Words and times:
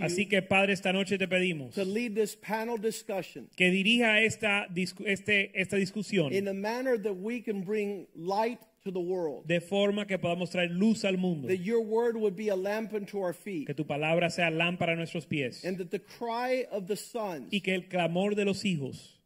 Así 0.00 0.28
que 0.28 0.42
Padre, 0.42 0.72
esta 0.72 0.92
noche 0.92 1.18
te 1.18 1.26
pedimos 1.28 1.74
to 1.74 1.84
lead 1.84 2.14
this 2.14 2.36
panel 2.36 2.76
discussion 2.78 3.48
que 3.56 3.70
dirija 3.70 4.20
esta, 4.22 4.66
este, 5.06 5.50
esta 5.54 5.76
discusión 5.76 6.32
in 6.32 6.48
a 6.48 6.54
manner 6.54 6.96
that 7.00 7.14
we 7.14 7.40
can 7.40 7.62
bring 7.62 8.06
light 8.14 8.60
to 8.82 8.90
the 8.90 9.00
world. 9.00 9.46
de 9.46 9.60
forma 9.60 10.06
que 10.06 10.18
podamos 10.18 10.50
traer 10.50 10.70
luz 10.70 11.04
al 11.04 11.16
mundo, 11.18 11.48
That 11.48 11.58
your 11.60 11.80
word 11.82 12.16
would 12.16 12.34
be 12.36 12.48
a 12.48 12.56
lamp 12.56 12.92
unto 12.94 13.18
our 13.18 13.34
feet. 13.34 13.66
que 13.66 13.74
tu 13.74 13.84
palabra 13.84 14.30
sea 14.30 14.50
lámpara 14.50 14.92
a 14.92 14.96
nuestros 14.96 15.26
pies 15.26 15.64
And 15.64 15.78
that 15.78 15.90
the 15.90 16.00
cry 16.00 16.66
of 16.70 16.86
the 16.86 16.96
sons 16.96 17.48
y 17.52 17.60
que 17.60 17.74
el 17.74 17.88
clamor 17.88 18.34
de 18.34 18.44
los 18.44 18.64
hijos 18.64 19.16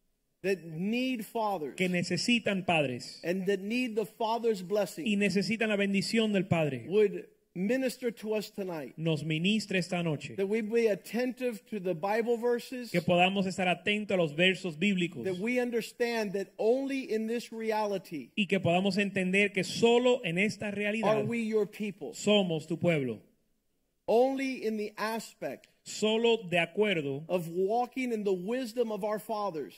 that 0.42 0.62
need 0.64 1.24
fathers 1.24 1.74
que 1.76 1.88
necesitan 1.88 2.66
padres 2.66 3.20
and 3.24 3.46
that 3.46 3.60
need 3.60 3.94
the 3.96 4.04
father's 4.04 4.62
blessing 4.62 5.06
y 5.06 5.16
necesitan 5.16 5.70
la 5.70 5.76
bendición 5.76 6.32
del 6.32 6.44
Padre 6.46 6.84
would 6.88 7.24
minister 7.54 8.10
to 8.10 8.34
us 8.34 8.50
tonight. 8.50 8.94
nos 8.96 9.22
ministre 9.24 9.78
esta 9.78 10.02
noche, 10.02 10.34
That 10.36 10.48
we 10.48 10.60
be 10.60 10.88
attentive 10.88 11.64
to 11.70 11.78
the 11.80 11.94
Bible 11.94 12.36
verses. 12.36 12.90
que 12.90 13.00
podamos 13.00 13.46
estar 13.46 13.68
atentos 13.68 14.10
a 14.12 14.16
los 14.16 14.32
versos 14.32 14.76
bíblicos 14.76 15.24
That 15.24 15.38
we 15.38 15.60
understand 15.60 16.32
that 16.32 16.48
only 16.58 17.12
in 17.12 17.26
this 17.26 17.52
reality 17.52 18.30
y 18.36 18.46
que 18.46 18.58
podamos 18.60 18.98
entender 18.98 19.52
que 19.52 19.62
solo 19.64 20.20
en 20.24 20.38
esta 20.38 20.66
are 21.04 21.24
we 21.24 21.38
your 21.42 21.66
people. 21.66 22.12
somos 22.14 22.66
tu 22.66 22.76
pueblo, 22.76 23.20
Only 24.06 24.66
in 24.66 24.76
the 24.76 24.92
aspect 24.98 25.68
solo 25.84 26.38
de 26.48 26.58
acuerdo 26.58 27.24
of 27.28 27.48
walking 27.48 28.12
in 28.12 28.24
the 28.24 28.32
wisdom 28.32 28.90
of 28.90 29.04
our 29.04 29.18
fathers, 29.18 29.74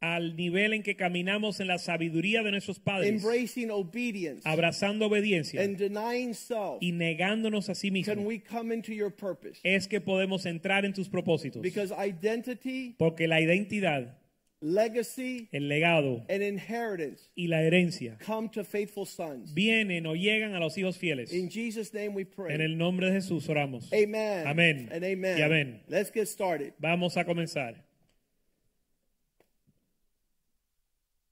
al 0.00 0.34
nivel 0.34 0.72
en 0.72 0.82
que 0.82 0.96
caminamos 0.96 1.60
en 1.60 1.66
la 1.66 1.78
sabiduría 1.78 2.42
de 2.42 2.50
nuestros 2.50 2.78
padres, 2.80 3.08
embracing 3.10 3.70
obedience 3.70 4.48
abrazando 4.48 5.06
obediencia 5.06 5.62
and 5.62 5.76
denying 5.76 6.34
self, 6.34 6.78
y 6.80 6.92
negándonos 6.92 7.68
a 7.68 7.74
sí 7.74 7.90
mismos, 7.90 8.16
es 9.62 9.88
que 9.88 10.00
podemos 10.00 10.46
entrar 10.46 10.84
en 10.84 10.94
tus 10.94 11.08
propósitos. 11.08 11.60
Because 11.62 11.92
identity, 11.92 12.94
Porque 12.98 13.28
la 13.28 13.40
identidad, 13.40 14.16
legacy, 14.62 15.48
el 15.52 15.68
legado 15.68 16.24
and 16.28 16.42
inheritance 16.42 17.30
y 17.34 17.48
la 17.48 17.62
herencia 17.62 18.18
come 18.24 18.48
to 18.48 18.64
faithful 18.64 19.06
sons. 19.06 19.52
vienen 19.54 20.06
o 20.06 20.14
llegan 20.14 20.54
a 20.54 20.60
los 20.60 20.76
hijos 20.78 20.96
fieles. 20.96 21.32
In 21.32 21.50
Jesus' 21.50 21.92
name 21.92 22.14
we 22.14 22.24
pray. 22.24 22.54
En 22.54 22.60
el 22.60 22.76
nombre 22.76 23.06
de 23.06 23.20
Jesús 23.20 23.48
oramos. 23.48 23.92
Amen. 23.92 24.46
Amén. 24.46 24.88
Amen. 24.92 25.38
Y 25.38 25.42
amén. 25.42 25.82
Let's 25.88 26.10
get 26.10 26.26
started. 26.26 26.72
Vamos 26.78 27.16
a 27.16 27.24
comenzar. 27.24 27.89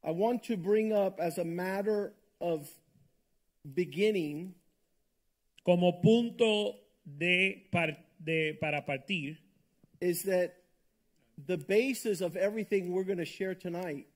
I 0.04 0.10
want 0.10 0.44
to 0.44 0.56
bring 0.56 0.92
up 0.92 1.18
as 1.20 1.38
a 1.38 1.44
matter 1.44 2.12
of 2.40 2.68
beginning 3.74 4.54
Como 5.64 6.00
punto 6.00 6.76
de, 7.04 7.66
par- 7.70 7.96
de- 8.24 8.54
para 8.54 8.80
partir, 8.80 9.36
is 10.00 10.22
that 10.22 10.54
the 11.46 11.58
basis 11.58 12.22
of 12.22 12.36
everything 12.36 12.90
we're 12.90 13.04
going 13.04 13.18
to 13.18 13.26
share 13.26 13.54
tonight 13.54 14.06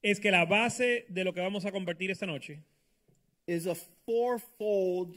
es 0.00 0.20
que 0.20 0.30
la 0.30 0.44
base 0.44 1.02
de 1.12 1.24
lo 1.24 1.32
que 1.32 1.42
vamos 1.42 1.64
a 1.64 1.72
compartir 1.72 2.10
esta 2.10 2.24
noche 2.26 2.60
is 3.48 3.66
a 3.66 3.74
fourfold, 4.06 5.16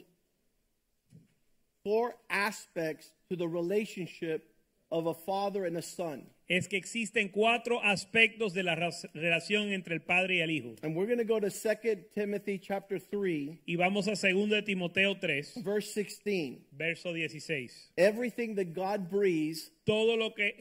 four 1.84 2.16
aspects 2.32 3.12
to 3.30 3.36
the 3.36 3.48
relationship 3.48 4.49
of 4.92 5.06
a 5.08 5.14
father 5.14 5.66
and 5.66 5.78
a 5.78 5.82
son. 5.82 6.24
es 6.50 6.68
que 6.68 6.78
existen 6.78 7.30
cuatro 7.30 7.80
aspectos 7.84 8.54
de 8.54 8.64
la 8.64 8.76
relación 9.14 9.72
entre 9.72 9.94
el 9.94 10.02
padre 10.02 10.38
y 10.38 10.42
el 10.42 10.50
hijo. 10.50 10.76
And 10.82 10.96
we're 10.96 11.06
going 11.06 11.20
to 11.20 11.24
go 11.24 11.40
to 11.40 11.52
2 11.52 12.06
Timothy 12.16 12.58
chapter 12.58 12.98
3, 12.98 13.60
Y 13.68 13.76
vamos 13.76 14.08
a 14.08 14.16
2 14.16 14.50
de 14.50 14.62
Timoteo 14.64 15.16
3, 15.20 15.62
verse 15.64 15.94
16. 15.94 16.66
verso 16.76 17.14
16. 17.14 17.70
Everything 17.98 18.56
that 18.56 18.74
God 18.74 19.10
breathes, 19.12 19.70
Todo 19.86 20.16
lo 20.18 20.32
que 20.32 20.54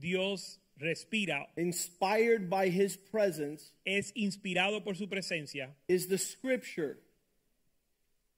Dios 0.00 0.58
respira 0.80 1.46
inspired 1.56 2.48
by 2.50 2.68
his 2.70 2.96
presence, 2.96 3.72
es 3.86 4.12
inspirado 4.16 4.82
por 4.82 4.94
su 4.94 5.06
presencia, 5.08 5.68
is 5.88 6.06
the 6.08 6.16
scripture. 6.18 6.98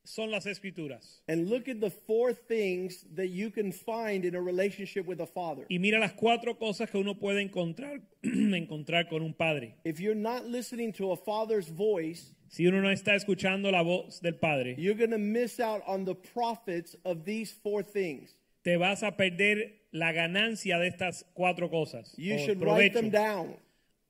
Son 0.07 0.31
las 0.31 0.47
escrituras. 0.47 1.21
And 1.29 1.49
look 1.49 1.69
at 1.69 1.81
the 1.81 1.91
four 1.91 2.33
things 2.33 3.05
that 3.15 3.29
you 3.29 3.51
can 3.51 3.73
find 3.73 4.25
in 4.25 4.35
a 4.35 4.41
relationship 4.41 5.07
with 5.07 5.21
a 5.21 5.27
father. 5.27 5.67
Y 5.69 5.79
mira 5.79 5.99
las 5.99 6.13
cuatro 6.13 6.55
cosas 6.59 6.91
que 6.91 6.99
uno 6.99 7.15
puede 7.15 7.43
encontrar, 7.43 8.01
encontrar 8.23 9.09
con 9.09 9.23
un 9.23 9.35
padre. 9.35 9.75
If 9.85 10.01
you're 10.01 10.15
not 10.15 10.47
listening 10.47 10.93
to 10.95 11.13
a 11.13 11.17
father's 11.17 11.69
voice, 11.69 12.33
Si 12.49 12.65
uno 12.67 12.81
no 12.81 12.91
está 12.91 13.17
escuchando 13.17 13.73
la 13.73 13.83
voz 13.83 14.21
del 14.21 14.35
padre, 14.35 14.77
you're 14.79 14.95
going 14.95 15.11
to 15.11 15.19
miss 15.19 15.59
out 15.59 15.83
on 15.87 16.05
the 16.05 16.15
profits 16.15 16.95
of 17.05 17.25
these 17.25 17.53
four 17.53 17.83
things. 17.83 18.35
te 18.63 18.77
vas 18.77 19.03
a 19.03 19.17
perder 19.17 19.87
la 19.93 20.13
ganancia 20.13 20.79
de 20.79 20.89
estas 20.89 21.25
cuatro 21.35 21.69
cosas. 21.71 22.15
You 22.17 22.39
should 22.39 22.63
write 22.63 22.95
them 22.95 23.11
down 23.11 23.57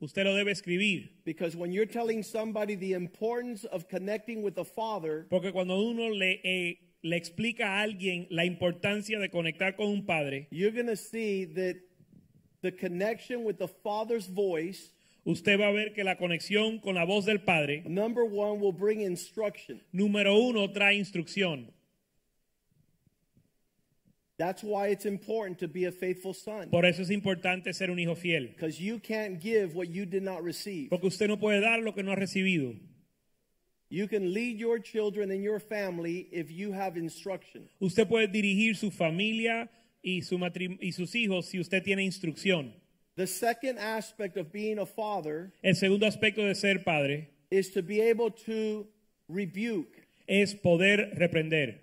Usted 0.00 0.24
lo 0.24 0.34
debe 0.34 0.50
escribir. 0.50 1.08
because 1.24 1.56
when 1.56 1.72
you're 1.72 1.86
telling 1.86 2.22
somebody 2.22 2.74
the 2.74 2.92
importance 2.92 3.64
of 3.64 3.88
connecting 3.88 4.42
with 4.42 4.58
a 4.58 4.64
father, 4.64 5.26
Porque 5.30 5.52
cuando 5.52 5.78
uno 5.80 6.10
le, 6.10 6.40
eh, 6.44 6.78
le 7.02 7.16
explica 7.16 7.64
a 7.64 7.82
alguien 7.82 8.26
la 8.30 8.44
importancia 8.44 9.18
de 9.18 9.30
conectar 9.30 9.74
con 9.76 9.86
un 9.88 10.04
padre, 10.04 10.48
you're 10.50 10.70
going 10.70 10.86
to 10.86 10.96
see 10.96 11.44
that 11.46 11.76
the 12.62 12.72
connection 12.72 13.42
with 13.44 13.58
the 13.58 13.68
father's 13.68 14.26
voice, 14.26 14.92
usted 15.24 15.58
va 15.58 15.68
a 15.68 15.72
ver 15.72 15.94
que 15.94 16.04
la 16.04 16.16
conexión 16.16 16.78
con 16.82 16.96
la 16.96 17.04
voz 17.06 17.24
del 17.24 17.38
padre, 17.40 17.82
number 17.86 18.24
one, 18.24 18.60
will 18.60 18.72
bring 18.72 19.00
instruction. 19.00 19.80
número 19.94 20.36
uno, 20.38 20.70
trae 20.72 20.94
instrucción. 20.98 21.72
That's 24.38 24.62
why 24.62 24.88
it's 24.88 25.06
important 25.06 25.58
to 25.60 25.68
be 25.68 25.86
a 25.86 25.92
faithful 25.92 26.34
son 26.34 26.68
Por 26.70 26.84
eso 26.84 27.00
es 27.02 27.10
importante 27.10 27.72
ser 27.72 27.90
un 27.90 27.98
hijo 27.98 28.14
fiel. 28.14 28.48
because 28.54 28.78
you 28.80 28.98
can't 28.98 29.40
give 29.40 29.74
what 29.74 29.88
you 29.88 30.04
did 30.04 30.22
not 30.22 30.42
receive. 30.42 30.90
Porque 30.90 31.06
usted 31.06 31.28
no 31.28 31.36
puede 31.38 31.60
dar 31.62 31.80
lo 31.82 31.92
que 31.92 32.02
no 32.02 32.12
ha 32.12 32.16
recibido. 32.16 32.74
You 33.88 34.08
can 34.08 34.34
lead 34.34 34.58
your 34.58 34.78
children 34.80 35.30
and 35.30 35.42
your 35.42 35.60
family 35.60 36.28
if 36.32 36.50
you 36.50 36.72
have 36.72 36.96
instruction. 36.98 37.68
Usted 37.80 38.08
puede 38.08 38.28
dirigir 38.32 38.76
su 38.76 38.90
familia 38.90 39.68
y, 40.02 40.20
su 40.22 40.36
y 40.38 40.90
sus 40.90 41.14
hijos 41.14 41.46
si 41.46 41.58
usted 41.60 41.82
tiene 41.82 42.02
instrucción. 42.04 42.72
The 43.14 43.26
second 43.26 43.78
aspect 43.78 44.36
of 44.36 44.52
being 44.52 44.78
a 44.78 44.84
father 44.86 45.52
El 45.62 45.74
segundo 45.76 46.06
aspecto 46.06 46.44
de 46.46 46.54
ser 46.54 46.84
padre 46.84 47.30
is 47.50 47.70
to 47.70 47.82
be 47.82 48.00
able 48.02 48.30
to 48.44 48.86
rebuke. 49.28 50.02
es 50.28 50.54
poder 50.54 51.12
reprender. 51.16 51.78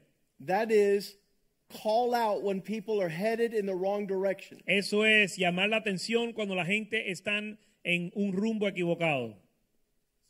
That 0.45 0.71
is, 0.71 1.15
call 1.69 2.13
out 2.13 2.43
when 2.43 2.61
people 2.61 3.01
are 3.01 3.09
headed 3.09 3.53
in 3.53 3.65
the 3.65 3.73
wrong 3.75 4.05
direction. 4.05 4.61
Eso 4.67 5.03
es 5.03 5.37
llamar 5.37 5.69
la 5.69 5.77
atención 5.79 6.33
cuando 6.33 6.55
la 6.55 6.65
gente 6.65 7.09
está 7.09 7.37
en 7.83 8.11
un 8.15 8.31
rumbo 8.33 8.67
equivocado. 8.67 9.33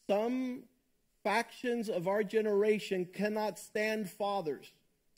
Some 0.10 0.64
factions 1.24 1.90
of 1.90 2.08
our 2.08 2.24
generation 2.24 3.06
cannot 3.14 3.58
stand 3.58 4.10
fathers. 4.10 4.72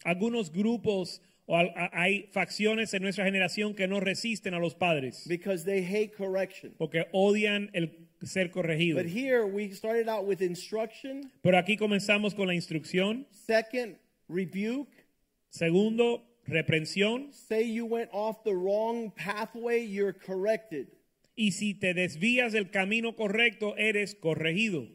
Algunos 0.05 0.49
grupos 0.51 1.19
o 1.47 1.55
hay 1.93 2.27
facciones 2.31 2.93
en 2.93 3.03
nuestra 3.03 3.23
generación 3.25 3.75
que 3.75 3.87
no 3.87 3.99
resisten 3.99 4.53
a 4.55 4.59
los 4.59 4.73
padres 4.73 5.25
because 5.27 5.63
they 5.63 5.81
hate 5.83 6.15
correction. 6.15 6.73
porque 6.77 7.05
odian 7.13 7.69
el 7.73 7.91
ser 8.23 8.49
corregido. 8.49 8.95
But 8.97 9.05
here 9.07 9.45
we 9.45 9.71
started 9.71 10.07
out 10.09 10.25
with 10.25 10.41
instruction, 10.41 11.31
Pero 11.43 11.57
aquí 11.57 11.77
comenzamos 11.77 12.35
con 12.35 12.47
la 12.47 12.53
instrucción. 12.55 13.25
second, 13.31 13.95
rebuke. 14.27 14.89
Segundo, 15.55 16.21
reprensión. 16.49 17.31
Say 17.31 17.63
you 17.63 17.85
went 17.85 18.09
off 18.11 18.43
the 18.43 18.53
wrong 18.53 19.11
pathway, 19.15 19.85
you're 19.85 20.11
corrected. 20.11 20.87
Y 21.37 21.51
si 21.51 21.73
te 21.73 21.93
desvías 21.93 22.51
del 22.51 22.71
camino 22.71 23.13
correcto, 23.13 23.73
eres 23.77 24.15
corregido. 24.15 24.89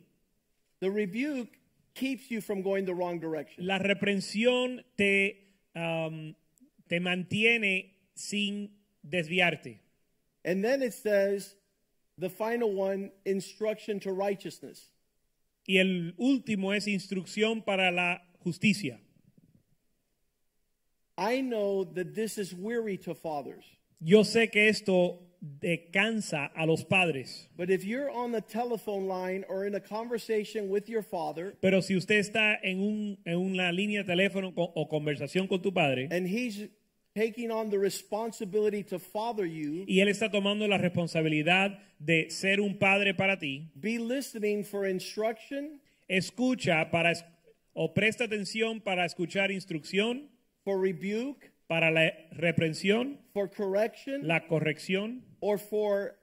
The 0.81 0.91
rebuke 0.91 1.59
keeps 1.95 2.31
you 2.31 2.43
from 2.43 2.61
going 2.61 2.85
the 2.85 2.95
wrong 2.95 3.21
direction. 3.21 3.67
La 3.67 3.79
reprensión 3.79 4.85
te, 4.99 5.39
um, 5.75 6.35
te 6.91 7.01
mantiene 7.01 7.93
sin 8.15 8.69
desviarte. 9.03 9.79
And 10.45 10.63
then 10.63 10.83
it 10.83 10.93
says, 10.93 11.57
the 12.19 12.29
final 12.29 12.75
one, 12.75 13.13
instruction 13.25 13.99
to 14.01 14.13
righteousness. 14.13 14.91
Y 15.67 15.79
el 15.79 16.13
último 16.19 16.75
es 16.75 16.87
instrucción 16.87 17.65
para 17.65 17.91
la 17.91 18.19
justicia. 18.45 19.01
I 21.21 21.43
know 21.43 21.85
that 21.95 22.15
this 22.15 22.39
is 22.39 22.55
weary 22.55 22.97
to 23.05 23.15
fathers. 23.15 23.65
Yo 24.01 24.25
sé 24.25 24.51
que 24.51 24.69
esto 24.69 25.19
eh, 25.63 25.91
descansa 25.93 26.51
a 26.57 26.65
los 26.67 26.85
padres. 26.85 27.47
But 27.57 27.69
if 27.71 27.85
you're 27.85 28.11
on 28.11 28.33
the 28.33 28.41
telephone 28.41 29.07
line 29.07 29.45
or 29.49 29.67
in 29.67 29.75
a 29.75 29.81
conversation 29.81 30.71
with 30.71 30.89
your 30.89 31.03
father 31.03 31.55
Pero 31.61 31.81
si 31.83 31.95
usted 31.97 32.17
está 32.19 32.59
en, 32.63 32.81
un, 32.81 33.19
en 33.27 33.37
una 33.37 33.71
línea 33.71 34.03
de 34.03 34.15
teléfono 34.15 34.55
co- 34.55 34.73
o 34.75 34.89
conversación 34.89 35.47
con 35.47 35.61
tu 35.61 35.71
padre 35.73 36.09
and 36.11 36.27
he's 36.27 36.67
taking 37.15 37.51
on 37.51 37.69
the 37.71 37.79
responsibility 37.79 38.83
to 38.85 38.99
father 38.99 39.45
you, 39.45 39.85
y 39.87 40.01
él 40.01 40.09
está 40.09 40.31
tomando 40.31 40.67
la 40.69 40.79
responsabilidad 40.79 41.79
de 41.99 42.31
ser 42.31 42.61
un 42.61 42.79
padre 42.79 43.13
para 43.15 43.39
ti, 43.39 43.69
be 43.75 43.99
listening 43.99 44.65
for 44.65 44.87
instruction, 44.87 45.81
escucha 46.09 46.91
para 46.91 47.13
o 47.75 47.93
presta 47.93 48.25
atención 48.25 48.81
para 48.81 49.05
escuchar 49.05 49.51
instrucción, 49.51 50.29
for 50.71 50.79
rebuke, 50.79 51.51
para 51.69 51.91
la 51.91 52.11
reprensión, 52.39 53.19
for 53.33 53.49
correction, 53.49 54.27
la 54.27 54.41
corrección 54.49 55.21
or 55.41 55.59
for 55.59 56.15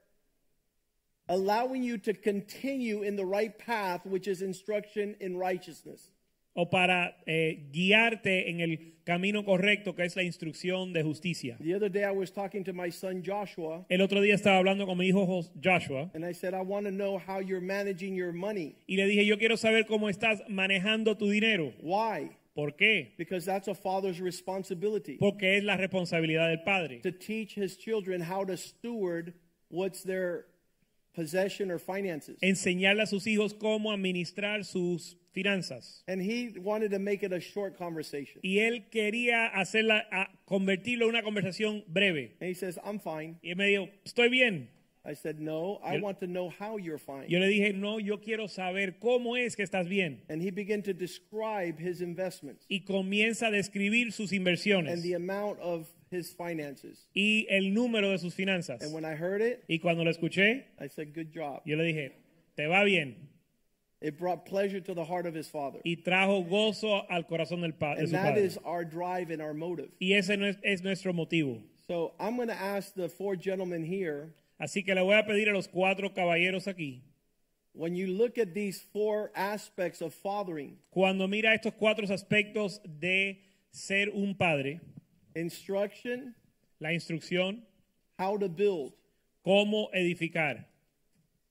allowing 1.29 1.83
you 1.83 1.97
to 1.97 2.13
continue 2.13 3.03
in 3.03 3.15
the 3.15 3.25
right 3.25 3.57
path, 3.59 4.05
which 4.05 4.27
is 4.27 4.41
instruction 4.41 5.15
in 5.19 5.37
righteousness. 5.37 6.11
o 6.59 6.65
para 6.71 7.15
eh, 7.27 7.69
guiarte 7.71 8.49
en 8.49 8.61
el 8.61 8.77
camino 9.05 9.43
correcto 9.45 9.95
que 9.95 10.03
es 10.03 10.15
la 10.15 10.23
instrucción 10.23 10.91
de 10.91 11.03
justicia. 11.03 11.55
The 11.61 11.75
other 11.75 11.89
day 11.89 12.03
I 12.03 12.11
was 12.11 12.31
talking 12.31 12.63
to 12.63 12.73
my 12.73 12.89
son 12.89 13.21
Joshua, 13.23 13.85
El 13.89 14.01
otro 14.01 14.21
día 14.21 14.33
estaba 14.33 14.57
hablando 14.57 14.87
con 14.87 14.97
mi 14.97 15.07
hijo 15.09 15.43
Joshua 15.63 16.09
and 16.15 16.25
I 16.25 16.33
said, 16.33 16.55
I 16.55 16.61
want 16.61 16.85
to 16.87 16.91
know 16.91 17.19
how 17.19 17.39
you're 17.39 17.61
managing 17.61 18.15
your 18.15 18.33
money. 18.33 18.75
y 18.87 18.95
le 18.95 19.05
dije, 19.05 19.23
yo 19.27 19.37
quiero 19.37 19.55
saber 19.55 19.85
cómo 19.85 20.09
estás 20.09 20.41
manejando 20.49 21.15
tu 21.15 21.29
dinero. 21.29 21.73
Why? 21.83 22.31
¿Por 22.57 22.71
qué? 22.75 23.13
Because 23.19 23.45
that's 23.45 23.67
a 23.67 23.75
father's 23.75 24.19
responsibility 24.19 25.17
Porque 25.19 25.57
es 25.57 25.63
la 25.63 25.77
responsabilidad 25.77 26.49
del 26.49 26.63
padre. 26.65 27.01
to 27.03 27.11
teach 27.11 27.53
his 27.55 27.77
children 27.77 28.19
how 28.19 28.43
to 28.43 28.57
steward 28.57 29.33
what's 29.69 30.01
their 30.03 30.47
possession 31.13 31.69
or 31.71 31.77
finances. 31.79 32.37
Enseñarle 32.41 33.03
a 33.03 33.05
sus 33.05 33.25
hijos 33.27 33.53
cómo 33.53 33.91
administrar 33.91 34.63
sus 34.65 35.15
finanzas. 35.33 36.03
And 36.07 36.19
he 36.21 36.53
wanted 36.59 36.89
to 36.91 36.99
make 36.99 37.23
it 37.23 37.31
a 37.31 37.39
short 37.39 37.77
conversation. 37.77 38.39
Y 38.43 38.57
él 38.59 38.89
quería 38.89 39.47
hacerla, 39.47 40.05
a- 40.11 40.29
convertirlo 40.45 41.03
en 41.05 41.09
una 41.09 41.21
conversación 41.23 41.83
breve. 41.87 42.35
And 42.41 42.49
he 42.49 42.55
says, 42.55 42.79
I'm 42.83 42.99
fine. 42.99 43.37
Y 43.43 43.49
él 43.51 43.55
me 43.57 43.67
dijo, 43.67 43.87
estoy 44.03 44.29
bien. 44.29 44.69
I 45.09 45.13
said, 45.13 45.39
No, 45.39 45.79
I 45.83 45.95
Yo- 45.95 46.01
want 46.01 46.19
to 46.19 46.27
know 46.27 46.49
how 46.49 46.75
you're 46.77 46.97
fine. 46.97 47.29
Yo 47.29 47.39
le 47.39 47.47
dije, 47.47 47.73
no, 47.73 47.97
yo 47.97 48.17
quiero 48.17 48.47
saber 48.47 48.95
cómo 49.01 49.37
es 49.37 49.55
que 49.55 49.63
estás 49.65 49.87
bien. 49.87 50.21
And 50.29 50.41
he 50.41 50.49
began 50.51 50.81
to 50.81 50.93
describe 50.93 51.79
his 51.79 52.01
investments 52.01 52.65
Y 52.69 52.81
comienza 52.85 53.47
a 53.47 53.51
describir 53.51 54.11
sus 54.11 54.31
inversiones. 54.33 54.91
and 54.91 55.01
the 55.01 55.13
amount 55.13 55.59
of 55.61 55.87
his 56.11 56.33
finances. 56.33 57.07
y 57.15 57.45
el 57.49 57.73
número 57.73 58.11
de 58.11 58.17
sus 58.17 58.33
finanzas. 58.33 58.81
And 58.83 58.93
when 58.93 59.05
I 59.05 59.15
heard 59.15 59.41
it, 59.41 59.63
Y 59.69 59.79
cuando 59.79 60.03
lo 60.03 60.11
escuché, 60.11 60.65
I 60.79 60.87
said, 60.87 61.13
Good 61.13 61.31
job. 61.33 61.61
yo 61.65 61.77
le 61.77 61.85
dije, 61.85 62.11
te 62.57 62.65
va 62.67 62.83
bien. 62.83 63.15
It 64.01 64.17
brought 64.19 64.45
pleasure 64.45 64.79
to 64.81 64.93
the 64.93 65.05
heart 65.05 65.25
of 65.25 65.33
his 65.33 65.47
father. 65.47 65.79
Y 65.85 65.95
trajo 66.05 66.43
gozo 66.47 67.05
al 67.09 67.23
corazón 67.23 67.61
del 67.61 67.71
pa- 67.73 67.95
de 67.95 68.07
su 68.07 68.11
that 68.11 68.33
padre. 68.35 68.43
is 68.43 68.57
our 68.65 68.83
drive 68.83 69.31
and 69.31 69.41
our 69.41 69.53
motive. 69.53 69.89
Y 70.01 70.11
ese 70.13 70.35
no 70.37 70.45
es, 70.47 70.57
es 70.63 70.83
nuestro 70.83 71.13
motivo. 71.13 71.61
So 71.87 72.11
I'm 72.19 72.35
going 72.35 72.49
to 72.49 72.53
ask 72.61 72.93
the 72.93 73.07
four 73.09 73.35
gentlemen 73.37 73.83
here 73.85 74.33
Así 74.59 74.83
que 74.83 74.95
le 74.95 75.01
voy 75.01 75.15
a 75.15 75.25
pedir 75.25 75.49
a 75.49 75.53
los 75.53 75.67
cuatro 75.67 76.13
caballeros 76.13 76.67
aquí, 76.67 77.01
when 77.73 77.95
you 77.95 78.07
look 78.07 78.37
at 78.39 78.53
these 78.55 78.81
four 78.91 79.31
aspects 79.35 80.01
of 80.01 80.13
fathering 80.13 80.77
cuando 80.89 81.27
mira 81.27 81.53
estos 81.53 81.73
cuatro 81.77 82.05
aspectos 82.11 82.79
de 82.99 83.39
ser 83.71 84.09
un 84.09 84.33
padre, 84.35 84.81
instruction, 85.35 86.33
la 86.79 86.89
instrucción, 86.93 87.61
how 88.17 88.35
to 88.37 88.49
build. 88.49 88.93
cómo 89.45 89.89
edificar. 89.93 90.65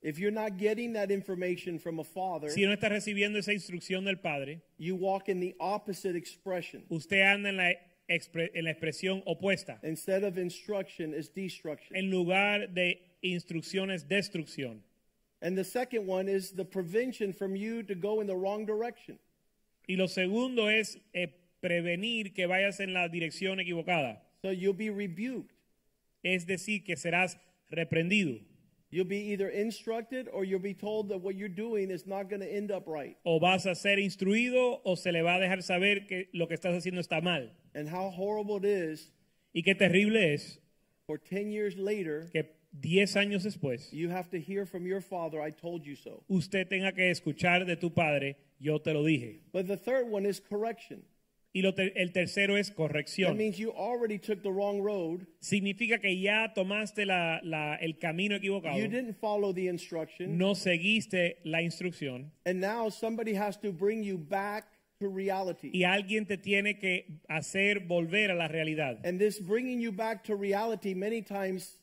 If 0.01 0.19
you're 0.19 0.31
not 0.31 0.57
getting 0.57 0.93
that 0.93 1.09
information 1.09 1.79
from 1.79 1.99
a 1.99 2.03
father, 2.03 2.49
Si 2.49 2.65
no 2.65 2.71
está 2.73 2.89
recibiendo 2.89 3.37
esa 3.39 3.51
instrucción 3.53 4.03
del 4.05 4.17
padre, 4.17 4.61
you 4.77 4.95
walk 4.95 5.27
in 5.29 5.39
the 5.39 5.55
opposite 5.59 6.15
expression. 6.15 6.83
usted 6.89 7.21
anda 7.21 7.49
en 7.49 7.57
la, 7.57 7.71
en 8.07 8.63
la 8.63 8.71
expresión 8.71 9.21
opuesta. 9.25 9.79
Instead 9.83 10.23
of 10.23 10.37
instruction, 10.37 11.13
is 11.13 11.29
destruction. 11.29 11.95
En 11.95 12.09
lugar 12.09 12.73
de 12.73 13.01
instrucciones, 13.23 14.07
destrucción. 14.07 14.81
And 15.41 15.57
the 15.57 15.63
second 15.63 16.07
one 16.07 16.27
is 16.27 16.51
the 16.51 16.65
prevention 16.65 17.33
from 17.33 17.55
you 17.55 17.83
to 17.83 17.95
go 17.95 18.21
in 18.21 18.27
the 18.27 18.35
wrong 18.35 18.65
direction. 18.65 19.19
Y 19.87 19.95
lo 19.95 20.07
segundo 20.07 20.67
es 20.67 20.97
eh, 21.13 21.27
prevenir 21.61 22.33
que 22.33 22.47
vayas 22.47 22.79
en 22.79 22.93
la 22.93 23.07
dirección 23.07 23.59
equivocada. 23.59 24.21
So 24.41 24.51
you'll 24.51 24.73
be 24.73 24.89
rebuked. 24.89 25.53
Es 26.23 26.45
decir, 26.45 26.83
que 26.83 26.95
serás 26.97 27.37
reprendido. 27.69 28.39
You'll 28.89 29.05
be 29.05 29.31
either 29.33 29.49
instructed 29.49 30.29
or 30.31 30.45
you'll 30.45 30.59
be 30.59 30.73
told 30.73 31.09
that 31.09 31.19
what 31.19 31.35
you're 31.35 31.49
doing 31.49 31.91
is 31.91 32.07
not 32.07 32.29
going 32.29 32.39
to 32.39 32.47
end 32.47 32.71
up 32.71 32.83
right. 32.87 33.17
O 33.25 33.37
vas 33.39 33.65
a 33.65 33.75
ser 33.75 33.97
instruido 33.97 34.79
o 34.85 34.95
se 34.95 35.11
le 35.11 35.21
va 35.21 35.35
a 35.35 35.39
dejar 35.39 35.61
saber 35.61 36.07
que 36.07 36.27
lo 36.33 36.47
que 36.47 36.55
estás 36.55 36.73
haciendo 36.73 36.99
está 36.99 37.21
mal. 37.21 37.49
And 37.75 37.89
how 37.89 38.09
horrible 38.09 38.57
it 38.57 38.65
is 38.65 39.11
Y 39.53 39.61
qué 39.61 39.75
terrible 39.77 40.33
es 40.33 40.59
for 41.05 41.17
10 41.17 41.51
years 41.51 41.75
later, 41.77 42.29
que 42.31 42.45
10 42.79 43.15
años 43.15 43.43
después 43.43 43.91
you 43.91 44.09
have 44.09 44.29
to 44.29 44.39
hear 44.39 44.65
from 44.65 44.85
your 44.85 45.01
father, 45.01 45.41
I 45.41 45.51
told 45.51 45.85
you 45.85 45.95
so. 45.95 46.23
usted 46.29 46.67
tenga 46.69 46.93
que 46.93 47.09
escuchar 47.09 47.65
de 47.65 47.75
tu 47.75 47.89
padre, 47.89 48.37
yo 48.59 48.77
te 48.77 48.93
lo 48.93 49.03
dije. 49.03 49.41
But 49.51 49.67
the 49.67 49.77
third 49.77 50.07
one 50.09 50.25
is 50.25 50.39
correction. 50.39 51.03
Y 51.57 51.63
lo 51.63 51.73
ter- 51.73 51.91
el 51.95 52.11
tercero 52.11 52.55
es 52.55 52.67
That 52.69 52.75
corrección. 52.75 53.35
means 53.35 53.57
you 53.57 53.71
already 53.71 54.19
took 54.19 54.43
the 54.43 54.51
wrong 54.51 54.79
road. 54.79 55.25
Significa 55.39 55.99
que 55.99 56.15
ya 56.19 56.53
tomaste 56.53 57.03
la- 57.03 57.39
la- 57.41 57.77
el 57.81 57.97
camino 57.97 58.35
equivocado, 58.35 58.77
You 58.77 58.87
didn't 58.87 59.15
follow 59.19 59.51
the 59.53 59.67
instruction. 59.67 60.37
no 60.37 60.53
seguiste 60.53 61.37
la 61.45 61.63
instrucción 61.63 62.31
And 62.45 62.59
now 62.61 62.89
somebody 62.89 63.33
has 63.33 63.57
to 63.61 63.71
bring 63.73 64.03
you 64.03 64.19
back 64.19 64.67
to 64.99 65.09
reality. 65.09 65.71
y 65.73 65.83
alguien 65.83 66.27
te 66.27 66.37
tiene 66.37 66.77
que 66.77 67.05
hacer 67.27 67.79
volver 67.87 68.29
a 68.29 68.35
la 68.35 68.47
realidad. 68.47 68.99
And 69.03 69.17
this 69.19 69.39
bringing 69.39 69.79
you 69.81 69.91
back 69.91 70.23
to 70.25 70.35
reality 70.35 70.93
many 70.93 71.23
times 71.23 71.79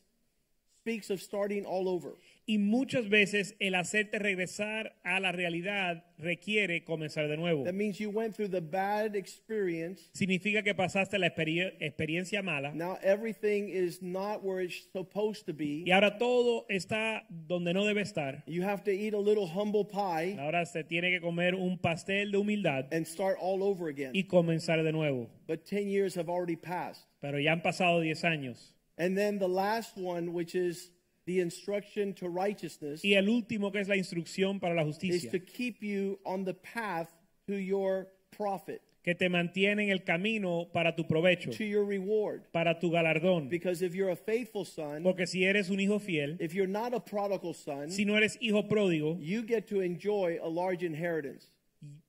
speaks 0.79 1.09
of 1.09 1.19
starting 1.21 1.65
all 1.65 1.89
over. 1.89 2.13
Y 2.47 2.59
muchas 2.59 3.09
veces 3.09 3.55
el 3.59 3.73
hacerte 3.73 4.19
regresar 4.19 4.95
a 5.03 5.19
la 5.19 5.31
realidad 5.31 6.03
requiere 6.19 6.83
comenzar 6.83 7.27
de 7.27 7.37
nuevo. 7.37 7.63
That 7.63 7.73
means 7.73 7.97
you 7.97 8.11
went 8.11 8.35
through 8.35 8.49
the 8.51 8.61
bad 8.61 9.15
experience. 9.15 10.09
Significa 10.13 10.61
que 10.61 10.75
pasaste 10.75 11.17
la 11.17 11.25
experie- 11.27 11.73
experiencia 11.79 12.43
mala 12.43 12.71
Now 12.75 12.99
everything 13.01 13.69
is 13.69 14.01
not 14.03 14.43
where 14.43 14.61
it's 14.63 14.87
supposed 14.93 15.47
to 15.47 15.53
be. 15.53 15.83
y 15.87 15.91
ahora 15.91 16.19
todo 16.19 16.65
está 16.69 17.23
donde 17.29 17.73
no 17.73 17.83
debe 17.83 18.01
estar. 18.01 18.43
You 18.45 18.61
have 18.63 18.83
to 18.83 18.91
eat 18.91 19.15
a 19.15 19.19
little 19.19 19.47
humble 19.47 19.83
pie 19.85 20.37
Ahora 20.39 20.67
se 20.67 20.83
tiene 20.83 21.09
que 21.09 21.21
comer 21.21 21.55
un 21.55 21.79
pastel 21.79 22.31
de 22.31 22.37
humildad 22.37 22.93
and 22.93 23.07
start 23.07 23.37
all 23.41 23.63
over 23.63 23.89
again. 23.89 24.11
y 24.13 24.25
comenzar 24.27 24.83
de 24.83 24.91
nuevo. 24.91 25.29
But 25.47 25.65
10 25.65 25.87
years 25.89 26.15
have 26.15 26.29
already 26.29 26.55
passed. 26.57 27.07
Pero 27.21 27.39
ya 27.39 27.53
han 27.53 27.61
pasado 27.63 28.01
10 28.01 28.23
años. 28.23 28.71
And 28.99 29.17
then 29.17 29.39
the 29.39 29.47
last 29.49 29.97
one, 29.97 30.31
which 30.31 30.53
is 30.55 30.91
the 31.25 31.39
instruction 31.41 32.13
to 32.13 32.27
righteousness, 32.29 33.03
Y 33.03 33.13
el 33.15 33.27
último 33.29 33.71
que 33.71 33.79
es 33.79 33.87
la 33.87 33.95
instrucción 33.95 34.59
para 34.59 34.73
la 34.75 34.81
is 34.83 34.87
justicia, 34.95 35.31
to 35.31 35.39
keep 35.39 35.81
you 35.81 36.19
on 36.25 36.43
the 36.45 36.53
path 36.53 37.09
to 37.47 37.55
your 37.59 38.07
profit, 38.31 38.81
que 39.03 39.13
te 39.15 39.29
mantiene 39.29 39.83
en 39.83 39.89
el 39.91 40.03
camino 40.03 40.67
para 40.73 40.95
tu 40.95 41.03
provecho, 41.05 41.51
to 41.51 41.63
your 41.63 41.85
reward. 41.85 42.41
para 42.51 42.79
tu 42.79 42.89
galardón. 42.91 43.49
Because 43.49 43.81
if 43.83 43.93
you're 43.95 44.09
a 44.11 44.15
faithful 44.15 44.65
son, 44.65 45.03
Porque 45.03 45.27
si 45.27 45.43
eres 45.45 45.69
un 45.69 45.79
hijo 45.79 45.99
fiel, 45.99 46.37
if 46.39 46.53
you're 46.53 46.67
not 46.67 46.93
a 46.93 46.99
prodigal 46.99 47.53
son, 47.53 47.89
si 47.91 48.03
no 48.05 48.15
eres 48.15 48.37
hijo 48.41 48.63
pródigo, 48.67 49.17
you 49.19 49.43
get 49.43 49.67
to 49.67 49.81
enjoy 49.81 50.39
a 50.41 50.47
large 50.47 50.83
inheritance. 50.83 51.47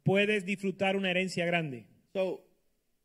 puedes 0.04 0.44
disfrutar 0.46 0.96
una 0.96 1.10
herencia 1.10 1.44
grande. 1.46 1.86
So 2.12 2.40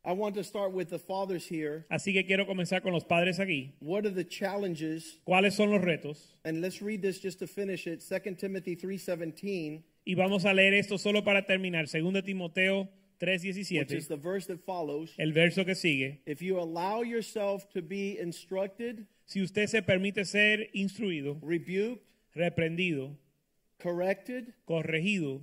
I 0.04 0.12
want 0.12 0.34
to 0.34 0.42
start 0.42 0.72
with 0.72 0.90
the 0.90 0.98
fathers 0.98 1.46
here. 1.46 1.86
Así 1.90 2.12
que 2.12 2.24
quiero 2.24 2.44
comenzar 2.46 2.82
con 2.82 2.92
los 2.92 3.04
padres 3.04 3.38
aquí. 3.38 3.72
What 3.80 4.04
are 4.04 4.10
the 4.10 4.24
challenges? 4.24 5.18
¿Cuáles 5.26 5.52
son 5.54 5.70
los 5.70 5.80
retos? 5.80 6.34
And 6.44 6.60
let's 6.60 6.82
read 6.82 7.02
this 7.02 7.20
just 7.20 7.38
to 7.38 7.46
finish 7.46 7.86
it. 7.86 8.00
2 8.02 8.36
Timothy 8.36 8.76
3:17, 8.76 9.82
Y 10.04 10.14
vamos 10.14 10.44
a 10.44 10.52
leer 10.52 10.74
esto 10.74 10.98
solo 10.98 11.22
para 11.22 11.46
terminar. 11.46 11.86
2 11.86 12.22
Timoteo 12.24 12.88
which 13.22 13.92
is 13.92 14.08
the 14.08 14.16
verse 14.16 14.46
that 14.46 14.58
follows. 14.66 15.14
el 15.16 15.32
verso 15.32 15.64
que 15.64 15.76
sigue. 15.76 16.18
If 16.26 16.42
you 16.42 16.58
allow 16.58 17.02
yourself 17.02 17.68
to 17.70 17.80
be 17.80 18.18
instructed, 18.18 19.06
Si 19.24 19.40
usted 19.40 19.68
se 19.68 19.80
permite 19.82 20.24
ser 20.24 20.68
instruido, 20.74 21.38
rebuked, 21.40 22.02
reprendido, 22.36 23.16
corrected, 23.78 24.52
corregido 24.66 25.40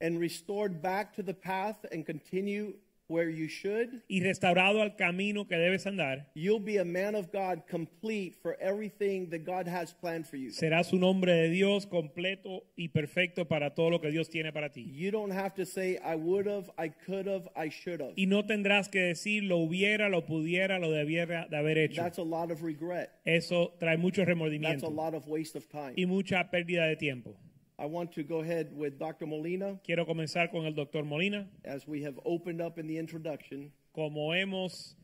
and 0.00 0.18
restored 0.18 0.80
back 0.80 1.14
to 1.14 1.22
the 1.22 1.34
path 1.34 1.84
and 1.92 2.06
continue 2.06 2.74
where 3.08 3.30
you 3.30 3.48
should, 3.48 4.02
y 4.08 4.20
restaurado 4.20 4.82
al 4.82 4.96
camino 4.96 5.46
que 5.46 5.56
debes 5.56 5.86
andar, 5.86 6.26
you'll 6.34 6.62
be 6.62 6.78
a 6.78 6.84
man 6.84 7.14
of 7.14 7.30
God 7.32 7.62
complete 7.68 8.36
for 8.42 8.56
everything 8.60 9.28
that 9.30 9.44
God 9.44 9.66
has 9.66 9.92
planned 9.94 10.26
for 10.26 10.36
you. 10.36 10.50
serás 10.50 10.92
un 10.92 11.02
hombre 11.02 11.32
de 11.32 11.48
Dios 11.48 11.86
completo 11.86 12.64
y 12.76 12.88
perfecto 12.88 13.46
para 13.48 13.74
todo 13.74 13.90
lo 13.90 14.00
que 14.00 14.10
Dios 14.10 14.28
tiene 14.28 14.52
para 14.52 14.70
ti. 14.70 14.84
You 14.92 15.10
don't 15.10 15.32
have 15.32 15.54
to 15.54 15.64
say, 15.64 15.98
I 16.04 16.14
would 16.16 16.46
have, 16.46 16.70
I 16.78 16.88
could 16.90 17.26
have, 17.26 17.48
I 17.56 17.70
should 17.70 18.00
have. 18.00 18.12
Y 18.16 18.26
no 18.26 18.44
tendrás 18.44 18.88
que 18.88 19.00
decir 19.00 19.42
lo 19.44 19.56
hubiera, 19.58 20.08
lo 20.08 20.26
pudiera, 20.26 20.78
lo 20.78 20.90
debiera 20.90 21.48
de 21.48 21.56
haber 21.56 21.78
hecho. 21.78 22.02
That's 22.02 22.18
a 22.18 22.22
lot 22.22 22.50
of 22.50 22.62
regret. 22.62 23.10
Eso 23.24 23.72
trae 23.78 23.96
mucho 23.96 24.20
That's 24.22 24.30
a 24.30 24.34
remordimiento 24.34 24.94
lot 24.94 25.14
of 25.14 25.26
waste 25.26 25.56
of 25.56 25.66
time. 25.68 25.94
y 25.96 26.04
mucha 26.06 26.50
pérdida 26.50 26.86
de 26.86 26.96
tiempo. 26.96 27.34
I 27.78 27.86
want 27.86 28.12
to 28.14 28.24
go 28.24 28.40
ahead 28.40 28.70
with 28.74 28.98
Dr. 28.98 29.26
Molina 29.26 29.78
Quiero 29.84 30.04
comenzar 30.04 30.50
con 30.50 30.66
el 30.66 30.72
doctor 30.72 31.04
Molina. 31.04 31.46
as 31.64 31.86
we 31.86 32.02
have 32.02 32.18
opened 32.24 32.60
up 32.60 32.78
in 32.78 32.86
the 32.86 32.98
introduction. 32.98 33.70
Como 33.94 34.32
hemos 34.32 34.96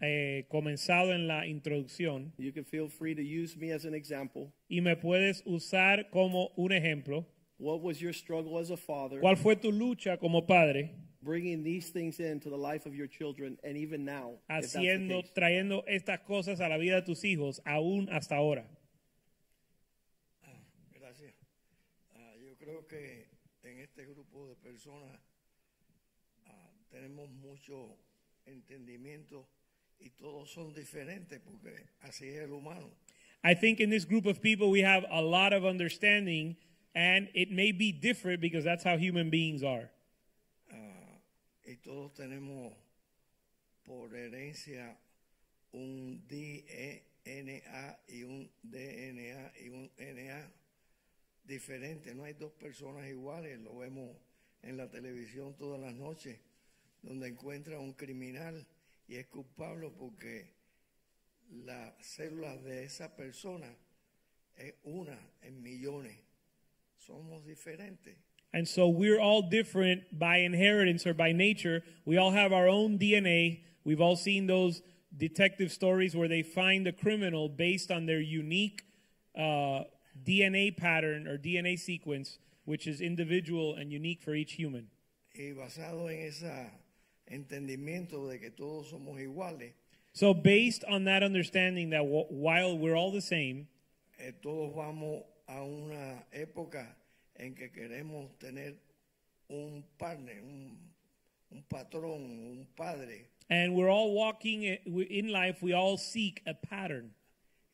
eh, 0.00 0.44
comenzado 0.50 1.12
en 1.14 1.26
la 1.28 1.44
introducción, 1.46 2.32
You 2.38 2.52
can 2.52 2.64
feel 2.64 2.88
free 2.88 3.14
to 3.14 3.22
use 3.22 3.56
me 3.56 3.70
as 3.70 3.84
an 3.84 3.94
example. 3.94 4.52
y 4.70 4.80
me 4.80 4.96
puedes 4.96 5.42
usar 5.46 6.10
como 6.10 6.50
un 6.56 6.72
ejemplo, 6.72 7.26
What 7.58 7.80
was 7.82 8.00
your 8.00 8.12
struggle 8.12 8.58
as 8.58 8.70
a 8.70 8.76
father? 8.76 9.20
¿cuál 9.20 9.36
fue 9.36 9.54
tu 9.56 9.70
lucha 9.70 10.18
como 10.18 10.46
padre 10.46 10.90
bringing 11.22 11.62
these 11.62 11.90
things 11.92 12.18
into 12.18 12.50
the 12.50 12.56
life 12.56 12.84
of 12.86 12.94
your 12.96 13.06
children 13.06 13.56
and 13.62 13.76
even 13.76 14.04
now 14.04 14.38
haciendo, 14.48 15.22
trayendo 15.34 15.84
estas 15.86 16.18
cosas 16.26 16.60
a 16.60 16.68
la 16.68 16.78
vida 16.78 16.96
de 16.96 17.02
tus 17.02 17.22
hijos 17.24 17.60
aún 17.64 18.08
hasta 18.10 18.34
ahora? 18.36 18.66
Gracias. 20.92 21.34
Ah, 22.16 22.34
yo 22.40 22.56
creo 22.58 22.81
que 22.92 23.26
en 23.62 23.78
este 23.78 24.04
grupo 24.04 24.48
de 24.48 24.56
personas 24.56 25.18
ah, 26.46 26.70
tenemos 26.90 27.30
mucho 27.30 27.96
entendimiento 28.44 29.48
y 29.98 30.10
todos 30.10 30.50
son 30.50 30.74
diferentes 30.74 31.40
porque 31.40 31.86
así 32.00 32.28
es 32.28 32.40
el 32.40 32.52
humano. 32.52 32.90
I 33.42 33.54
think 33.54 33.80
in 33.80 33.88
this 33.88 34.04
group 34.04 34.26
of 34.26 34.42
people 34.42 34.70
we 34.70 34.82
have 34.82 35.06
a 35.10 35.22
lot 35.22 35.54
of 35.54 35.64
understanding 35.64 36.56
and 36.94 37.28
it 37.34 37.50
may 37.50 37.72
be 37.72 37.92
different 37.92 38.42
because 38.42 38.62
that's 38.62 38.84
how 38.84 38.98
human 38.98 39.30
beings 39.30 39.62
are. 39.62 39.90
Ah, 40.70 41.18
y 41.64 41.76
todos 41.76 42.12
tenemos 42.12 42.74
por 43.84 44.14
herencia 44.14 44.98
un 45.72 46.20
DNA 46.28 47.98
y 48.08 48.22
un 48.24 48.50
DNA 48.62 49.52
y 49.64 49.68
un 49.70 49.90
NA 49.96 50.61
diferente. 51.44 52.14
No 52.14 52.24
hay 52.24 52.34
dos 52.34 52.52
personas 52.52 53.08
iguales. 53.08 53.58
Lo 53.60 53.78
vemos 53.78 54.16
en 54.62 54.76
la 54.76 54.88
televisión 54.90 55.54
todas 55.56 55.80
las 55.80 55.94
noches, 55.94 56.38
donde 57.02 57.28
encuentra 57.28 57.78
un 57.78 57.94
criminal 57.94 58.66
y 59.08 59.16
es 59.16 59.26
culpable 59.26 59.90
porque 59.98 60.54
las 61.50 61.94
células 62.00 62.62
de 62.62 62.84
esa 62.84 63.14
persona 63.16 63.76
es 64.56 64.74
una 64.84 65.18
en 65.42 65.62
millones. 65.62 66.16
Somos 66.98 67.44
diferentes. 67.44 68.16
And 68.54 68.68
so 68.68 68.88
we're 68.88 69.18
all 69.18 69.42
different 69.42 70.02
by 70.18 70.38
inheritance 70.38 71.06
or 71.06 71.14
by 71.14 71.32
nature. 71.32 71.82
We 72.04 72.18
all 72.18 72.30
have 72.30 72.52
our 72.52 72.68
own 72.68 72.98
DNA. 72.98 73.62
We've 73.84 74.00
all 74.00 74.16
seen 74.16 74.46
those 74.46 74.82
detective 75.16 75.72
stories 75.72 76.14
where 76.14 76.28
they 76.28 76.42
find 76.42 76.86
a 76.86 76.92
criminal 76.92 77.48
based 77.48 77.90
on 77.90 78.06
their 78.06 78.20
unique 78.20 78.82
uh, 79.36 79.84
DNA 80.24 80.76
pattern 80.76 81.26
or 81.26 81.36
DNA 81.38 81.78
sequence, 81.78 82.38
which 82.64 82.86
is 82.86 83.00
individual 83.00 83.74
and 83.74 83.92
unique 83.92 84.20
for 84.22 84.34
each 84.34 84.52
human. 84.52 84.88
Y 85.34 85.52
basado 85.52 86.08
en 86.10 86.26
ese 86.28 86.70
entendimiento 87.26 88.28
de 88.28 88.38
que 88.38 88.50
todos 88.50 88.88
somos 88.90 89.20
iguales, 89.20 89.72
So, 90.14 90.34
based 90.34 90.84
on 90.84 91.04
that 91.04 91.22
understanding 91.22 91.88
that 91.90 92.04
while 92.04 92.76
we're 92.76 92.94
all 92.94 93.10
the 93.10 93.22
same, 93.22 93.66
eh, 94.20 94.32
todos 94.42 94.74
vamos 94.74 95.22
a 95.48 95.62
una 95.62 96.22
época 96.34 96.86
en 97.36 97.54
que 97.54 97.70
queremos 97.70 98.28
tener 98.38 98.74
un 99.48 99.82
partner, 99.98 100.42
un, 100.42 100.76
un 101.50 101.62
patrón, 101.66 102.20
un 102.28 102.66
padre, 102.76 103.26
and 103.48 103.74
we're 103.74 103.88
all 103.88 104.12
walking 104.12 104.64
i- 104.66 104.80
in 105.08 105.28
life, 105.28 105.62
we 105.62 105.72
all 105.72 105.96
seek 105.96 106.42
a 106.46 106.52
pattern. 106.52 107.14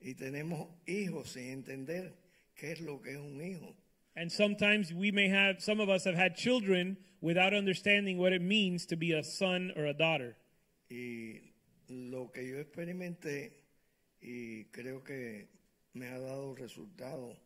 y 0.01 0.15
tenemos 0.15 0.69
hijos 0.87 1.31
sin 1.31 1.51
entender 1.65 2.13
qué 2.59 2.73
es 2.73 2.81
lo 2.81 3.01
que 3.01 3.13
es 3.13 3.19
un 3.19 3.41
hijo. 3.41 3.75
And 4.17 4.31
sometimes 4.31 4.93
we 4.93 5.13
may 5.13 5.29
have, 5.29 5.63
some 5.63 5.81
of 5.81 5.89
us 5.89 6.05
have 6.05 6.17
had 6.17 6.35
children 6.35 6.97
without 7.21 7.55
understanding 7.55 8.19
what 8.19 8.33
it 8.33 8.43
means 8.43 8.85
to 8.87 8.97
be 8.97 9.13
a 9.13 9.23
son 9.23 9.73
or 9.77 9.87
a 9.87 9.95
daughter. 9.95 10.37
Y 10.91 11.53
lo 11.89 12.31
que 12.33 12.43
yo 12.43 12.59
experimenté 12.59 13.53
y 14.21 14.65
creo 14.73 15.05
que 15.05 15.49
me 15.95 16.09
ha 16.09 16.19
dado 16.19 16.55
resultado 16.57 17.37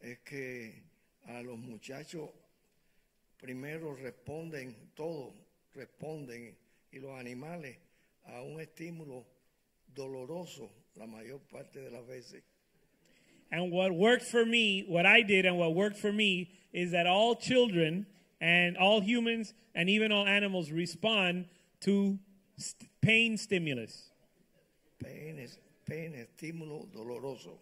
es 0.00 0.18
que 0.20 0.82
a 1.26 1.42
los 1.42 1.58
muchachos 1.58 2.30
primero 3.36 3.94
responden 3.94 4.74
todo, 4.94 5.34
responden 5.74 6.56
y 6.90 6.98
los 7.00 7.18
animales 7.18 7.76
a 8.24 8.42
un 8.42 8.60
estímulo 8.60 9.26
doloroso 9.94 10.70
la 10.94 11.06
mayor 11.06 11.40
parte 11.42 11.80
de 11.80 11.90
las 11.90 12.06
veces. 12.06 12.42
And 13.50 13.70
what 13.70 13.92
worked 13.92 14.24
for 14.24 14.44
me, 14.44 14.84
what 14.86 15.06
I 15.06 15.22
did 15.22 15.46
and 15.46 15.56
what 15.58 15.74
worked 15.74 15.96
for 15.96 16.12
me 16.12 16.50
is 16.72 16.90
that 16.92 17.06
all 17.06 17.34
children 17.34 18.06
and 18.40 18.76
all 18.76 19.00
humans 19.00 19.54
and 19.74 19.88
even 19.88 20.12
all 20.12 20.26
animals 20.26 20.70
respond 20.70 21.46
to 21.80 22.18
st- 22.56 22.90
pain 23.00 23.36
stimulus, 23.38 24.10
Pain, 25.02 25.38
es- 25.42 25.58
pain, 25.86 26.12
estímulo 26.14 26.86
doloroso. 26.94 27.58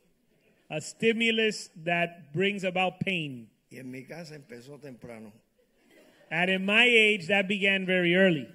a 0.71 0.81
stimulus 0.81 1.69
that 1.85 2.33
brings 2.33 2.65
about 2.65 2.99
pain. 3.01 3.47
Y 3.71 3.79
en 3.79 3.91
mi 3.91 4.03
casa 4.03 4.35
empezó 4.39 4.81
temprano. 4.81 5.33
And 6.31 6.51
in 6.51 6.65
my 6.67 6.85
age, 6.85 7.29
that 7.29 7.47
began 7.47 7.87
very 7.87 8.17
early. 8.17 8.49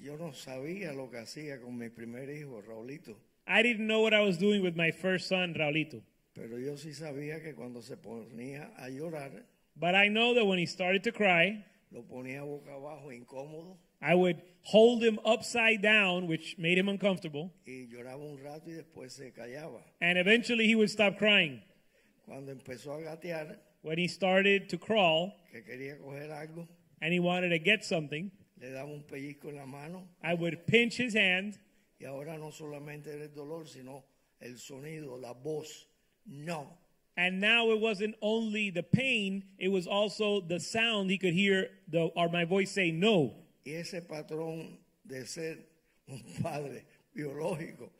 Yo 0.00 0.16
no 0.16 0.30
sabía 0.30 0.94
lo 0.96 1.08
que 1.08 1.18
hacía 1.18 1.60
con 1.60 1.76
mi 1.76 1.88
primer 1.88 2.30
hijo, 2.30 2.62
Raulito. 2.66 3.14
I 3.46 3.62
didn't 3.62 3.86
know 3.86 4.00
what 4.00 4.14
I 4.14 4.20
was 4.20 4.38
doing 4.38 4.62
with 4.62 4.76
my 4.76 4.90
first 4.90 5.28
son, 5.28 5.54
Raulito. 5.58 6.00
Pero 6.38 6.56
yo 6.58 6.76
sí 6.76 6.92
sabía 6.94 7.42
que 7.42 7.54
cuando 7.54 7.82
se 7.82 7.96
ponía 7.96 8.72
a 8.76 8.88
llorar, 8.88 9.44
But 9.74 9.94
I 9.94 10.08
know 10.08 10.34
that 10.34 10.44
when 10.46 10.58
he 10.58 10.66
started 10.66 11.02
to 11.04 11.12
cry, 11.12 11.64
lo 11.90 12.02
ponía 12.02 12.42
boca 12.44 12.72
abajo, 12.74 13.10
incómodo, 13.12 13.76
I 14.00 14.14
would 14.14 14.40
hold 14.62 15.02
him 15.02 15.18
upside 15.24 15.82
down, 15.82 16.28
which 16.28 16.56
made 16.58 16.78
him 16.78 16.88
uncomfortable. 16.88 17.50
y 17.66 17.86
lloraba 17.88 18.18
un 18.24 18.38
rato 18.38 18.70
y 18.70 18.74
después 18.74 19.10
se 19.12 19.32
callaba. 19.32 19.82
And 20.00 20.16
eventually 20.18 20.66
he 20.68 20.74
would 20.76 20.90
stop 20.90 21.18
crying. 21.18 21.60
Cuando 22.24 22.52
empezó 22.52 22.94
a 22.94 23.00
gatear, 23.02 23.58
When 23.82 23.98
he 23.98 24.06
started 24.08 24.68
to 24.70 24.78
crawl 24.78 25.32
que 25.52 25.62
quería 25.62 25.98
coger 25.98 26.30
algo, 26.30 26.68
and 27.00 27.12
he 27.12 27.20
wanted 27.20 27.48
to 27.50 27.58
get 27.58 27.84
something, 27.84 28.30
le 28.60 28.68
daba 28.70 28.92
un 28.92 29.02
pellizco 29.04 29.48
en 29.48 29.56
la 29.56 29.66
mano, 29.66 30.06
I 30.22 30.34
would 30.34 30.66
pinch 30.66 30.96
his 30.98 31.14
hand. 31.14 31.58
y 32.00 32.04
ahora 32.04 32.36
no 32.38 32.50
solamente 32.52 33.12
era 33.12 33.24
el 33.24 33.34
dolor, 33.34 33.66
sino 33.68 34.04
el 34.40 34.58
sonido, 34.58 35.18
la 35.18 35.32
voz. 35.32 35.87
No. 36.28 36.66
And 37.16 37.40
now 37.40 37.70
it 37.70 37.80
wasn't 37.80 38.14
only 38.22 38.70
the 38.70 38.82
pain, 38.84 39.42
it 39.58 39.68
was 39.68 39.86
also 39.88 40.40
the 40.40 40.60
sound 40.60 41.10
he 41.10 41.18
could 41.18 41.34
hear 41.34 41.70
the, 41.88 42.02
or 42.14 42.28
my 42.28 42.44
voice 42.44 42.70
say 42.70 42.92
no. 42.92 43.34
Y 43.66 43.72
ese 43.72 44.00
patrón 44.08 44.76
de 45.04 45.26
ser 45.26 45.58
un 46.08 46.22
padre 46.42 46.84
biológico 47.16 47.90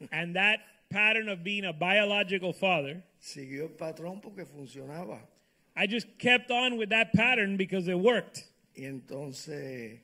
And 0.12 0.36
that 0.36 0.60
pattern 0.88 1.28
of 1.28 1.44
being 1.44 1.64
a 1.64 1.72
biological 1.72 2.52
father, 2.52 3.02
siguió 3.20 3.62
el 3.62 3.68
patrón 3.70 4.22
porque 4.22 4.46
funcionaba. 4.46 5.20
I 5.76 5.86
just 5.86 6.06
kept 6.18 6.50
on 6.50 6.76
with 6.76 6.90
that 6.90 7.12
pattern 7.12 7.56
because 7.56 7.88
it 7.88 7.98
worked. 7.98 8.44
Y 8.76 8.84
entonces 8.84 10.00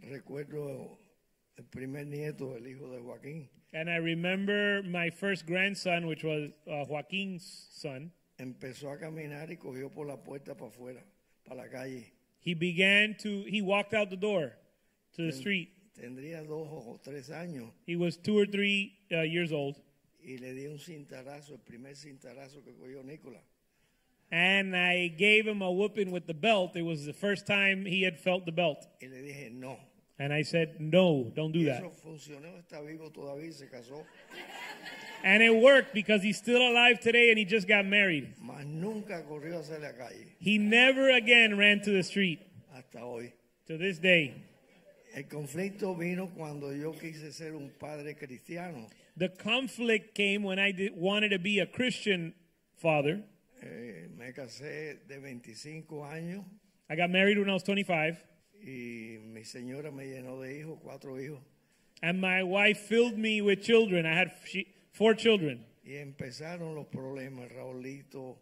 recuerdo 0.00 0.96
el 1.56 1.64
primer 1.64 2.06
nieto, 2.06 2.56
el 2.56 2.66
hijo 2.66 2.90
de 2.90 3.00
Joaquín, 3.00 3.48
And 3.74 3.88
I 3.88 3.96
remember 3.96 4.82
my 4.82 5.08
first 5.10 5.46
grandson, 5.46 6.06
which 6.06 6.24
was 6.24 6.50
uh, 6.70 6.84
Joaquin's 6.84 7.68
son. 7.72 8.10
empezó 8.38 8.92
a 8.92 8.98
caminar 8.98 9.50
y 9.50 9.56
cogió 9.56 9.90
por 9.92 10.06
la 10.06 10.16
puerta 10.16 10.54
para 10.54 10.70
afuera, 10.70 11.02
para 11.46 11.62
la 11.62 11.68
calle. 11.68 12.12
He 12.40 12.54
began 12.54 13.14
to, 13.20 13.44
he 13.46 13.62
walked 13.62 13.94
out 13.94 14.10
the 14.10 14.16
door 14.16 14.52
to 15.16 15.22
the 15.22 15.32
street. 15.32 15.70
Tendría 15.94 16.42
dos 16.46 16.68
o 16.68 16.98
tres 17.02 17.30
años 17.30 17.70
He 17.86 17.96
was 17.96 18.16
two 18.16 18.36
or 18.38 18.46
three 18.46 18.98
uh, 19.12 19.20
years 19.20 19.52
old. 19.52 19.76
y 20.24 20.36
le 20.40 20.54
di 20.54 20.66
un 20.66 20.78
cintarazo, 20.78 21.52
el 21.52 21.58
primer 21.58 21.94
cintarazo 21.94 22.62
que 22.64 22.72
cogió 22.72 23.02
Nicolás. 23.04 23.42
And 24.30 24.74
I 24.74 25.08
gave 25.08 25.46
him 25.46 25.60
a 25.62 25.70
whooping 25.70 26.10
with 26.10 26.26
the 26.26 26.34
belt. 26.34 26.74
It 26.74 26.82
was 26.82 27.04
the 27.04 27.12
first 27.12 27.46
time 27.46 27.84
he 27.84 28.02
had 28.02 28.18
felt 28.18 28.46
the 28.46 28.52
belt. 28.52 28.86
Y 29.00 29.08
le 29.08 29.22
dije, 29.22 29.52
no. 29.52 29.78
And 30.22 30.32
I 30.32 30.42
said, 30.42 30.76
no, 30.78 31.32
don't 31.34 31.50
do 31.50 31.64
that. 31.64 31.82
eso 31.82 31.90
funcionó, 31.90 32.56
está 32.56 32.80
vivo 32.80 33.10
todavía 33.10 33.48
y 33.48 33.52
se 33.52 33.66
casó. 33.66 34.04
And 35.24 35.42
it 35.42 35.50
worked 35.52 35.92
because 35.94 36.22
he's 36.22 36.38
still 36.38 36.62
alive 36.62 37.00
today 37.00 37.30
and 37.30 37.38
he 37.38 37.44
just 37.44 37.66
got 37.66 37.84
married. 37.86 38.32
Mas 38.40 38.64
nunca 38.64 39.24
corrió 39.24 39.58
hacia 39.58 39.80
la 39.80 39.90
calle 39.92 40.36
He 40.38 40.58
never 40.58 41.10
again 41.10 41.58
ran 41.58 41.80
to 41.80 41.90
the 41.90 42.04
street 42.04 42.38
hasta 42.72 43.00
hoy. 43.00 43.32
to 43.66 43.76
this 43.76 43.98
day. 43.98 44.32
El 45.12 45.24
conflicto 45.24 45.98
vino 45.98 46.28
cuando 46.36 46.70
yo 46.70 46.92
quise 46.92 47.32
ser 47.32 47.56
un 47.56 47.72
padre 47.80 48.14
cristiano. 48.14 48.86
The 49.16 49.28
conflict 49.28 50.14
came 50.14 50.44
when 50.44 50.60
I 50.60 50.70
did, 50.70 50.92
wanted 50.96 51.30
to 51.30 51.40
be 51.40 51.58
a 51.58 51.66
Christian 51.66 52.32
father. 52.76 53.24
Eh, 53.60 54.06
me 54.16 54.32
casé 54.32 55.00
de 55.08 55.18
25 55.18 56.04
años 56.04 56.44
I 56.88 56.94
got 56.94 57.10
married 57.10 57.38
when 57.38 57.48
I 57.48 57.54
was 57.54 57.64
25, 57.64 58.18
y 58.62 59.18
mi 59.18 59.44
señora 59.44 59.90
me 59.90 60.06
llenó 60.06 60.40
de 60.40 60.58
hijos, 60.58 60.78
cuatro 60.82 61.20
hijos. 61.20 61.40
and 62.02 62.20
my 62.20 62.42
wife 62.42 62.78
filled 62.80 63.16
me 63.16 63.40
with 63.40 63.62
children. 63.62 64.04
I 64.06 64.14
had 64.14 64.32
four 64.92 65.14
children. 65.14 65.64
Y 65.84 65.96
empezaron 65.96 66.74
los 66.74 66.86
problemas, 66.86 67.50
Raulito, 67.52 68.38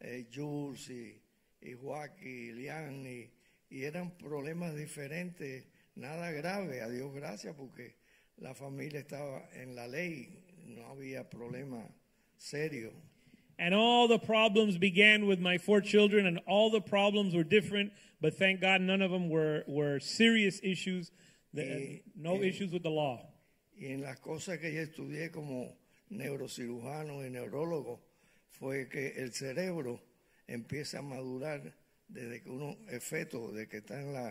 eh, 0.00 0.26
Jules 0.32 0.88
y, 0.90 1.20
y 1.62 1.74
Joaquín, 1.74 2.18
y 2.24 2.52
Lian, 2.52 3.06
y, 3.06 3.30
y 3.70 3.84
eran 3.84 4.10
problemas 4.16 4.74
diferentes, 4.76 5.64
nada 5.96 6.30
grave, 6.30 6.82
a 6.82 6.88
Dios 6.88 7.12
gracias, 7.14 7.54
porque 7.56 7.96
la 8.36 8.54
familia 8.54 9.00
estaba 9.00 9.48
en 9.54 9.74
la 9.74 9.86
ley, 9.88 10.44
no 10.66 10.86
había 10.86 11.28
problema 11.28 11.84
serio. 12.36 12.92
And 13.58 13.74
all 13.74 14.08
the 14.08 14.18
problems 14.18 14.78
began 14.78 15.26
with 15.26 15.38
my 15.38 15.58
four 15.58 15.80
children, 15.80 16.26
and 16.26 16.40
all 16.46 16.70
the 16.70 16.80
problems 16.80 17.34
were 17.34 17.44
different, 17.44 17.92
but 18.20 18.34
thank 18.36 18.60
God 18.60 18.80
none 18.80 19.00
of 19.00 19.10
them 19.10 19.28
were, 19.28 19.62
were 19.68 20.00
serious 20.00 20.60
issues, 20.62 21.10
the- 21.52 21.62
Eh, 21.62 21.98
no 22.16 22.42
eh, 22.42 22.48
issues 22.48 22.72
with 22.72 22.82
the 22.82 22.90
law. 22.90 23.20
Y 23.76 23.86
en 23.92 24.02
las 24.02 24.18
cosas 24.20 24.58
que 24.60 24.70
yo 24.72 24.82
estudié 24.82 25.30
como 25.32 25.76
neurocirujano 26.10 27.24
y 27.24 27.30
neurólogo, 27.30 28.00
fue 28.50 28.88
que 28.88 29.12
el 29.16 29.32
cerebro 29.32 30.00
empieza 30.48 30.98
a 30.98 31.02
madurar 31.02 31.72
desde 32.08 32.42
que 32.42 32.50
uno 32.50 32.76
es 32.90 33.02
feto, 33.04 33.52
de 33.52 33.66
que 33.68 33.78
está 33.78 34.00
en, 34.00 34.12
la, 34.12 34.28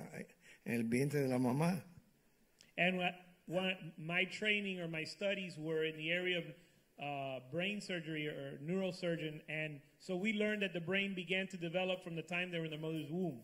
en 0.66 0.74
el 0.74 0.84
vientre 0.84 1.22
de 1.22 1.28
la 1.28 1.38
mamá. 1.40 1.82
And 2.78 2.98
what, 2.98 3.14
what 3.48 3.78
my 3.98 4.26
training 4.26 4.80
or 4.80 4.88
my 4.88 5.04
studies 5.04 5.58
were 5.58 5.84
in 5.86 5.96
the 5.98 6.12
area 6.12 6.38
of 6.40 6.46
uh, 7.02 7.40
brain 7.52 7.82
surgery 7.82 8.28
or 8.28 8.60
neurosurgeon, 8.64 9.42
and 9.50 9.80
so 10.00 10.16
we 10.16 10.34
learned 10.34 10.62
that 10.62 10.74
the 10.74 10.82
brain 10.82 11.14
began 11.16 11.48
to 11.48 11.58
develop 11.58 12.04
from 12.04 12.16
the 12.16 12.22
time 12.22 12.52
they 12.52 12.60
were 12.60 12.66
in 12.66 12.72
their 12.72 12.80
mother's 12.80 13.10
womb. 13.10 13.42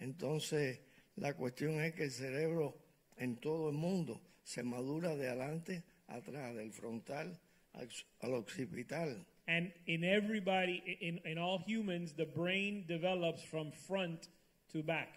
Entonces, 0.00 0.78
la 1.16 1.32
cuestión 1.32 1.80
es 1.84 1.94
que 1.94 2.04
el 2.04 2.10
cerebro 2.10 2.74
en 3.18 3.36
todo 3.36 3.68
el 3.68 3.74
mundo 3.74 4.20
se 4.42 4.62
madura 4.62 5.16
de 5.16 5.28
adelante 5.28 5.82
atrás, 6.08 6.54
del 6.56 6.72
frontal 6.72 7.38
al, 7.74 7.88
al 8.22 8.34
occipital. 8.34 9.14
And 9.46 9.72
in 9.86 10.04
everybody, 10.04 10.82
in, 11.00 11.20
in 11.24 11.38
all 11.38 11.62
humans, 11.66 12.12
the 12.12 12.26
brain 12.26 12.84
develops 12.86 13.42
from 13.42 13.72
front 13.72 14.28
to 14.72 14.82
back. 14.82 15.08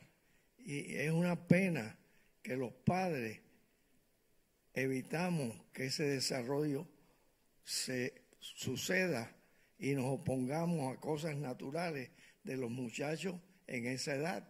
Y 0.65 0.95
es 0.95 1.11
una 1.11 1.35
pena 1.35 1.95
que 2.41 2.55
los 2.55 2.71
padres 2.85 3.39
evitamos 4.73 5.55
que 5.73 5.85
ese 5.85 6.03
desarrollo 6.03 6.87
se 7.63 8.13
suceda 8.39 9.29
y 9.79 9.93
nos 9.95 10.05
opongamos 10.05 10.93
a 10.93 10.99
cosas 10.99 11.35
naturales 11.35 12.09
de 12.43 12.57
los 12.57 12.69
muchachos 12.71 13.35
en 13.67 13.85
esa 13.87 14.15
edad. 14.15 14.43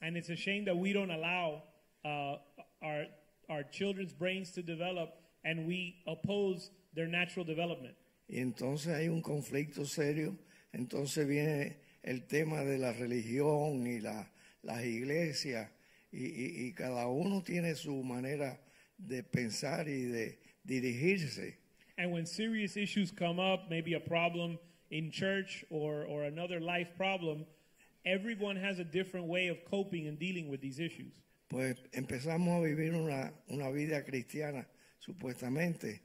And 0.00 0.16
it's 0.16 0.30
a 0.30 0.36
shame 0.36 0.64
that 0.64 0.76
we 0.76 0.92
don't 0.92 1.10
allow 1.10 1.62
uh, 2.04 2.38
our, 2.82 3.06
our 3.48 3.62
children's 3.70 4.12
brains 4.14 4.50
to 4.52 4.62
develop 4.62 5.10
and 5.44 5.66
we 5.66 6.02
oppose 6.06 6.70
their 6.94 7.06
natural 7.08 7.44
development. 7.44 7.94
Y 8.28 8.38
entonces 8.40 8.94
hay 8.94 9.08
un 9.08 9.22
conflicto 9.22 9.84
serio. 9.84 10.36
Entonces 10.72 11.26
viene 11.26 11.76
el 12.02 12.26
tema 12.26 12.64
de 12.64 12.78
la 12.78 12.92
religión 12.92 13.86
y 13.86 14.00
la, 14.00 14.30
las 14.62 14.84
iglesias. 14.84 15.70
Y, 16.12 16.26
y- 16.26 16.66
y 16.66 16.72
cada 16.74 17.06
uno 17.08 17.42
tiene 17.42 17.74
su 17.74 18.02
manera 18.02 18.60
de 18.96 19.22
pensar 19.22 19.88
y 19.88 20.02
de 20.04 20.38
dirigirse. 20.64 21.58
And 22.00 22.12
when 22.12 22.24
serious 22.24 22.78
issues 22.78 23.10
come 23.10 23.38
up, 23.38 23.68
maybe 23.68 23.92
a 23.92 24.00
problem 24.00 24.58
in 24.90 25.10
church 25.10 25.66
or, 25.68 26.04
or 26.04 26.24
another 26.24 26.58
life 26.58 26.88
problem, 26.96 27.44
everyone 28.06 28.56
has 28.56 28.78
a 28.78 28.84
different 28.84 29.26
way 29.26 29.48
of 29.48 29.58
coping 29.70 30.08
and 30.08 30.18
dealing 30.18 30.48
with 30.48 30.62
these 30.62 30.78
issues. 30.80 31.12
Pues 31.50 31.76
empezamos 31.92 32.56
a 32.56 32.66
vivir 32.66 32.94
una, 32.94 33.32
una 33.52 33.70
vida 33.70 34.02
cristiana, 34.02 34.64
supuestamente. 35.06 36.00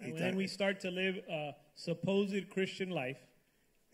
And 0.00 0.16
then 0.16 0.34
we 0.34 0.46
start 0.46 0.80
to 0.80 0.90
live 0.90 1.20
a 1.30 1.54
supposed 1.74 2.48
Christian 2.48 2.88
life, 2.88 3.18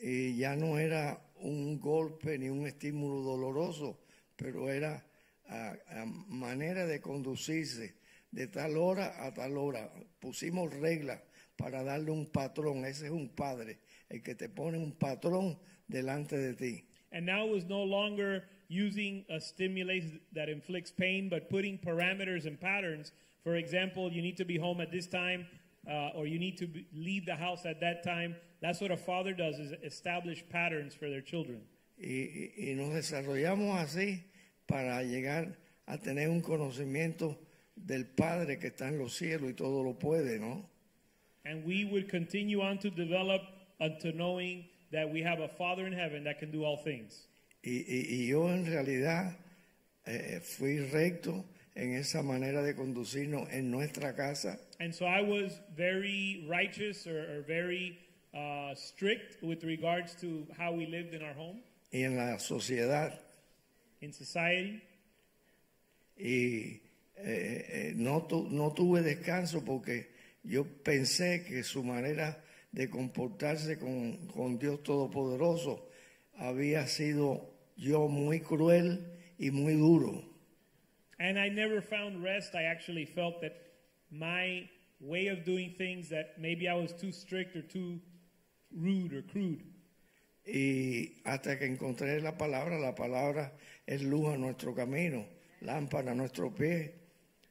y 0.01 0.35
ya 0.37 0.55
no 0.55 0.77
era 0.77 1.19
un 1.43 1.81
golpe 1.81 2.39
ni 2.39 2.49
un 2.49 2.65
estímulo 2.65 3.25
doloroso, 3.25 3.97
pero 4.37 4.69
era 4.69 5.03
ah, 5.51 5.73
ah, 5.91 6.05
manera 6.29 6.87
de 6.87 7.01
conducirse 7.01 7.98
de 8.31 8.47
tal 8.47 8.77
hora 8.77 9.15
a 9.27 9.33
tal 9.33 9.57
hora. 9.57 9.91
Pusimos 10.21 10.73
reglas 10.75 11.21
para 11.57 11.83
darle 11.83 12.11
un 12.11 12.27
patrón. 12.27 12.85
Ese 12.85 13.07
es 13.07 13.11
un 13.13 13.29
padre, 13.35 13.79
el 14.09 14.23
que 14.23 14.35
te 14.35 14.49
pone 14.49 14.79
un 14.79 14.93
patrón 14.93 15.59
delante 15.89 16.37
de 16.37 16.55
ti. 16.55 16.85
and 17.11 17.25
now 17.25 17.47
was 17.47 17.65
no 17.65 17.83
longer 17.83 18.45
using 18.69 19.25
a 19.31 19.41
stimulus 19.41 20.05
that 20.35 20.51
inflicts 20.51 20.91
pain, 20.91 21.31
but 21.31 21.49
putting 21.49 21.79
parameters 21.79 22.45
and 22.47 22.61
patterns. 22.61 23.13
For 23.43 23.57
example, 23.57 24.13
you 24.13 24.21
need 24.21 24.37
to 24.37 24.45
be 24.45 24.59
home 24.59 24.83
at 24.83 24.91
this 24.93 25.07
time, 25.07 25.47
uh, 25.89 26.11
or 26.15 26.27
you 26.27 26.39
need 26.39 26.59
to 26.59 26.67
be, 26.67 26.85
leave 26.93 27.25
the 27.25 27.35
house 27.35 27.65
at 27.65 27.81
that 27.81 28.03
time. 28.03 28.37
That's 28.61 28.83
what 28.83 28.91
a 28.91 28.97
father 28.99 29.33
does: 29.33 29.59
is 29.59 29.73
establish 29.83 30.45
patterns 30.51 30.95
for 30.95 31.09
their 31.09 31.23
children. 31.23 31.63
Y- 31.97 32.53
y 32.59 32.75
nos 32.75 32.93
desarrollamos 32.93 33.79
así 33.81 34.23
para 34.67 35.03
llegar 35.03 35.57
a 35.87 35.97
tener 35.97 36.29
un 36.29 36.43
conocimiento 36.43 37.39
del 37.87 38.05
Padre 38.07 38.59
que 38.59 38.69
está 38.69 38.89
en 38.89 38.99
los 38.99 39.15
cielos 39.17 39.51
y 39.51 39.55
todo 39.55 39.83
lo 39.83 39.95
puede, 39.99 40.39
¿no? 40.39 40.69
And 41.45 41.65
we 41.65 41.85
would 41.85 42.09
continue 42.11 42.61
on 42.61 42.79
to 42.81 42.91
develop 42.91 43.43
unto 43.81 44.13
knowing 44.13 44.65
that 44.93 45.09
we 45.11 45.23
have 45.23 45.41
a 45.41 45.49
Father 45.49 45.87
in 45.87 45.93
heaven 45.93 46.25
that 46.25 46.39
can 46.39 46.51
do 46.51 46.65
all 46.65 46.77
things. 46.77 47.27
Y, 47.65 47.85
y- 47.89 48.07
y 48.09 48.27
yo 48.29 48.49
en 48.49 48.67
realidad 48.67 49.37
eh, 50.07 50.41
fui 50.43 50.79
recto 50.81 51.45
en 51.75 51.95
esa 51.95 52.23
manera 52.23 52.63
de 52.63 52.75
conducirnos 52.75 53.49
en 53.53 53.71
nuestra 53.71 54.15
casa 54.15 54.59
And 54.81 54.93
so 54.95 55.07
I 55.07 55.23
was 55.23 55.61
very 55.77 56.45
righteous 56.49 57.07
or, 57.07 57.19
or 57.19 57.43
very 57.47 57.99
uh, 58.35 58.75
strict 58.75 59.43
with 59.43 59.65
regards 59.65 60.15
to 60.21 60.47
how 60.57 60.73
we 60.73 60.87
lived 60.87 61.15
in 61.15 61.23
our 61.23 61.35
home, 61.35 61.61
y 61.93 62.03
en 62.05 62.17
la 62.17 62.37
sociedad 62.39 63.19
in 64.01 64.13
society. 64.13 64.81
y 66.17 66.81
eh, 67.25 67.67
eh, 67.69 67.93
no, 67.97 68.27
tu- 68.27 68.49
no 68.51 68.73
tuve 68.73 69.03
descanso 69.03 69.65
porque 69.65 70.11
yo 70.43 70.65
pensé 70.83 71.45
que 71.45 71.63
su 71.63 71.83
manera 71.85 72.43
de 72.73 72.89
comportarse 72.89 73.79
con, 73.79 74.27
con 74.29 74.59
Dios 74.59 74.83
Todopoderoso 74.83 75.89
había 76.37 76.87
sido 76.87 77.51
yo 77.77 78.09
muy 78.09 78.41
cruel 78.41 79.07
y 79.39 79.51
muy 79.51 79.75
duro. 79.75 80.25
And 81.19 81.37
I 81.39 81.49
never 81.49 81.83
found 81.83 82.23
rest. 82.23 82.55
I 82.55 82.65
actually 82.65 83.05
felt 83.07 83.41
that 83.41 83.53
my 84.11 84.69
way 85.01 85.29
of 85.29 85.45
doing 85.45 85.75
things, 85.77 86.09
that 86.11 86.39
maybe 86.39 86.69
I 86.69 86.75
was 86.75 86.93
too 86.93 87.11
strict 87.11 87.57
or 87.57 87.63
too 87.63 88.01
rude 88.71 89.13
or 89.13 89.23
crude. 89.23 89.65
Y 90.47 91.21
hasta 91.25 91.59
que 91.59 91.67
encontré 91.67 92.21
la 92.23 92.37
palabra, 92.39 92.79
la 92.79 92.95
palabra 92.95 93.53
es 93.87 94.03
luz 94.03 94.33
a 94.33 94.37
nuestro 94.39 94.75
camino, 94.75 95.27
lámpara 95.61 96.13
a 96.13 96.15
nuestro 96.15 96.55
pie. 96.55 96.95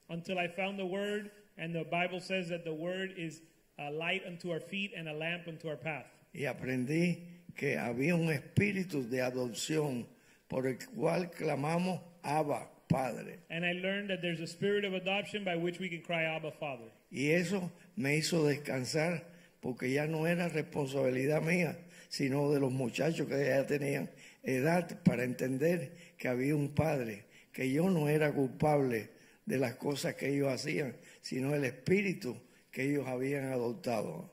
Until 0.09 0.39
I 0.39 0.47
found 0.47 0.79
the 0.79 0.85
Word, 0.85 1.31
and 1.57 1.73
the 1.73 1.83
Bible 1.83 2.19
says 2.19 2.49
that 2.49 2.63
the 2.63 2.73
Word 2.73 3.13
is 3.17 3.41
a 3.79 3.91
light 3.91 4.23
unto 4.25 4.51
our 4.51 4.59
feet 4.59 4.91
and 4.95 5.07
a 5.07 5.13
lamp 5.13 5.47
unto 5.47 5.67
our 5.67 5.75
path. 5.75 6.05
Y 6.33 6.41
aprendí 6.41 7.19
que 7.55 7.77
había 7.77 8.15
un 8.15 8.31
espíritu 8.31 9.09
de 9.09 9.21
adopción 9.21 10.05
por 10.47 10.67
el 10.67 10.77
cual 10.95 11.31
clamamos 11.31 11.99
Abba, 12.23 12.67
Padre. 12.87 13.39
And 13.49 13.65
I 13.65 13.73
learned 13.73 14.09
that 14.09 14.21
there's 14.21 14.39
a 14.39 14.47
spirit 14.47 14.85
of 14.85 14.93
adoption 14.93 15.43
by 15.43 15.55
which 15.55 15.79
we 15.79 15.89
can 15.89 16.01
cry, 16.01 16.23
Abba, 16.23 16.51
Father. 16.51 16.91
Y 17.11 17.31
eso 17.31 17.71
me 17.95 18.17
hizo 18.17 18.43
descansar 18.45 19.23
porque 19.61 19.91
ya 19.91 20.05
no 20.07 20.25
era 20.25 20.49
responsabilidad 20.49 21.41
mía, 21.41 21.77
sino 22.09 22.51
de 22.51 22.59
los 22.59 22.71
muchachos 22.71 23.27
que 23.27 23.45
ya 23.45 23.65
tenían 23.65 24.09
edad 24.43 25.03
para 25.03 25.23
entender 25.23 25.91
que 26.17 26.27
había 26.27 26.55
un 26.55 26.69
padre, 26.69 27.25
que 27.51 27.71
yo 27.71 27.89
no 27.89 28.07
era 28.07 28.31
culpable 28.31 29.09
de 29.47 29.57
las 29.57 29.75
cosas 29.75 30.15
que 30.15 30.29
ellos 30.29 30.49
hacían, 30.49 30.95
sino 31.21 31.55
el 31.55 31.63
espíritu 31.63 32.37
que 32.71 32.83
ellos 32.83 33.07
habían 33.07 33.45
adoptado. 33.45 34.29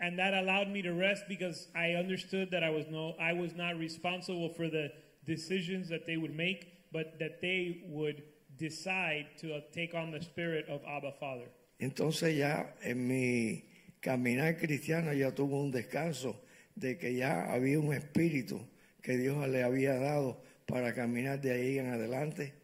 And 0.00 0.18
that 0.18 0.34
allowed 0.34 0.68
me 0.68 0.82
to 0.82 0.94
rest 0.94 1.28
because 1.28 1.68
I 1.74 1.94
understood 1.94 2.50
that 2.50 2.64
I 2.64 2.70
was 2.70 2.86
no 2.88 3.14
I 3.20 3.32
was 3.34 3.54
not 3.54 3.78
responsible 3.78 4.48
for 4.48 4.68
the 4.68 4.90
decisions 5.24 5.88
that 5.90 6.06
they 6.06 6.16
would 6.16 6.34
make, 6.34 6.90
but 6.92 7.18
that 7.18 7.40
they 7.40 7.82
would 7.88 8.22
decide 8.56 9.26
to 9.40 9.60
take 9.72 9.94
on 9.94 10.10
the 10.10 10.20
spirit 10.20 10.66
of 10.68 10.80
Abba 10.84 11.12
Father. 11.20 11.48
Entonces 11.78 12.36
ya 12.36 12.74
en 12.82 13.06
mi 13.06 13.64
caminar 14.00 14.56
cristiano 14.58 15.12
ya 15.12 15.32
tuvo 15.32 15.62
un 15.62 15.70
descanso 15.70 16.40
de 16.74 16.98
que 16.98 17.14
ya 17.14 17.52
había 17.52 17.78
un 17.78 17.92
espíritu 17.92 18.60
que 19.02 19.16
Dios 19.16 19.46
le 19.48 19.62
había 19.62 19.94
dado 19.94 20.42
para 20.66 20.94
caminar 20.94 21.40
de 21.40 21.52
ahí 21.52 21.78
en 21.78 21.86
adelante. 21.88 22.61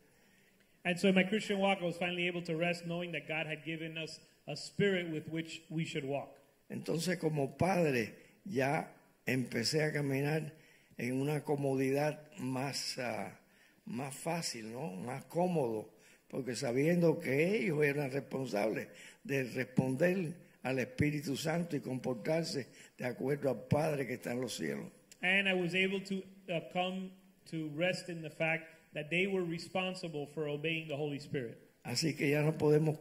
And 0.85 0.99
so 0.99 1.09
in 1.09 1.15
my 1.15 1.25
Christian 1.25 1.59
walk, 1.59 1.79
I 1.83 1.85
was 1.85 1.97
finally 1.97 2.27
able 2.27 2.43
to 2.43 2.57
rest 2.57 2.87
knowing 2.87 3.13
that 3.13 3.29
God 3.29 3.47
had 3.47 3.65
given 3.65 3.99
us 3.99 4.21
a 4.47 4.57
spirit 4.57 5.11
with 5.11 5.29
which 5.29 5.63
we 5.71 5.85
should 5.85 6.05
walk. 6.05 6.31
Entonces 6.71 7.19
como 7.19 7.57
padre 7.57 8.15
ya 8.45 8.89
empecé 9.27 9.85
a 9.85 9.93
caminar 9.93 10.53
en 10.97 11.21
una 11.21 11.45
comodidad 11.45 12.21
más, 12.39 12.99
ah, 12.99 13.39
más 13.87 14.15
fácil, 14.15 14.73
¿no? 14.73 14.91
Más 14.91 15.25
cómodo, 15.25 15.91
porque 16.29 16.55
sabiendo 16.55 17.19
que 17.19 17.57
ellos 17.57 17.83
eran 17.85 18.11
responsables 18.11 18.89
de 19.25 19.45
responder 19.45 20.35
al 20.63 20.79
Espíritu 20.79 21.37
Santo 21.37 21.77
y 21.77 21.81
comportarse 21.81 22.69
de 22.97 23.07
acuerdo 23.07 23.51
al 23.51 23.69
Padre 23.69 24.07
que 24.07 24.15
está 24.15 24.33
en 24.33 24.41
los 24.41 24.57
cielos. 24.57 24.87
And 25.23 25.49
I 25.49 25.55
was 25.55 25.75
able 25.75 26.01
to 26.01 26.23
uh, 26.49 26.61
come 26.73 27.11
to 27.51 27.71
rest 27.77 28.09
in 28.09 28.23
the 28.23 28.31
fact 28.31 28.78
that 28.95 29.11
they 29.11 29.27
were 29.27 29.45
responsible 29.45 30.27
for 30.35 30.49
obeying 30.49 30.89
the 30.89 30.97
Holy 30.97 31.19
Spirit. 31.19 31.59
Así 31.85 32.17
que 32.17 32.31
ya 32.31 32.43
no 32.43 32.53
podemos 32.53 32.99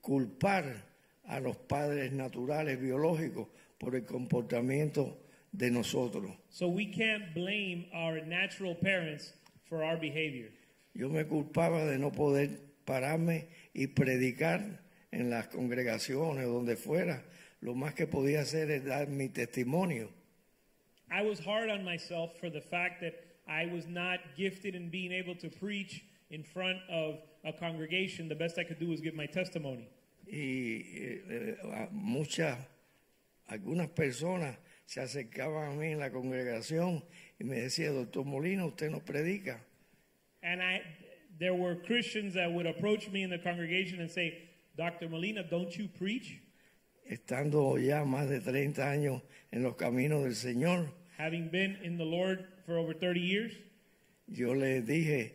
culpar 0.00 0.82
a 1.26 1.40
los 1.40 1.56
padres 1.56 2.12
naturales 2.12 2.78
biológicos 2.80 3.48
por 3.78 3.94
el 3.94 4.04
comportamiento 4.04 5.16
de 5.52 5.70
nosotros. 5.70 6.30
So 6.50 6.68
we 6.68 6.86
can't 6.86 7.32
blame 7.34 7.86
our 7.94 8.20
natural 8.26 8.74
parents 8.74 9.32
for 9.64 9.82
our 9.82 9.96
behavior. 9.96 10.50
Yo 10.94 11.08
me 11.08 11.24
culpaba 11.24 11.84
de 11.86 11.98
no 11.98 12.10
poder 12.10 12.50
pararme 12.84 13.48
y 13.72 13.88
predicar 13.88 14.80
en 15.10 15.30
las 15.30 15.48
congregaciones, 15.48 16.46
donde 16.46 16.76
fuera. 16.76 17.24
Lo 17.60 17.74
más 17.74 17.94
que 17.94 18.06
podía 18.06 18.42
hacer 18.42 18.70
es 18.70 18.84
dar 18.84 19.08
mi 19.08 19.28
testimonio. 19.28 20.10
I 21.10 21.22
was 21.22 21.38
hard 21.38 21.70
on 21.70 21.84
myself 21.84 22.38
for 22.38 22.50
the 22.50 22.60
fact 22.60 23.00
that 23.00 23.23
I 23.46 23.66
was 23.66 23.86
not 23.86 24.20
gifted 24.36 24.74
in 24.74 24.90
being 24.90 25.12
able 25.12 25.34
to 25.36 25.48
preach 25.48 26.04
in 26.30 26.42
front 26.42 26.78
of 26.90 27.18
a 27.44 27.52
congregation. 27.52 28.28
The 28.28 28.34
best 28.34 28.58
I 28.58 28.64
could 28.64 28.78
do 28.78 28.88
was 28.88 29.00
give 29.00 29.14
my 29.14 29.26
testimony. 29.26 29.88
Y 30.26 30.82
eh, 30.96 31.88
muchas, 31.92 32.56
algunas 33.48 33.88
personas 33.88 34.56
se 34.86 35.00
acercaban 35.00 35.72
a 35.72 35.74
mí 35.74 35.92
en 35.92 35.98
la 35.98 36.10
congregación 36.10 37.04
y 37.38 37.44
me 37.44 37.56
decían, 37.56 37.94
doctor 37.94 38.24
Molina, 38.24 38.64
usted 38.64 38.90
no 38.90 39.00
predica. 39.00 39.60
And 40.42 40.62
I, 40.62 40.82
there 41.38 41.54
were 41.54 41.76
Christians 41.76 42.34
that 42.34 42.50
would 42.50 42.66
approach 42.66 43.10
me 43.10 43.22
in 43.22 43.30
the 43.30 43.38
congregation 43.38 44.00
and 44.00 44.10
say, 44.10 44.48
Dr. 44.76 45.08
Molina, 45.08 45.42
don't 45.42 45.76
you 45.76 45.88
preach? 45.88 46.40
Estando 47.08 47.78
ya 47.78 48.04
más 48.04 48.28
de 48.28 48.40
30 48.40 48.90
años 48.90 49.22
en 49.52 49.62
los 49.62 49.76
caminos 49.76 50.24
del 50.24 50.34
Señor, 50.34 50.88
Having 51.18 51.50
been 51.50 51.78
in 51.82 51.96
the 51.96 52.04
Lord 52.04 52.44
for 52.64 52.78
over 52.78 52.94
30 52.94 53.20
years, 53.20 53.52
yo 54.26 54.52
le 54.54 54.80
dije, 54.82 55.32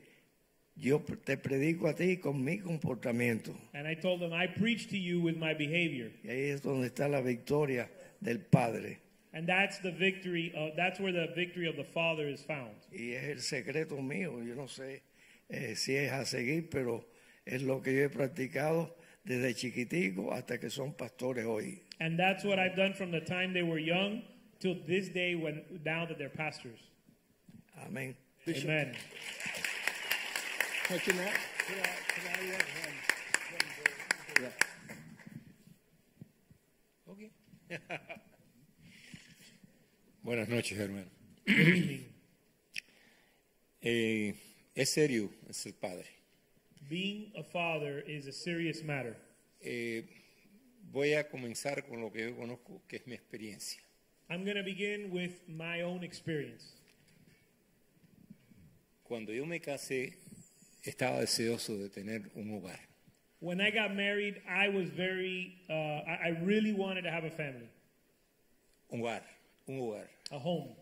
yo 0.76 1.00
te 1.00 1.38
predico 1.38 1.88
a 1.88 1.94
ti 1.94 2.18
con 2.18 2.44
mi 2.44 2.60
comportamiento. 2.60 3.56
and 3.74 3.88
I 3.88 3.94
told 3.96 4.20
them, 4.22 4.34
I 4.34 4.48
preach 4.48 4.88
to 4.90 4.98
you 4.98 5.22
with 5.22 5.38
my 5.38 5.54
behavior. 5.54 6.12
Y 6.24 6.30
ahí 6.30 6.50
es 6.52 6.62
donde 6.62 6.88
está 6.88 7.10
la 7.10 7.22
victoria 7.22 7.90
del 8.22 8.40
Padre. 8.40 9.00
And 9.34 9.48
that's 9.48 9.78
the 9.80 9.92
victory, 9.92 10.52
uh, 10.58 10.76
that's 10.76 11.00
where 11.00 11.12
the 11.12 11.28
victory 11.36 11.68
of 11.68 11.76
the 11.76 11.84
Father 11.84 12.28
is 12.28 12.42
found. 12.42 12.76
Y 12.92 13.14
es 13.14 13.30
el 13.30 13.42
secreto 13.42 13.98
mío. 14.02 14.42
Yo 14.44 14.56
no 14.56 14.68
sé 14.68 15.02
eh, 15.50 15.76
si 15.76 15.96
es 15.96 16.12
a 16.12 16.26
seguir, 16.26 16.70
pero 16.70 17.06
es 17.46 17.62
lo 17.62 17.82
que 17.82 17.94
yo 17.94 18.06
he 18.06 18.10
practicado 18.10 18.96
desde 19.24 19.54
chiquitico 19.54 20.34
hasta 20.34 20.60
que 20.60 20.70
son 20.70 20.94
pastores 20.94 21.46
hoy. 21.46 21.84
And 22.00 22.18
that's 22.18 22.44
what 22.44 22.58
I've 22.58 22.76
done 22.76 22.94
from 22.94 23.12
the 23.12 23.22
time 23.22 23.54
they 23.54 23.62
were 23.62 23.80
young 23.80 24.24
till 24.60 24.76
this 24.88 25.10
day 25.10 25.36
when 25.36 25.64
now 25.86 26.06
that 26.06 26.18
they're 26.18 26.30
pastors. 26.30 26.80
Amén. 27.86 28.16
Amen. 28.48 28.96
Could 30.88 30.98
I, 30.98 31.00
could 31.00 31.20
I? 31.20 31.30
Yeah. 37.70 37.98
Buenas 40.24 40.50
noches, 40.50 40.78
hermano. 40.78 41.08
Eh, 43.82 44.36
es 44.76 44.90
serio 44.90 45.32
ser 45.52 45.74
padre. 45.74 46.06
Being 46.90 47.32
a 47.38 47.44
father 47.44 48.04
is 48.06 48.28
a 48.28 48.32
serious 48.34 48.84
matter. 48.84 49.16
Eh, 49.62 50.04
voy 50.92 51.14
a 51.14 51.30
comenzar 51.30 51.88
con 51.88 52.02
lo 52.02 52.12
que 52.12 52.30
yo 52.30 52.36
conozco, 52.36 52.82
que 52.90 52.98
es 52.98 53.08
mi 53.08 53.14
experiencia. 53.14 53.82
I'm 54.30 54.44
going 54.44 54.58
to 54.58 54.64
begin 54.64 55.12
with 55.12 55.48
my 55.48 55.82
own 55.82 56.04
experience. 56.04 56.79
Cuando 59.10 59.34
yo 59.34 59.44
me 59.44 59.60
casé, 59.60 60.14
estaba 60.84 61.20
deseoso 61.20 61.76
de 61.80 61.90
tener 61.90 62.30
un 62.36 62.52
hogar. 62.52 62.80
When 63.42 63.60
I 63.60 63.72
got 63.72 63.96
married, 63.96 64.36
I 64.48 64.70
was 64.70 64.88
very, 64.92 65.64
uh, 65.68 65.74
I, 65.74 66.28
I 66.28 66.30
really 66.46 66.74
wanted 66.74 67.02
to 67.06 67.10
have 67.12 67.24
a 67.26 67.32
family, 67.32 67.68
Un 68.92 69.00
hogar, 69.02 69.24
un 69.68 69.80
hogar. 69.80 70.08
a 70.30 70.38
home. 70.38 70.76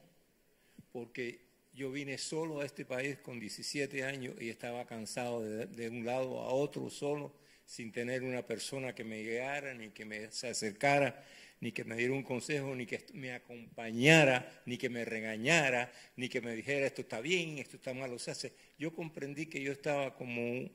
Porque 0.91 1.39
yo 1.73 1.89
vine 1.89 2.17
solo 2.17 2.59
a 2.59 2.65
este 2.65 2.83
país 2.83 3.17
con 3.19 3.39
17 3.39 4.03
años 4.03 4.35
y 4.41 4.49
estaba 4.49 4.85
cansado 4.85 5.41
de, 5.43 5.65
de 5.67 5.89
un 5.89 6.03
lado 6.05 6.41
a 6.41 6.49
otro 6.49 6.89
solo, 6.89 7.33
sin 7.65 7.93
tener 7.93 8.23
una 8.23 8.45
persona 8.45 8.93
que 8.93 9.05
me 9.05 9.21
guiara, 9.23 9.73
ni 9.73 9.91
que 9.91 10.03
me 10.03 10.31
se 10.31 10.49
acercara, 10.49 11.23
ni 11.59 11.71
que 11.71 11.83
me 11.83 11.95
diera 11.95 12.13
un 12.13 12.23
consejo, 12.23 12.75
ni 12.75 12.85
que 12.85 13.05
me 13.13 13.31
acompañara, 13.31 14.47
ni 14.65 14.77
que 14.77 14.89
me 14.89 15.03
regañara, 15.05 15.91
ni 16.15 16.29
que 16.29 16.39
me 16.41 16.55
dijera 16.55 16.85
esto 16.85 17.01
está 17.01 17.19
bien, 17.21 17.57
esto 17.57 17.77
está 17.77 17.93
mal. 17.93 18.11
O 18.13 18.19
sea, 18.19 18.35
se- 18.35 18.53
yo 18.77 18.93
comprendí 18.93 19.47
que 19.47 19.61
yo 19.61 19.71
estaba 19.71 20.13
como 20.15 20.69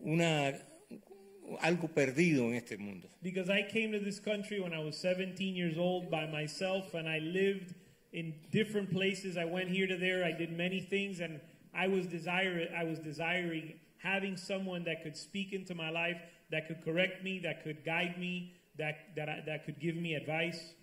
una, 0.00 0.52
algo 1.60 1.88
perdido 1.88 2.48
en 2.48 2.54
este 2.54 2.76
mundo. 2.78 3.08
Because 3.22 3.50
I 3.50 3.62
came 3.64 3.92
to 3.92 4.04
this 4.04 4.20
country 4.20 4.60
when 4.60 4.72
I 4.72 4.78
was 4.82 4.96
17 4.96 5.54
years 5.56 5.76
old 5.76 6.10
by 6.10 6.26
myself 6.26 6.94
and 6.94 7.08
I 7.08 7.18
lived 7.20 7.74
in 8.12 8.34
different 8.50 8.90
places. 8.90 9.36
I 9.36 9.44
went 9.44 9.68
here 9.70 9.86
to 9.88 9.96
there. 9.96 10.24
I 10.24 10.32
did 10.32 10.52
many 10.52 10.80
things 10.80 11.20
and 11.20 11.40
I 11.74 11.88
was 11.88 12.06
I 12.06 12.84
was 12.84 12.98
desiring 13.00 13.74
having 13.98 14.36
someone 14.36 14.84
that 14.84 15.02
could 15.02 15.16
speak 15.16 15.52
into 15.52 15.74
my 15.74 15.90
life, 15.90 16.18
that 16.50 16.68
could 16.68 16.82
correct 16.84 17.24
me, 17.24 17.40
that 17.40 17.64
could 17.64 17.84
guide 17.84 18.18
me, 18.18 18.53
that 18.78 19.14
that 19.16 19.28
I, 19.28 19.42
that 19.46 19.64
could 19.64 19.78
give 19.78 19.96
me 19.96 20.14
advice. 20.14 20.74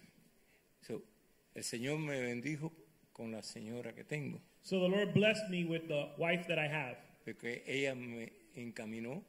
So, 0.81 1.01
el 1.55 1.63
Señor 1.63 1.99
me 1.99 2.19
bendijo 2.19 2.71
con 3.13 3.31
la 3.31 3.41
señora 3.41 3.93
que 3.93 4.03
tengo. 4.03 4.39
So 4.63 4.79
the 4.79 4.87
Lord 4.87 5.13
blessed 5.13 5.49
me 5.49 5.65
with 5.65 5.87
the 5.87 6.09
wife 6.17 6.47
that 6.47 6.59
I 6.59 6.67
have. 6.67 6.97
porque 7.25 7.63
ella 7.67 7.95
me 7.95 8.31
encaminó 8.55 9.21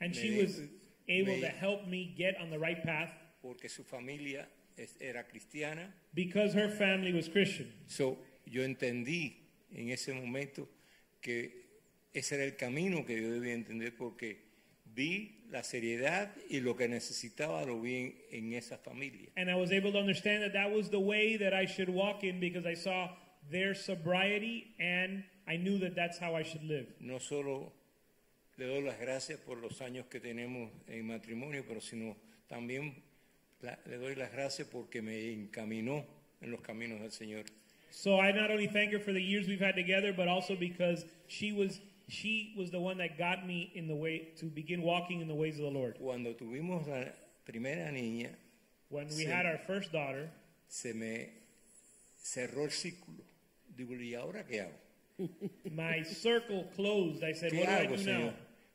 And 0.00 0.14
she 0.14 0.40
was 0.42 0.60
able 1.08 1.38
to 1.40 1.48
help 1.48 1.86
me 1.86 2.14
get 2.16 2.36
on 2.40 2.50
the 2.50 2.58
right 2.58 2.82
path 2.82 3.10
porque 3.42 3.68
su 3.68 3.82
familia 3.82 4.46
era 5.00 5.24
cristiana. 5.24 5.88
because 6.14 6.52
her 6.54 6.68
family 6.68 7.12
was 7.12 7.28
Christian. 7.28 7.70
So, 7.86 8.18
yo 8.46 8.62
entendí 8.62 9.34
en 9.74 9.90
ese 9.90 10.12
momento 10.12 10.68
que 11.20 11.64
ese 12.12 12.34
era 12.36 12.44
el 12.44 12.56
camino 12.56 13.04
que 13.04 13.20
yo 13.20 13.30
debía 13.30 13.54
entender 13.54 13.94
porque 13.96 14.43
vi 14.94 15.30
la 15.50 15.62
seriedad 15.62 16.30
y 16.48 16.60
lo 16.60 16.76
que 16.76 16.88
necesitaba 16.88 17.64
lo 17.64 17.80
vi 17.80 17.96
en, 17.96 18.14
en 18.32 18.52
esa 18.54 18.76
familia. 18.78 19.28
And 19.36 19.48
I 19.50 19.54
was 19.54 19.70
able 19.72 19.92
to 19.92 19.98
understand 19.98 20.42
that 20.42 20.52
that 20.52 20.70
was 20.72 20.90
the 20.90 20.98
way 21.00 21.36
that 21.38 21.52
I 21.52 21.66
should 21.66 21.88
walk 21.88 22.24
in 22.24 22.40
because 22.40 22.66
I 22.66 22.74
saw 22.74 23.10
their 23.50 23.74
sobriety 23.74 24.74
and 24.78 25.24
I 25.46 25.56
knew 25.56 25.78
that 25.80 25.94
that's 25.94 26.18
how 26.18 26.34
I 26.36 26.42
should 26.44 26.64
live. 26.64 26.86
No 27.00 27.18
solo 27.18 27.72
le 28.56 28.66
doy 28.66 28.82
las 28.82 28.98
gracias 29.00 29.38
por 29.40 29.56
los 29.58 29.80
años 29.80 30.06
que 30.08 30.20
tenemos 30.20 30.70
en 30.88 31.06
matrimonio, 31.06 31.64
pero 31.66 31.80
sino 31.80 32.16
también 32.48 32.94
la- 33.60 33.78
le 33.86 33.96
doy 33.98 34.14
las 34.14 34.32
gracias 34.32 34.68
porque 34.68 35.02
me 35.02 35.32
encaminó 35.32 36.04
en 36.40 36.50
los 36.50 36.60
caminos 36.60 37.00
del 37.00 37.10
Señor. 37.12 37.44
So 37.90 38.18
I 38.20 38.32
not 38.32 38.50
only 38.50 38.66
thank 38.66 38.92
her 38.92 38.98
for 38.98 39.12
the 39.12 39.22
years 39.22 39.46
we've 39.46 39.60
had 39.64 39.74
together, 39.76 40.12
but 40.12 40.26
also 40.28 40.56
because 40.56 41.04
she 41.28 41.52
was 41.52 41.80
she 42.08 42.54
was 42.56 42.70
the 42.70 42.78
one 42.80 42.98
that 42.98 43.16
got 43.18 43.46
me 43.46 43.70
in 43.74 43.86
the 43.88 43.94
way 43.94 44.32
to 44.38 44.46
begin 44.46 44.82
walking 44.82 45.20
in 45.20 45.28
the 45.28 45.34
ways 45.34 45.56
of 45.58 45.64
the 45.64 45.70
Lord. 45.70 45.96
Cuando 45.98 46.34
tuvimos 46.34 46.86
la 46.86 47.04
primera 47.46 47.90
niña, 47.92 48.30
When 48.90 49.06
we 49.08 49.24
Sí. 49.24 49.26
had 49.26 49.46
our 49.46 49.58
first 49.58 49.90
daughter, 49.92 50.30
se 50.68 50.92
me 50.92 51.28
cerró 52.22 52.64
el 52.64 52.70
círculo. 52.70 53.24
Digo, 53.76 53.94
¿y 53.96 54.14
ahora 54.14 54.44
qué 54.46 54.60
hago? 54.60 54.78
my 55.70 56.02
circle 56.04 56.64
closed. 56.76 57.22
I 57.24 57.32
said, 57.32 57.50
¿Qué 57.52 57.60
"What 57.60 57.66
do 57.66 57.72
I 57.72 57.86
do 57.86 57.94
Señor? 57.96 58.20
now? 58.20 58.34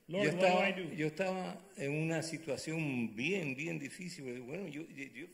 Lord, 0.09 0.23
yo, 0.25 0.31
what 0.31 0.39
do 0.39 0.47
I 0.47 0.49
estaba, 0.49 0.75
do?" 0.75 0.95
yo 0.95 1.07
estaba 1.07 1.57
en 1.77 1.91
una 1.91 2.21
situación 2.23 3.15
bien, 3.15 3.55
bien 3.55 3.79
difícil. 3.79 4.41
Bueno, 4.41 4.67
yo, 4.67 4.81
yo, 4.89 5.05
yo, 5.13 5.27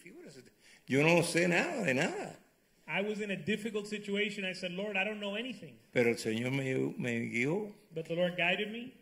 yo 0.87 1.03
no 1.03 1.23
sé 1.23 1.47
nada 1.47 1.83
de 1.83 1.93
nada. 1.93 2.39
I 2.87 3.01
was 3.01 3.19
in 3.19 3.31
a 3.31 3.35
difficult 3.35 3.87
situation. 3.87 4.45
I 4.45 4.53
said, 4.53 4.71
Lord, 4.71 4.95
I 4.95 5.03
don't 5.03 5.19
know 5.19 5.35
anything. 5.35 5.73
Pero 5.91 6.09
el 6.09 6.17
Señor 6.17 6.51
me, 6.51 6.93
me 6.97 7.19
guió 7.29 7.71
But 7.93 8.05
the 8.07 8.15
Lord 8.15 8.35
guided 8.37 8.71
me. 8.71 8.93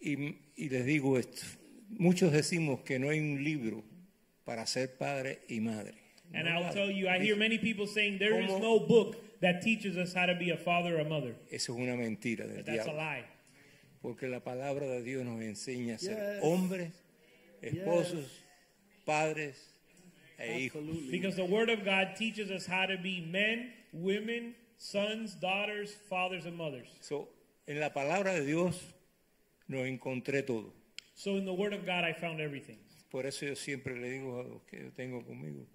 y, 0.00 0.36
y 0.56 0.68
les 0.68 0.84
digo 0.84 1.16
esto. 1.18 1.42
Muchos 1.98 2.32
decimos 2.32 2.80
que 2.84 2.98
no 2.98 3.08
hay 3.10 3.20
un 3.20 3.42
libro 3.44 3.82
para 4.44 4.66
ser 4.66 4.96
padre 4.98 5.38
y 5.48 5.60
madre. 5.60 5.94
And 6.34 6.46
No 6.48 6.50
I'll 6.62 6.72
tell 6.72 6.90
you, 6.90 7.08
I 7.08 7.18
hear 7.20 7.36
many 7.36 7.58
people 7.58 7.86
saying 7.86 8.18
there 8.18 8.40
is 8.42 8.50
¿Cómo? 8.50 8.60
no 8.60 8.80
book 8.80 9.16
that 9.40 9.62
teaches 9.62 9.96
us 9.96 10.12
how 10.14 10.26
to 10.26 10.34
be 10.34 10.50
a 10.50 10.56
father 10.56 10.96
or 10.96 11.00
a 11.00 11.04
mother. 11.08 11.36
Eso 11.52 11.72
es 11.74 11.78
una 11.78 11.94
mentira 11.96 12.46
del 12.48 12.56
But 12.64 12.66
that's 12.66 12.88
a 12.88 12.92
lie. 12.92 13.24
Porque 14.02 14.26
la 14.28 14.40
palabra 14.40 14.86
de 14.86 15.02
Dios 15.02 15.24
nos 15.24 15.40
enseña 15.40 15.94
a 15.94 15.98
ser 15.98 16.16
Yes. 16.16 16.40
hombres, 16.42 16.90
esposos, 17.62 18.42
padres 19.04 19.56
hijos. 20.38 20.82
Absolutely. 20.82 21.10
Because 21.10 21.36
the 21.36 21.44
Word 21.44 21.70
of 21.70 21.84
God 21.84 22.14
teaches 22.16 22.50
us 22.50 22.66
how 22.66 22.86
to 22.86 22.96
be 22.96 23.20
men, 23.20 23.72
women, 23.92 24.54
sons, 24.76 25.34
daughters, 25.34 25.92
fathers, 26.08 26.46
and 26.46 26.56
mothers. 26.56 26.88
So, 27.00 27.28
en 27.66 27.80
la 27.80 27.90
palabra 27.90 28.34
de 28.34 28.44
Dios 28.44 28.80
nos 29.68 29.86
encontré 29.86 30.44
todo. 30.46 30.72
So 31.14 31.36
in 31.36 31.44
the 31.44 31.52
Word 31.54 31.72
of 31.72 31.86
God, 31.86 32.04
I 32.04 32.12
found 32.12 32.40
everything. 32.40 32.78
Por 33.10 33.26
eso 33.26 33.46
yo 33.46 33.54
siempre 33.54 33.94
le 33.96 34.10
digo 34.10 34.40
a 34.40 34.42
los 34.44 34.62
que 34.68 34.80
yo 34.82 34.90
tengo 34.90 35.22
conmigo, 35.24 35.66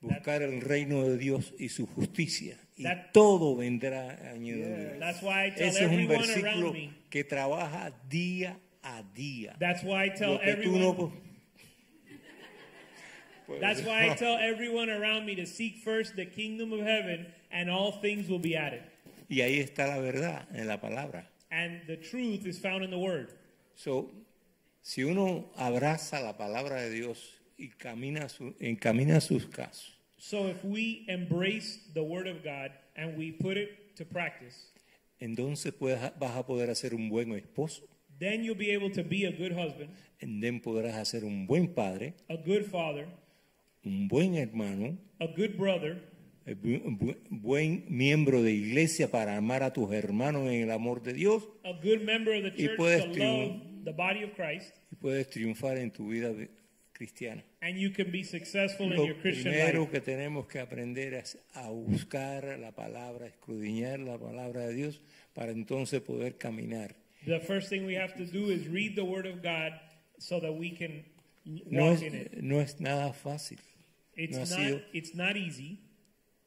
buscar 0.00 0.40
el 0.42 0.60
reino 0.62 1.04
de 1.06 1.18
Dios 1.18 1.52
y 1.58 1.68
su 1.68 1.86
justicia 1.86 2.58
y 2.76 2.84
That- 2.84 3.12
todo 3.12 3.54
vendrá 3.56 4.18
añadido. 4.32 4.98
That's 4.98 5.22
why 5.22 5.48
I 5.48 5.50
tell 5.54 5.68
Ese 5.68 5.84
es 5.84 5.90
un 5.90 6.00
everyone 6.00 6.16
versículo 6.26 6.72
me. 6.72 6.90
que 7.10 7.22
trabaja 7.24 7.92
día 8.08 8.58
a 8.82 9.02
día. 9.14 9.54
That's 9.58 9.82
why 9.84 10.06
I 10.06 10.10
tell 10.14 10.32
Lo 10.34 10.40
que 10.40 10.54
tú 10.54 10.60
everyone. 10.76 10.80
no- 10.80 11.12
Pues, 13.46 13.60
That's 13.60 13.82
why 13.82 14.10
I 14.10 14.14
tell 14.18 14.36
everyone 14.38 14.90
around 14.90 15.24
me 15.26 15.34
to 15.36 15.46
seek 15.46 15.78
first 15.84 16.16
the 16.16 16.26
kingdom 16.26 16.72
of 16.72 16.80
heaven, 16.80 17.26
and 17.52 17.70
all 17.70 17.92
things 17.92 18.28
will 18.28 18.40
be 18.40 18.56
added. 18.56 18.82
Y 19.28 19.38
ahí 19.42 19.58
está 19.60 19.86
la 19.88 20.00
verdad 20.00 20.46
en 20.54 20.66
la 20.68 20.78
palabra. 20.78 21.24
And 21.50 21.80
the 21.86 21.96
truth 21.96 22.44
is 22.46 22.58
found 22.58 22.82
in 22.84 22.90
the 22.90 22.98
Word. 22.98 23.28
So, 23.74 24.10
si 24.82 25.02
uno 25.04 25.46
abraza 25.56 26.20
la 26.22 26.32
palabra 26.36 26.82
de 26.82 26.90
Dios 26.90 27.18
y 27.58 27.70
camina 27.78 28.28
su, 28.28 28.54
encamina 28.60 29.20
sus 29.20 29.44
casos, 29.46 29.92
So 30.18 30.46
if 30.48 30.64
we 30.64 31.04
embrace 31.08 31.78
the 31.94 32.02
Word 32.02 32.26
of 32.26 32.42
God 32.42 32.72
and 32.96 33.16
we 33.16 33.30
put 33.32 33.56
it 33.56 33.94
to 33.96 34.04
practice, 34.04 34.70
entonces 35.20 35.72
puedes- 35.72 36.12
vas 36.18 36.36
a 36.36 36.44
poder 36.44 36.68
hacer 36.70 36.94
un 36.94 37.08
buen 37.08 37.32
esposo, 37.32 37.82
then 38.18 38.42
you'll 38.42 38.56
be 38.56 38.70
able 38.72 38.90
to 38.90 39.02
be 39.04 39.24
a 39.26 39.30
good 39.30 39.52
husband, 39.52 39.90
entonces 40.20 40.62
podrás 40.62 40.94
hacer 40.94 41.24
un 41.24 41.46
buen 41.46 41.68
padre, 41.74 42.14
a 42.28 42.36
good 42.36 42.64
father, 42.64 43.06
un 43.86 44.08
buen 44.08 44.34
hermano, 44.34 44.98
a 45.20 45.26
good 45.26 45.56
brother, 45.56 46.02
eh, 46.46 46.54
bu- 46.54 46.82
bu- 46.98 47.16
buen 47.30 47.84
miembro 47.88 48.42
de 48.42 48.52
iglesia 48.52 49.10
para 49.10 49.36
amar 49.36 49.62
a 49.62 49.72
tus 49.72 49.92
hermanos 49.92 50.48
en 50.48 50.62
el 50.62 50.70
amor 50.70 51.02
de 51.02 51.12
Dios 51.14 51.42
a 51.64 51.72
good 51.72 52.02
member 52.02 52.34
of 52.36 52.42
the 52.42 52.62
Y 52.62 52.66
church 52.66 52.76
puedes 52.76 53.12
to 53.12 53.18
love 53.18 53.62
the 53.84 53.92
body 53.92 54.22
of 54.24 54.32
Christ, 54.34 54.76
y 54.92 54.96
puedes 54.96 55.30
triunfar 55.30 55.78
en 55.78 55.90
tu 55.92 56.08
vida 56.08 56.32
cristiana. 56.92 57.42
and 57.62 57.76
you 57.78 57.90
can 57.90 58.10
be 58.10 58.22
successful 58.24 58.86
in 58.86 58.96
Lo 58.96 59.06
your 59.06 59.16
Christian 59.20 59.52
primero 59.52 59.80
life. 59.82 59.92
que 59.92 60.00
tenemos 60.00 60.46
que 60.46 60.58
aprender 60.60 61.14
es 61.14 61.38
a 61.54 61.70
buscar 61.70 62.58
la 62.58 62.72
palabra, 62.72 63.26
escudriñar 63.26 63.98
la 64.00 64.18
palabra 64.18 64.66
de 64.66 64.74
Dios 64.74 65.00
para 65.34 65.52
entonces 65.52 66.00
poder 66.00 66.36
caminar. 66.38 66.94
The 67.24 67.40
first 67.40 67.68
thing 67.68 67.84
we 67.86 67.96
have 67.96 68.14
to 68.16 68.24
do 68.24 68.50
is 68.50 68.66
read 68.68 68.94
the 68.94 69.02
Word 69.02 69.26
of 69.26 69.42
God 69.42 69.72
so 70.18 70.40
that 70.40 70.52
we 70.52 70.70
can 70.70 71.04
No 71.44 71.86
walk 71.90 71.94
es, 71.96 72.02
in 72.02 72.14
it. 72.14 72.32
no 72.42 72.60
es 72.60 72.80
nada 72.80 73.12
fácil, 73.12 73.58
It's 74.16 74.32
no 74.32 74.40
not. 74.40 74.48
sido- 74.48 74.82
It's 74.92 75.14
not 75.14 75.36
easy, 75.36 75.78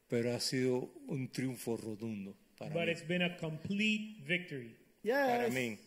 pero 0.08 0.32
ha 0.34 0.40
sido 0.40 0.90
un 1.08 1.28
triunfo 1.28 1.76
rotundo 1.76 2.34
para 2.58 2.72
but 2.74 2.86
mí. 2.86 2.92
it's 2.92 3.06
been 3.06 3.22
a 3.22 3.36
complete 3.36 4.22
victory. 4.26 4.74
Para 5.06 5.44
Yes. 5.48 5.54
mí. 5.54 5.78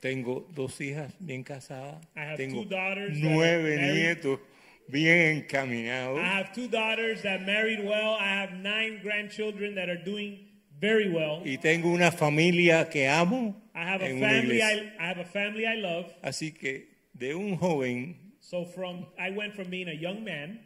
Tengo 0.00 0.46
dos 0.54 0.78
hijas 0.80 1.12
bien 1.18 1.42
casadas, 1.42 2.00
I 2.14 2.20
have 2.20 2.36
tengo 2.36 2.62
two 2.62 2.68
daughters 2.68 3.18
that 3.18 3.26
are 3.26 3.34
nueve 3.34 3.76
married. 3.76 3.94
nietos 3.94 4.40
bien 4.88 5.36
encaminados. 5.38 6.18
I 6.20 6.26
have 6.26 6.52
two 6.54 6.68
daughters 6.68 7.22
that 7.22 7.40
married 7.44 7.80
well. 7.80 8.14
I 8.20 8.28
have 8.40 8.52
nine 8.62 9.00
grandchildren 9.02 9.74
that 9.74 9.88
are 9.88 9.96
doing 10.02 10.38
very 10.78 11.08
well. 11.08 11.42
y 11.44 11.56
tengo 11.58 11.88
una 11.90 12.12
familia 12.12 12.88
que 12.90 13.08
amo 13.08 13.56
I 13.74 13.84
have 13.84 14.02
a 14.02 14.08
en 14.10 14.18
una 14.18 14.28
family. 14.28 14.60
I. 14.62 14.92
I 14.98 15.06
have 15.08 15.18
a 15.18 15.24
family 15.24 15.66
I 15.66 15.76
love. 15.80 16.12
Así 16.22 16.52
que 16.52 16.88
de 17.14 17.34
un 17.34 17.56
joven 17.56 18.16
So 18.40 18.64
from 18.64 19.06
I 19.18 19.30
went 19.30 19.54
from 19.54 19.70
being 19.70 19.88
a 19.88 19.94
young 19.94 20.22
man 20.22 20.60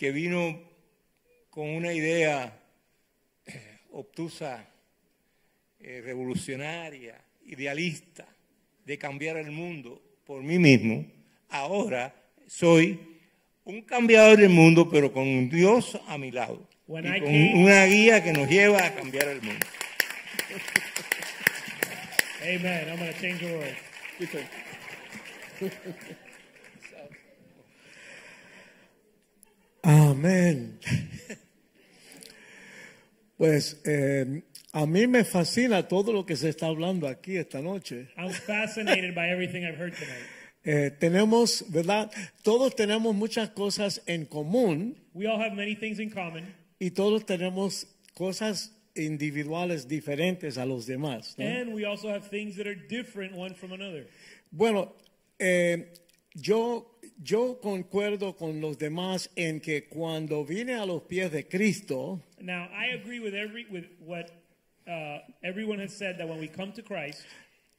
que 0.00 0.12
vino 0.12 0.58
con 1.50 1.68
una 1.68 1.92
idea 1.92 2.58
eh, 3.44 3.80
obtusa, 3.92 4.64
eh, 5.78 6.00
revolucionaria, 6.02 7.20
idealista, 7.44 8.26
de 8.86 8.96
cambiar 8.96 9.36
el 9.36 9.50
mundo 9.50 10.00
por 10.24 10.42
mí 10.42 10.58
mismo, 10.58 11.04
ahora 11.50 12.14
soy 12.46 12.98
un 13.64 13.82
cambiador 13.82 14.38
del 14.38 14.48
mundo, 14.48 14.88
pero 14.88 15.12
con 15.12 15.50
Dios 15.50 16.00
a 16.08 16.16
mi 16.16 16.30
lado. 16.30 16.66
When 16.86 17.04
y 17.04 17.08
I 17.08 17.20
con 17.20 17.28
came- 17.28 17.52
una 17.62 17.84
guía 17.84 18.24
que 18.24 18.32
nos 18.32 18.48
lleva 18.48 18.82
a 18.82 18.94
cambiar 18.94 19.28
el 19.28 19.42
mundo. 19.42 19.66
Amen. 22.42 22.88
I'm 22.88 22.96
going 22.96 23.12
to 23.12 23.20
change 23.20 23.40
the 23.40 23.54
world. 23.54 23.76
Amén. 29.82 30.78
Pues 33.36 33.80
eh, 33.86 34.42
a 34.72 34.84
mí 34.84 35.06
me 35.06 35.24
fascina 35.24 35.88
todo 35.88 36.12
lo 36.12 36.26
que 36.26 36.36
se 36.36 36.50
está 36.50 36.66
hablando 36.66 37.08
aquí 37.08 37.36
esta 37.36 37.62
noche. 37.62 38.08
I'm 38.18 38.30
fascinated 38.30 39.14
by 39.14 39.30
everything 39.30 39.64
I've 39.64 39.78
heard 39.78 39.94
tonight. 39.94 40.26
Eh, 40.62 40.90
tenemos, 40.98 41.64
¿verdad? 41.70 42.10
Todos 42.42 42.76
tenemos 42.76 43.14
muchas 43.14 43.48
cosas 43.50 44.02
en 44.06 44.26
común 44.26 44.94
We 45.14 45.26
all 45.26 45.40
have 45.40 45.54
many 45.56 45.74
things 45.74 45.98
in 45.98 46.10
common, 46.10 46.54
y 46.78 46.90
todos 46.90 47.24
tenemos 47.24 47.86
cosas 48.14 48.76
individuales 48.94 49.88
diferentes 49.88 50.58
a 50.58 50.66
los 50.66 50.86
demás. 50.86 51.34
¿no? 51.38 51.46
and 51.46 51.72
we 51.72 51.86
also 51.86 52.08
have 52.08 52.28
things 52.28 52.56
that 52.56 52.66
are 52.66 52.74
different 52.74 53.34
one 53.34 53.54
from 53.54 53.72
another. 53.72 54.06
Bueno, 54.52 54.92
eh, 55.38 55.94
yo, 56.34 56.89
yo 57.22 57.60
concuerdo 57.60 58.36
con 58.36 58.60
los 58.60 58.78
demás 58.78 59.30
en 59.36 59.60
que 59.60 59.84
cuando 59.88 60.44
vine 60.44 60.74
a 60.74 60.86
los 60.86 61.02
pies 61.02 61.30
de 61.30 61.46
Cristo, 61.46 62.20
Now, 62.40 62.68
I 62.72 62.94
agree 62.98 63.20
with 63.20 63.34
every 63.34 63.66
with 63.70 63.84
what 64.00 64.30
uh, 64.86 65.18
everyone 65.42 65.80
has 65.82 65.92
said 65.96 66.16
that 66.18 66.26
when 66.28 66.40
we 66.40 66.48
come 66.48 66.72
to 66.72 66.82
Christ, 66.82 67.20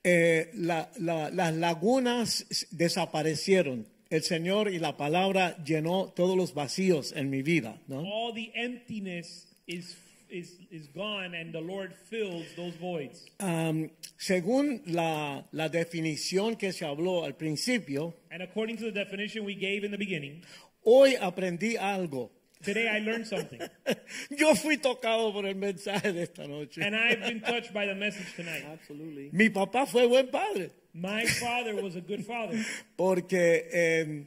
eh, 0.04 0.50
la- 0.54 0.90
la- 1.00 1.30
las 1.30 1.54
lagunas 1.54 2.46
desaparecieron. 2.72 3.88
El 4.10 4.24
Señor 4.24 4.68
y 4.70 4.78
la 4.78 4.98
palabra 4.98 5.56
llenó 5.64 6.12
todos 6.14 6.36
los 6.36 6.54
vacíos 6.54 7.14
en 7.16 7.30
mi 7.30 7.42
vida. 7.44 7.80
¿no? 7.88 8.02
all 8.02 8.34
the 8.34 8.52
emptiness 8.56 9.48
is 9.68 9.96
is 10.32 10.58
is 10.72 10.88
gone, 10.96 11.34
and 11.36 11.54
the 11.54 11.60
Lord 11.62 11.94
fills 12.10 12.46
those 12.56 12.74
voids. 12.80 13.26
Am, 13.40 13.90
según 14.18 14.82
la, 14.88 15.44
la 15.52 15.70
definición 15.70 16.58
que 16.58 16.72
se 16.72 16.86
habló 16.86 17.24
al 17.26 17.34
principio, 17.36 18.14
And 18.32 18.42
according 18.42 18.78
to 18.78 18.86
the 18.86 18.92
definition 18.92 19.46
we 19.46 19.56
gave 19.56 19.84
in 19.84 19.92
the 19.92 19.98
beginning, 19.98 20.42
hoy 20.86 21.16
aprendí 21.20 21.78
algo. 21.78 22.30
today 22.64 22.88
I 22.88 23.00
learned 23.00 23.26
something, 23.28 23.60
Yo 24.30 24.54
fui 24.56 24.78
tocado 24.78 25.34
por 25.34 25.46
el 25.48 25.56
mensaje 25.56 26.14
de 26.14 26.24
esta 26.24 26.48
noche. 26.48 26.82
and 26.82 26.96
I've 26.96 27.20
been 27.22 27.42
touched 27.42 27.74
by 27.74 27.86
the 27.88 27.96
message 27.96 28.36
tonight. 28.36 28.64
Absolutely. 28.72 29.30
Mi 29.34 29.50
papá 29.50 29.88
fue 29.88 30.08
buen 30.08 30.28
padre. 30.30 30.70
My 30.94 31.26
father 31.26 31.76
was 31.82 31.96
a 31.96 32.02
good 32.02 32.26
father 32.26 32.58
porque 32.98 33.68
eh, 33.72 34.26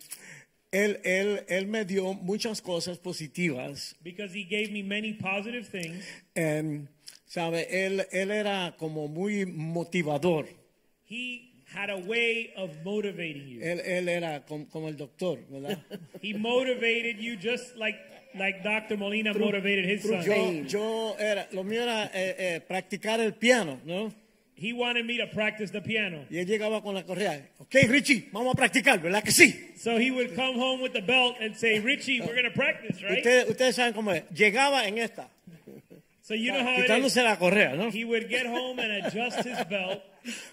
él, 0.74 1.00
él, 1.04 1.44
él 1.48 1.66
me 1.66 1.84
dio 1.84 2.14
muchas 2.14 2.60
cosas 2.60 2.98
positivas. 2.98 3.94
because 4.02 4.32
he 4.34 4.44
gave 4.44 4.70
me 4.72 4.82
many 4.82 5.12
positive 5.14 5.66
things. 5.70 6.04
Eh, 6.34 6.80
¿Sabe? 7.26 7.66
Él, 7.86 8.06
él 8.12 8.30
era 8.30 8.74
como 8.78 9.08
muy 9.08 9.44
motivador. 9.46 10.46
He 11.08 11.52
had 11.74 11.90
a 11.90 11.96
way 11.96 12.52
of 12.56 12.70
motivating 12.84 13.48
you. 13.48 13.60
Él, 13.62 13.80
él 13.80 14.08
era 14.08 14.44
com- 14.44 14.66
como 14.66 14.88
el 14.88 14.96
doctor, 14.96 15.38
¿verdad? 15.50 15.78
He 16.22 16.34
motivated 16.34 17.18
you 17.18 17.36
just 17.36 17.76
like 17.76 17.98
like 18.36 18.62
Dr. 18.62 18.96
Molina 18.96 19.32
motivated 19.32 19.84
his 19.84 20.02
son. 20.02 20.22
yo, 20.24 20.64
yo 20.66 21.16
era, 21.18 21.46
lo 21.52 21.62
mío 21.64 21.82
era 21.82 22.06
eh, 22.12 22.34
eh, 22.38 22.60
practicar 22.60 23.20
el 23.20 23.34
piano, 23.34 23.80
¿no? 23.84 24.12
He 24.56 24.72
wanted 24.72 25.04
me 25.04 25.18
to 25.18 25.26
practice 25.26 25.72
the 25.72 25.80
piano. 25.80 26.26
Y 26.30 26.38
él 26.38 26.46
llegaba 26.46 26.80
con 26.82 26.94
la 26.94 27.02
correa. 27.02 27.50
Ok, 27.58 27.74
Richie, 27.88 28.28
vamos 28.32 28.54
a 28.54 28.56
practicar, 28.56 29.00
¿verdad 29.02 29.22
que 29.22 29.32
sí? 29.32 29.52
So 29.76 29.98
he 29.98 30.10
would 30.10 30.34
come 30.36 30.56
home 30.56 30.80
with 30.80 30.92
the 30.92 31.02
belt 31.02 31.36
and 31.40 31.56
say, 31.56 31.80
Richie, 31.80 32.20
we're 32.20 32.34
going 32.34 32.44
to 32.44 32.50
practice, 32.54 33.02
right? 33.02 33.18
Ustedes, 33.18 33.50
ustedes 33.50 33.74
saben 33.76 33.94
cómo 33.94 34.12
es. 34.12 34.22
Llegaba 34.30 34.86
en 34.86 34.98
esta, 34.98 35.28
So 36.22 36.32
you 36.32 36.52
know 36.52 36.62
how 36.64 36.76
quitándose 36.80 37.22
la 37.22 37.36
correa, 37.36 37.74
¿no? 37.76 37.90
He 37.90 38.04
would 38.04 38.30
get 38.30 38.46
home 38.46 38.78
and 38.78 39.04
adjust 39.04 39.44
his 39.44 39.58
belt. 39.68 40.00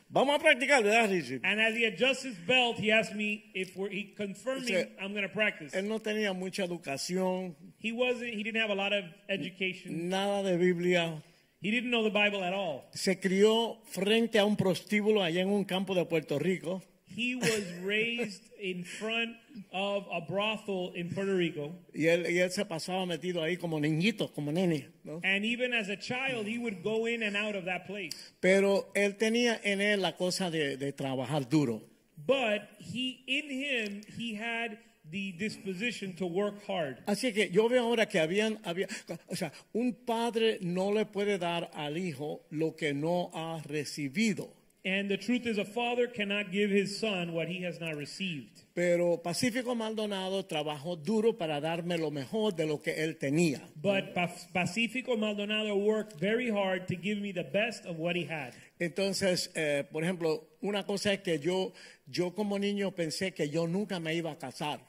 Vamos 0.09 0.35
a 0.35 0.39
practicar, 0.43 0.83
¿verdad, 0.83 1.09
Richie? 1.09 1.39
And 1.45 1.61
as 1.61 1.75
he 1.75 1.85
adjusts 1.85 2.23
his 2.23 2.35
belt, 2.45 2.77
he 2.77 2.91
asked 2.91 3.15
me 3.15 3.45
if 3.53 3.77
we're, 3.77 3.89
he 3.89 4.13
confirming 4.17 4.65
Dice, 4.65 4.87
I'm 4.99 5.13
going 5.13 5.23
to 5.23 5.33
practice. 5.33 5.73
Él 5.73 5.87
no 5.87 5.99
tenía 5.99 6.33
mucha 6.33 6.65
educación, 6.65 7.55
He 7.77 7.93
wasn't, 7.93 8.33
he 8.33 8.43
didn't 8.43 8.59
have 8.59 8.69
a 8.69 8.75
lot 8.75 8.91
of 8.91 9.05
education. 9.29 10.09
nada 10.09 10.43
de 10.43 10.57
Biblia. 10.57 11.23
He 11.61 11.69
didn't 11.69 11.91
know 11.91 12.03
the 12.03 12.09
Bible 12.09 12.43
at 12.43 12.53
all. 12.53 12.85
Se 12.93 13.19
crió 13.19 13.77
frente 13.85 14.39
a 14.39 14.45
un 14.45 14.55
prostíbulo 14.55 15.21
allá 15.21 15.41
en 15.41 15.49
un 15.49 15.63
campo 15.63 15.93
de 15.93 16.05
Puerto 16.05 16.39
Rico. 16.39 16.81
he 17.15 17.35
was 17.35 17.63
raised 17.83 18.41
in 18.59 18.83
front 18.83 19.35
of 19.73 20.05
a 20.11 20.21
brothel 20.21 20.91
in 20.95 21.09
Puerto 21.09 21.35
Rico. 21.35 21.73
Y 21.93 22.07
él, 22.07 22.25
y 22.29 22.39
él 22.39 22.51
se 22.51 22.65
pasaba 22.65 23.05
metido 23.05 23.43
ahí 23.43 23.57
como 23.57 23.79
niñito, 23.79 24.31
como 24.33 24.51
nene. 24.51 24.89
¿no? 25.03 25.19
And 25.23 25.45
even 25.45 25.73
as 25.73 25.89
a 25.89 25.97
child, 25.97 26.47
he 26.47 26.57
would 26.57 26.83
go 26.83 27.05
in 27.07 27.23
and 27.23 27.35
out 27.35 27.55
of 27.55 27.65
that 27.65 27.85
place. 27.85 28.15
Pero 28.39 28.91
él 28.95 29.17
tenía 29.17 29.59
en 29.63 29.81
él 29.81 30.01
la 30.01 30.15
cosa 30.15 30.49
de, 30.49 30.77
de 30.77 30.93
trabajar 30.93 31.49
duro. 31.49 31.81
But 32.25 32.69
he, 32.79 33.23
in 33.27 33.49
him, 33.49 34.01
he 34.17 34.35
had 34.35 34.77
the 35.11 35.33
disposition 35.33 36.13
to 36.15 36.25
work 36.25 36.55
hard. 36.67 36.97
Así 37.05 37.33
que 37.33 37.49
yo 37.51 37.67
veo 37.69 37.83
ahora 37.83 38.07
que 38.07 38.19
habían, 38.19 38.57
había, 38.63 38.87
o 39.27 39.35
sea, 39.35 39.51
un 39.73 39.93
padre 39.93 40.57
no 40.61 40.91
le 40.93 41.05
puede 41.05 41.37
dar 41.37 41.69
al 41.73 41.97
hijo 41.97 42.41
lo 42.49 42.75
que 42.75 42.93
no 42.93 43.29
ha 43.33 43.61
recibido. 43.67 44.49
And 44.83 45.09
the 45.11 45.17
truth 45.17 45.45
is, 45.45 45.59
a 45.59 45.65
father 45.65 46.07
cannot 46.07 46.51
give 46.51 46.71
his 46.71 46.97
son 46.99 47.33
what 47.33 47.47
he 47.47 47.63
has 47.63 47.79
not 47.79 47.95
received. 47.95 48.63
Pero 48.73 49.21
Pacífico 49.21 49.75
Maldonado 49.75 50.43
trabajó 50.47 50.95
duro 50.95 51.33
para 51.37 51.61
darme 51.61 51.99
lo 51.99 52.09
mejor 52.09 52.55
de 52.55 52.65
lo 52.65 52.81
que 52.81 52.95
él 53.03 53.17
tenía. 53.19 53.61
But 53.75 54.15
Pa- 54.15 54.33
Pacifico 54.53 55.15
Maldonado 55.17 55.75
worked 55.75 56.19
very 56.19 56.49
hard 56.49 56.87
to 56.87 56.95
give 56.95 57.19
me 57.21 57.31
the 57.31 57.43
best 57.43 57.85
of 57.85 57.99
what 57.99 58.15
he 58.15 58.25
had. 58.25 58.53
Entonces, 58.79 59.51
eh, 59.53 59.83
por 59.91 60.03
ejemplo, 60.03 60.47
una 60.61 60.83
cosa 60.83 61.13
es 61.13 61.19
que 61.19 61.37
yo, 61.37 61.73
yo 62.07 62.33
como 62.33 62.57
niño 62.57 62.91
pensé 62.95 63.35
que 63.35 63.49
yo 63.49 63.67
nunca 63.67 63.99
me 63.99 64.15
iba 64.15 64.31
a 64.31 64.39
casar. 64.39 64.79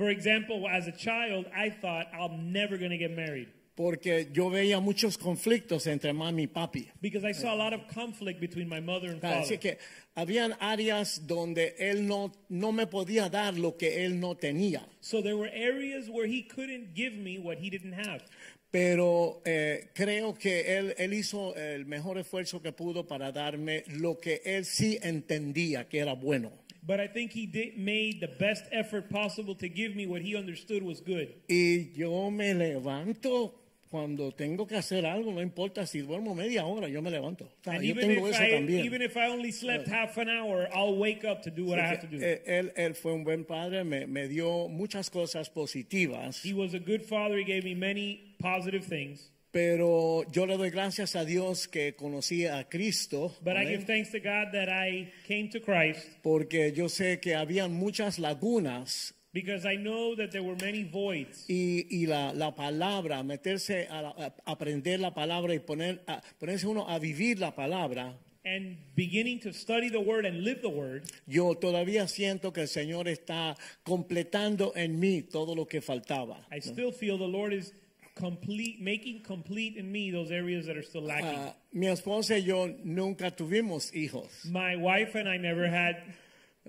For 0.00 0.08
example, 0.08 0.66
as 0.66 0.86
a 0.88 0.92
child, 0.92 1.44
I 1.54 1.68
thought 1.68 2.06
I'm 2.18 2.50
never 2.54 2.78
going 2.78 2.90
to 2.90 2.96
get 2.96 3.14
married 3.14 3.48
Porque 3.76 4.28
yo 4.32 4.48
veía 4.48 4.80
muchos 4.80 5.18
conflictos 5.18 5.86
entre 5.86 6.14
mami 6.14 6.44
y 6.44 6.46
papi. 6.46 6.88
because 7.02 7.22
I 7.22 7.32
saw 7.32 7.52
a 7.54 7.56
lot 7.56 7.74
of 7.74 7.86
conflict 7.86 8.40
between 8.40 8.66
my 8.66 8.80
mother 8.80 9.10
and 9.10 9.20
Así 9.20 9.42
father. 9.42 9.58
que 9.58 9.78
habían 10.16 10.54
áreas 10.58 11.26
donde 11.26 11.74
él 11.78 12.06
no, 12.06 12.32
no 12.48 12.72
me 12.72 12.86
podía 12.86 13.28
dar 13.30 13.58
lo 13.58 13.76
que 13.76 14.06
él 14.06 14.18
no 14.18 14.36
tenía. 14.36 14.86
So 15.02 15.20
there 15.20 15.36
were 15.36 15.50
areas 15.52 16.08
where 16.08 16.26
he 16.26 16.42
couldn't 16.44 16.94
give 16.94 17.12
me 17.12 17.38
what 17.38 17.58
he 17.58 17.68
didn't 17.68 17.92
have. 17.92 18.22
Pero 18.70 19.42
eh, 19.44 19.90
creo 19.94 20.34
que 20.34 20.78
él, 20.78 20.94
él 20.96 21.12
hizo 21.12 21.54
el 21.56 21.84
mejor 21.84 22.16
esfuerzo 22.16 22.62
que 22.62 22.72
pudo 22.72 23.06
para 23.06 23.32
darme 23.32 23.84
lo 23.88 24.18
que 24.18 24.40
él 24.46 24.64
sí 24.64 24.98
entendía 25.02 25.88
que 25.88 25.98
era 25.98 26.14
bueno. 26.14 26.52
But 26.82 26.98
I 27.00 27.06
think 27.08 27.32
he 27.32 27.46
did, 27.46 27.76
made 27.76 28.20
the 28.20 28.28
best 28.38 28.64
effort 28.72 29.10
possible 29.10 29.54
to 29.56 29.68
give 29.68 29.94
me 29.94 30.06
what 30.06 30.22
he 30.22 30.34
understood 30.36 30.82
was 30.82 31.00
good. 31.00 31.28
Y 31.48 31.90
yo 31.94 32.30
me 32.30 32.54
levanto 32.54 33.52
cuando 33.90 34.30
tengo 34.30 34.66
que 34.66 34.76
hacer 34.76 35.04
algo, 35.04 35.32
no 35.32 35.40
importa 35.42 35.84
si 35.84 36.00
duermo 36.00 36.34
media 36.34 36.64
hora, 36.64 36.88
yo 36.88 37.02
me 37.02 37.10
levanto. 37.10 37.44
O 37.44 37.48
sea, 37.64 37.74
And 37.74 37.82
yo 37.84 37.90
even 37.90 38.08
tengo 38.08 38.28
if, 38.28 38.34
eso 38.34 38.42
I, 38.44 38.50
también. 38.52 38.84
even 38.86 39.02
if 39.02 39.16
I 39.16 39.26
only 39.28 39.50
slept 39.50 39.88
half 39.88 40.16
an 40.16 40.28
hour, 40.28 40.68
I'll 40.72 40.96
wake 40.96 41.24
up 41.24 41.42
to 41.42 41.50
do 41.50 41.64
what 41.66 41.78
I 41.80 41.86
have 41.86 42.00
to 42.00 42.06
do. 42.06 42.18
Eh, 42.22 42.40
Él, 42.46 42.72
él 42.76 42.94
fue 42.94 43.12
un 43.12 43.24
buen 43.24 43.44
padre, 43.44 43.82
me, 43.84 44.06
me 44.06 44.28
dio 44.28 44.68
muchas 44.68 45.10
cosas 45.10 45.50
positivas, 45.50 46.40
He 46.42 46.54
was 46.54 46.72
a 46.72 46.78
good 46.78 47.02
father. 47.02 47.36
He 47.36 47.44
gave 47.44 47.64
me 47.64 47.74
many 47.74 48.20
positive 48.38 48.84
things. 48.86 49.28
Pero 49.52 50.24
yo 50.30 50.46
le 50.46 50.56
doy 50.56 50.70
gracias 50.70 51.16
a 51.16 51.24
Dios 51.24 51.66
que 51.68 51.94
conocí 51.94 52.46
a 52.46 52.68
Cristo, 52.68 53.34
But 53.42 53.56
I 53.56 53.66
give 53.66 53.84
thanks 53.86 54.10
to 54.12 54.18
God 54.20 54.52
that 54.52 54.68
I 54.68 55.12
came 55.26 55.48
to 55.50 55.60
Christ 55.60 56.06
porque 56.22 56.72
yo 56.72 56.88
sé 56.88 57.20
que 57.20 57.34
habían 57.34 57.72
muchas 57.72 58.18
lagunas 58.18 59.14
because 59.32 59.64
I 59.64 59.76
know 59.76 60.16
that 60.16 60.30
there 60.32 60.42
were 60.42 60.56
many 60.60 60.82
voids. 60.84 61.44
y, 61.48 61.86
y 61.90 62.06
la, 62.06 62.32
la 62.32 62.54
palabra, 62.54 63.22
meterse 63.22 63.86
a, 63.88 64.02
la- 64.02 64.14
a 64.18 64.34
aprender 64.52 64.98
la 65.00 65.14
palabra 65.14 65.54
y 65.54 65.58
poner, 65.60 66.02
a- 66.06 66.20
ponerse 66.38 66.66
uno 66.66 66.88
a 66.88 66.98
vivir 66.98 67.38
la 67.38 67.54
palabra. 67.54 68.16
And 68.42 68.78
beginning 68.96 69.38
to 69.40 69.52
study 69.52 69.90
the 69.90 70.00
word 70.00 70.24
and 70.24 70.42
live 70.42 70.62
the 70.62 70.68
word, 70.70 71.02
Yo 71.26 71.54
todavía 71.56 72.08
siento 72.08 72.52
que 72.54 72.62
el 72.62 72.68
Señor 72.68 73.06
está 73.06 73.54
completando 73.84 74.72
en 74.74 74.98
mí 74.98 75.22
todo 75.22 75.54
lo 75.54 75.66
que 75.66 75.82
faltaba. 75.82 76.46
I 76.50 76.60
still 76.60 76.90
feel 76.90 77.18
the 77.18 77.28
Lord 77.28 77.52
is 77.52 77.74
complete, 78.20 78.80
making 78.80 79.22
complete 79.22 79.76
in 79.76 79.90
me 79.90 80.10
those 80.10 80.30
areas 80.30 80.66
that 80.66 80.76
are 80.76 80.82
still 80.82 81.02
lacking. 81.02 81.38
Ah, 81.38 81.54
mi 81.72 81.86
esposa 81.86 82.34
y 82.34 82.44
yo 82.44 82.68
nunca 82.84 83.30
tuvimos 83.30 83.92
hijos. 83.92 84.44
My 84.44 84.76
wife 84.76 85.14
and 85.14 85.28
I 85.28 85.38
never 85.38 85.66
had 85.66 85.96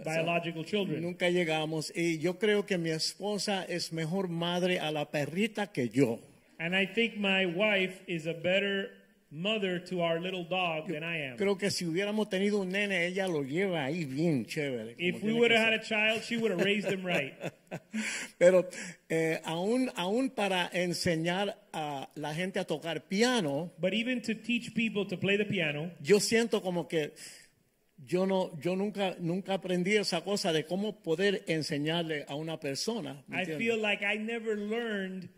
biological 0.03 0.63
children. 0.63 1.01
Nunca 1.01 1.29
llegamos 1.29 1.91
y 1.95 2.17
yo 2.19 2.39
creo 2.39 2.65
que 2.65 2.77
mi 2.77 2.89
esposa 2.89 3.65
es 3.67 3.91
mejor 3.91 4.29
madre 4.29 4.79
a 4.79 4.91
la 4.91 5.05
perrita 5.05 5.71
que 5.71 5.89
yo. 5.89 6.19
And 6.59 6.75
I 6.75 6.85
think 6.85 7.17
my 7.17 7.45
wife 7.45 8.01
is 8.07 8.27
a 8.27 8.33
better 8.33 8.91
mother 9.31 9.79
to 9.79 10.01
our 10.01 10.19
little 10.19 10.43
dog 10.43 10.87
than 10.87 11.03
I 11.03 11.31
am. 11.31 11.37
Creo 11.37 11.57
que 11.57 11.71
si 11.71 11.85
hubiéramos 11.85 12.29
tenido 12.29 12.59
un 12.59 12.69
nene, 12.69 13.05
ella 13.05 13.27
lo 13.27 13.43
lleva 13.43 13.85
ahí 13.85 14.05
bien 14.05 14.45
chévere. 14.45 14.95
If 14.97 15.23
we 15.23 15.33
would 15.33 15.51
have 15.51 15.61
had 15.61 15.73
a 15.73 15.81
child, 15.81 16.21
she 16.23 16.37
would 16.37 16.51
have 16.51 16.61
raised 16.61 16.89
him 16.89 17.05
right. 17.05 17.33
Pero 18.37 18.69
eh, 19.09 19.39
aún, 19.45 19.89
aún 19.95 20.29
para 20.31 20.69
enseñar 20.73 21.57
a 21.71 22.09
la 22.15 22.33
gente 22.33 22.59
a 22.59 22.65
tocar 22.65 23.07
piano, 23.07 23.71
But 23.79 23.93
even 23.93 24.21
to 24.23 24.35
teach 24.35 24.73
people 24.73 25.05
to 25.07 25.17
play 25.17 25.37
the 25.37 25.45
piano, 25.45 25.91
yo 26.01 26.19
siento 26.19 26.61
como 26.61 26.87
que 26.87 27.13
yo 28.05 28.25
no, 28.25 28.51
yo 28.59 28.75
nunca, 28.75 29.15
nunca 29.19 29.53
aprendí 29.53 29.95
esa 29.95 30.21
cosa 30.21 30.51
de 30.51 30.65
cómo 30.65 31.01
poder 31.01 31.43
enseñarle 31.47 32.25
a 32.27 32.35
una 32.35 32.59
persona. 32.59 33.23
¿me 33.27 33.43
I 33.43 33.45
feel 33.45 33.79
like 33.81 34.03
I 34.03 34.17
never 34.17 34.57
learned 34.57 35.29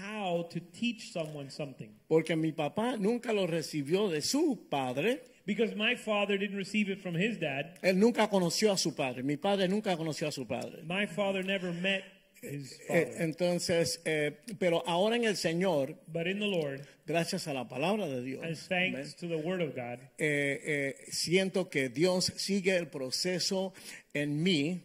how 0.00 0.44
to 0.50 0.60
teach 0.60 1.12
someone 1.12 1.50
something. 1.50 1.90
Porque 2.08 2.34
mi 2.36 2.52
papá 2.52 2.96
nunca 2.98 3.32
lo 3.32 3.46
recibió 3.46 4.08
de 4.10 4.22
su 4.22 4.66
padre. 4.70 5.20
Because 5.46 5.74
my 5.74 5.96
father 5.96 6.38
didn't 6.38 6.56
receive 6.56 6.88
it 6.90 7.00
from 7.02 7.14
his 7.16 7.38
dad. 7.40 7.76
Él 7.82 7.98
nunca 7.98 8.28
conoció 8.28 8.72
a 8.72 8.76
su 8.76 8.94
padre. 8.94 9.22
Mi 9.22 9.36
padre 9.36 9.68
nunca 9.68 9.96
conoció 9.96 10.28
a 10.28 10.32
su 10.32 10.46
padre. 10.46 10.82
My 10.84 11.06
father 11.06 11.44
never 11.44 11.72
met 11.72 12.04
his 12.42 12.78
Eh, 12.88 13.06
father. 13.06 13.22
entonces, 13.22 14.00
eh, 14.04 14.32
pero 14.58 14.82
ahora 14.86 15.16
en 15.16 15.24
el 15.24 15.36
Señor, 15.36 15.96
But 16.06 16.26
in 16.26 16.38
the 16.38 16.46
Lord, 16.46 16.80
gracias 17.06 17.48
a 17.48 17.52
la 17.54 17.68
palabra 17.68 18.06
de 18.06 18.22
Dios, 18.22 18.44
as 18.44 18.68
thanks 18.68 19.14
to 19.16 19.26
the 19.28 19.36
word 19.36 19.60
of 19.60 19.74
God, 19.74 19.98
eh, 20.18 20.60
eh, 20.64 20.94
siento 21.10 21.68
que 21.68 21.88
Dios 21.88 22.32
sigue 22.36 22.76
el 22.76 22.86
proceso 22.88 23.72
en 24.14 24.42
mí 24.42 24.80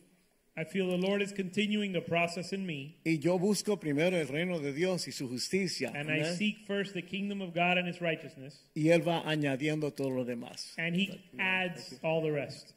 I 0.57 0.63
feel 0.63 0.87
the 0.87 0.97
Lord 0.97 1.21
is 1.21 1.33
continuing 1.33 1.91
the 1.91 1.99
process 1.99 2.53
in 2.53 2.65
me. 2.65 2.95
y 3.05 3.19
yo 3.21 3.37
busco 3.37 3.77
primero 3.77 4.15
el 4.15 4.27
reino 4.27 4.57
de 4.59 4.71
Dios 4.71 5.05
y 5.05 5.11
su 5.11 5.27
justicia. 5.27 5.91
And 5.93 6.09
I 6.09 6.23
seek 6.35 6.65
first 6.65 6.93
the 6.93 7.01
kingdom 7.01 7.41
of 7.41 7.53
God 7.53 7.77
and 7.77 7.85
his 7.85 7.99
righteousness. 7.99 8.57
Y 8.73 8.83
Él 8.83 9.05
va 9.05 9.21
añadiendo 9.25 9.93
todo 9.93 10.09
lo 10.09 10.23
demás. 10.23 10.73
And 10.77 10.95
he 10.95 11.21
adds 11.37 11.95
all 12.01 12.21
the 12.21 12.31
rest. 12.31 12.73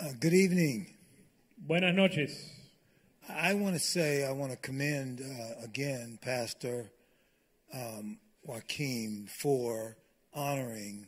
Uh, 0.00 0.12
good 0.18 0.32
evening. 0.32 0.86
Buenas 1.58 1.94
noches. 1.94 2.50
I 3.28 3.52
want 3.52 3.74
to 3.74 3.80
say 3.80 4.24
I 4.24 4.32
want 4.32 4.52
to 4.52 4.56
commend 4.58 5.20
uh, 5.20 5.62
again 5.62 6.18
Pastor 6.22 6.90
um, 7.74 8.18
Joaquin 8.42 9.28
for 9.30 9.96
honoring 10.34 11.06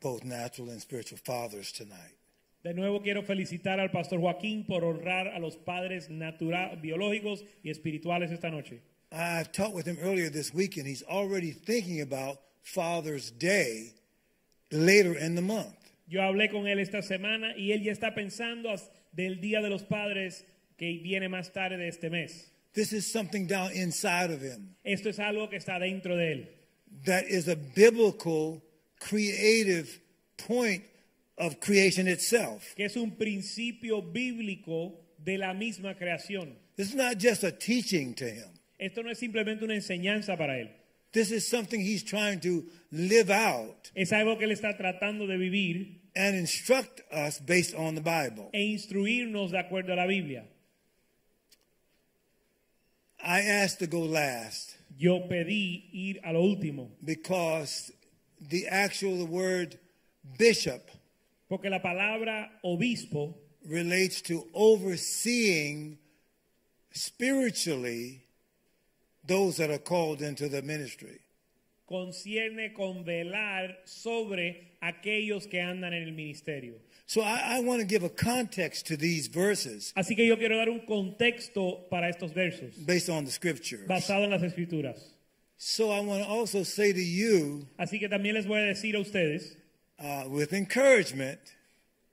both 0.00 0.24
natural 0.24 0.70
and 0.70 0.80
spiritual 0.80 1.18
fathers 1.18 1.72
tonight. 1.72 2.16
De 2.62 2.72
nuevo 2.72 3.02
quiero 3.02 3.22
felicitar 3.22 3.78
al 3.78 3.90
pastor 3.90 4.20
Joaquín 4.20 4.66
por 4.66 4.84
honrar 4.84 5.28
a 5.34 5.38
los 5.38 5.56
padres 5.56 6.08
natural, 6.08 6.76
biológicos 6.80 7.44
y 7.62 7.70
espirituales 7.70 8.30
esta 8.30 8.50
noche. 8.50 8.80
I've 9.12 9.52
talked 9.52 9.74
with 9.74 9.86
him 9.86 9.98
earlier 10.00 10.28
this 10.30 10.52
week, 10.52 10.76
and 10.76 10.86
he's 10.86 11.02
already 11.02 11.52
thinking 11.52 12.00
about 12.00 12.38
Father's 12.62 13.30
Day 13.30 13.92
later 14.72 15.14
in 15.14 15.34
the 15.34 15.42
month. 15.42 15.76
Yo 16.08 16.20
hablé 16.20 16.50
con 16.50 16.66
él 16.66 16.80
esta 16.80 17.02
semana 17.02 17.54
y 17.56 17.72
él 17.72 17.82
ya 17.82 17.92
está 17.92 18.14
pensando 18.14 18.74
del 19.12 19.40
Día 19.40 19.62
de 19.62 19.70
los 19.70 19.84
Padres 19.84 20.44
que 20.76 20.98
viene 21.02 21.28
más 21.28 21.52
tarde 21.52 21.76
de 21.76 21.88
este 21.88 22.10
mes. 22.10 22.50
This 22.72 22.92
is 22.92 23.06
something 23.06 23.46
down 23.46 23.70
inside 23.72 24.32
of 24.32 24.42
him 24.42 24.74
Esto 24.82 25.08
es 25.08 25.20
algo 25.20 25.48
que 25.48 25.56
está 25.56 25.78
dentro 25.78 26.16
de 26.16 26.32
él. 26.32 26.53
That 27.06 27.24
is 27.26 27.48
a 27.48 27.56
biblical, 27.56 28.62
creative 29.00 30.00
point 30.36 30.84
of 31.36 31.60
creation 31.60 32.06
itself. 32.08 32.74
que 32.76 32.84
es 32.84 32.96
un 32.96 33.12
principio 33.12 34.02
bíblico 34.02 34.92
de 35.18 35.38
la 35.38 35.52
misma 35.54 35.94
creación. 35.96 36.54
This 36.76 36.90
is 36.90 36.94
not 36.94 37.18
just 37.18 37.44
a 37.44 37.50
teaching 37.52 38.14
to 38.14 38.24
him. 38.24 38.48
Esto 38.78 39.02
no 39.02 39.10
es 39.10 39.18
simplemente 39.18 39.64
una 39.64 39.74
enseñanza 39.74 40.36
para 40.36 40.58
él, 40.58 40.70
This 41.12 41.30
is 41.30 41.46
something 41.46 41.80
he's 41.80 42.02
trying 42.02 42.40
to 42.40 42.64
live 42.90 43.30
out 43.30 43.90
es 43.94 44.12
algo 44.12 44.36
que 44.36 44.44
él 44.46 44.50
está 44.52 44.76
tratando 44.76 45.28
de 45.28 45.36
vivir 45.36 46.00
and 46.16 46.34
instruct 46.36 47.02
us 47.12 47.38
based 47.38 47.72
on 47.74 47.94
the 47.94 48.00
Bible. 48.00 48.50
e 48.52 48.62
instruirnos 48.64 49.52
de 49.52 49.58
acuerdo 49.58 49.92
a 49.92 49.96
la 49.96 50.06
Biblia. 50.06 50.44
I 53.22 53.40
asked 53.40 53.78
to 53.78 53.86
go 53.86 54.00
last 54.00 54.76
Yo 54.96 55.26
pedí 55.28 55.88
ir 55.92 56.20
a 56.24 56.32
lo 56.32 56.42
último, 56.42 56.90
because 57.04 57.92
the 58.40 58.68
actual 58.68 59.26
word 59.26 59.78
bishop 60.38 60.90
porque 61.48 61.70
la 61.70 61.80
palabra 61.80 62.50
obispo 62.62 63.36
relates 63.66 64.22
to 64.22 64.46
overseeing 64.54 65.98
spiritually 66.90 68.22
those 69.26 69.56
that 69.56 69.70
are 69.70 69.78
called 69.78 70.22
into 70.22 70.48
the 70.48 70.62
ministry. 70.62 71.20
concierne 71.86 72.72
con 72.72 73.04
velar 73.04 73.78
sobre 73.84 74.76
aquellos 74.80 75.46
que 75.46 75.60
andan 75.60 75.92
en 75.92 76.02
el 76.02 76.12
ministerio. 76.12 76.80
So 77.06 77.20
I, 77.20 77.56
I 77.58 77.60
want 77.60 77.80
to 77.80 77.86
give 77.86 78.02
a 78.02 78.08
context 78.08 78.86
to 78.86 78.96
these 78.96 79.26
verses 79.28 79.92
Así 79.96 80.16
que 80.16 80.26
yo 80.26 80.36
quiero 80.36 80.56
dar 80.56 80.68
un 80.70 80.80
contexto 80.86 81.86
para 81.90 82.08
estos 82.08 82.32
versos, 82.32 82.74
based 82.86 83.10
on 83.10 83.24
the 83.24 83.30
scriptures. 83.30 83.86
basado 83.86 84.24
en 84.24 84.30
las 84.30 84.42
escrituras. 84.42 84.98
So 85.56 85.90
I 85.90 86.00
want 86.00 86.22
to 86.24 86.28
also 86.28 86.62
say 86.64 86.92
to 86.92 87.00
you, 87.02 87.66
Así 87.78 87.98
que 88.00 88.08
también 88.08 88.34
les 88.34 88.46
voy 88.46 88.58
a 88.60 88.66
decir 88.74 88.96
a 88.96 89.00
ustedes, 89.00 89.54
uh, 89.98 90.24
with 90.28 90.52
encouragement, 90.52 91.38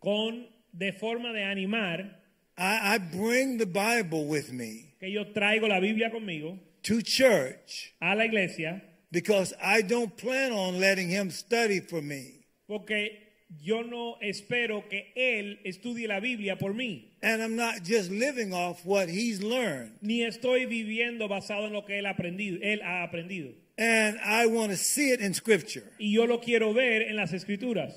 con 0.02 0.46
de 0.78 0.92
forma 0.92 1.32
de 1.34 1.42
animar, 1.44 2.10
I, 2.58 2.96
I 2.96 2.98
bring 2.98 3.58
the 3.58 3.66
Bible 3.66 4.26
with 4.26 4.52
me 4.52 4.94
que 5.00 5.10
yo 5.10 5.24
traigo 5.34 5.68
la 5.68 5.80
Biblia 5.80 6.12
conmigo 6.12 6.60
to 6.84 7.02
church 7.02 7.94
a 8.02 8.14
la 8.16 8.26
iglesia, 8.26 8.82
because 9.12 9.54
I 9.64 9.82
don't 9.82 10.16
plan 10.18 10.52
on 10.52 10.80
letting 10.80 11.10
him 11.10 11.32
study 11.32 11.80
for 11.80 12.02
me. 12.02 12.46
porque 12.68 13.31
yo 13.60 13.84
no 13.84 14.18
espero 14.22 14.88
que 14.90 15.12
él 15.16 15.60
estudie 15.66 16.08
la 16.08 16.20
Biblia 16.20 16.58
por 16.58 16.74
mí, 16.74 17.10
And 17.22 17.42
I'm 17.42 17.56
not 17.56 17.84
just 17.84 18.10
living 18.12 18.54
off 18.54 18.86
what 18.86 19.10
he's 19.10 19.42
learned. 19.42 19.92
ni 20.02 20.22
estoy 20.24 20.66
viviendo 20.66 21.28
basado 21.28 21.68
en 21.68 21.74
lo 21.74 21.84
que 21.86 21.98
él 22.00 22.06
ha 22.06 22.12
aprendido, 22.16 22.58
él 22.62 22.82
ha 22.82 23.04
aprendido. 23.04 23.54
And 23.78 24.20
I 24.24 24.46
want 24.48 24.72
to 24.72 24.78
see 24.78 25.12
it 25.12 25.22
in 25.22 25.34
scripture. 25.34 25.84
Y 26.00 26.12
yo 26.14 26.26
lo 26.26 26.40
quiero 26.40 26.74
ver 26.74 27.02
en 27.04 27.16
las 27.16 27.34
escrituras. 27.34 27.94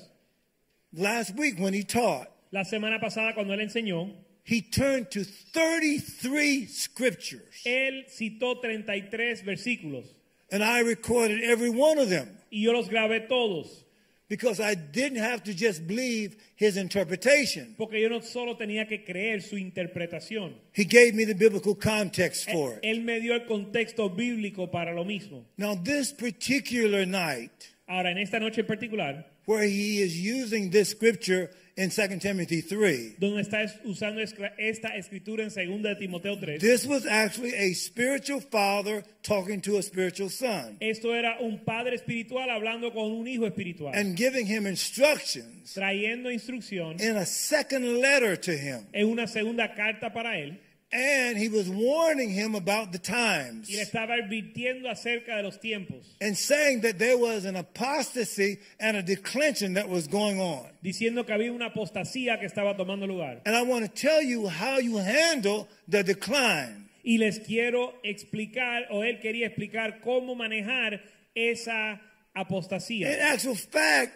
Last 0.93 1.35
week 1.37 1.57
when 1.59 1.73
he 1.73 1.83
taught, 1.83 2.27
La 2.51 2.63
semana 2.63 2.99
pasada 2.99 3.33
cuando 3.33 3.53
él 3.53 3.61
enseñó, 3.61 4.11
he 4.43 4.61
turned 4.61 5.09
to 5.11 5.23
33 5.23 6.67
scriptures. 6.67 7.61
él 7.65 8.05
citó 8.09 8.59
33 8.59 9.43
versículos 9.43 10.05
And 10.51 10.63
I 10.63 10.79
recorded 10.81 11.41
every 11.43 11.69
one 11.69 11.97
of 11.97 12.09
them 12.09 12.29
y 12.51 12.61
yo 12.63 12.71
los 12.73 12.87
grabé 12.89 13.27
todos, 13.27 13.84
because 14.27 14.59
I 14.59 14.73
didn't 14.75 15.19
have 15.19 15.43
to 15.43 15.53
just 15.53 15.85
believe 15.85 16.35
his 16.55 16.77
interpretation. 16.77 17.75
porque 17.77 18.01
yo 18.01 18.09
no 18.09 18.21
solo 18.21 18.55
tenía 18.57 18.87
que 18.87 19.03
creer 19.03 19.41
su 19.41 19.55
interpretación. 19.57 20.53
He 20.73 20.83
gave 20.85 21.13
me 21.13 21.25
the 21.25 21.35
biblical 21.35 21.75
context 21.75 22.49
for 22.49 22.79
Él, 22.81 22.97
it. 22.97 22.97
él 22.97 23.01
me 23.03 23.19
dio 23.19 23.33
el 23.35 23.45
contexto 23.45 24.09
bíblico 24.09 24.71
para 24.71 24.93
lo 24.93 25.05
mismo. 25.05 25.43
Now, 25.57 25.75
this 25.75 26.11
particular 26.11 27.05
night, 27.05 27.51
Ahora, 27.87 28.09
en 28.11 28.17
esta 28.17 28.39
noche 28.39 28.61
en 28.61 28.65
particular, 28.67 29.25
where 29.45 29.63
he 29.63 30.01
is 30.01 30.17
using 30.17 30.71
this 30.71 30.89
scripture 30.89 31.51
in 31.77 31.89
2 31.89 32.19
Timothy 32.19 32.61
3, 32.61 33.19
donde 33.19 33.41
está 33.41 33.65
usando 33.83 34.21
esta 34.21 34.95
escritura 34.95 35.43
en 35.43 35.49
2 35.49 35.97
Timoteo 35.99 36.37
3, 36.39 36.59
this 36.59 36.85
was 36.85 37.05
actually 37.05 37.53
a 37.53 37.73
spiritual 37.73 38.39
father 38.39 39.03
talking 39.23 39.59
to 39.59 39.77
a 39.77 39.83
spiritual 39.83 40.29
son. 40.29 40.77
Esto 40.79 41.13
era 41.13 41.37
un 41.41 41.59
padre 41.65 41.95
espiritual 41.95 42.49
hablando 42.49 42.93
con 42.93 43.11
un 43.11 43.27
hijo 43.27 43.45
espiritual, 43.45 43.93
and 43.93 44.17
giving 44.17 44.45
him 44.45 44.65
instructions 44.65 45.73
trayendo 45.73 46.31
instrucción 46.31 46.99
in 47.01 47.17
a 47.17 47.25
second 47.25 47.99
letter 47.99 48.37
to 48.37 48.51
him. 48.51 48.85
en 48.93 49.07
una 49.07 49.27
segunda 49.27 49.73
carta 49.75 50.13
para 50.13 50.37
él 50.39 50.57
And 50.97 51.37
he 51.37 51.49
was 51.49 51.67
warning 51.69 52.29
him 52.29 52.55
about 52.55 52.93
the 52.93 52.99
times 52.99 53.69
y 53.69 53.75
le 53.75 53.81
estaba 53.81 54.15
advirtiendo 54.15 54.89
acerca 54.89 55.35
de 55.35 55.43
los 55.43 55.59
tiempos, 55.59 56.15
and 56.21 56.37
saying 56.37 56.81
that 56.81 56.97
there 56.97 57.17
was 57.17 57.43
an 57.43 57.57
apostasy 57.57 58.59
and 58.79 58.95
a 58.95 59.03
declension 59.03 59.73
that 59.73 59.89
was 59.89 60.07
going 60.07 60.39
on. 60.39 60.65
diciendo 60.81 61.25
que 61.25 61.33
había 61.33 61.51
una 61.51 61.71
apostasía 61.73 62.39
que 62.39 62.45
estaba 62.45 62.77
tomando 62.77 63.05
lugar. 63.05 63.41
And 63.45 63.55
I 63.55 63.63
want 63.63 63.83
to 63.83 63.91
tell 63.91 64.21
you 64.21 64.47
how 64.47 64.77
you 64.79 64.97
handle 64.97 65.67
the 65.89 66.01
decline. 66.03 66.89
Y 67.03 67.17
les 67.17 67.39
quiero 67.39 67.93
explicar, 68.03 68.87
o 68.89 69.03
él 69.03 69.19
quería 69.19 69.47
explicar 69.47 69.99
cómo 70.01 70.33
manejar 70.33 71.01
esa 71.35 71.99
In 72.37 73.21
actual 73.21 73.55
fact, 73.55 74.11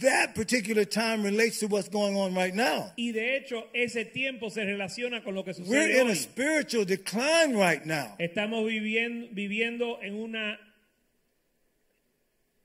that 0.00 0.34
particular 0.34 0.84
time 0.84 1.22
relates 1.22 1.60
to 1.60 1.66
what's 1.66 1.88
going 1.88 2.16
on 2.16 2.34
right 2.34 2.54
now. 2.54 2.92
Y 2.96 3.12
de 3.12 3.36
hecho, 3.36 3.64
ese 3.74 4.04
tiempo 4.12 4.48
se 4.50 4.64
relaciona 4.64 5.22
con 5.22 5.34
lo 5.34 5.42
que 5.44 5.52
We're 5.52 5.64
sucede 5.88 6.00
in 6.00 6.08
a 6.08 6.14
spiritual 6.14 6.84
decline 6.84 7.56
right 7.56 7.84
now. 7.84 8.16
Estamos 8.18 8.64
viviendo, 8.66 9.28
viviendo 9.32 9.98
en 10.02 10.14
una, 10.14 10.58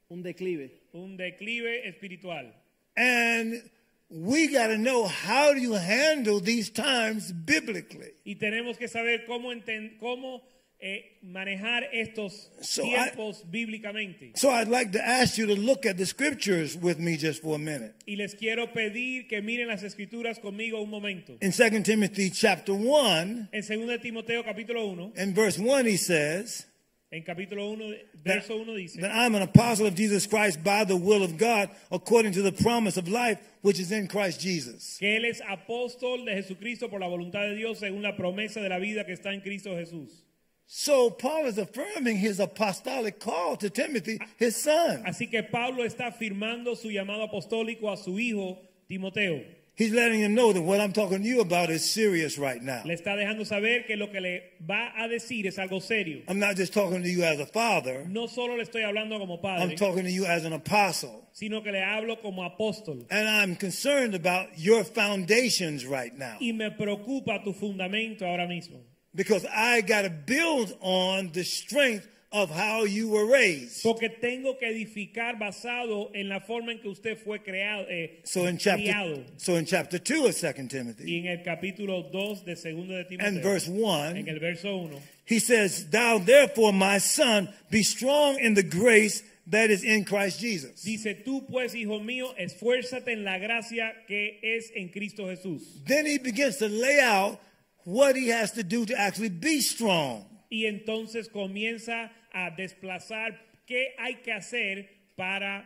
Un 0.10 0.22
declive. 0.24 0.72
un 0.94 1.18
declive 1.18 1.88
espiritual. 1.88 2.54
And 2.96 3.62
we 4.10 4.48
got 4.48 4.68
to 4.68 4.78
know 4.78 5.06
how 5.08 5.54
do 5.54 5.60
you 5.60 5.74
handle 5.74 6.40
these 6.40 6.70
times 6.70 7.32
biblically. 7.34 8.12
Y 8.26 8.36
tenemos 8.36 8.78
que 8.78 8.88
saber 8.88 9.26
cómo, 9.28 9.52
enten- 9.52 9.98
cómo 10.00 10.42
eh, 10.88 11.18
manejar 11.24 11.84
estos 11.92 12.52
So 12.62 12.84
I- 12.86 12.90
tiempos 13.10 13.44
bíblicamente. 13.50 14.34
So 14.38 14.52
I'd 14.52 14.68
like 14.68 14.92
to 14.92 15.02
ask 15.04 15.36
you 15.36 15.48
to 15.48 15.56
look 15.56 15.84
at 15.88 15.98
the 15.98 16.06
scriptures 16.06 16.78
with 16.78 17.00
me 17.00 17.18
just 17.18 17.42
for 17.42 17.56
a 17.56 17.58
minute. 17.60 17.96
Y 18.08 18.16
les 18.18 18.36
quiero 18.36 18.68
pedir 18.72 19.28
que 19.28 19.42
miren 19.42 19.68
las 19.68 19.82
escrituras 19.82 20.40
conmigo 20.40 20.80
un 20.84 20.92
momento. 20.92 21.38
In 21.42 21.52
2 21.52 21.84
Timothy 21.84 22.30
chapter 22.30 22.74
1, 22.76 23.50
En 23.52 23.62
2 23.64 24.00
Timoteo 24.00 24.44
capítulo 24.44 24.86
1, 24.92 25.14
in 25.18 25.34
verse 25.34 25.58
1, 25.58 25.86
he 25.88 25.98
says, 25.98 26.68
en 27.12 27.24
capítulo 27.24 27.72
1, 27.72 27.96
verso 28.24 28.56
1 28.58 28.76
dice, 28.76 28.98
that 29.02 29.12
I'm 29.12 29.34
an 29.34 29.42
apostle 29.42 29.88
of 29.88 29.96
Jesus 29.96 30.28
Christ 30.28 30.64
by 30.64 30.84
the 30.84 30.96
will 30.98 31.24
of 31.24 31.36
God, 31.40 31.70
according 31.92 32.34
to 32.34 32.44
the 32.44 32.52
promise 32.52 32.98
of 32.98 33.08
life 33.08 33.40
which 33.62 33.80
is 33.80 33.92
in 33.92 34.08
Christ 34.08 34.40
Jesus. 34.40 34.98
que 35.00 35.16
él 35.18 35.26
es 35.26 35.42
apóstol 35.42 36.26
de 36.26 36.34
Jesucristo 36.36 36.90
por 36.90 37.00
la 37.00 37.08
voluntad 37.08 37.42
de 37.50 37.56
Dios 37.56 37.80
según 37.80 38.04
la 38.04 38.16
promesa 38.16 38.62
de 38.62 38.70
la 38.70 38.78
vida 38.78 39.04
que 39.04 39.14
está 39.14 39.34
en 39.34 39.42
Cristo 39.42 39.76
Jesús. 39.76 40.22
So 40.68 41.10
Paul 41.12 41.46
is 41.46 41.58
affirming 41.58 42.18
his 42.18 42.40
apostolic 42.40 43.20
call 43.20 43.56
to 43.58 43.70
Timothy, 43.70 44.20
his 44.38 44.56
son. 44.56 45.04
Así 45.06 45.30
que 45.30 45.44
Pablo 45.44 45.84
está 45.84 46.12
firmando 46.12 46.76
su 46.76 46.90
llamado 46.90 47.24
apostólico 47.24 47.92
a 47.92 47.98
su 47.98 48.18
hijo 48.20 48.58
Timoteo. 48.88 49.44
He's 49.78 49.92
letting 49.92 50.22
him 50.22 50.34
know 50.36 50.54
that 50.54 50.62
what 50.62 50.80
I'm 50.80 50.94
talking 50.94 51.22
to 51.22 51.28
you 51.28 51.42
about 51.42 51.70
is 51.70 51.84
serious 51.84 52.38
right 52.38 52.62
now. 52.62 52.82
Le 52.86 52.94
está 52.96 53.16
dejando 53.18 53.46
saber 53.46 53.86
que 53.86 53.98
lo 53.98 54.08
que 54.08 54.22
le 54.22 54.42
va 54.62 54.94
a 54.98 55.10
decir 55.10 55.46
es 55.48 55.58
algo 55.58 55.82
serio. 55.82 56.24
I'm 56.30 56.40
not 56.40 56.56
just 56.56 56.74
talking 56.74 57.04
to 57.04 57.10
you 57.10 57.24
as 57.26 57.40
a 57.40 57.46
father, 57.46 58.06
No 58.08 58.28
solo 58.28 58.56
le 58.56 58.64
estoy 58.64 58.84
hablando 58.84 59.20
como 59.20 59.38
padre. 59.42 59.64
I'm 59.64 59.76
talking 59.76 60.06
to 60.06 60.12
you 60.12 60.26
as 60.26 60.46
an 60.46 60.54
apostle. 60.54 61.28
sino 61.34 61.62
que 61.62 61.74
le 61.74 61.84
hablo 61.84 62.22
como 62.22 62.44
apóstol. 62.50 63.06
And 63.12 63.28
I'm 63.28 63.58
concerned 63.58 64.16
about 64.16 64.58
your 64.58 64.86
foundations 64.86 65.86
right 65.86 66.14
now. 66.18 66.38
Y 66.40 66.54
me 66.54 66.72
preocupa 66.72 67.44
tu 67.44 67.52
fundamento 67.52 68.26
ahora 68.26 68.48
mismo. 68.48 68.80
Because 69.16 69.46
I 69.46 69.82
got 69.82 70.02
to 70.04 70.10
build 70.10 70.76
on 70.82 71.32
the 71.32 71.44
strength 71.44 72.08
of 72.36 72.50
how 72.50 72.84
you 72.84 73.08
were 73.08 73.26
raised. 73.26 73.82
Porque 73.82 74.10
tengo 74.10 74.58
que 74.60 74.68
edificar 74.68 75.40
basado 75.40 76.12
en 76.14 76.28
la 76.28 76.42
forma 76.42 76.74
en 76.74 76.80
que 76.80 76.90
usted 76.90 77.18
fue 77.18 77.40
creado, 77.40 77.86
eh, 77.90 78.20
So 78.26 78.46
in 78.46 78.58
chapter 78.58 78.84
criado. 78.84 79.24
so 79.38 79.56
in 79.56 79.66
chapter 79.66 79.98
2 79.98 80.26
of 80.26 80.36
2 80.36 80.44
Y 80.44 80.68
Timothy 80.68 81.20
en 81.20 81.28
el 81.28 81.44
capítulo 81.46 82.12
2 82.12 82.44
de 82.44 82.56
segundo 82.58 82.94
de 82.94 83.00
and 83.02 83.10
Timoteo, 83.10 83.42
verse 83.42 83.68
en 83.68 83.78
1, 83.78 84.28
el 84.28 84.40
verso 84.40 84.76
1, 84.76 85.02
he 85.26 85.40
says, 85.40 85.90
"Thou 85.90 86.20
therefore, 86.20 86.74
my 86.74 86.98
son, 86.98 87.48
be 87.72 87.84
strong 87.84 88.38
in 88.38 88.54
the 88.54 88.64
grace 88.64 89.24
that 89.50 89.70
is 89.70 89.84
in 89.86 90.04
Christ 90.04 90.42
Jesus." 90.42 90.84
dice, 90.84 91.24
tú 91.24 91.46
pues, 91.50 91.74
hijo 91.74 92.02
mío, 92.02 92.36
esfuérzate 92.38 93.14
en 93.14 93.24
la 93.24 93.38
gracia 93.38 93.94
que 94.08 94.40
es 94.44 94.72
en 94.76 94.90
Cristo 94.90 95.28
Jesús. 95.28 95.62
Then 95.86 96.06
he 96.06 96.18
begins 96.18 96.58
to 96.58 96.68
lay 96.68 97.00
out 97.00 97.40
what 97.86 98.16
he 98.16 98.28
has 98.28 98.52
to 98.54 98.64
do 98.64 98.86
to 98.86 99.00
actually 99.00 99.30
be 99.30 99.62
strong. 99.62 100.26
Y 100.52 100.66
entonces 100.66 101.30
comienza 101.30 102.12
a 102.34 102.52
desplazar 102.52 103.40
qué 103.66 103.94
hay 103.98 104.16
que 104.16 104.34
hacer 104.34 104.90
para 105.16 105.66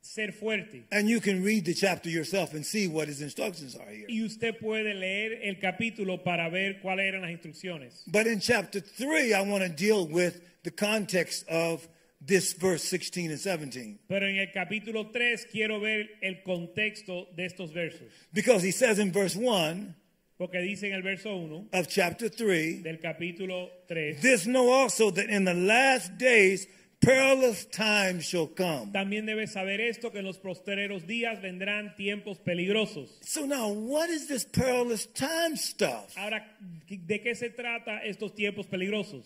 ser 0.00 0.32
fuerte. 0.32 0.84
And 0.90 1.08
you 1.08 1.20
can 1.20 1.42
read 1.42 1.64
the 1.64 1.74
chapter 1.74 2.08
yourself 2.08 2.54
and 2.54 2.64
see 2.64 2.88
what 2.88 3.08
his 3.08 3.20
instructions 3.20 3.76
are 3.76 3.90
here. 3.90 4.06
Y 4.08 4.22
usted 4.24 4.58
puede 4.58 4.94
leer 4.94 5.40
el 5.42 5.56
capítulo 5.56 6.24
para 6.24 6.48
ver 6.50 6.80
cuáles 6.80 7.06
eran 7.08 7.22
las 7.22 7.30
instrucciones. 7.30 8.02
But 8.06 8.26
in 8.26 8.40
chapter 8.40 8.80
3, 8.80 9.34
I 9.34 9.42
want 9.42 9.62
to 9.62 9.68
deal 9.68 10.06
with 10.06 10.40
the 10.62 10.70
context 10.70 11.46
of 11.48 11.86
this 12.20 12.52
verse 12.52 12.84
16 12.84 13.30
and 13.30 13.40
17. 13.40 13.98
Pero 14.08 14.26
en 14.26 14.38
el 14.38 14.48
capítulo 14.52 15.10
3 15.12 15.46
quiero 15.50 15.80
ver 15.80 16.08
el 16.22 16.42
contexto 16.44 17.28
de 17.34 17.46
estos 17.46 17.72
versos. 17.72 18.10
Because 18.32 18.62
he 18.62 18.72
says 18.72 18.98
in 18.98 19.10
verse 19.12 19.36
1 19.36 19.94
Porque 20.40 20.58
dice 20.62 20.86
en 20.86 20.94
el 20.94 21.02
verso 21.02 21.36
1 21.36 21.68
of 21.74 21.86
chapter 21.86 22.30
3, 22.30 22.82
del 22.82 22.98
capítulo 22.98 23.68
3, 23.88 24.22
This 24.22 24.46
know 24.46 24.72
also 24.72 25.10
that 25.10 25.28
in 25.28 25.44
the 25.44 25.52
last 25.52 26.16
days 26.16 26.66
perilous 26.98 27.66
times 27.66 28.24
shall 28.24 28.46
come. 28.46 28.90
también 28.90 29.26
debes 29.26 29.52
saber 29.52 29.82
esto, 29.82 30.10
que 30.10 30.20
en 30.20 30.24
los 30.24 30.38
postreros 30.38 31.06
días 31.06 31.42
vendrán 31.42 31.94
tiempos 31.94 32.38
peligrosos. 32.38 33.18
So 33.20 33.44
now, 33.44 33.68
what 33.68 34.08
is 34.08 34.28
this 34.28 34.46
perilous 34.46 35.04
time 35.12 35.58
stuff? 35.58 36.16
Ahora, 36.16 36.42
¿de 36.88 37.20
qué 37.20 37.34
se 37.34 37.50
trata 37.50 37.98
estos 38.02 38.34
tiempos 38.34 38.66
peligrosos? 38.66 39.22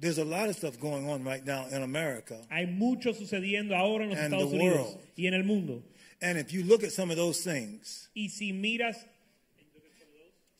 There's 0.00 0.18
a 0.18 0.24
lot 0.24 0.48
of 0.48 0.54
stuff 0.54 0.78
going 0.78 1.08
on 1.08 1.24
right 1.24 1.44
now 1.44 1.66
in 1.72 1.82
America. 1.82 2.38
Hay 2.50 2.66
mucho 2.66 3.12
sucediendo 3.12 3.74
ahora 3.74 4.04
en 4.04 4.10
los 4.10 4.18
Estados 4.20 4.52
Unidos 4.52 4.94
world. 4.94 5.00
y 5.16 5.26
en 5.26 5.34
el 5.34 5.42
mundo. 5.42 5.82
And 6.20 6.36
if 6.38 6.52
you 6.52 6.64
look 6.64 6.82
at 6.82 6.92
some 6.92 7.10
of 7.10 7.16
those 7.16 7.40
things, 7.42 8.08
Y 8.16 8.26
si 8.28 8.52
miras 8.52 8.96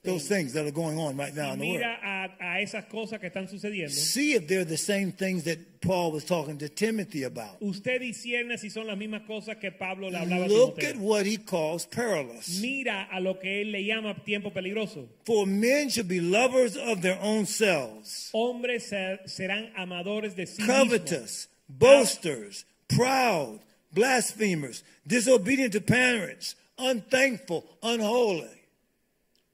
those 0.04 0.28
things 0.28 0.52
that 0.54 0.64
are 0.64 0.70
going 0.70 0.96
on 0.98 1.16
right 1.16 1.34
now 1.34 1.52
in 1.52 1.58
the 1.58 1.68
world. 1.70 1.82
a, 1.82 2.30
a 2.40 2.62
esas 2.62 2.84
cosas 2.88 3.18
que 3.20 3.28
están 3.28 3.48
sucediendo, 3.48 3.90
See 3.90 4.34
if 4.34 4.46
they're 4.46 4.64
the 4.64 4.76
same 4.76 5.10
things 5.12 5.42
that 5.44 5.58
Paul 5.82 6.12
was 6.12 6.24
talking 6.24 6.56
to 6.58 6.68
Timothy 6.68 7.24
about. 7.24 7.60
usted 7.60 8.00
discierne 8.00 8.56
si 8.58 8.70
son 8.70 8.86
las 8.86 8.96
mismas 8.96 9.22
cosas 9.26 9.56
que 9.60 9.72
Pablo 9.72 10.08
le 10.08 10.18
hablaba 10.18 10.48
Look 10.48 10.82
at 10.84 10.96
what 10.96 11.26
he 11.26 11.36
calls 11.36 11.84
perilous. 11.84 12.60
Mira 12.62 13.08
a 13.12 13.20
lo 13.20 13.34
que 13.34 13.62
él 13.62 13.72
le 13.72 13.82
llama 13.84 14.14
tiempo 14.24 14.50
peligroso. 14.50 15.08
For 15.26 15.44
men 15.46 15.90
should 15.90 16.08
be 16.08 16.20
lovers 16.20 16.76
of 16.76 17.02
their 17.02 17.18
own 17.20 17.44
selves, 17.44 18.30
Hombres 18.32 18.88
serán 19.26 19.72
amadores 19.76 20.36
de 20.36 20.46
sí 20.46 20.62
mismos, 20.62 20.66
covetous, 20.88 21.48
boasters, 21.68 22.64
proud, 22.88 23.60
blasphemers, 23.98 24.84
disobedient 25.06 25.72
to 25.72 25.80
parents, 25.80 26.54
unthankful, 26.78 27.64
unholy. 27.82 28.54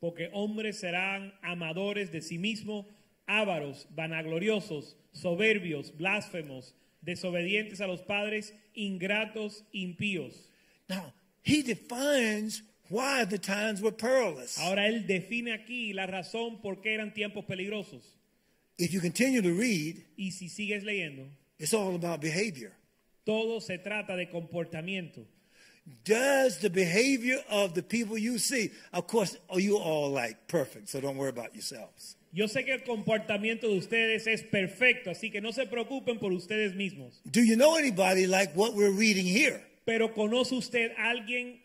porque 0.01 0.29
hombres 0.35 0.81
serán 0.81 1.33
amadores 1.43 2.13
de 2.13 2.21
sí 2.21 2.37
mismos, 2.39 2.85
ávaros, 3.27 3.87
vanagloriosos, 3.97 4.97
soberbios, 5.13 5.97
blasfemos, 5.97 6.75
desobedientes 7.01 7.81
a 7.81 7.87
los 7.87 8.03
padres, 8.03 8.53
ingratos, 8.75 9.65
impíos. 9.73 10.35
Now, 10.91 11.15
he 11.43 11.63
defines 11.63 12.63
why 12.91 13.25
the 13.25 13.39
times 13.39 13.81
were 13.81 13.97
perilous. 13.97 14.59
Ahora 14.59 14.89
él 14.89 15.07
define 15.07 15.55
aquí 15.55 15.95
la 15.95 16.07
razón 16.07 16.61
por 16.61 16.83
qué 16.83 16.93
eran 16.95 17.15
tiempos 17.15 17.47
peligrosos. 17.47 18.03
If 18.77 18.93
you 18.93 19.01
continue 19.01 19.41
to 19.41 19.55
read, 19.55 20.05
Y 20.19 20.33
si 20.33 20.51
sigues 20.51 20.85
leyendo, 20.85 21.27
it's 21.59 21.73
all 21.73 21.95
about 21.95 22.21
behavior. 22.21 22.73
Todo 23.25 23.61
se 23.61 23.79
trata 23.79 24.17
de 24.17 24.29
comportamiento. 24.29 25.27
Does 26.05 26.59
the 26.61 26.71
behavior 26.71 27.43
of 27.51 27.75
the 27.75 27.83
people 27.83 28.17
you 28.17 28.39
see, 28.39 28.71
of 28.93 29.07
course, 29.07 29.37
are 29.51 29.61
you 29.61 29.77
all 29.77 30.11
like 30.11 30.49
perfect, 30.49 30.89
so 30.89 31.01
don't 31.01 31.17
worry 31.19 31.29
about 31.29 31.55
yourselves. 31.55 32.17
Yo 32.33 32.47
sé 32.49 32.65
que 32.65 32.73
el 32.73 32.83
comportamiento 32.85 33.69
de 33.69 33.79
ustedes 33.79 34.27
es 34.27 34.43
perfecto, 34.43 35.11
así 35.11 35.31
que 35.31 35.41
no 35.41 35.53
se 35.53 35.67
preocupen 35.67 36.19
por 36.19 36.33
ustedes 36.33 36.75
mismos. 36.75 37.21
Do 37.31 37.43
you 37.43 37.55
know 37.57 37.77
anybody 37.77 38.27
like 38.27 38.53
what 38.55 38.75
we're 38.75 38.91
reading 38.91 39.27
here? 39.27 39.63
Pero 39.87 40.15
¿conoce 40.15 40.55
usted 40.55 40.91
a 40.97 41.11
alguien 41.11 41.61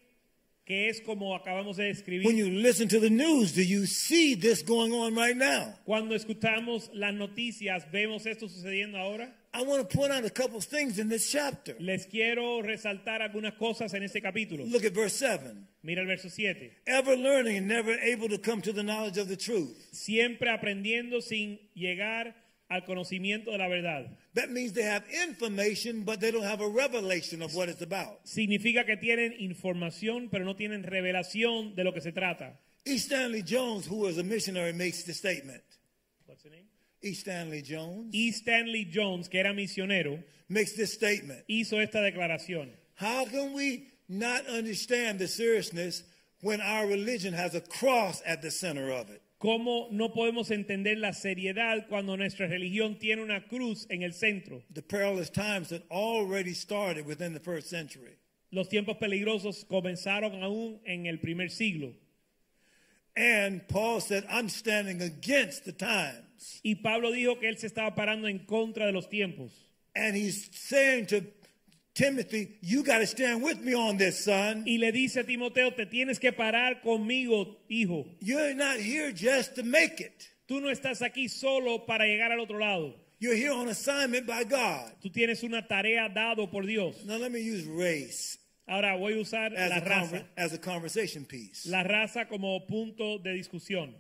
que 0.66 0.89
es 0.89 1.01
como 1.01 1.34
acabamos 1.34 1.78
de 1.78 1.86
When 1.86 1.93
describir? 1.93 2.36
you 2.36 2.49
listen 2.49 2.88
to 2.89 2.99
the 2.99 3.10
news, 3.10 3.53
do 3.53 3.64
you 3.64 3.86
see 3.88 4.36
this 4.36 4.62
going 4.62 4.91
on 4.91 5.16
right 5.16 5.36
now? 5.36 5.74
Cuando 5.86 6.14
escuchamos 6.14 6.91
las 6.93 7.14
noticias, 7.14 7.89
vemos 7.91 8.28
esto 8.28 8.47
sucediendo 8.49 8.97
ahora. 8.99 9.34
I 9.52 9.64
want 9.64 9.89
to 9.89 9.97
point 9.97 10.12
out 10.12 10.26
a 10.26 10.30
couple 10.30 10.58
of 10.58 10.64
things 10.64 11.00
in 11.00 11.10
this 11.10 11.32
chapter. 11.32 11.76
Les 11.80 12.06
quiero 12.06 12.62
resaltar 12.62 13.22
algunas 13.22 13.54
cosas 13.56 13.93
en 13.93 14.04
este 14.04 14.22
capítulo. 14.22 14.66
Look 14.70 14.86
at 14.86 14.93
verse 14.93 15.16
7. 15.16 15.56
Mira 15.84 16.02
el 16.02 16.08
verso 16.08 16.30
7. 16.30 16.72
Ever 16.86 17.16
learning 17.18 17.58
and 17.58 17.68
never 17.68 17.93
able 18.00 18.30
to 18.30 18.38
come 18.38 18.62
to 18.62 18.72
the 18.72 18.84
knowledge 18.84 19.18
of 19.18 19.28
the 19.28 19.38
truth. 19.38 19.76
Siempre 19.91 20.52
aprendiendo 20.52 21.22
sin 21.22 21.60
llegar 21.74 22.36
al 22.70 22.86
conocimiento 22.86 23.52
de 23.52 23.58
la 23.58 23.68
verdad. 23.68 24.18
That 24.36 24.52
means 24.52 24.74
they 24.74 24.84
have 24.84 25.04
information, 25.28 26.04
but 26.04 26.20
they 26.20 26.32
don't 26.32 26.43
have 26.43 26.62
a 26.62 26.70
revelation 26.70 27.41
of 27.41 27.56
what 27.56 27.70
it's 27.70 27.82
about. 27.82 28.26
Significa 28.26 28.86
que 28.86 28.97
tienen 28.97 29.34
información, 29.39 30.30
pero 30.30 30.45
no 30.45 30.56
tienen 30.56 30.84
revelación 30.84 31.76
de 31.76 31.84
lo 31.84 31.91
que 31.91 32.02
se 32.02 32.12
trata. 32.12 32.60
E. 32.86 33.00
Stanley 33.00 33.41
Jones, 33.41 33.88
who 33.88 33.97
was 33.97 34.18
a 34.20 34.24
missionary, 34.24 34.74
makes 34.74 35.04
the 35.04 35.14
statement. 35.14 35.64
What's 36.28 36.43
the 36.43 36.52
name? 36.52 36.68
E. 37.02 37.14
Stanley 37.14 37.62
Jones 37.62 38.14
E. 38.14 38.32
Stanley 38.32 38.86
Jones, 38.86 39.28
que 39.28 39.39
era 39.39 39.54
misionero, 39.54 40.22
makes 40.50 40.74
this 40.74 40.93
statement. 40.93 41.43
hizo 41.50 41.82
esta 41.82 42.00
declaración. 42.00 42.70
How 42.95 43.26
can 43.26 43.54
we 43.54 43.88
not 44.10 44.45
understand 44.47 45.20
the 45.20 45.28
seriousness 45.28 46.04
when 46.41 46.60
our 46.62 46.88
religion 46.88 47.34
has 47.34 47.56
a 47.56 47.62
cross 47.62 48.22
at 48.26 48.41
the 48.41 48.52
center 48.52 48.91
of 48.91 49.10
it? 49.10 49.22
¿Cómo 49.41 49.89
no 49.91 50.10
podemos 50.10 50.52
entender 50.52 50.97
la 50.97 51.14
seriedad 51.14 51.88
cuando 51.88 52.18
nuestra 52.18 52.47
religión 52.47 53.00
tiene 53.00 53.22
una 53.22 53.39
cruz 53.47 53.88
en 53.89 54.04
el 54.04 54.12
centro? 54.12 54.64
The 54.74 54.82
perilous 54.82 55.30
times 55.30 55.70
that 55.70 55.84
already 55.89 56.54
started 56.54 57.06
within 57.06 57.32
the 57.34 57.39
first 57.39 57.70
century. 57.70 58.18
Los 58.52 58.68
tiempos 58.68 58.97
peligrosos 58.97 59.64
comenzaron 59.66 60.43
aún 60.43 60.82
en 60.86 61.06
el 61.06 61.20
primer 61.20 61.50
siglo. 61.50 61.93
And 63.16 63.66
Paul 63.70 64.02
said, 64.02 64.26
I'm 64.30 64.50
standing 64.50 65.02
against 65.02 65.64
the 65.64 65.72
times. 65.72 66.24
Y 66.63 66.75
Pablo 66.75 67.11
dijo 67.11 67.39
que 67.39 67.49
él 67.49 67.57
se 67.57 67.67
estaba 67.67 67.95
parando 67.95 68.27
en 68.27 68.39
contra 68.45 68.85
de 68.85 68.91
los 68.91 69.09
tiempos. 69.09 69.51
And 69.95 70.15
he's 70.15 70.49
saying 70.53 71.07
to 71.07 71.21
Timothy, 71.93 72.57
You 72.61 72.83
got 72.83 72.99
to 72.99 73.07
stand 73.07 73.43
with 73.43 73.59
me 73.61 73.73
on 73.75 73.97
this, 73.97 74.23
son. 74.23 74.63
Y 74.65 74.77
le 74.77 74.91
dice 74.91 75.17
a 75.17 75.23
Timoteo, 75.23 75.71
te 75.73 75.85
tienes 75.85 76.19
que 76.19 76.31
parar 76.31 76.81
conmigo, 76.81 77.57
hijo. 77.69 78.05
You're 78.21 78.53
not 78.53 78.77
here 78.79 79.11
just 79.11 79.55
to 79.55 79.63
make 79.63 79.99
it, 79.99 80.29
Tú 80.47 80.61
no 80.61 80.69
estás 80.69 81.01
aquí 81.01 81.27
solo 81.29 81.85
para 81.85 82.05
llegar 82.05 82.31
al 82.31 82.39
otro 82.39 82.57
lado. 82.59 82.95
you're 83.19 83.35
here 83.35 83.51
on 83.51 83.67
assignment 83.67 84.25
by 84.25 84.43
God. 84.45 84.93
Tú 85.03 85.11
tienes 85.11 85.43
una 85.43 85.67
tarea 85.67 86.07
dado 86.07 86.49
por 86.49 86.65
Dios. 86.65 87.03
Now, 87.05 87.17
let 87.17 87.31
me 87.31 87.41
use 87.41 87.65
race 87.65 88.37
Ahora 88.67 88.95
voy 88.95 89.13
a 89.13 89.21
usar 89.21 89.51
as, 89.57 89.69
la 89.69 89.77
a, 89.77 89.81
raza. 89.81 90.25
as 90.37 90.53
a 90.53 90.57
conversation 90.59 91.25
piece. 91.25 91.65
La 91.65 91.83
raza 91.83 92.27
como 92.29 92.65
punto 92.67 93.17
de 93.17 93.33
discusión. 93.33 93.93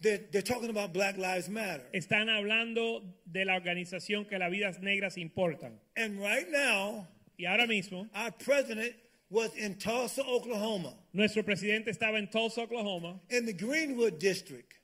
They're, 0.00 0.20
they're 0.30 0.42
talking 0.42 0.68
about 0.70 0.92
Black 0.92 1.16
Lives 1.16 1.48
Matter. 1.48 1.84
Están 1.94 2.28
hablando 2.28 3.02
de 3.24 3.44
la 3.44 3.54
organización 3.54 4.28
que 4.28 4.38
las 4.38 4.50
vidas 4.50 4.80
negras 4.80 5.16
importan. 5.16 5.72
And 5.96 6.20
right 6.20 6.46
now, 6.50 7.06
Y 7.38 7.44
ahora 7.44 7.66
mismo, 7.66 8.08
our 8.14 8.30
president 8.30 8.94
was 9.28 9.54
in 9.56 9.74
Tulsa, 9.74 10.22
Oklahoma, 10.22 10.94
nuestro 11.12 11.42
presidente 11.42 11.88
estaba 11.90 12.18
en 12.18 12.28
Tulsa, 12.28 12.62
Oklahoma, 12.62 13.20
in 13.30 13.44
the 13.44 13.52
Greenwood 13.52 14.18
district. 14.18 14.74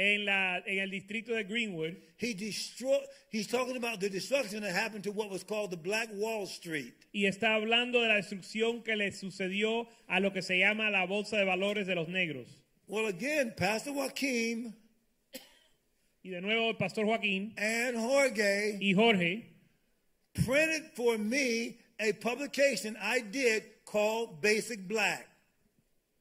en, 0.00 0.24
la, 0.24 0.62
en 0.66 0.78
el 0.78 0.90
distrito 0.90 1.34
de 1.34 1.44
Greenwood. 1.44 1.94
He 2.16 2.32
destroyed, 2.32 3.02
he's 3.30 3.46
talking 3.46 3.76
about 3.76 4.00
the 4.00 4.08
destruction 4.08 4.62
that 4.62 4.72
happened 4.72 5.04
to 5.04 5.12
what 5.12 5.30
was 5.30 5.44
called 5.44 5.70
the 5.70 5.76
Black 5.76 6.08
Wall 6.14 6.46
Street. 6.46 6.94
Y 7.12 7.26
está 7.26 7.54
hablando 7.54 8.00
de 8.00 8.08
la 8.08 8.14
destrucción 8.14 8.82
que 8.82 8.96
le 8.96 9.10
sucedió 9.12 9.86
a 10.08 10.20
lo 10.20 10.30
que 10.32 10.42
se 10.42 10.58
llama 10.58 10.90
la 10.90 11.06
bolsa 11.06 11.36
de 11.36 11.44
valores 11.44 11.86
de 11.86 11.94
los 11.94 12.08
negros. 12.08 12.46
Well, 12.90 13.06
again, 13.06 13.54
Pastor 13.56 13.92
Joaquin 13.92 14.74
Y 16.22 16.30
de 16.30 16.40
nuevo 16.42 16.74
pastor 16.76 17.04
Joaquín 17.06 17.54
and 17.56 17.96
Jorge 17.96 18.78
y 18.82 18.92
Jorge 18.94 19.46
printed 20.44 20.82
for 20.94 21.16
me 21.16 21.78
a 21.98 22.12
publication 22.12 22.94
I 23.00 23.20
did 23.20 23.62
called 23.86 24.42
Basic 24.42 24.86
Black. 24.86 25.26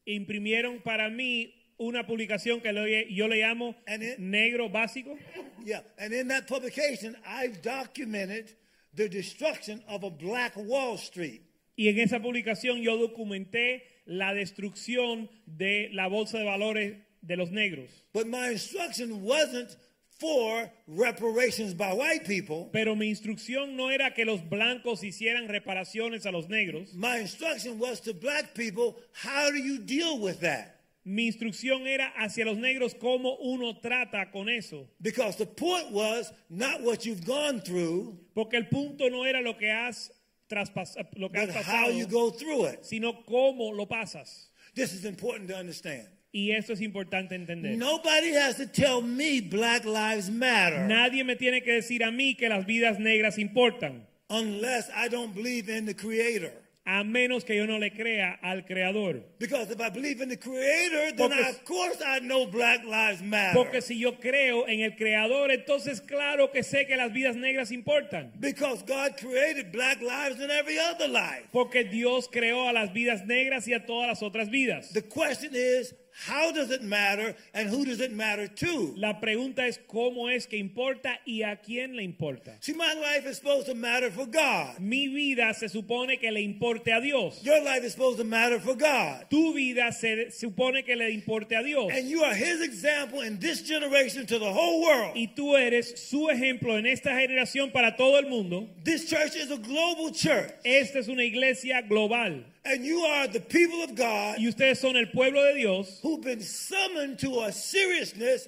imprimieron 0.08 0.82
para 0.84 1.10
mí 1.10 1.54
una 1.80 2.06
publicación 2.06 2.62
que 2.62 2.72
yo 3.10 3.28
le 3.28 3.38
llamo 3.42 3.76
And 3.88 4.02
it- 4.04 4.20
Negro 4.20 4.70
Básico. 4.72 5.18
Yeah, 5.66 5.82
and 5.98 6.14
in 6.14 6.30
that 6.30 6.48
publication, 6.48 7.16
I've 7.28 7.62
documented 7.62 8.56
the 8.94 9.10
destruction 9.10 9.84
of 9.90 10.04
a 10.06 10.10
Black 10.10 10.54
Wall 10.56 10.98
Street. 10.98 11.42
Y 11.78 11.88
en 11.90 12.00
esa 12.00 12.20
publicación 12.20 12.82
yo 12.82 12.96
documenté 12.98 13.82
la 14.10 14.34
destrucción 14.34 15.30
de 15.46 15.90
la 15.94 16.08
bolsa 16.08 16.40
de 16.40 16.44
valores 16.44 16.98
de 17.22 17.38
los 17.38 17.52
negros. 17.52 17.90
But 18.12 18.28
my 18.28 18.50
instruction 18.50 19.24
wasn't 19.24 19.78
for 20.20 20.70
reparations 20.88 21.74
by 21.74 21.94
white 21.94 22.26
people. 22.26 22.70
Pero 22.74 22.96
mi 22.96 23.10
instrucción 23.10 23.76
no 23.76 23.90
era 23.90 24.14
que 24.14 24.26
los 24.26 24.42
blancos 24.42 25.04
hicieran 25.04 25.48
reparaciones 25.48 26.26
a 26.26 26.32
los 26.32 26.48
negros. 26.48 26.94
My 26.94 27.20
instruction 27.20 27.80
was 27.80 28.02
to 28.02 28.14
black 28.14 28.54
people 28.54 28.98
how 29.14 29.50
do 29.50 29.58
you 29.58 29.80
deal 29.80 30.20
with 30.20 30.42
that? 30.42 30.76
Mi 31.06 31.28
instrucción 31.28 31.88
era 31.88 32.12
hacia 32.18 32.46
los 32.46 32.58
negros 32.58 32.94
cómo 32.94 33.38
uno 33.40 33.80
trata 33.80 34.32
con 34.32 34.50
eso. 34.50 34.88
Because 35.02 35.38
the 35.38 35.46
point 35.46 35.92
was 35.92 36.32
not 36.50 36.82
what 36.82 37.06
you've 37.06 37.26
gone 37.26 37.62
through, 37.62 38.18
Porque 38.36 38.56
el 38.56 38.68
punto 38.68 39.08
no 39.10 39.24
era 39.24 39.42
lo 39.42 39.54
que 39.54 39.72
has 39.72 40.12
traspasado, 40.50 41.00
eh, 41.00 41.10
lo 41.16 41.30
que 41.30 41.40
has 41.40 41.48
but 41.54 41.64
how 41.64 41.90
you 41.90 42.06
go 42.08 42.32
through 42.32 42.66
it. 42.66 42.84
sino 42.84 43.24
cómo 43.26 43.74
lo 43.74 43.86
pasas. 43.86 44.50
This 44.76 44.94
is 44.94 45.06
important 45.06 45.50
to 45.50 45.56
understand. 45.56 46.08
Y 46.32 46.52
esto 46.52 46.74
es 46.74 46.82
importante 46.82 47.34
entender. 47.34 47.76
Nobody 47.76 48.34
has 48.36 48.58
to 48.58 48.68
tell 48.68 49.02
me 49.02 49.42
Black 49.42 49.84
Lives 49.84 50.30
Matter 50.30 50.88
Nadie 50.88 51.24
me 51.24 51.36
tiene 51.36 51.62
que 51.64 51.74
decir 51.74 52.04
a 52.04 52.12
mí 52.12 52.38
que 52.38 52.50
las 52.50 52.66
vidas 52.66 53.00
negras 53.00 53.38
importan, 53.38 54.06
unless 54.30 54.90
I 54.96 55.08
don't 55.08 55.34
believe 55.34 55.70
in 55.70 55.86
the 55.86 55.96
Creator. 55.96 56.52
A 56.90 57.04
menos 57.04 57.46
que 57.46 57.56
yo 57.56 57.68
no 57.68 57.78
le 57.78 57.92
crea 57.92 58.40
al 58.42 58.66
creador. 58.66 59.22
Because 59.38 59.72
if 59.72 59.80
I 59.80 59.90
believe 59.90 60.22
in 60.22 60.30
the 60.30 60.38
Creator, 60.38 61.16
then 61.16 61.30
Porque- 61.30 61.40
I, 61.40 61.50
of 61.50 61.64
course 61.64 62.02
I 62.04 62.20
know 62.20 62.48
Black 62.48 62.84
Lives 62.84 63.22
Matter. 63.22 63.54
Porque 63.54 63.82
si 63.82 64.00
yo 64.00 64.14
creo 64.20 64.68
en 64.68 64.80
el 64.82 64.96
creador, 64.96 65.52
entonces 65.52 66.02
claro 66.02 66.52
que 66.52 66.64
sé 66.64 66.88
que 66.88 66.98
las 66.98 67.14
vidas 67.14 67.36
negras 67.36 67.72
importan. 67.72 68.32
Because 68.40 68.82
God 68.88 69.18
created 69.18 69.72
black 69.72 70.02
lives 70.02 70.42
and 70.42 70.50
every 70.52 70.80
other 70.80 71.08
life. 71.08 71.48
Porque 71.52 71.84
Dios 71.84 72.28
creó 72.28 72.68
a 72.68 72.74
las 72.74 72.92
vidas 72.92 73.24
negras 73.26 73.68
y 73.68 73.74
a 73.74 73.86
todas 73.86 74.08
las 74.08 74.24
otras 74.24 74.50
vidas. 74.50 74.92
The 74.92 75.04
question 75.04 75.54
is, 75.54 75.94
how 76.28 76.52
does 76.52 76.70
it 76.70 76.84
matter 76.84 77.34
and 77.54 77.70
who 77.70 77.86
does 77.86 78.02
it 78.02 78.12
matter 78.12 78.48
to? 78.48 78.94
La 78.98 79.20
pregunta 79.22 79.66
es 79.66 79.80
cómo 79.88 80.30
es 80.30 80.48
que 80.48 80.58
importa 80.58 81.18
y 81.26 81.44
a 81.44 81.56
quién 81.56 81.96
le 81.96 82.04
importa. 82.04 82.58
See, 82.60 82.74
my 82.74 82.94
life 82.94 83.26
is 83.26 83.38
supposed 83.38 83.68
to 83.68 83.74
matter 83.74 84.12
for 84.12 84.26
God. 84.26 84.80
Mi 84.80 85.08
vida 85.08 85.54
se 85.54 85.68
supone 85.68 86.20
que 86.20 86.32
le 86.32 86.42
importe 86.42 86.92
a 86.92 87.00
Dios. 87.00 87.42
Your 87.42 87.64
life 87.64 87.84
is 87.84 87.94
supposed 87.94 88.18
to 88.18 88.26
matter 88.26 88.60
for 88.60 88.76
God. 88.76 89.28
Tu 89.30 89.54
vida 89.54 89.94
se 89.94 90.30
supone 90.32 90.84
que 90.86 90.96
le 90.96 91.10
importe 91.10 91.54
a 91.54 91.64
Dios. 91.64 91.90
And 91.94 92.10
you 92.10 92.24
are 92.24 92.34
his 92.34 92.62
example 92.62 93.22
in 93.22 93.40
this 93.40 93.62
generation 93.62 94.26
to 94.26 94.40
the 94.40 94.52
whole 94.52 94.82
world. 94.82 95.16
Y 95.16 95.30
tú 95.36 95.56
eres 95.56 96.10
su 96.10 96.28
ejemplo 96.30 96.78
en 96.78 96.86
esta 96.86 97.12
generación 97.12 97.72
para 97.72 97.96
todo 97.96 98.18
el 98.18 98.30
mundo. 98.30 98.68
This 98.84 99.10
church 99.10 99.36
is 99.36 99.52
a 99.52 99.58
global 99.58 100.12
church. 100.12 100.52
Esta 100.66 101.00
es 101.00 101.08
una 101.08 101.24
iglesia 101.24 101.82
global. 101.88 102.46
And 102.72 102.86
you 102.86 103.00
are 103.00 103.28
the 103.28 103.40
people 103.40 103.84
of 103.84 103.96
God 103.96 104.38
Y 104.40 104.48
ustedes 104.48 104.80
son 104.80 104.96
el 104.96 105.08
pueblo 105.08 105.42
de 105.44 105.56
Dios 105.56 106.00
who've 106.04 106.22
been 106.22 106.42
summoned 106.42 107.18
to 107.20 107.42
a 107.42 107.52
seriousness 107.52 108.48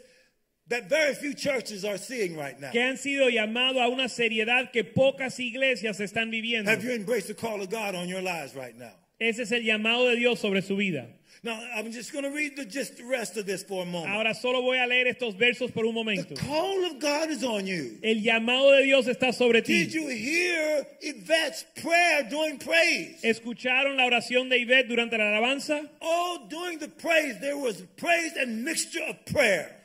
that 0.67 0.87
very 0.87 1.13
few 1.15 1.33
churches 1.33 1.83
are 1.83 1.97
seeing 1.97 2.37
right 2.37 2.59
now. 2.59 2.71
que 2.71 2.79
han 2.81 2.97
sido 2.97 3.29
llamados 3.29 3.81
a 3.81 3.89
una 3.89 4.07
seriedad 4.07 4.71
que 4.71 4.83
pocas 4.83 5.39
iglesias 5.39 5.99
están 5.99 6.29
viviendo. 6.31 6.69
Have 6.69 6.83
you 6.83 6.91
embraced 6.91 7.27
the 7.27 7.33
call 7.33 7.61
of 7.61 7.69
God 7.69 7.95
on 7.95 8.07
your 8.07 8.21
lives 8.21 8.55
right 8.55 8.77
now? 8.77 8.93
Ese 9.19 9.39
es 9.39 9.51
el 9.51 9.61
llamado 9.61 10.09
de 10.09 10.15
Dios 10.17 10.39
sobre 10.39 10.61
su 10.61 10.75
vida. 10.75 11.07
Now, 11.43 11.59
I'm 11.75 11.91
just 11.91 12.13
going 12.13 12.23
to 12.23 12.29
read 12.29 12.55
the, 12.55 12.65
just 12.65 12.97
the 12.97 13.03
rest 13.03 13.35
of 13.35 13.47
this 13.47 13.63
for 13.63 13.81
a 13.81 13.85
moment. 13.85 14.13
Ahora 14.13 14.35
solo 14.35 14.61
voy 14.61 14.77
a 14.77 14.85
leer 14.85 15.07
estos 15.07 15.35
versos 15.35 15.73
por 15.73 15.85
un 15.85 15.93
The 15.95 16.03
momento. 16.03 16.35
call 16.35 16.85
of 16.85 16.99
God 16.99 17.31
is 17.31 17.43
on 17.43 17.65
you. 17.65 17.97
El 18.03 18.21
llamado 18.21 18.77
de 18.77 18.83
Dios 18.83 19.07
está 19.07 19.33
sobre 19.33 19.63
ti. 19.63 19.85
Did 19.85 19.93
you 19.93 20.07
hear 20.07 20.85
Yvette's 21.01 21.65
prayer 21.81 22.29
during 22.29 22.59
praise? 22.59 23.23
¿Escucharon 23.23 23.97
la 23.97 24.05
oración 24.05 24.49
de 24.49 24.59
Ivette 24.59 24.87
durante 24.87 25.17
la 25.17 25.35
alabanza? 25.35 25.89
Oh, 25.99 26.45
during 26.47 26.77
the 26.77 26.89
praise, 26.89 27.39
there 27.39 27.57
was 27.57 27.81
praise 27.97 28.33
and 28.37 28.63
mixture 28.63 29.01
of 29.09 29.15
prayer. 29.25 29.75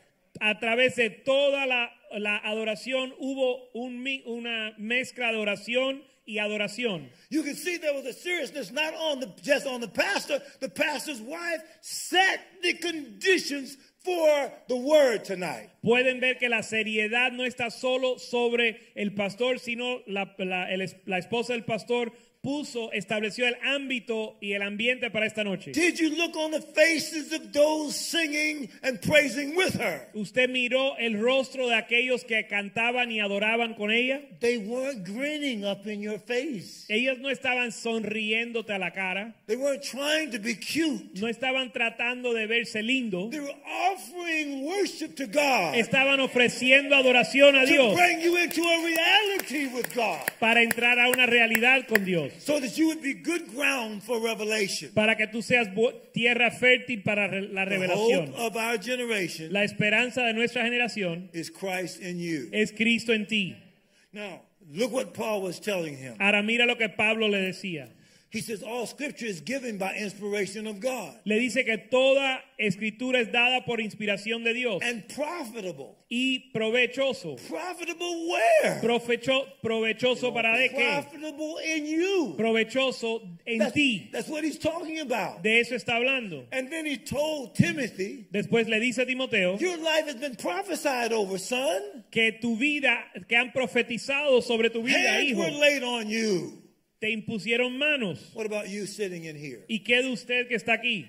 A 0.42 0.56
través 0.60 0.96
de 0.96 1.08
toda 1.08 1.64
la, 1.64 1.88
la 2.18 2.38
adoración 2.44 3.14
hubo 3.18 3.70
un 3.72 4.06
una 4.26 4.74
mezcla 4.76 5.32
de 5.32 5.38
oración 5.38 6.02
y 6.26 6.38
adoración. 6.38 7.08
You 7.30 7.42
can 7.42 7.54
see 7.54 7.76
there 7.78 7.94
was 7.94 8.04
a 8.06 8.12
seriousness 8.12 8.70
not 8.72 8.92
on 8.94 9.20
the 9.20 9.28
just 9.42 9.66
on 9.66 9.80
the 9.80 9.88
pastor. 9.88 10.40
The 10.60 10.68
pastor's 10.68 11.20
wife 11.20 11.62
set 11.80 12.40
the 12.62 12.74
conditions 12.74 13.76
for 14.04 14.52
the 14.68 14.76
word 14.76 15.24
tonight. 15.24 15.70
Pueden 15.84 16.20
ver 16.20 16.34
que 16.38 16.48
la 16.48 16.62
seriedad 16.62 17.32
no 17.32 17.44
está 17.44 17.70
solo 17.72 18.18
sobre 18.18 18.76
el 18.96 19.10
pastor, 19.14 19.58
sino 19.58 20.00
la, 20.06 20.26
la- 20.38 20.70
el 20.72 20.80
es- 20.82 20.96
la 21.06 21.18
esposa 21.18 21.52
del 21.54 21.64
pastor 21.64 22.12
puso, 22.46 22.92
estableció 22.92 23.48
el 23.48 23.56
ámbito 23.64 24.36
y 24.40 24.52
el 24.52 24.62
ambiente 24.62 25.10
para 25.10 25.26
esta 25.26 25.42
noche. 25.42 25.72
Did 25.72 25.96
you 25.98 26.10
look 26.10 26.36
on 26.36 26.52
the 26.52 26.60
faces 26.60 27.32
of 27.32 27.52
those 27.52 27.96
singing 27.96 28.70
and 28.84 29.00
praising 29.00 29.56
with 29.56 29.74
her? 29.80 30.06
Usted 30.14 30.48
miró 30.48 30.96
el 30.96 31.20
rostro 31.20 31.66
de 31.66 31.74
aquellos 31.74 32.22
que 32.24 32.46
cantaban 32.46 33.10
y 33.10 33.18
adoraban 33.18 33.74
con 33.74 33.90
ella. 33.90 34.20
They 34.38 34.58
weren't 34.58 35.04
grinning 35.04 35.64
up 35.64 35.88
in 35.88 36.00
your 36.00 36.20
face. 36.20 36.86
Ellos 36.88 37.18
no 37.18 37.30
estaban 37.30 37.72
sonriéndote 37.72 38.72
a 38.72 38.78
la 38.78 38.92
cara, 38.92 39.34
They 39.46 39.56
weren't 39.56 39.82
trying 39.82 40.30
to 40.30 40.38
be 40.38 40.54
cute. 40.54 41.20
no 41.20 41.26
estaban 41.26 41.72
tratando 41.72 42.32
de 42.32 42.46
verse 42.46 42.80
lindo, 42.80 43.28
They 43.30 43.40
were 43.40 43.56
offering 43.90 44.64
worship 44.64 45.16
to 45.16 45.26
God 45.26 45.74
estaban 45.74 46.20
ofreciendo 46.20 46.94
adoración 46.94 47.56
a 47.56 47.64
to 47.64 47.72
Dios 47.72 47.94
bring 47.96 48.20
you 48.20 48.36
into 48.36 48.62
a 48.62 48.84
reality 48.84 49.66
with 49.74 49.92
God 49.96 50.20
para 50.38 50.62
entrar 50.62 50.98
a 51.00 51.08
una 51.08 51.26
realidad 51.26 51.86
con 51.88 52.04
Dios, 52.04 52.35
so 52.38 52.60
that 52.60 52.76
you 52.78 52.86
would 52.88 53.02
be 53.02 53.14
good 53.14 53.46
ground 53.54 54.02
for 54.02 54.20
revelation. 54.20 54.90
para 54.94 55.16
que 55.16 55.26
tú 55.26 55.42
seas 55.42 55.68
tierra 56.12 56.50
fértil 56.50 57.02
para 57.04 57.28
la 57.40 57.64
The 57.64 57.70
revelación. 57.70 58.32
hope 58.34 58.38
of 58.38 58.56
our 58.56 58.78
generation 58.78 59.52
La 59.52 59.64
esperanza 59.64 60.22
de 60.22 60.32
nuestra 60.32 60.62
generación 60.62 61.28
is 61.32 61.50
Christ 61.50 62.00
in 62.00 62.18
you. 62.18 62.48
es 62.52 62.72
Cristo 62.72 63.12
en 63.12 63.26
ti. 63.26 63.56
Now, 64.12 64.40
look 64.72 64.92
what 64.92 65.12
Paul 65.14 65.42
was 65.42 65.60
telling 65.60 65.96
him. 65.96 66.14
Ahora 66.18 66.42
mira 66.42 66.66
lo 66.66 66.76
que 66.76 66.88
Pablo 66.88 67.28
le 67.28 67.38
decía. 67.38 67.88
He 68.36 68.42
says, 68.42 68.62
All 68.62 68.86
scripture 68.86 69.24
is 69.24 69.40
given 69.40 69.78
by 69.78 69.94
inspiration 69.94 70.66
of 70.66 70.78
God 70.78 71.14
Le 71.24 71.38
dice 71.38 71.64
que 71.64 71.78
toda 71.90 72.38
escritura 72.60 73.18
es 73.20 73.32
dada 73.32 73.64
por 73.64 73.78
inspiración 73.80 74.44
de 74.44 74.52
Dios 74.52 74.82
and 74.82 75.08
profitable. 75.08 75.94
y 76.10 76.50
provechoso. 76.54 77.36
Profitable 77.48 78.28
where? 78.28 78.80
Provecho- 78.82 79.46
provechoso 79.62 80.32
para 80.34 80.56
de 80.56 80.68
qué? 80.68 81.02
Profitable 81.02 81.56
in 81.64 81.86
you. 81.86 82.34
Provechoso 82.36 83.22
en 83.46 83.58
That's, 83.58 83.72
ti. 83.72 84.10
that's 84.12 84.28
what 84.28 84.44
he's 84.44 84.58
talking 84.58 85.00
about. 85.00 85.42
De 85.42 85.58
eso 85.60 85.74
está 85.74 85.96
hablando. 85.96 86.44
And 86.52 86.70
then 86.70 86.84
he 86.84 86.96
told 86.98 87.54
Timothy, 87.54 88.26
Después 88.32 88.68
le 88.68 88.78
dice 88.80 88.98
a 88.98 89.06
Timoteo 89.06 89.56
Your 89.58 89.78
life 89.78 90.06
has 90.06 90.16
been 90.16 90.36
prophesied 90.36 91.12
over, 91.12 91.38
son. 91.38 92.04
que 92.10 92.32
tu 92.40 92.56
vida, 92.56 92.98
que 93.28 93.36
han 93.36 93.50
profetizado 93.52 94.42
sobre 94.42 94.68
tu 94.70 94.82
vida, 94.82 94.98
Hands 94.98 95.30
hijo, 95.30 95.38
were 95.38 95.50
laid 95.50 95.82
on 95.82 96.08
you. 96.08 96.62
Te 97.00 97.10
impusieron 97.10 97.78
manos. 97.78 98.32
What 98.34 98.46
about 98.46 98.68
you 98.68 98.86
sitting 98.86 99.24
in 99.24 99.36
here? 99.36 99.64
¿Y 99.68 99.84
qué 99.84 100.02
de 100.02 100.10
usted 100.10 100.48
que 100.48 100.56
está 100.56 100.74
aquí? 100.74 101.08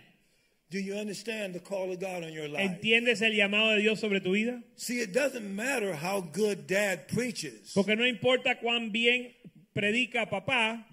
Do 0.69 0.79
you 0.79 0.95
understand 0.95 1.53
the 1.53 1.61
call 1.61 1.91
of 1.91 1.99
God 1.99 2.23
on 2.23 2.33
your 2.33 2.49
life? 2.49 2.61
¿Entiendes 2.61 3.21
el 3.21 3.33
llamado 3.33 3.69
de 3.71 3.81
Dios 3.81 3.99
sobre 3.99 4.19
tu 4.19 4.31
vida? 4.31 4.61
See, 4.75 4.99
it 4.99 5.13
doesn't 5.13 5.55
matter 5.55 5.93
how 5.95 6.19
good 6.19 6.67
dad 6.67 7.07
preaches. 7.07 7.71
Porque 7.73 7.95
no 7.95 8.05
importa 8.05 8.59
cuán 8.59 8.91
bien 8.91 9.33
predica 9.73 10.29
papá, 10.29 10.85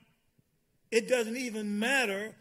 It 0.94 1.08
doesn't 1.08 1.36
even 1.36 1.80
matter 1.80 2.36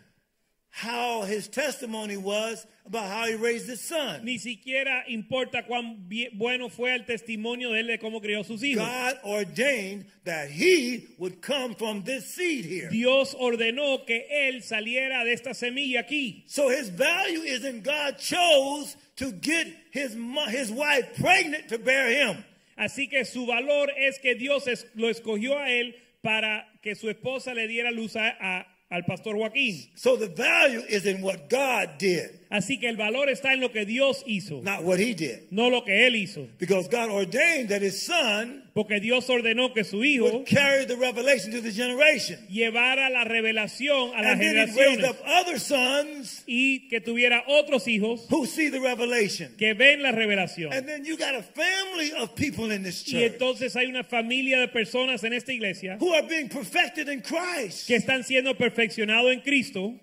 how 0.75 1.21
his 1.21 1.47
testimony 1.47 2.17
was 2.17 2.65
about 2.87 3.05
how 3.05 3.25
he 3.27 3.35
raised 3.35 3.67
his 3.69 3.79
son. 3.79 4.25
ni 4.25 4.37
siquiera 4.39 5.03
importa 5.07 5.63
cuán 5.67 6.09
bueno 6.35 6.67
fue 6.67 6.93
el 6.95 7.05
testimonio 7.05 7.71
de 7.71 7.81
él 7.81 7.87
de 7.87 7.99
cómo 7.99 8.19
crió 8.21 8.43
sus 8.43 8.61
hijos. 8.63 8.79
God 8.83 9.17
ordained 9.23 10.05
that 10.25 10.49
he 10.49 11.05
would 11.19 11.41
come 11.43 11.75
from 11.75 12.01
this 12.03 12.25
seed 12.33 12.65
here. 12.65 12.89
Dios 12.89 13.35
ordenó 13.35 14.03
que 14.07 14.25
él 14.31 14.63
saliera 14.63 15.23
de 15.23 15.33
esta 15.33 15.51
semilla 15.53 15.99
aquí. 15.99 16.43
So 16.47 16.69
his 16.69 16.89
value 16.89 17.41
is 17.41 17.63
in 17.65 17.81
God 17.81 18.17
chose 18.17 18.97
to 19.17 19.31
get 19.31 19.67
his 19.91 20.17
his 20.49 20.71
wife 20.71 21.15
pregnant 21.21 21.69
to 21.69 21.77
bear 21.77 22.09
him. 22.09 22.43
Así 22.79 23.07
que 23.07 23.23
su 23.25 23.45
valor 23.45 23.89
es 23.95 24.17
que 24.17 24.33
Dios 24.33 24.67
lo 24.95 25.07
escogió 25.09 25.59
a 25.59 25.69
él 25.69 25.93
para 26.23 26.65
que 26.81 26.95
su 26.95 27.07
esposa 27.09 27.53
le 27.53 27.67
diera 27.67 27.91
luz 27.91 28.15
a- 28.15 28.35
a- 28.41 28.65
al 28.93 29.03
pastor 29.05 29.35
Joaquín. 29.35 29.89
So 29.95 30.15
the 30.15 30.27
value 30.27 30.81
is 30.87 31.05
in 31.05 31.21
what 31.21 31.49
God 31.49 31.97
did, 31.97 32.39
Así 32.51 32.79
que 32.79 32.87
el 32.87 32.95
valor 32.95 33.27
está 33.29 33.53
en 33.53 33.61
lo 33.61 33.69
que 33.69 33.85
Dios 33.85 34.23
hizo, 34.27 34.61
not 34.61 34.83
what 34.83 34.99
he 34.99 35.13
did. 35.15 35.47
no 35.51 35.69
lo 35.69 35.81
que 35.83 36.05
él 36.07 36.15
hizo. 36.15 36.47
Because 36.59 36.87
God 36.87 37.09
ordained 37.09 37.69
that 37.69 37.81
his 37.81 38.01
son 38.05 38.62
Porque 38.73 38.99
Dios 38.99 39.29
ordenó 39.29 39.71
que 39.71 39.83
su 39.83 40.03
hijo 40.03 40.43
carry 40.49 40.87
the 40.87 40.95
revelation 40.95 41.51
to 41.51 41.61
the 41.61 41.71
generation. 41.71 42.39
llevara 42.49 43.07
la 43.11 43.23
revelación 43.23 44.15
a 44.15 44.23
las 44.23 44.39
generaciones 44.39 45.07
up 45.07 45.17
other 45.25 45.59
sons 45.59 46.43
y 46.47 46.87
que 46.89 46.99
tuviera 46.99 47.43
otros 47.47 47.87
hijos 47.87 48.25
who 48.31 48.47
see 48.47 48.71
the 48.71 48.79
revelation. 48.79 49.55
que 49.57 49.75
ven 49.75 50.01
la 50.01 50.11
revelación. 50.11 50.73
And 50.73 50.87
then 50.87 51.05
you 51.05 51.17
got 51.17 51.35
a 51.35 51.43
family 51.43 52.13
of 52.13 52.33
people 52.35 52.71
in 52.71 52.81
this 52.81 53.03
Y 53.07 53.11
church 53.11 53.33
entonces 53.33 53.75
hay 53.75 53.85
una 53.85 54.03
familia 54.03 54.59
de 54.59 54.67
personas 54.69 55.23
en 55.23 55.33
esta 55.33 55.53
iglesia 55.53 55.97
who 55.99 56.11
are 56.13 56.27
being 56.27 56.49
perfected 56.49 57.07
in 57.09 57.21
Christ, 57.21 57.85
que 57.87 57.95
están 57.95 58.23
siendo 58.23 58.57
perfeccionados 58.57 59.31
en 59.33 59.41
Cristo, 59.41 59.93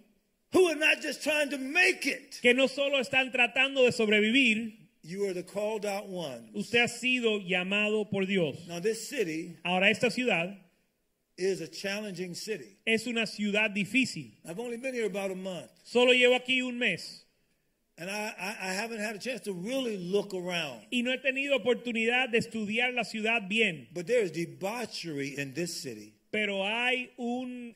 who 0.52 0.68
are 0.68 0.76
not 0.78 1.02
just 1.02 1.24
trying 1.24 1.50
to 1.50 1.58
make 1.58 2.06
it. 2.06 2.38
que 2.40 2.54
no 2.54 2.68
solo 2.68 3.00
están 3.00 3.32
tratando 3.32 3.82
de 3.84 3.90
sobrevivir, 3.90 4.79
You 5.10 5.26
are 5.28 5.32
the 5.34 5.42
called 5.42 5.84
out 5.84 6.08
ones. 6.08 6.50
usted 6.54 6.80
ha 6.82 6.86
sido 6.88 7.40
llamado 7.40 8.08
por 8.08 8.26
Dios. 8.26 8.56
Now, 8.68 8.78
this 8.80 9.08
city 9.08 9.56
Ahora 9.64 9.88
esta 9.90 10.08
ciudad 10.10 10.56
is 11.36 11.60
a 11.60 11.66
challenging 11.68 12.34
city. 12.34 12.76
es 12.86 13.06
una 13.06 13.26
ciudad 13.26 13.74
difícil. 13.74 14.32
I've 14.46 14.60
only 14.60 14.76
been 14.76 14.94
here 14.94 15.06
about 15.06 15.30
a 15.30 15.34
month, 15.34 15.70
Solo 15.84 16.12
llevo 16.12 16.36
aquí 16.36 16.62
un 16.62 16.78
mes 16.78 17.24
and 17.98 18.08
I, 18.10 18.32
I, 18.38 18.70
I 18.70 18.72
haven't 18.72 19.00
had 19.00 19.16
a 19.16 19.18
chance 19.18 19.40
to 19.42 19.52
really 19.52 19.96
look 19.98 20.32
around. 20.32 20.82
y 20.92 21.02
no 21.02 21.10
he 21.12 21.18
tenido 21.18 21.56
oportunidad 21.56 22.30
de 22.30 22.38
estudiar 22.38 22.94
la 22.94 23.02
ciudad 23.04 23.48
bien, 23.48 23.88
But 23.92 24.06
there 24.06 24.22
is 24.22 24.30
debauchery 24.32 25.34
in 25.38 25.54
this 25.54 25.82
city. 25.82 26.14
pero 26.30 26.62
hay 26.64 27.10
un 27.18 27.74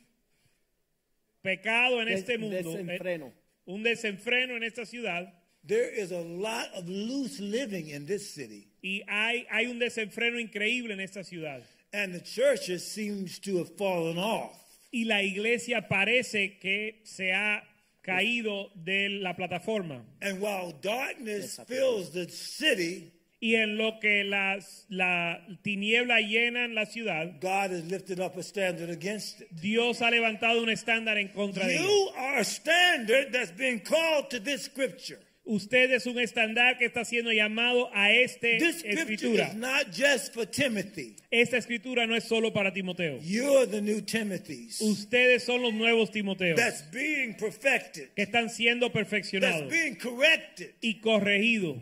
pecado 1.43 2.01
en 2.01 2.07
Des- 2.09 2.21
este 2.21 2.39
mundo, 2.39 2.57
eh, 2.57 2.63
desenfreno. 2.63 3.33
un 3.67 3.83
desenfreno 3.83 4.57
en 4.57 4.63
esta 4.63 4.87
ciudad 4.87 5.33
There 5.67 5.89
is 5.89 6.13
a 6.13 6.21
lot 6.21 6.69
of 6.75 6.89
loose 6.89 7.41
living 7.41 7.89
in 7.89 8.07
this 8.07 8.35
city. 8.35 8.69
y 8.83 9.03
hay, 9.09 9.47
hay 9.51 9.67
un 9.67 9.79
desenfreno 9.79 10.39
increíble 10.39 10.93
en 10.93 11.01
esta 11.01 11.25
ciudad. 11.25 11.63
And 11.93 12.13
the 12.13 12.21
churches 12.21 12.87
seems 12.87 13.39
to 13.41 13.59
have 13.59 13.77
fallen 13.77 14.19
off. 14.19 14.61
Y 14.93 15.05
la 15.05 15.23
iglesia 15.23 15.89
parece 15.89 16.59
que 16.61 17.01
se 17.05 17.33
ha 17.33 17.63
caído 18.03 18.71
de 18.75 19.09
la 19.09 19.35
plataforma. 19.35 20.03
And 20.21 20.41
while 20.41 20.73
darkness 20.83 21.59
fills 21.67 22.11
the 22.11 22.29
city, 22.29 23.11
Y 23.41 23.57
en 23.57 23.77
lo 23.77 23.99
que 24.01 24.25
las, 24.25 24.87
la 24.89 25.39
tiniebla 25.63 26.21
llenan 26.21 26.75
la 26.75 26.87
ciudad, 26.87 27.41
God 27.41 27.73
has 27.73 27.85
lifted 27.85 28.19
up 28.19 28.39
a 28.39 28.43
standard 28.43 28.89
against 28.89 29.43
it. 29.43 29.49
Dios 29.51 30.01
ha 30.01 30.11
levantado 30.11 30.63
un 30.63 30.71
estándar 30.71 31.19
en 31.19 31.29
contra 31.29 31.67
de 31.67 31.75
ella. 31.75 31.83
You 31.83 32.11
are 32.17 32.39
a 32.39 32.45
standard 32.45 33.33
that's 33.33 33.53
been 33.53 33.81
called 33.81 34.31
to 34.31 34.41
this 34.41 34.63
scripture. 34.65 35.21
Usted 35.47 35.93
es 35.93 36.07
un 36.07 36.19
estándar 36.19 36.79
que 36.79 36.87
está 36.87 37.05
siendo 37.05 37.31
llamado 37.31 37.91
a 37.95 38.09
This 38.09 38.33
scripture 38.79 38.89
escritura. 39.03 39.49
is 39.49 39.55
not 39.57 39.91
just 39.93 40.33
for 40.33 40.47
Timothy. 40.47 41.17
Esta 41.31 41.59
escritura 41.59 42.07
no 42.07 42.17
es 42.17 42.25
solo 42.25 42.51
para 42.53 42.73
Timoteo. 42.73 43.19
You're 43.23 43.67
the 43.67 43.83
new 43.83 44.01
Timothys 44.01 44.81
Ustedes 44.81 45.45
son 45.45 45.61
los 45.61 45.75
nuevos 45.75 46.11
Timoteos 46.11 46.57
that's 46.57 46.83
being 46.91 47.35
perfected, 47.37 48.09
que 48.17 48.23
están 48.25 48.49
siendo 48.49 48.87
that's 48.91 48.95
perfeccionados 48.95 49.69
being 49.71 49.97
corrected, 49.97 50.71
y 50.81 51.01
corregidos 51.03 51.77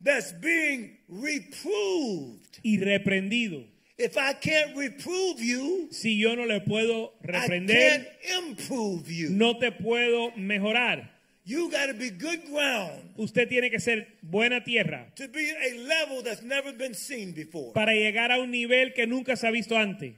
that's 0.00 0.32
being 0.40 0.96
reproved. 1.08 2.60
y 2.62 2.78
reprendidos. 2.78 3.64
If 4.00 4.16
I 4.16 4.34
can't 4.34 4.76
reprove 4.76 5.40
you, 5.40 5.88
Si 5.90 6.16
yo 6.20 6.36
no 6.36 6.44
le 6.46 6.60
puedo 6.60 7.14
I 7.24 7.32
can't 7.32 7.48
reprender, 7.66 8.06
improve 8.46 9.10
you. 9.10 9.30
no 9.30 9.58
te 9.58 9.72
puedo 9.72 10.30
mejorar. 10.36 11.17
You 11.48 11.70
got 11.70 11.86
to 11.86 11.94
be 11.94 12.10
good 12.10 12.44
ground 12.50 13.14
Usted 13.16 13.48
tiene 13.48 13.70
que 13.70 13.80
ser 13.80 14.06
buena 14.20 14.62
tierra 14.62 15.10
to 15.16 15.28
be 15.28 15.50
a 15.50 15.78
level 15.78 16.22
that's 16.22 16.42
never 16.42 16.72
been 16.76 16.94
seen 16.94 17.32
before. 17.32 17.72
para 17.72 17.94
llegar 17.94 18.30
a 18.30 18.38
un 18.38 18.50
nivel 18.50 18.92
que 18.92 19.06
nunca 19.06 19.34
se 19.34 19.46
ha 19.46 19.50
visto 19.50 19.74
antes. 19.74 20.14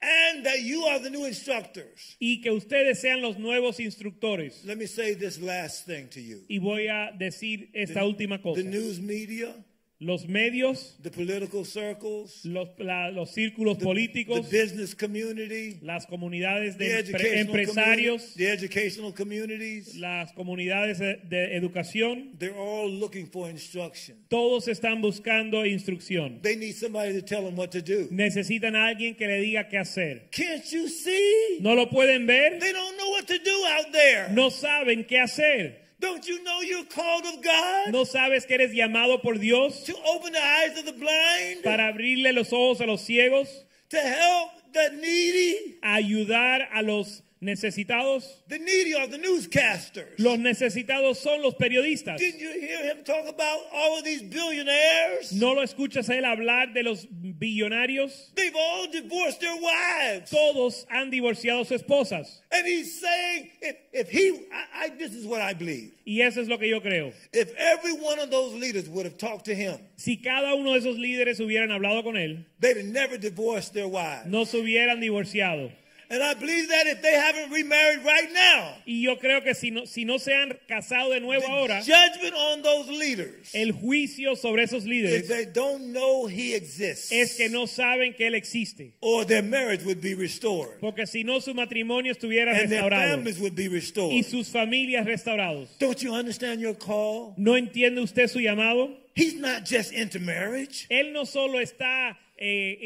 And 0.00 0.44
that 0.44 0.62
you 0.62 0.84
are 0.86 1.00
the 1.00 1.10
new 1.10 1.26
instructors. 1.26 2.16
Y 2.18 2.40
que 2.42 2.50
ustedes 2.50 3.00
sean 3.00 3.20
los 3.20 3.38
nuevos 3.38 3.78
instructores. 3.78 4.64
Let 4.64 4.78
me 4.78 4.86
say 4.86 5.14
this 5.14 5.38
last 5.38 5.86
thing 5.86 6.08
to 6.08 6.20
you. 6.20 6.44
Y 6.48 6.58
voy 6.58 6.88
a 6.88 7.12
decir 7.12 7.68
esta 7.74 8.04
última 8.04 8.40
cosa. 8.40 8.62
The 8.62 8.68
news 8.68 9.00
media, 9.00 9.54
Los 10.00 10.26
medios, 10.26 10.96
the 11.02 11.10
political 11.10 11.64
circles, 11.64 12.44
los, 12.44 12.68
la- 12.78 13.10
los 13.10 13.32
círculos 13.32 13.78
the, 13.78 13.84
políticos, 13.84 14.50
the 14.50 14.58
business 14.64 14.92
community, 14.94 15.78
las 15.82 16.04
comunidades 16.06 16.76
the 16.76 16.84
de 16.84 17.12
empre- 17.12 17.38
empresarios, 17.38 18.34
the 18.34 18.50
educational 18.50 19.12
communities, 19.14 19.94
las 19.94 20.32
comunidades 20.32 20.98
de, 20.98 21.20
de 21.30 21.56
educación, 21.56 22.36
they're 22.38 22.56
all 22.58 22.90
looking 22.90 23.26
for 23.26 23.48
instruction. 23.48 24.16
todos 24.28 24.66
están 24.66 25.00
buscando 25.00 25.64
instrucción. 25.64 26.40
They 26.42 26.56
need 26.56 26.74
somebody 26.74 27.12
to 27.14 27.22
tell 27.22 27.44
them 27.44 27.56
what 27.56 27.70
to 27.70 27.80
do. 27.80 28.08
Necesitan 28.10 28.74
a 28.74 28.88
alguien 28.88 29.14
que 29.16 29.26
le 29.28 29.40
diga 29.40 29.68
qué 29.68 29.78
hacer. 29.78 30.28
Can't 30.32 30.64
you 30.72 30.88
see? 30.88 31.58
¿No 31.60 31.74
lo 31.76 31.88
pueden 31.88 32.26
ver? 32.26 32.58
They 32.58 32.72
don't 32.72 32.96
know 32.98 33.10
what 33.12 33.26
to 33.28 33.38
do 33.38 33.64
out 33.78 33.92
there. 33.92 34.28
No 34.32 34.50
saben 34.50 35.06
qué 35.06 35.20
hacer. 35.20 35.83
Don't 36.04 36.26
you 36.28 36.44
know 36.44 36.60
you're 36.60 36.84
called 36.84 37.24
of 37.24 37.42
God 37.42 37.90
¿No 37.90 38.04
sabes 38.04 38.44
que 38.44 38.56
eres 38.56 38.72
llamado 38.72 39.22
por 39.22 39.38
Dios 39.38 39.84
to 39.84 39.94
open 40.04 40.34
the 40.34 40.38
eyes 40.38 40.76
of 40.78 40.84
the 40.84 40.92
blind, 40.92 41.62
para 41.64 41.88
abrirle 41.88 42.34
los 42.34 42.52
ojos 42.52 42.82
a 42.82 42.86
los 42.86 43.00
ciegos, 43.00 43.48
to 43.88 43.96
help 43.96 44.50
the 44.74 44.90
needy? 45.00 45.78
ayudar 45.82 46.68
a 46.74 46.82
los 46.82 47.22
necesitados? 47.44 48.24
The 48.48 48.58
needy 48.58 48.94
are 48.94 49.06
the 49.06 49.18
newscasters. 49.18 50.18
Los 50.18 50.38
necesitados 50.38 51.16
son 51.16 51.42
los 51.42 51.54
periodistas. 51.54 52.18
Didn't 52.18 52.40
you 52.40 52.50
hear 52.60 52.82
him 52.84 53.04
talk 53.04 53.26
about 53.28 53.60
all 53.72 53.98
of 53.98 54.04
these 54.04 54.22
billionaires? 54.22 55.32
¿No 55.32 55.52
lo 55.52 55.62
escuchas 55.62 56.08
a 56.08 56.14
él 56.14 56.24
hablar 56.24 56.72
de 56.74 56.82
los 56.82 57.06
billonarios? 57.10 58.34
They've 58.34 58.54
all 58.56 58.86
divorced 58.90 59.40
their 59.40 59.56
wives. 59.56 60.30
Todos 60.30 60.86
han 60.90 61.10
divorciado 61.10 61.66
sus 61.66 61.82
esposas. 61.82 62.40
And 62.50 62.66
he's 62.66 63.00
saying, 63.00 63.50
if, 63.60 63.76
if 63.92 64.08
he, 64.10 64.46
I, 64.52 64.84
I, 64.86 64.88
this 64.90 65.12
is 65.12 65.26
what 65.26 65.40
I 65.40 65.54
believe. 65.54 65.92
Y 66.06 66.20
eso 66.20 66.40
es 66.40 66.48
lo 66.48 66.58
que 66.58 66.68
yo 66.68 66.80
creo. 66.80 67.12
If 67.32 67.54
every 67.56 67.92
one 67.94 68.18
of 68.18 68.30
those 68.30 68.54
leaders 68.54 68.88
would 68.88 69.04
have 69.06 69.18
talked 69.18 69.46
to 69.46 69.54
him, 69.54 69.78
Si 69.96 70.16
cada 70.16 70.54
uno 70.54 70.72
de 70.72 70.80
esos 70.80 70.98
líderes 70.98 71.38
hubieran 71.40 71.70
hablado 71.70 72.02
con 72.02 72.16
él, 72.16 72.44
they'd 72.60 72.76
have 72.76 72.86
never 72.86 73.16
divorced 73.16 73.72
their 73.74 73.88
wives. 73.88 74.26
no 74.26 74.44
se 74.44 74.58
hubieran 74.58 75.00
divorciado. 75.00 75.70
And 76.14 76.22
I 76.22 76.34
believe 76.34 76.68
that 76.68 76.86
if 76.86 77.02
they 77.02 77.12
haven't 77.14 77.50
remarried 77.50 78.04
right 78.04 78.32
now, 78.32 78.76
Y 78.86 79.02
yo 79.02 79.16
creo 79.16 79.42
que 79.42 79.52
si 79.52 79.72
no, 79.72 79.84
si 79.84 80.04
no 80.04 80.18
se 80.18 80.32
han 80.32 80.56
casado 80.68 81.10
de 81.10 81.18
nuevo 81.18 81.44
ahora, 81.44 81.82
judgment 81.82 82.34
on 82.36 82.62
those 82.62 82.88
leaders, 82.88 83.52
el 83.52 83.72
juicio 83.72 84.36
sobre 84.36 84.62
esos 84.62 84.84
if 84.86 85.26
they 85.26 85.44
don't 85.46 85.92
know 85.92 86.26
he 86.28 86.54
exists, 86.54 87.10
es 87.10 87.36
que 87.36 87.48
no 87.48 87.66
saben 87.66 88.14
que 88.14 88.28
él 88.28 88.36
existe. 88.36 88.92
or 89.00 89.24
their 89.24 89.42
marriage 89.42 89.84
would 89.84 90.00
be 90.00 90.14
restored, 90.14 90.78
Porque 90.80 91.04
si 91.04 91.24
no, 91.24 91.40
su 91.40 91.52
matrimonio 91.52 92.12
estuviera 92.12 92.52
and 92.52 92.70
their 92.70 92.82
restaurado 92.84 93.10
families 93.16 93.40
would 93.40 93.56
be 93.56 93.66
restored. 93.66 94.12
y 94.12 94.22
sus 94.22 94.48
familias 94.50 95.04
restaurados. 95.06 95.68
Don't 95.80 96.00
you 96.00 96.14
understand 96.14 96.60
your 96.60 96.74
call? 96.74 97.34
¿No 97.36 97.56
entiende 97.56 98.00
usted 98.00 98.28
su 98.28 98.38
llamado? 98.38 98.96
He's 99.16 99.34
not 99.34 99.64
just 99.64 99.92
into 99.92 100.20
marriage. 100.20 100.86
Él 100.90 101.12
no 101.12 101.24
solo 101.24 101.58
está, 101.60 102.16
eh, 102.36 102.78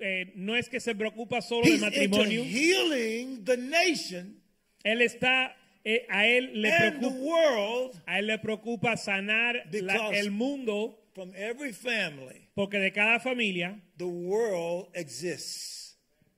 eh, 0.00 0.32
no 0.36 0.56
es 0.56 0.68
que 0.68 0.80
se 0.80 0.94
preocupa 0.94 1.40
solo 1.42 1.66
del 1.68 1.80
matrimonio, 1.80 2.42
healing 2.44 3.44
the 3.44 3.56
nation 3.56 4.40
él 4.82 5.00
está, 5.02 5.54
eh, 5.84 6.06
a 6.08 6.26
él 6.26 6.60
le 6.62 6.70
preocupa, 6.78 7.16
world 7.16 8.02
a 8.06 8.18
él 8.18 8.26
le 8.26 8.38
preocupa 8.38 8.96
sanar 8.96 9.56
la- 9.72 10.10
el 10.14 10.30
mundo, 10.30 10.98
from 11.14 11.32
every 11.36 11.72
family. 11.72 12.48
porque 12.54 12.78
de 12.78 12.92
cada 12.92 13.20
familia 13.20 13.80
The 13.98 14.04
world 14.04 14.88
exists. 14.94 15.83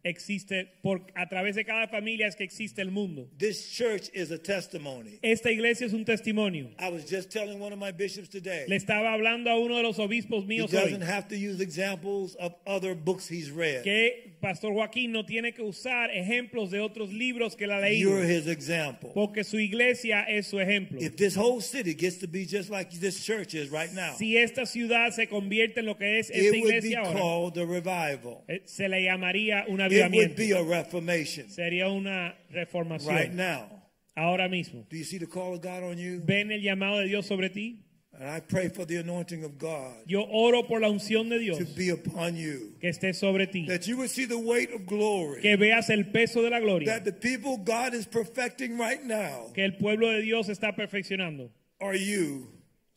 Existe, 0.09 0.69
por, 0.83 1.03
a 1.15 1.29
través 1.29 1.57
de 1.57 1.65
cada 1.65 1.89
familia 1.89 2.27
es 2.27 2.37
que 2.37 2.45
existe 2.45 2.81
el 2.81 2.91
mundo. 2.91 3.29
This 3.39 3.71
church 3.71 4.11
is 4.15 4.31
a 4.31 4.39
testimony. 4.39 5.19
Esta 5.23 5.51
iglesia 5.51 5.87
es 5.87 5.93
un 5.93 6.05
testimonio. 6.05 6.71
I 6.79 6.89
was 6.91 7.05
just 7.11 7.31
telling 7.31 7.61
one 7.61 7.73
of 7.73 7.79
my 7.79 7.93
bishops 7.93 8.29
today. 8.29 8.65
Le 8.69 8.77
estaba 8.77 9.13
hablando 9.13 9.51
a 9.51 9.59
uno 9.59 9.77
de 9.77 9.83
los 9.83 9.99
obispos 9.99 10.45
He 10.45 10.47
míos 10.47 10.73
hoy 10.73 10.81
doesn't 10.81 11.03
have 11.03 11.29
to 11.29 11.37
use 11.37 11.61
examples 11.61 12.37
of 12.37 12.55
other 12.67 12.95
books 12.95 13.29
he's 13.29 13.51
read. 13.51 13.83
que 13.83 14.36
Pastor 14.41 14.73
Joaquín 14.75 15.13
no 15.13 15.25
tiene 15.25 15.53
que 15.53 15.63
usar 15.63 16.11
ejemplos 16.11 16.71
de 16.71 16.81
otros 16.81 17.13
libros 17.13 17.57
que 17.57 17.65
ha 17.65 17.81
leído, 17.81 18.11
You're 18.11 18.25
his 18.27 18.47
example. 18.47 19.11
porque 19.15 19.45
su 19.45 19.59
iglesia 19.59 20.23
es 20.25 20.47
su 20.47 20.61
ejemplo. 20.61 21.01
If 21.01 21.17
this 21.17 21.37
whole 21.37 21.61
city 21.63 21.95
gets 21.95 22.19
to 22.19 22.29
be 22.29 22.45
just 22.47 22.71
like 22.71 22.91
this 22.99 23.25
church 23.25 23.55
is 23.55 23.71
right 23.71 23.93
now, 23.93 24.15
Si 24.17 24.37
esta 24.37 24.67
ciudad 24.67 25.11
se 25.13 25.27
convierte 25.29 25.81
en 25.81 25.87
lo 25.87 25.97
que 25.97 26.19
es 26.19 26.31
esta 26.31 26.39
it 26.39 26.53
would 26.63 26.71
be 26.71 26.77
iglesia 26.79 27.01
ahora, 27.01 27.19
called 27.21 27.59
a 27.59 27.65
revival. 27.67 28.45
eh, 28.49 28.63
se 28.65 28.89
le 28.89 29.03
llamaría 29.03 29.65
un 29.69 29.81
It 29.81 29.91
would 29.91 29.93
avivamiento. 29.93 30.37
be 30.37 30.53
a 30.53 30.63
reformation 30.63 31.49
Sería 31.51 31.89
una 31.89 32.29
right 32.51 32.51
reformación. 32.51 33.37
now. 33.37 33.83
Ahora 34.15 34.49
mismo. 34.49 34.87
Do 34.91 34.97
you 34.97 35.05
see 35.05 35.19
the 35.19 35.27
call 35.27 35.55
of 35.55 35.61
God 35.63 35.83
on 35.83 35.99
you? 35.99 36.23
¿Ven 36.25 36.51
el 36.51 36.63
llamado 36.63 36.99
de 37.01 37.07
Dios 37.07 37.27
sobre 37.27 37.51
ti? 37.51 37.83
And 38.19 38.31
I 38.31 38.41
pray 38.41 38.69
for 38.71 38.85
the 38.87 38.97
anointing 38.97 39.45
of 39.45 39.59
God 39.59 39.93
Yo 40.07 40.23
oro 40.23 40.63
por 40.63 40.81
la 40.81 40.89
unción 40.89 41.29
de 41.29 41.39
Dios 41.39 41.59
to 41.59 41.65
be 41.67 41.91
upon 41.91 42.35
you, 42.37 42.73
que 42.81 42.89
esté 42.91 43.15
sobre 43.15 43.47
ti. 43.47 43.67
that 43.67 43.87
you 43.87 43.99
would 43.99 44.09
see 44.11 44.25
the 44.25 44.39
weight 44.39 44.73
of 44.73 44.87
glory 44.87 45.43
Que 45.43 45.57
veas 45.57 45.91
el 45.91 46.05
peso 46.05 46.41
de 46.43 46.49
la 46.51 46.61
gloria 46.61 46.87
that 46.87 47.05
the 47.05 47.13
people 47.13 47.59
God 47.59 47.93
is 47.95 48.07
perfecting 48.07 48.79
right 48.79 49.05
now 49.05 49.51
que 49.55 49.63
el 49.65 49.73
pueblo 49.73 50.11
de 50.13 50.23
Dios 50.23 50.49
está 50.49 50.75
perfeccionando. 50.75 51.51
are 51.81 51.95
you. 51.95 52.47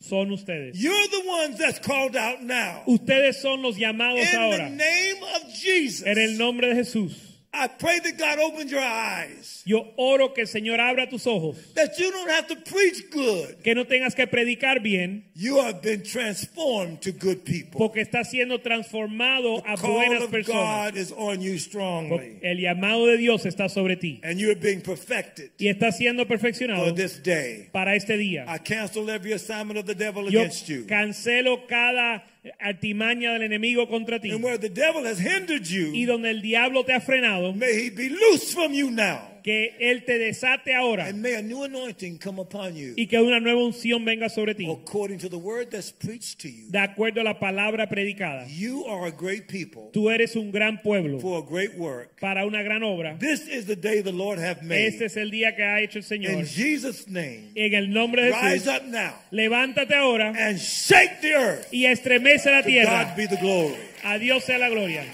Son 0.02 0.30
ustedes. 0.32 0.82
You're 0.82 1.08
the 1.08 1.22
ones 1.26 1.58
that's 1.58 1.78
called 1.78 2.16
out 2.16 2.42
now. 2.42 2.82
Ustedes 2.88 3.42
son 3.42 3.60
los 3.60 3.76
llamados 3.76 4.20
In 4.20 4.32
the 4.32 4.38
ahora. 4.40 4.70
name 4.70 5.22
of 5.36 5.52
Jesus, 5.52 6.06
En 6.06 6.16
el 6.16 6.38
nombre 6.38 6.68
de 6.68 6.76
Jesús. 6.76 7.29
I 7.52 7.66
pray 7.66 7.98
that 7.98 8.16
God 8.16 8.38
opens 8.38 8.70
your 8.70 8.80
eyes, 8.80 9.62
Yo 9.66 9.84
oro 9.96 10.28
que 10.32 10.42
el 10.42 10.46
Señor 10.48 10.78
abra 10.78 11.08
tus 11.08 11.26
ojos. 11.26 11.56
that 11.74 11.98
you 11.98 12.10
don't 12.12 12.30
have 12.30 12.46
to 12.46 12.54
preach 12.54 13.10
good. 13.10 13.62
Que 13.64 13.74
no 13.74 13.84
tengas 13.86 14.14
que 14.14 14.24
predicar 14.28 14.80
bien. 14.82 15.24
You 15.34 15.60
have 15.60 15.82
been 15.82 16.04
transformed 16.04 17.00
to 17.02 17.10
good 17.12 17.44
people. 17.44 17.78
Porque 17.78 18.02
estás 18.02 18.30
siendo 18.30 18.60
transformado 18.62 19.62
a 19.66 19.76
Call 19.76 19.92
buenas 19.94 20.22
of 20.22 20.30
personas. 20.30 20.92
God 20.92 20.96
is 20.96 21.12
on 21.12 21.40
you 21.40 21.58
strongly, 21.58 22.38
El 22.42 22.58
llamado 22.58 23.06
de 23.06 23.16
Dios 23.16 23.44
está 23.44 23.68
sobre 23.68 23.96
ti. 23.96 24.20
and 24.22 24.38
you're 24.38 24.54
being 24.54 24.80
perfected 24.80 25.50
Y 25.58 25.66
está 25.68 25.90
siendo 25.92 26.26
for 26.26 26.38
perfeccionado 26.38 26.94
this 26.94 27.20
day. 27.20 27.68
para 27.72 27.96
este 27.96 28.16
día. 28.16 28.44
I 28.46 28.58
cancel 28.58 29.10
every 29.10 29.32
assignment 29.32 29.76
of 29.78 29.86
the 29.86 29.94
devil 29.96 30.30
Yo 30.30 30.40
against 30.40 30.68
you. 30.68 30.84
cancelo 30.86 31.66
cada 31.66 32.22
artimaña 32.58 33.32
del 33.32 33.42
enemigo 33.42 33.88
contra 33.88 34.20
ti. 34.20 34.30
And 34.30 34.42
where 34.42 34.58
the 34.58 34.68
devil 34.68 35.04
has 35.06 35.18
hindered 35.18 35.66
Y 35.66 36.02
you, 36.02 36.06
donde 36.06 36.30
el 36.30 36.42
diablo 36.42 36.84
te 36.84 36.92
ha 36.92 37.00
frenado, 37.00 37.52
may 37.54 37.72
he 37.72 37.90
be 37.90 38.08
loose 38.08 38.52
from 38.52 38.72
you 38.72 38.90
now. 38.90 39.29
Que 39.42 39.76
él 39.80 40.04
te 40.04 40.18
desate 40.18 40.74
ahora 40.74 41.06
And 41.06 41.22
may 41.22 41.34
a 41.34 41.42
new 41.42 41.64
anointing 41.64 42.18
come 42.18 42.40
upon 42.40 42.74
you 42.76 42.94
y 42.96 43.06
que 43.06 43.18
una 43.20 43.40
nueva 43.40 43.62
unción 43.64 44.04
venga 44.04 44.28
sobre 44.28 44.54
ti. 44.54 44.66
according 44.70 45.18
to 45.18 45.28
the 45.28 45.36
word 45.38 45.70
that's 45.70 45.90
preached 45.92 46.40
to 46.40 46.48
you. 46.48 46.70
De 46.70 46.78
acuerdo 46.78 47.20
a 47.20 47.24
la 47.24 47.38
palabra 47.38 47.88
predicada. 47.88 48.46
You 48.48 48.84
are 48.86 49.06
a 49.06 49.10
great 49.10 49.48
people 49.48 49.90
Tú 49.92 50.10
eres 50.10 50.36
un 50.36 50.50
gran 50.50 50.80
pueblo 50.82 51.20
for 51.20 51.42
a 51.42 51.46
great 51.46 51.74
work. 51.76 52.18
para 52.20 52.44
una 52.46 52.62
gran 52.62 52.82
obra. 52.82 53.16
This 53.18 53.46
is 53.48 53.66
the 53.66 53.76
day 53.76 54.00
the 54.02 54.12
Lord 54.12 54.38
have 54.38 54.58
Este 54.60 54.64
made. 54.66 55.04
es 55.06 55.16
el 55.16 55.30
día 55.30 55.54
que 55.54 55.62
ha 55.64 55.80
hecho 55.80 55.98
el 55.98 56.04
In 56.04 56.08
Señor. 56.08 56.44
Jesus' 56.46 57.08
name, 57.08 57.50
En 57.54 57.74
el 57.74 57.90
nombre 57.90 58.22
de 58.24 58.30
rise 58.32 58.64
Jesús, 58.64 58.76
up 58.76 58.86
now 58.88 59.14
levántate 59.30 59.94
ahora 59.94 60.32
and 60.36 60.58
shake 60.58 61.20
the 61.20 61.34
earth. 61.34 61.66
y 61.72 61.86
estremece 61.86 62.50
la 62.50 62.62
To 62.62 62.68
tierra. 62.68 63.04
God 63.04 63.16
be 63.16 63.26
the 63.26 63.36
glory. 63.40 63.74
A 64.04 64.18
Dios 64.18 64.44
sea 64.44 64.58
la 64.58 64.68
gloria. 64.68 65.04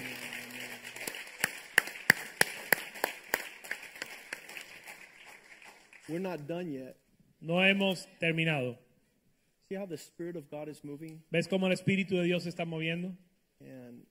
We're 6.09 6.19
not 6.19 6.47
done 6.47 6.71
yet. 6.71 6.97
No 7.41 7.55
hemos 7.61 8.07
terminado. 8.19 8.77
See 9.69 9.75
how 9.75 9.85
the 9.85 9.97
Spirit 9.97 10.37
of 10.37 10.49
God 10.49 10.69
is 10.69 10.83
moving? 10.83 11.21
¿Ves 11.31 11.47
cómo 11.47 11.67
el 11.67 11.73
Espíritu 11.73 12.15
de 12.15 12.23
Dios 12.23 12.43
se 12.43 12.49
está 12.49 12.65
moviendo? 12.65 13.13
And 13.59 14.05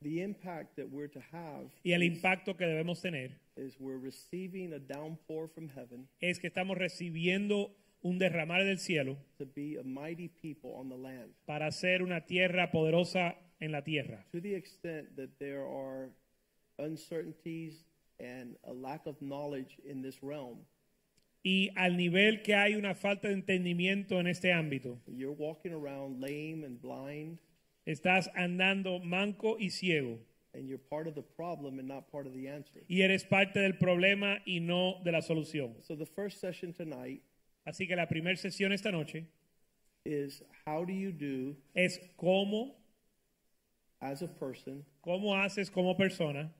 the 0.00 0.22
impact 0.22 0.76
that 0.76 0.90
we're 0.90 1.08
to 1.08 1.20
have 1.32 1.70
Y 1.84 1.92
el 1.92 2.02
impacto 2.02 2.56
que 2.56 2.66
debemos 2.66 3.00
tener 3.00 3.30
is 3.56 3.76
we're 3.78 3.98
receiving 3.98 4.72
a 4.72 4.78
downpour 4.78 5.46
from 5.48 5.68
heaven 5.68 6.08
es 6.20 6.38
que 6.40 6.48
estamos 6.48 6.76
recibiendo 6.76 7.70
un 8.02 8.18
derramar 8.18 8.64
del 8.64 8.78
cielo 8.78 9.16
to 9.38 9.46
be 9.46 9.76
a 9.78 9.84
mighty 9.84 10.28
people 10.28 10.74
on 10.74 10.88
the 10.88 10.96
land. 10.96 11.30
para 11.46 11.70
ser 11.70 12.02
una 12.02 12.22
tierra 12.26 12.72
poderosa 12.72 13.36
en 13.60 13.70
la 13.70 13.82
tierra. 13.82 14.24
To 14.32 14.40
the 14.40 14.54
extent 14.56 15.14
that 15.16 15.38
there 15.38 15.64
are 15.64 16.10
uncertainties 16.78 17.84
and 18.18 18.56
a 18.64 18.72
lack 18.72 19.06
of 19.06 19.20
knowledge 19.20 19.76
in 19.84 20.02
this 20.02 20.22
realm, 20.22 20.58
Y 21.44 21.70
al 21.74 21.96
nivel 21.96 22.42
que 22.42 22.54
hay 22.54 22.76
una 22.76 22.94
falta 22.94 23.28
de 23.28 23.34
entendimiento 23.34 24.20
en 24.20 24.28
este 24.28 24.52
ámbito, 24.52 25.00
you're 25.08 25.36
walking 25.36 25.72
around 25.72 26.20
lame 26.20 26.64
and 26.64 26.80
blind, 26.80 27.38
estás 27.84 28.30
andando 28.34 29.00
manco 29.00 29.56
y 29.58 29.70
ciego 29.70 30.18
and 30.54 30.68
you're 30.68 30.78
part 30.78 31.06
of 31.08 31.14
the 31.14 31.22
problem 31.22 31.78
and 31.78 31.88
not 31.88 32.10
part 32.12 32.26
of 32.26 32.32
the 32.34 32.48
answer. 32.48 32.84
y 32.88 33.02
eres 33.02 33.24
parte 33.24 33.58
del 33.58 33.76
problema 33.78 34.40
y 34.46 34.60
no 34.60 35.00
de 35.02 35.10
la 35.10 35.20
solución. 35.20 35.74
So 35.82 35.96
the 35.96 36.06
first 36.06 36.40
session 36.40 36.72
tonight 36.72 37.22
Así 37.64 37.86
que 37.86 37.94
la 37.94 38.06
primera 38.06 38.36
sesión 38.36 38.72
esta 38.72 38.90
noche 38.90 39.26
is 40.04 40.42
how 40.66 40.84
do 40.84 40.92
you 40.92 41.12
do 41.12 41.56
es 41.74 42.00
cómo, 42.16 42.74
as 44.00 44.22
a 44.22 44.28
person 44.28 44.84
cómo 45.00 45.36
haces 45.36 45.70
como 45.70 45.96
persona 45.96 46.52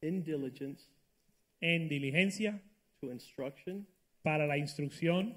in 0.00 0.22
diligence 0.22 0.86
en 1.60 1.88
diligencia 1.88 2.60
to 3.00 3.10
instruction, 3.10 3.86
para 4.22 4.46
la 4.46 4.56
instrucción, 4.56 5.34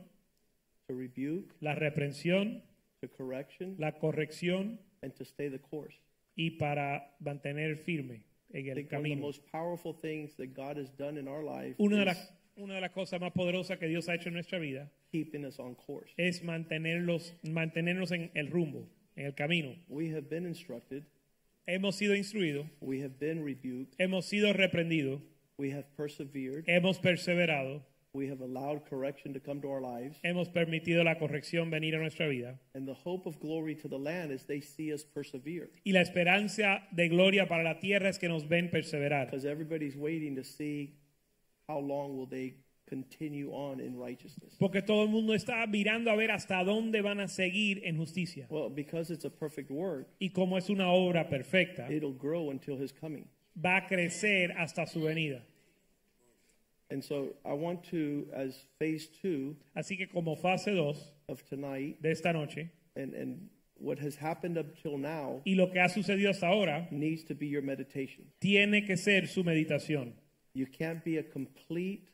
to 0.88 0.93
rebuke, 0.95 1.53
la 1.61 1.76
reprensión, 1.76 2.61
to 3.01 3.07
correction, 3.09 3.76
la 3.80 3.91
corrección 3.93 4.80
and 5.01 5.14
to 5.16 5.24
stay 5.24 5.49
the 5.49 5.59
course. 5.59 5.95
y 6.36 6.51
para 6.57 7.16
mantener 7.20 7.78
firme 7.78 8.24
en 8.53 8.68
el 8.68 8.76
think 8.76 8.91
one 8.91 8.97
of 8.99 9.03
the 9.03 9.09
camino. 9.09 9.22
most 9.22 9.41
powerful 9.51 9.93
things 9.93 10.36
that 10.36 10.53
God 10.53 10.78
has 10.78 10.89
done 10.97 11.18
in 11.18 11.28
our 11.28 11.43
life 11.43 11.76
Una 11.80 11.97
de, 11.99 12.05
las, 12.05 12.34
una 12.57 12.76
de 12.76 12.82
las 12.82 12.91
cosas 12.91 13.20
más 13.22 13.32
poderosas 13.34 13.78
que 13.80 13.88
Dios 13.88 14.09
ha 14.09 14.16
hecho 14.16 14.30
en 14.30 14.34
nuestra 14.36 14.59
vida 14.59 14.91
keeping 15.11 15.45
us 15.45 15.59
on 15.59 15.76
course. 15.76 16.11
es 16.18 16.43
mantenerlos, 16.43 17.36
mantenernos 17.43 18.11
en 18.11 18.32
el 18.34 18.49
rumbo, 18.49 18.88
en 19.16 19.28
el 19.28 19.36
camino. 19.36 19.76
We 19.88 20.09
have 20.14 20.28
been 20.30 20.45
instructed, 20.45 21.03
Hemos 21.66 21.95
sido 21.95 22.14
instruidos, 22.14 22.68
we 22.82 23.01
have 23.03 23.18
been 23.20 23.45
rebuked, 23.45 23.93
hemos 23.97 24.26
sido 24.26 24.51
reprendidos, 24.51 25.22
we 25.58 25.72
have 25.72 25.86
persevered, 25.95 26.66
hemos 26.68 26.99
perseverado, 26.99 27.82
we 28.14 28.28
have 28.28 28.41
allowed 28.41 28.86
correction 28.89 29.34
to 29.34 29.39
come 29.39 29.60
to 29.62 29.70
our 29.70 29.82
lives, 29.82 30.18
hemos 30.24 30.49
permitido 30.49 31.04
la 31.04 31.16
corrección 31.16 31.72
venir 31.72 31.95
a 31.95 31.99
nuestra 31.99 32.28
vida. 32.28 32.60
and 32.76 32.88
the 32.88 32.93
hope 32.93 33.26
of 33.26 33.39
glory 33.39 33.76
to 33.76 33.88
the 33.88 33.97
land 33.97 34.32
is 34.32 34.43
they 34.45 34.62
see 34.62 34.93
us 34.93 35.04
persevere. 35.04 35.70
Y 35.86 35.91
la 35.93 36.01
esperanza 36.01 36.84
de 36.95 37.10
gloria 37.10 37.47
para 37.47 37.64
la 37.64 37.80
tierra 37.80 38.10
es 38.10 38.18
que 38.18 38.28
nos 38.30 38.43
ven 38.47 38.70
perseverar. 38.70 39.28
Because 39.28 39.45
everybody's 39.45 39.95
waiting 39.95 40.36
to 40.36 40.43
see 40.43 40.93
how 41.68 41.80
long 41.80 42.16
will 42.18 42.28
they 42.28 42.56
continue 42.88 43.49
on 43.51 43.80
in 43.80 43.97
righteousness. 43.97 44.56
Porque 44.60 44.82
todo 44.84 45.04
el 45.04 45.10
mundo 45.10 45.34
está 45.34 45.66
mirando 45.68 46.12
a 46.12 46.16
ver 46.16 46.30
hasta 46.32 46.64
dónde 46.64 47.01
van 47.01 47.20
a 47.20 47.28
seguir 47.28 47.82
en 47.86 47.97
justicia. 47.97 48.45
Well, 48.49 48.70
because 48.70 49.10
it's 49.10 49.26
a 49.26 49.30
perfect 49.32 49.72
work, 49.72 50.08
Y 50.20 50.30
como 50.30 50.58
es 50.58 50.70
una 50.70 50.89
obra 50.91 51.30
perfecta, 51.30 51.91
it'll 51.91 52.14
grow 52.14 52.51
until 52.51 52.78
his 52.78 52.91
coming. 52.91 53.26
Va 53.56 53.78
a 53.78 53.88
crecer 53.88 54.51
hasta 54.58 54.86
su 54.86 55.01
venida. 55.01 55.41
And 56.89 57.04
so 57.04 57.30
I 57.43 57.54
want 57.54 57.84
to, 57.89 58.28
as 58.36 58.56
phase 58.78 59.08
two 59.08 59.56
Así 59.76 59.97
que 59.97 60.08
como 60.08 60.36
fase 60.36 60.66
2 60.66 60.95
of 61.28 61.43
tonight, 61.49 62.01
de 62.01 62.12
esta 62.12 62.32
noche, 62.32 62.70
and, 62.95 63.14
and 63.16 63.49
what 63.80 63.97
has 63.97 64.16
happened 64.16 64.58
up 64.58 64.78
till 64.82 64.97
now 64.97 65.41
y 65.45 65.56
lo 65.56 65.68
que 65.68 65.80
ha 65.80 65.88
sucedido 65.88 66.30
hasta 66.30 66.45
ahora, 66.45 66.88
needs 66.91 67.24
to 67.24 67.34
be 67.34 67.47
your 67.47 67.64
meditation. 67.64 68.26
tiene 68.39 68.86
que 68.86 68.95
ser 68.95 69.28
su 69.28 69.43
meditación. 69.43 70.14
You 70.54 70.68
can't 70.68 71.04
be 71.04 71.18
a 71.18 71.24
complete 71.24 72.10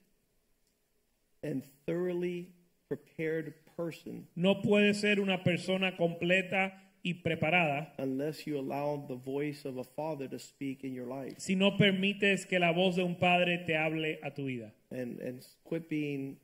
and 1.44 1.64
thoroughly 1.86 2.54
prepared 2.88 3.54
person 3.76 4.28
No 4.36 4.62
puede 4.62 4.94
ser 4.94 5.20
una 5.20 5.44
persona 5.44 5.98
completa 5.98 6.74
y 7.04 7.14
preparada 7.14 7.94
unless 7.98 8.46
you 8.46 8.58
allow 8.60 9.06
the 9.08 9.16
voice 9.16 9.66
of 9.66 9.78
a 9.78 9.84
father 9.84 10.28
to 10.28 10.38
speak 10.40 10.84
in 10.84 10.94
your 10.94 11.08
life. 11.08 11.36
si 11.40 11.56
no 11.56 11.78
permites 11.78 12.46
que 12.46 12.60
la 12.60 12.72
voz 12.74 12.96
de 12.98 13.04
un 13.04 13.16
padre 13.16 13.64
te 13.66 13.74
hable 13.76 14.18
a 14.24 14.32
tu 14.32 14.46
vida. 14.46 14.72
And, 14.92 15.20
and 15.22 15.46
quit 15.64 15.90
being 15.90 16.38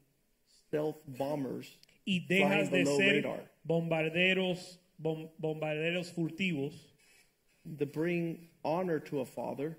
stealth 0.68 0.98
bombers 1.08 1.68
Y 2.08 2.26
dejas 2.30 2.70
de 2.70 2.84
flying 2.84 2.86
below 2.86 2.98
ser 2.98 3.22
radar. 3.24 3.40
bombarderos, 3.68 4.78
bom- 5.02 5.30
bombarderos 5.42 6.12
furtivos. 6.14 6.74
To 7.80 7.86
bring 7.88 8.48
honor 8.64 9.00
to 9.00 9.22
a 9.22 9.26
father, 9.26 9.78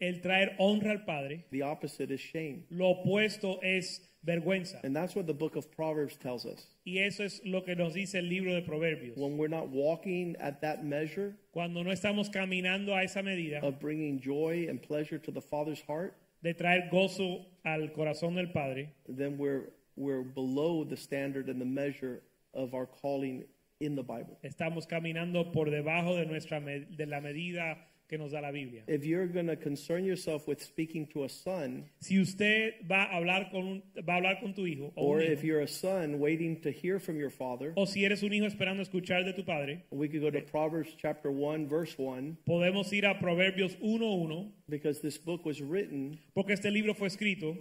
El 0.00 0.14
traer 0.20 0.56
honra 0.58 0.90
al 0.92 1.04
padre, 1.06 1.44
the 1.52 1.62
opposite 1.62 2.10
is 2.10 2.20
shame. 2.20 2.64
lo 2.70 2.86
opuesto 3.04 3.60
es 3.62 4.00
vergüenza. 4.26 4.82
And 4.84 4.94
that's 4.94 5.14
what 5.14 5.26
the 5.26 5.34
book 5.34 5.56
of 5.56 5.70
Proverbs 5.70 6.16
tells 6.16 6.44
us. 6.44 6.66
Y 6.84 6.98
eso 6.98 7.24
es 7.24 7.40
lo 7.44 7.62
que 7.62 7.74
nos 7.74 7.94
dice 7.94 8.16
el 8.16 8.28
libro 8.28 8.54
de 8.54 8.62
Proverbios. 8.62 9.16
When 9.16 9.38
we're 9.38 9.48
not 9.48 9.68
walking 9.68 10.36
at 10.40 10.60
that 10.62 10.84
measure 10.84 11.36
Cuando 11.52 11.82
no 11.82 11.90
estamos 11.90 12.30
caminando 12.30 12.94
a 12.94 13.02
esa 13.02 13.22
medida 13.22 13.60
of 13.62 13.80
bringing 13.80 14.20
joy 14.20 14.66
and 14.68 14.80
pleasure 14.80 15.18
to 15.18 15.30
the 15.30 15.40
father's 15.40 15.80
heart, 15.82 16.14
de 16.42 16.54
traer 16.54 16.90
gozo 16.90 17.44
al 17.64 17.88
corazón 17.88 18.34
del 18.34 18.48
padre, 18.52 18.92
then 19.08 19.36
we're 19.38 19.70
we're 19.96 20.22
below 20.22 20.84
the 20.84 20.96
standard 20.96 21.48
and 21.48 21.60
the 21.60 21.64
measure 21.64 22.22
of 22.54 22.74
our 22.74 22.86
calling 22.86 23.44
in 23.80 23.94
the 23.96 24.02
Bible. 24.02 24.38
estamos 24.42 24.86
caminando 24.86 25.52
por 25.52 25.66
debajo 25.66 26.16
de 26.16 26.26
nuestra 26.26 26.60
de 26.60 27.06
la 27.06 27.20
medida 27.20 27.76
que 28.10 28.18
nos 28.18 28.32
da 28.32 28.40
la 28.40 28.50
Biblia. 28.50 28.82
If 28.88 29.04
you're 29.06 29.28
going 29.28 29.46
to 29.46 29.56
concern 29.56 30.04
yourself 30.04 30.48
with 30.48 30.60
speaking 30.60 31.06
to 31.14 31.22
a 31.24 31.28
son, 31.28 31.84
Si 32.00 32.18
usted 32.18 32.74
va 32.90 33.04
a 33.04 33.16
hablar 33.16 33.50
con 33.52 33.62
un- 33.66 33.82
va 34.06 34.14
a 34.14 34.16
hablar 34.20 34.40
con 34.40 34.52
tu 34.52 34.66
hijo 34.66 34.92
o, 34.96 35.06
or 35.06 35.20
un 35.20 35.30
if 35.30 35.44
you're 35.44 35.62
a 35.62 35.68
son 35.68 36.18
waiting 36.18 36.60
to 36.60 36.70
hear 36.72 36.98
from 36.98 37.16
your 37.18 37.30
father, 37.30 37.72
o 37.76 37.84
si 37.86 38.04
eres 38.04 38.22
un 38.24 38.32
hijo 38.32 38.46
esperando 38.46 38.82
escuchar 38.82 39.24
de 39.24 39.32
tu 39.32 39.44
padre, 39.44 39.84
we 39.90 40.08
could 40.08 40.20
go 40.20 40.30
to 40.30 40.40
Proverbs 40.42 40.92
chapter 40.98 41.30
1 41.30 41.68
verse 41.68 41.96
1 41.96 42.36
podemos 42.46 42.92
ir 42.92 43.06
a 43.06 43.14
Proverbios 43.20 43.76
1:1 43.80 44.50
because 44.68 45.00
this 45.00 45.16
book 45.16 45.46
was 45.46 45.62
written 45.62 46.18
porque 46.34 46.50
este 46.52 46.70
libro 46.70 46.92
fue 46.94 47.06
escrito 47.06 47.56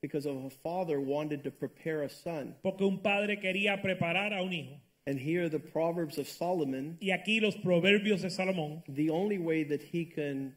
because 0.00 0.24
of 0.24 0.34
a 0.46 0.50
father 0.50 0.98
wanted 0.98 1.42
to 1.44 1.50
prepare 1.50 2.04
a 2.04 2.08
son. 2.08 2.54
porque 2.62 2.82
un 2.84 3.02
padre 3.02 3.36
quería 3.38 3.82
preparar 3.82 4.32
a 4.32 4.42
un 4.42 4.52
hijo. 4.54 4.80
And 5.10 5.18
here 5.18 5.46
are 5.46 5.48
the 5.48 5.58
Proverbs 5.58 6.18
of 6.18 6.28
Solomon, 6.28 6.96
Y 7.00 7.08
aquí 7.08 7.40
los 7.42 7.56
Proverbios 7.56 8.22
de 8.22 8.28
Salomón, 8.28 8.84
the 8.86 9.10
only 9.10 9.38
way 9.38 9.64
that 9.64 9.82
he 9.82 10.04
can 10.04 10.54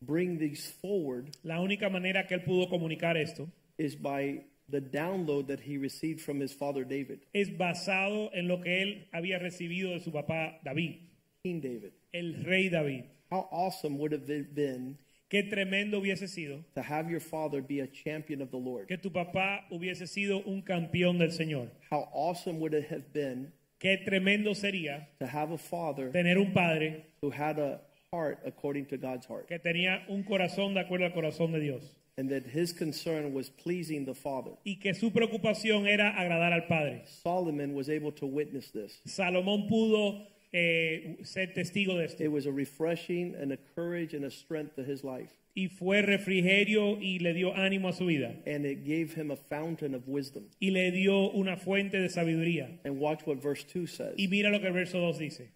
bring 0.00 0.38
these 0.38 0.72
forward 0.80 1.36
la 1.44 1.56
única 1.56 1.90
manera 1.90 2.26
que 2.26 2.34
él 2.34 2.46
pudo 2.46 2.70
comunicar 2.70 3.14
esto 3.14 3.50
is 3.76 3.94
by 3.94 4.40
the 4.70 4.80
download 4.80 5.48
that 5.48 5.60
he 5.60 5.76
received 5.76 6.22
from 6.22 6.40
his 6.40 6.54
father 6.54 6.82
David, 6.82 7.26
es 7.34 7.50
basado 7.50 8.30
en 8.32 8.48
lo 8.48 8.56
que 8.56 8.70
él 8.70 9.04
había 9.12 9.38
recibido 9.38 9.90
de 9.90 10.00
su 10.00 10.10
papá 10.10 10.54
David, 10.64 11.00
King 11.44 11.60
David. 11.60 11.92
el 12.14 12.42
rey 12.46 12.70
David. 12.70 13.04
How 13.30 13.48
awesome 13.52 13.98
would 13.98 14.12
have 14.12 14.26
been 14.26 14.96
Qué 15.32 15.42
tremendo 15.42 15.98
hubiese 15.98 16.28
sido 16.28 16.62
to 16.74 16.82
have 16.82 17.10
your 17.10 17.18
father 17.18 17.62
be 17.62 17.80
a 17.80 17.86
champion 17.86 18.42
of 18.42 18.50
the 18.50 18.58
Lord? 18.58 18.86
que 18.86 18.98
tu 18.98 19.10
papá 19.10 19.64
hubiese 19.70 20.06
sido 20.06 20.42
un 20.44 20.60
campeón 20.60 21.18
del 21.18 21.30
Señor. 21.30 21.70
How 21.90 22.06
awesome 22.12 22.60
would 22.60 22.74
it 22.74 22.90
have 22.90 23.14
been 23.14 23.50
Qué 23.80 24.04
tremendo 24.04 24.54
sería 24.54 25.06
to 25.18 25.26
have 25.26 25.50
a 25.50 25.56
father 25.56 26.10
tener 26.12 26.36
un 26.36 26.52
padre 26.52 27.06
who 27.22 27.30
had 27.30 27.58
a 27.58 27.80
heart 28.12 28.40
according 28.44 28.84
to 28.84 28.98
God's 28.98 29.24
heart 29.24 29.48
que 29.48 29.58
tenía 29.58 30.02
un 30.10 30.22
corazón 30.22 30.74
de 30.74 30.80
acuerdo 30.80 31.06
al 31.06 31.12
corazón 31.14 31.50
de 31.52 31.60
Dios 31.60 31.82
and 32.18 32.28
that 32.28 32.44
his 32.44 32.74
concern 32.74 33.32
was 33.32 33.48
pleasing 33.48 34.04
the 34.04 34.12
father? 34.14 34.50
y 34.66 34.76
que 34.82 34.92
su 34.92 35.10
preocupación 35.10 35.86
era 35.86 36.10
agradar 36.10 36.52
al 36.52 36.66
padre. 36.68 37.04
Solomon 37.06 37.74
was 37.74 37.88
able 37.88 38.12
to 38.12 38.26
witness 38.26 38.70
this. 38.70 39.00
Salomón 39.06 39.66
pudo 39.66 40.26
eh, 40.52 41.18
ser 41.24 41.52
testigo 41.54 41.96
de 41.96 42.04
esto 42.04 42.22
It 42.24 42.30
was 42.30 42.46
a 42.46 42.52
refreshing 42.52 43.34
and 43.34 43.52
a 43.52 43.56
courage 43.74 44.14
and 44.14 44.24
a 44.24 44.30
strength 44.30 44.76
to 44.76 44.82
his 44.84 45.02
life. 45.02 45.32
y 45.54 45.68
fue 45.68 46.00
refrigerio 46.02 46.98
y 47.00 47.18
le 47.20 47.34
dio 47.34 47.52
ánimo 47.54 47.88
a 47.88 47.92
su 47.92 48.06
vida 48.06 48.34
And 48.46 48.64
it 48.64 48.84
gave 48.86 49.12
him 49.14 49.30
a 49.30 49.36
fountain 49.36 49.94
of 49.94 50.06
wisdom. 50.08 50.44
y 50.60 50.70
le 50.70 50.90
dio 50.90 51.30
una 51.32 51.56
fuente 51.56 51.98
de 51.98 52.08
sabiduría. 52.08 52.78
And 52.84 52.98
watch 52.98 53.26
what 53.26 53.42
verse 53.42 53.64
2 53.64 53.86
says. 53.86 54.14
Y 54.18 54.28
mira 54.28 54.50
lo 54.50 54.60
que 54.60 54.68
el 54.68 54.72
verso 54.74 54.98
2 55.00 55.18
dice. 55.18 55.48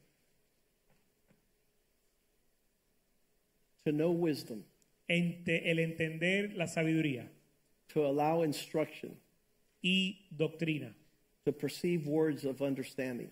To 3.85 3.93
know 3.93 4.11
wisdom, 4.11 4.65
Ente- 5.09 5.63
el 5.71 5.79
entender 5.79 6.55
la 6.57 6.65
sabiduría 6.67 7.29
to 7.91 8.05
allow 8.05 8.43
instruction, 8.43 9.17
y 9.83 10.27
doctrina 10.37 10.93
to 11.45 11.53
perceive 11.53 12.07
words 12.09 12.45
of 12.45 12.61
understanding. 12.61 13.31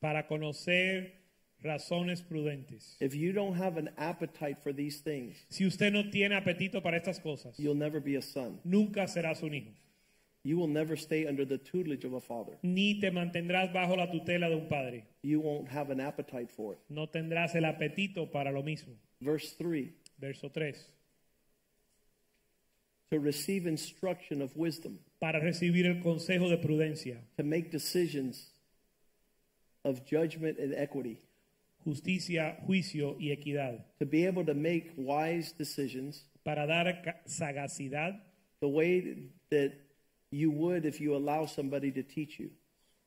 Para 0.00 0.26
conocer 0.26 1.12
razones 1.62 2.22
prudentes. 2.22 2.96
If 3.00 3.14
you 3.14 3.32
don't 3.32 3.54
have 3.56 3.76
an 3.78 3.90
appetite 3.98 4.58
for 4.62 4.72
these 4.72 5.00
things, 5.02 5.36
Si 5.50 5.64
usted 5.66 5.92
no 5.92 6.10
tiene 6.10 6.34
apetito 6.34 6.82
para 6.82 6.96
estas 6.98 7.20
cosas, 7.22 7.58
you'll 7.58 7.74
never 7.76 8.00
be 8.00 8.16
a 8.16 8.22
son. 8.22 8.60
nunca 8.64 9.06
serás 9.06 9.42
un 9.42 9.54
hijo. 9.54 9.70
You 10.42 10.56
will 10.56 10.68
never 10.68 10.96
stay 10.96 11.26
under 11.26 11.44
the 11.44 11.58
tutelage 11.58 12.04
of 12.06 12.14
a 12.14 12.20
father. 12.20 12.56
Ni 12.62 12.98
te 12.98 13.10
mantendrás 13.10 13.70
bajo 13.74 13.94
la 13.94 14.06
tutela 14.10 14.48
de 14.48 14.56
un 14.56 14.68
padre. 14.68 15.04
You 15.22 15.38
won't 15.40 15.68
have 15.68 15.90
an 15.90 16.00
appetite 16.00 16.50
for 16.50 16.72
it. 16.72 16.78
No 16.88 17.06
tendrás 17.08 17.54
el 17.54 17.64
apetito 17.66 18.30
para 18.32 18.50
lo 18.50 18.62
mismo. 18.62 18.94
Verse 19.20 19.54
3 19.58 19.90
Verso 20.18 20.48
3. 20.48 20.74
to 23.10 23.18
receive 23.18 23.66
instruction 23.66 24.40
of 24.40 24.56
wisdom, 24.56 24.98
para 25.20 25.40
recibir 25.40 25.84
el 25.84 26.00
consejo 26.00 26.48
de 26.48 26.56
prudencia, 26.56 27.16
to 27.36 27.42
make 27.42 27.70
decisions 27.70 28.50
of 29.84 30.04
judgment 30.04 30.58
and 30.58 30.74
equity, 30.74 31.18
justicia, 31.86 32.56
juicio 32.66 33.16
y 33.18 33.34
equidad, 33.34 33.82
to 33.98 34.06
be 34.06 34.26
able 34.26 34.44
to 34.44 34.54
make 34.54 34.92
wise 34.96 35.52
decisions. 35.52 36.24
Para 36.44 36.66
dar 36.66 36.94
sagacidad. 37.28 38.18
The 38.60 38.68
way 38.68 39.30
that 39.50 39.72
you 40.30 40.50
would 40.50 40.84
if 40.84 41.00
you 41.00 41.14
allow 41.14 41.46
somebody 41.46 41.90
to 41.92 42.02
teach 42.02 42.38
you. 42.38 42.50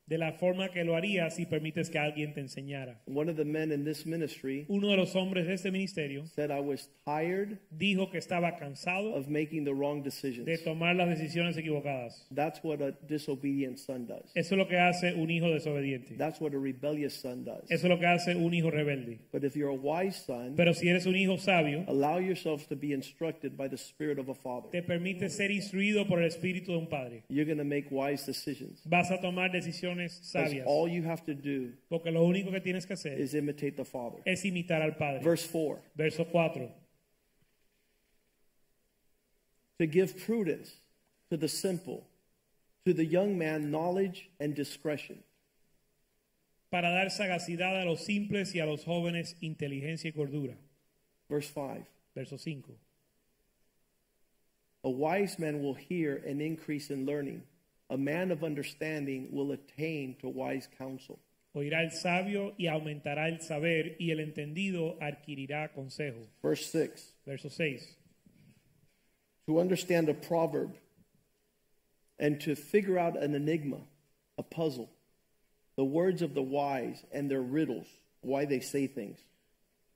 De 0.05 0.17
la 0.17 0.33
forma 0.33 0.69
que 0.69 0.83
lo 0.83 0.95
harías 0.95 1.35
si 1.35 1.45
permites 1.45 1.89
que 1.89 1.97
alguien 1.97 2.33
te 2.33 2.41
enseñara. 2.41 3.01
One 3.07 3.29
of 3.29 3.37
the 3.37 3.45
men 3.45 3.71
in 3.71 3.85
this 3.85 4.05
ministry 4.05 4.65
Uno 4.67 4.89
de 4.89 4.97
los 4.97 5.15
hombres 5.15 5.47
de 5.47 5.53
este 5.53 5.71
ministerio 5.71 6.25
said, 6.27 6.51
I 6.51 6.59
was 6.59 6.89
tired 7.05 7.59
dijo 7.71 8.11
que 8.11 8.17
estaba 8.17 8.57
cansado 8.57 9.13
of 9.15 9.29
making 9.29 9.63
the 9.63 9.73
wrong 9.73 10.03
decisions. 10.03 10.45
de 10.45 10.57
tomar 10.57 10.95
las 10.95 11.07
decisiones 11.07 11.55
equivocadas. 11.57 12.25
That's 12.33 12.61
what 12.63 12.81
a 12.81 12.91
disobedient 13.07 13.77
son 13.77 14.05
does. 14.07 14.31
Eso 14.35 14.55
es 14.55 14.57
lo 14.59 14.67
que 14.67 14.77
hace 14.77 15.13
un 15.13 15.29
hijo 15.31 15.49
desobediente. 15.49 16.17
That's 16.17 16.41
what 16.41 16.53
a 16.53 16.59
rebellious 16.59 17.13
son 17.13 17.45
does. 17.45 17.63
Eso 17.69 17.87
es 17.87 17.89
lo 17.89 17.97
que 17.97 18.05
hace 18.07 18.35
un 18.35 18.53
hijo 18.53 18.69
rebelde. 18.71 19.19
But 19.31 19.43
if 19.45 19.55
you're 19.55 19.71
a 19.71 19.73
wise 19.73 20.17
son, 20.25 20.55
Pero 20.57 20.73
si 20.73 20.89
eres 20.89 21.05
un 21.05 21.15
hijo 21.15 21.37
sabio, 21.37 21.85
allow 21.87 22.17
yourself 22.19 22.67
to 22.67 22.75
be 22.75 22.93
instructed 22.93 23.55
by 23.55 23.69
the 23.69 23.77
spirit 23.77 24.19
of 24.19 24.27
a 24.29 24.35
father. 24.35 24.69
te 24.71 24.81
permite 24.81 25.29
ser 25.29 25.49
instruido 25.51 26.05
por 26.07 26.19
el 26.21 26.27
espíritu 26.27 26.71
de 26.73 26.77
un 26.77 26.87
padre. 26.87 27.23
You're 27.29 27.45
going 27.45 27.57
to 27.57 27.63
make 27.63 27.87
wise 27.89 28.25
decisions. 28.25 28.81
Vas 28.85 29.09
a 29.09 29.21
tomar 29.21 29.51
decisiones 29.51 29.92
'Cause 29.97 30.21
sabias. 30.31 30.65
all 30.67 30.87
you 30.87 31.03
have 31.03 31.23
to 31.25 31.33
do 31.33 31.73
Porque 31.89 32.11
lo 32.11 32.23
único 32.25 32.51
que 32.51 32.59
tienes 32.61 32.85
que 32.85 32.93
hacer 32.95 33.19
is 33.19 33.33
imitate 33.33 33.75
the 33.75 33.85
father. 33.85 34.21
es 34.25 34.43
imitar 34.45 34.81
al 34.81 34.95
padre. 34.95 35.21
Verse 35.23 35.45
4 35.47 35.81
Verso 35.95 36.23
4. 36.25 36.69
to 39.79 39.87
give 39.87 40.17
prudence 40.17 40.79
to 41.29 41.37
the 41.37 41.47
simple, 41.47 42.07
to 42.85 42.93
the 42.93 43.05
young 43.05 43.37
man, 43.37 43.71
knowledge 43.71 44.29
and 44.39 44.55
discretion. 44.55 45.23
Para 46.71 46.89
dar 46.91 47.05
sagacidad 47.09 47.81
a 47.81 47.85
los 47.85 48.03
simples 48.05 48.53
y 48.55 48.59
a 48.59 48.65
los 48.65 48.83
jóvenes 48.83 49.35
inteligencia 49.41 50.09
y 50.09 50.11
cordura. 50.11 50.55
Verse 51.29 51.49
5 51.51 51.85
Verso 52.15 52.37
5. 52.37 52.77
A 54.83 54.89
wise 54.89 55.39
man 55.39 55.61
will 55.63 55.73
hear 55.75 56.21
and 56.27 56.41
increase 56.41 56.91
in 56.91 57.05
learning. 57.05 57.41
A 57.89 57.97
man 57.97 58.31
of 58.31 58.43
understanding 58.43 59.29
will 59.31 59.51
attain 59.51 60.15
to 60.21 60.29
wise 60.29 60.67
counsel. 60.77 61.19
Oirá 61.55 61.83
el 61.83 61.91
sabio 61.91 62.53
y 62.57 62.65
aumentará 62.65 63.29
el 63.29 63.39
saber, 63.39 63.95
y 63.99 64.09
el 64.09 64.19
entendido 64.19 64.97
adquirirá 64.99 65.71
consejo. 65.73 66.27
Verse 66.41 66.65
6 66.65 67.13
Verso 67.27 67.49
6. 67.49 67.95
to 69.45 69.59
understand 69.59 70.09
a 70.09 70.13
proverb 70.13 70.75
and 72.19 72.39
to 72.41 72.55
figure 72.55 72.97
out 72.97 73.21
an 73.21 73.35
enigma, 73.35 73.79
a 74.37 74.43
puzzle, 74.43 74.89
the 75.75 75.83
words 75.83 76.21
of 76.21 76.33
the 76.33 76.41
wise 76.41 77.03
and 77.11 77.29
their 77.29 77.41
riddles, 77.41 77.87
why 78.21 78.45
they 78.45 78.59
say 78.59 78.87
things. 78.87 79.19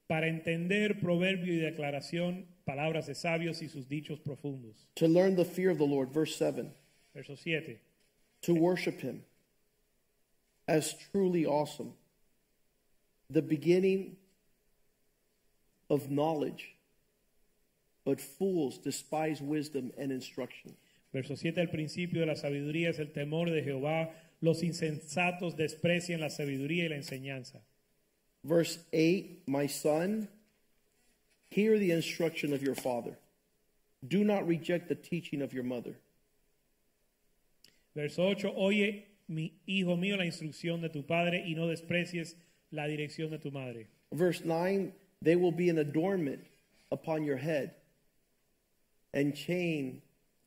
Para 0.10 0.28
entender 0.28 1.02
proverbio 1.02 1.54
y 1.54 1.72
declaración, 1.72 2.46
palabras 2.66 3.08
de 3.08 3.14
sabios 3.14 3.62
y 3.62 3.68
sus 3.68 3.86
dichos 3.86 4.20
profundos. 4.20 4.76
To 4.96 5.08
learn 5.08 5.36
the 5.36 5.46
fear 5.46 5.70
of 5.70 5.78
the 5.78 5.86
Lord, 5.86 6.14
verse 6.14 6.36
7, 6.36 6.72
Verso 7.18 7.34
7. 7.34 7.80
to 8.44 8.54
worship 8.54 9.02
him 9.02 9.24
as 10.68 10.94
truly 11.12 11.48
awesome, 11.48 11.94
the 13.32 13.42
beginning 13.42 14.18
of 15.90 16.12
knowledge. 16.12 16.76
But 18.06 18.22
fools 18.22 18.78
despise 18.78 19.42
wisdom 19.42 19.92
and 19.98 20.12
instruction. 20.12 20.76
Verso 21.12 21.34
7. 21.34 21.60
El 21.60 21.68
principio 21.68 22.22
de 22.22 22.28
la 22.28 22.36
sabiduría 22.36 22.90
es 22.90 23.00
el 23.00 23.08
temor 23.08 23.48
de 23.48 23.64
Jehová. 23.64 24.10
Los 24.42 24.62
insensatos 24.62 25.58
desprecian 25.58 26.20
la 26.20 26.30
sabiduría 26.30 26.86
y 26.86 26.90
la 26.90 26.98
enseñanza. 26.98 27.62
Verse 28.44 28.78
8 28.94 29.40
My 29.48 29.66
son, 29.66 30.28
hear 31.50 31.80
the 31.80 31.92
instruction 31.92 32.54
of 32.54 32.62
your 32.62 32.76
father. 32.76 33.18
Do 34.08 34.24
not 34.24 34.48
reject 34.48 34.88
the 34.88 34.96
teaching 34.96 35.42
of 35.42 35.52
your 35.52 35.64
mother. 35.64 35.96
Verso 37.98 38.28
8. 38.28 38.54
Oye, 38.56 39.08
mi 39.28 39.60
hijo 39.66 39.98
mío, 39.98 40.18
la 40.18 40.26
instrucción 40.26 40.82
de 40.82 40.90
tu 40.90 41.04
padre 41.04 41.44
y 41.48 41.56
no 41.56 41.68
desprecies 41.68 42.38
la 42.70 42.86
dirección 42.86 43.32
de 43.32 43.40
tu 43.40 43.52
madre. 43.52 43.88
Verse 44.12 44.44
9 44.46 44.94
They 45.24 45.36
will 45.36 45.52
be 45.52 45.70
an 45.70 45.80
adornment 45.80 46.42
upon 46.92 47.24
your 47.24 47.38
head 47.38 47.72
and 49.16 49.34
chain 49.34 50.04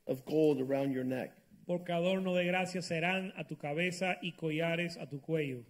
of 0.06 0.24
gold 0.24 0.60
around 0.60 0.92
your 0.92 1.02
neck. 1.02 1.32
Porque 1.66 1.90
adorno 1.92 2.36
de 2.36 2.44
gracia 2.44 2.82
serán 2.82 3.32
a 3.36 3.42
tu 3.42 3.56
cabeza 3.56 4.16
y 4.22 4.30
collares 4.30 4.96
a 4.96 5.06
tu 5.06 5.18
cuello. 5.18 5.64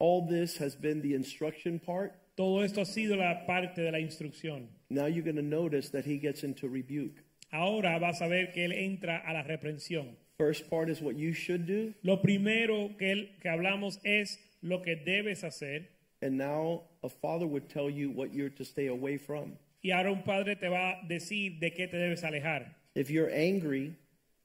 All 0.00 0.26
this 0.26 0.56
has 0.56 0.74
been 0.74 1.00
the 1.00 1.14
instruction 1.14 1.78
part. 1.78 2.12
Todo 2.36 2.62
esto 2.64 2.80
ha 2.80 2.84
sido 2.84 3.16
la 3.16 3.46
parte 3.46 3.82
de 3.82 3.92
la 3.92 4.00
instrucción. 4.00 4.66
Now 4.90 5.06
you're 5.06 5.22
going 5.22 5.36
to 5.36 5.42
notice 5.42 5.90
that 5.90 6.04
he 6.04 6.18
gets 6.18 6.42
into 6.42 6.68
rebuke. 6.68 7.22
Ahora 7.52 8.00
vas 8.00 8.20
a 8.20 8.26
ver 8.26 8.52
que 8.52 8.64
él 8.64 8.72
entra 8.72 9.22
a 9.24 9.32
la 9.32 9.44
reprensión. 9.44 10.16
First 10.38 10.70
part 10.70 10.88
is 10.88 11.00
what 11.02 11.16
you 11.16 11.32
should 11.32 11.66
do, 11.66 11.92
Lo 12.04 12.16
primero 12.18 12.90
que, 12.96 13.08
él- 13.10 13.28
que 13.42 13.50
hablamos 13.50 13.98
es 14.04 14.38
lo 14.62 14.78
que 14.78 14.94
debes 14.94 15.42
hacer 15.42 15.86
and 16.22 16.38
now 16.38 16.82
a 17.02 17.08
father 17.08 17.44
would 17.46 17.68
tell 17.68 17.90
you 17.90 18.10
what 18.10 18.32
you're 18.32 18.48
to 18.50 18.64
stay 18.64 18.86
away 18.86 19.16
from. 19.18 19.56
y 19.82 19.90
ahora 19.90 20.12
un 20.12 20.22
padre 20.22 20.54
te 20.54 20.68
va 20.68 20.92
a 21.02 21.08
decir 21.08 21.58
de 21.58 21.70
qué 21.70 21.88
te 21.90 21.96
debes 21.96 22.22
alejar. 22.22 22.66
If 22.94 23.10
you're 23.10 23.30
angry, 23.30 23.96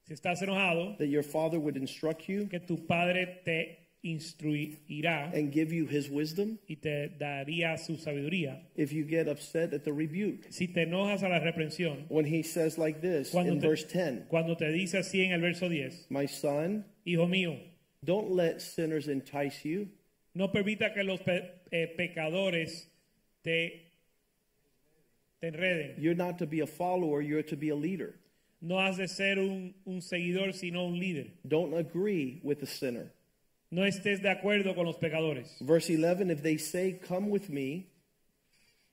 Si 0.08 0.16
estás 0.16 0.42
enojado, 0.42 0.98
that 0.98 1.08
your 1.08 1.22
father 1.24 1.60
would 1.60 1.78
instruct 1.78 2.28
you 2.28 2.48
que 2.48 2.60
tu 2.60 2.76
padre 2.76 3.42
te 3.46 3.78
instruirá 4.04 5.34
and 5.34 5.52
give 5.52 5.72
you 5.72 5.86
his 5.86 6.10
wisdom. 6.10 6.60
y 6.68 6.76
te 6.76 7.10
daría 7.20 7.78
su 7.78 7.94
sabiduría. 7.98 8.62
If 8.76 8.92
you 8.92 9.06
get 9.06 9.28
upset 9.28 9.74
at 9.74 9.84
the 9.84 9.94
rebuke, 9.94 10.48
Si 10.52 10.68
te 10.68 10.82
enojas 10.86 11.24
a 11.24 11.30
la 11.30 11.40
reprensión, 11.40 12.06
when 12.10 12.26
he 12.26 12.44
says 12.44 12.78
like 12.78 13.02
this 13.02 13.32
cuando 13.32 13.54
in 13.54 13.62
te, 13.62 13.68
verse 13.68 13.84
10, 13.86 14.28
cuando 14.30 14.56
te 14.56 14.66
dice 14.72 14.96
así 15.00 15.24
en 15.26 15.32
el 15.32 15.42
verso 15.42 15.70
10, 15.70 16.08
My 16.10 16.26
son, 16.26 16.86
Hijo 17.06 17.28
mío, 17.28 17.58
don't 18.04 18.32
let 18.32 18.60
sinners 18.62 19.08
entice 19.08 19.64
you. 19.66 19.88
no 20.36 20.50
permita 20.52 20.94
que 20.94 21.04
los 21.04 21.20
pe- 21.22 21.50
eh, 21.72 21.88
pecadores 21.98 22.88
te, 23.44 23.82
te 25.40 25.48
enreden. 25.48 25.96
You're 25.98 26.16
not 26.16 26.40
to 26.40 26.46
be 26.48 26.60
a 26.62 26.68
follower, 26.68 27.22
you're 27.22 27.44
to 27.44 27.56
be 27.56 27.70
a 27.70 27.76
leader. 27.76 28.16
No 28.62 28.80
has 28.80 28.96
de 28.98 29.08
ser 29.10 29.40
un, 29.40 29.74
un 29.86 30.00
seguidor, 30.02 30.54
sino 30.54 30.86
un 30.86 30.98
líder. 30.98 31.28
Don't 31.48 31.74
agree 31.74 32.40
with 32.44 32.60
the 32.62 32.66
sinner. 32.66 33.12
No 33.74 33.86
estés 33.86 34.22
de 34.22 34.30
acuerdo 34.30 34.76
con 34.76 34.86
los 34.86 34.98
pecadores. 34.98 35.58
Verse 35.60 35.90
11 35.90 36.30
If 36.30 36.44
they 36.44 36.60
say, 36.60 37.00
Come 37.08 37.30
with 37.32 37.50
me, 37.50 37.88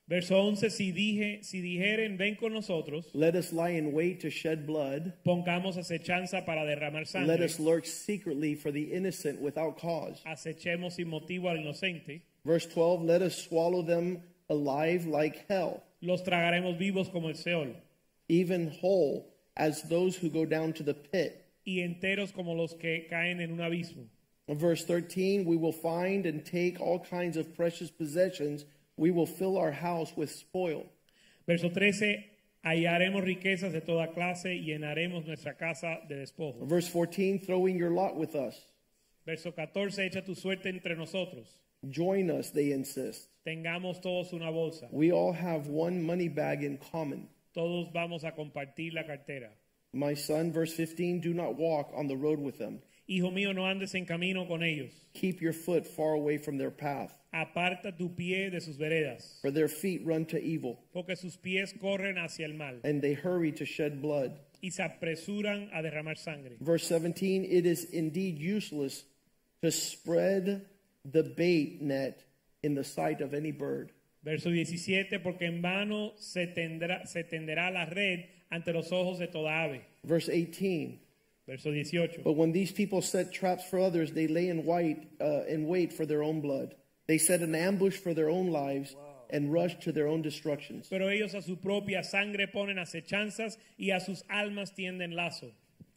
Verso 0.09 0.37
11, 0.41 0.71
si, 0.71 0.91
dije, 0.91 1.45
si 1.45 1.61
dijeren, 1.61 2.17
ven 2.17 2.35
con 2.35 2.53
nosotros, 2.53 3.11
let 3.15 3.37
us 3.37 3.53
lie 3.53 3.77
in 3.77 3.93
wait 3.93 4.19
to 4.21 4.29
shed 4.29 4.67
blood, 4.67 5.13
pongamos 5.25 5.77
acechanza 5.77 6.45
para 6.45 6.65
derramar 6.65 7.07
sangre, 7.07 7.29
let 7.29 7.41
us 7.41 7.61
lurk 7.61 7.87
secretly 7.87 8.57
for 8.57 8.73
the 8.73 8.93
innocent 8.93 9.41
without 9.41 9.79
cause. 9.79 10.21
acechemos 10.27 10.95
sin 10.95 11.09
motivo 11.09 11.49
al 11.49 11.59
inocente, 11.59 12.23
Verse 12.45 12.67
12 12.67 13.05
Let 13.05 13.23
us 13.23 13.37
swallow 13.37 13.83
them 13.83 14.21
alive 14.49 15.07
like 15.07 15.45
hell, 15.49 15.81
los 16.01 16.23
tragaremos 16.25 16.77
vivos 16.77 17.09
como 17.13 17.29
el 17.29 17.35
Seol, 17.35 17.77
even 18.29 18.73
whole 18.81 19.27
as 19.57 19.83
those 19.91 20.17
who 20.17 20.29
go 20.29 20.45
down 20.45 20.73
to 20.73 20.83
the 20.83 20.95
pit. 20.95 21.45
y 21.65 21.83
enteros 21.83 22.33
como 22.33 22.55
los 22.55 22.75
que 22.75 23.07
caen 23.09 23.41
en 23.41 23.53
un 23.53 23.61
abismo. 23.61 24.09
Verse 24.55 24.85
13 24.85 25.45
We 25.45 25.57
will 25.57 25.73
find 25.73 26.27
and 26.27 26.45
take 26.45 26.81
all 26.81 26.99
kinds 26.99 27.37
of 27.37 27.55
precious 27.55 27.91
possessions. 27.91 28.65
We 28.97 29.11
will 29.11 29.27
fill 29.27 29.57
our 29.57 29.73
house 29.73 30.13
with 30.17 30.31
spoil. 30.31 30.87
Verso 31.47 31.69
13, 31.69 32.25
hallaremos 32.65 33.25
riquezas 33.25 33.73
de 33.73 33.81
toda 33.81 34.09
clase 34.09 34.55
y 34.55 34.65
llenaremos 34.67 35.27
nuestra 35.27 35.55
casa 35.55 36.01
de 36.09 36.17
despojo. 36.17 36.67
Verse 36.67 36.89
14 36.89 37.39
Throw 37.39 37.67
in 37.67 37.77
your 37.77 37.91
lot 37.91 38.17
with 38.17 38.35
us. 38.35 38.67
Verso 39.25 39.53
14, 39.53 40.11
echa 40.11 40.25
tu 40.25 40.35
suerte 40.35 40.67
entre 40.67 40.95
nosotros. 40.97 41.47
Join 41.89 42.31
us, 42.31 42.51
they 42.51 42.73
insist. 42.73 43.29
Tengamos 43.47 44.03
todos 44.03 44.33
una 44.33 44.53
bolsa. 44.53 44.89
We 44.91 45.13
all 45.13 45.33
have 45.33 45.67
one 45.69 46.03
money 46.03 46.29
bag 46.29 46.63
in 46.63 46.79
common. 46.93 47.29
Todos 47.55 47.89
vamos 47.93 48.25
a 48.25 48.33
compartir 48.33 48.93
la 48.93 49.03
cartera. 49.05 49.49
My 49.93 50.15
son, 50.15 50.53
verse 50.53 50.73
15, 50.75 51.21
do 51.21 51.33
not 51.33 51.57
walk 51.57 51.91
on 51.95 52.07
the 52.07 52.17
road 52.17 52.39
with 52.39 52.59
them. 52.59 52.81
Hijo 53.11 53.33
mío, 53.33 53.53
no 53.53 53.67
andes 53.67 53.93
en 53.97 54.07
camino 54.07 54.47
con 54.47 54.63
ellos. 54.63 54.93
Keep 55.15 55.41
your 55.41 55.53
foot 55.53 55.85
far 55.85 56.13
away 56.15 56.39
from 56.39 56.57
their 56.59 56.71
path, 56.71 57.13
Aparta 57.35 57.97
tu 57.97 58.09
pie 58.09 58.51
de 58.51 58.61
sus 58.61 58.77
veredas, 58.77 59.39
for 59.43 59.51
their 59.51 59.67
feet 59.69 60.03
run 60.07 60.25
to 60.25 60.39
evil, 60.41 60.79
porque 60.93 61.17
sus 61.17 61.37
pies 61.37 61.75
corren 61.81 62.17
hacia 62.19 62.47
el 62.47 62.53
mal 62.55 62.77
and 62.85 63.03
they 63.03 63.15
hurry 63.15 63.51
to 63.51 63.65
shed 63.65 64.01
blood. 64.01 64.39
y 64.63 64.69
se 64.71 64.83
apresuran 64.85 65.69
a 65.73 65.83
derramar 65.83 66.17
sangre. 66.17 66.57
Verse 66.61 66.87
17, 66.87 67.45
it 67.45 67.67
is 67.67 67.85
indeed 67.93 68.39
useless 68.39 69.05
to 69.63 69.73
spread 69.73 70.67
the 71.05 71.23
bait 71.23 71.81
net 71.83 72.23
in 72.63 72.75
the 72.77 72.85
sight 72.85 73.21
of 73.21 73.35
any 73.35 73.51
bird. 73.51 73.91
Verso 74.23 74.51
17, 74.51 75.19
porque 75.21 75.43
en 75.47 75.63
vano 75.63 76.13
se, 76.17 76.47
tendrá, 76.49 77.07
se 77.09 77.25
tenderá 77.25 77.73
la 77.73 77.87
red 77.87 78.27
ante 78.53 78.73
los 78.73 78.93
ojos 78.93 79.19
de 79.19 79.27
toda 79.29 79.65
ave. 79.65 79.81
Verse 80.05 80.29
18. 80.29 80.99
Verso 81.49 81.73
18. 81.73 82.23
But 82.23 82.35
when 82.35 82.53
these 82.53 82.71
people 82.71 83.03
set 83.03 83.33
traps 83.33 83.65
for 83.65 83.79
others, 83.79 84.13
they 84.13 84.27
lay 84.27 84.49
in, 84.49 84.65
white, 84.65 85.09
uh, 85.21 85.45
in 85.49 85.67
wait 85.67 85.93
for 85.93 86.07
their 86.07 86.23
own 86.23 86.41
blood. 86.41 86.75
They 87.07 87.19
set 87.19 87.41
an 87.41 87.55
ambush 87.55 87.97
for 87.97 88.15
their 88.15 88.31
own 88.31 88.51
lives 88.51 88.95
and 89.31 89.53
rush 89.53 89.79
to 89.81 89.93
their 89.93 90.07
own 90.07 90.23
destructions. 90.23 90.87
Pero 90.89 91.09
ellos 91.09 91.35
a 91.35 91.43
su 91.43 91.57
propia 91.57 92.05
sangre 92.05 92.47
ponen 92.47 92.79
acechanzas 92.79 93.59
y 93.79 93.91
a 93.91 94.01
sus 94.01 94.23
almas 94.31 94.73
tienden 94.73 95.15
lazo. 95.15 95.51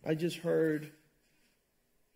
I 0.05 0.15
just 0.15 0.37
heard 0.37 0.91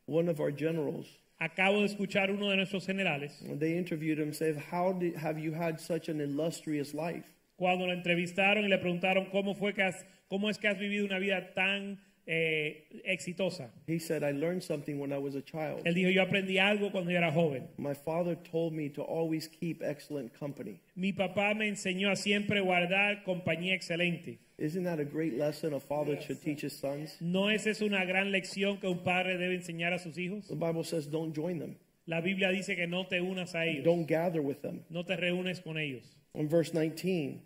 one 0.05 0.29
of 0.29 0.39
our 0.39 0.51
generals, 0.51 1.05
Acabo 1.39 1.81
de 1.81 1.93
escuchar 1.93 2.29
uno 2.29 2.49
de 2.49 2.55
nuestros 2.55 2.87
generales 2.87 3.31
when 3.45 3.59
they 3.59 3.77
interviewed 3.77 4.17
him, 4.17 4.33
said, 4.33 4.57
How 4.57 4.93
did, 4.93 5.15
have 5.15 5.37
you 5.37 5.51
had 5.51 5.79
such 5.79 6.09
an 6.09 6.19
illustrious 6.19 6.95
life? 6.95 7.25
cuando 7.57 7.87
lo 7.87 7.93
entrevistaron 7.93 8.63
y 8.65 8.69
le 8.69 8.77
preguntaron 8.77 9.25
cómo 9.31 9.55
fue 9.55 9.73
que 9.73 9.83
has, 9.83 10.05
cómo 10.29 10.49
es 10.49 10.57
que 10.57 10.67
has 10.67 10.77
vivido 10.77 11.05
una 11.05 11.19
vida 11.19 11.53
tan 11.53 11.99
eh, 12.27 12.83
exitosa. 13.07 13.69
He 13.87 13.99
said, 13.99 14.23
I 14.23 14.31
learned 14.31 14.61
something 14.61 14.99
when 14.99 15.13
I 15.13 15.17
was 15.17 15.35
a 15.35 15.41
child. 15.41 15.83
Él 15.85 15.93
dijo, 15.95 16.09
yo 16.11 16.21
aprendí 16.21 16.59
algo 16.59 16.91
cuando 16.91 17.09
yo 17.11 17.17
era 17.17 17.31
joven. 17.31 17.67
My 17.77 17.93
father 17.93 18.35
told 18.35 18.73
me 18.73 18.89
to 18.89 19.01
always 19.01 19.47
keep 19.47 19.81
excellent 19.81 20.37
company. 20.37 20.81
Mi 20.95 21.13
papá 21.13 21.55
me 21.55 21.69
enseñó 21.69 22.11
a 22.11 22.15
siempre 22.15 22.59
guardar 22.59 23.23
compañía 23.23 23.73
excelente. 23.73 24.39
Isn't 24.59 24.85
that 24.85 24.99
a 24.99 25.05
great 25.05 25.37
lesson 25.37 25.73
a 25.73 25.79
father 25.79 26.19
should 26.19 26.41
teach 26.41 26.61
his 26.63 26.77
sons? 26.77 27.15
¿No 27.21 27.47
es 27.49 27.65
una 27.81 28.03
gran 28.05 28.31
lección 28.31 28.79
que 28.81 28.87
un 28.87 29.03
padre 29.03 29.37
debe 29.37 29.55
enseñar 29.55 29.93
a 29.93 29.99
sus 29.99 30.17
hijos? 30.17 30.47
The 30.47 30.55
Bible 30.55 30.83
says, 30.83 31.05
don't 31.05 31.33
join 31.33 31.59
them, 31.59 31.75
La 32.07 32.21
Biblia 32.21 32.49
dice 32.49 32.75
que 32.75 32.87
no 32.87 33.05
te 33.05 33.21
unas 33.21 33.53
a 33.53 33.65
ellos, 33.65 33.83
don't 33.83 34.07
gather 34.07 34.41
with 34.41 34.61
them. 34.63 34.83
no 34.89 35.03
te 35.03 35.15
reúnes 35.15 35.61
con 35.61 35.77
ellos. 35.77 36.03
In 36.33 36.47
verse 36.49 36.71
19, 36.71 37.39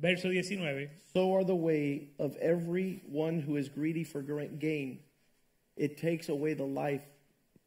Verso 0.00 0.28
19. 0.28 0.88
so 1.12 1.34
are 1.34 1.44
the 1.44 1.54
way 1.54 2.10
of 2.18 2.36
every 2.36 3.02
one 3.08 3.40
who 3.40 3.56
is 3.56 3.68
greedy 3.68 4.04
for 4.04 4.22
gain. 4.22 5.00
It 5.76 5.98
takes 5.98 6.28
away 6.28 6.54
the 6.54 6.66
life 6.66 7.02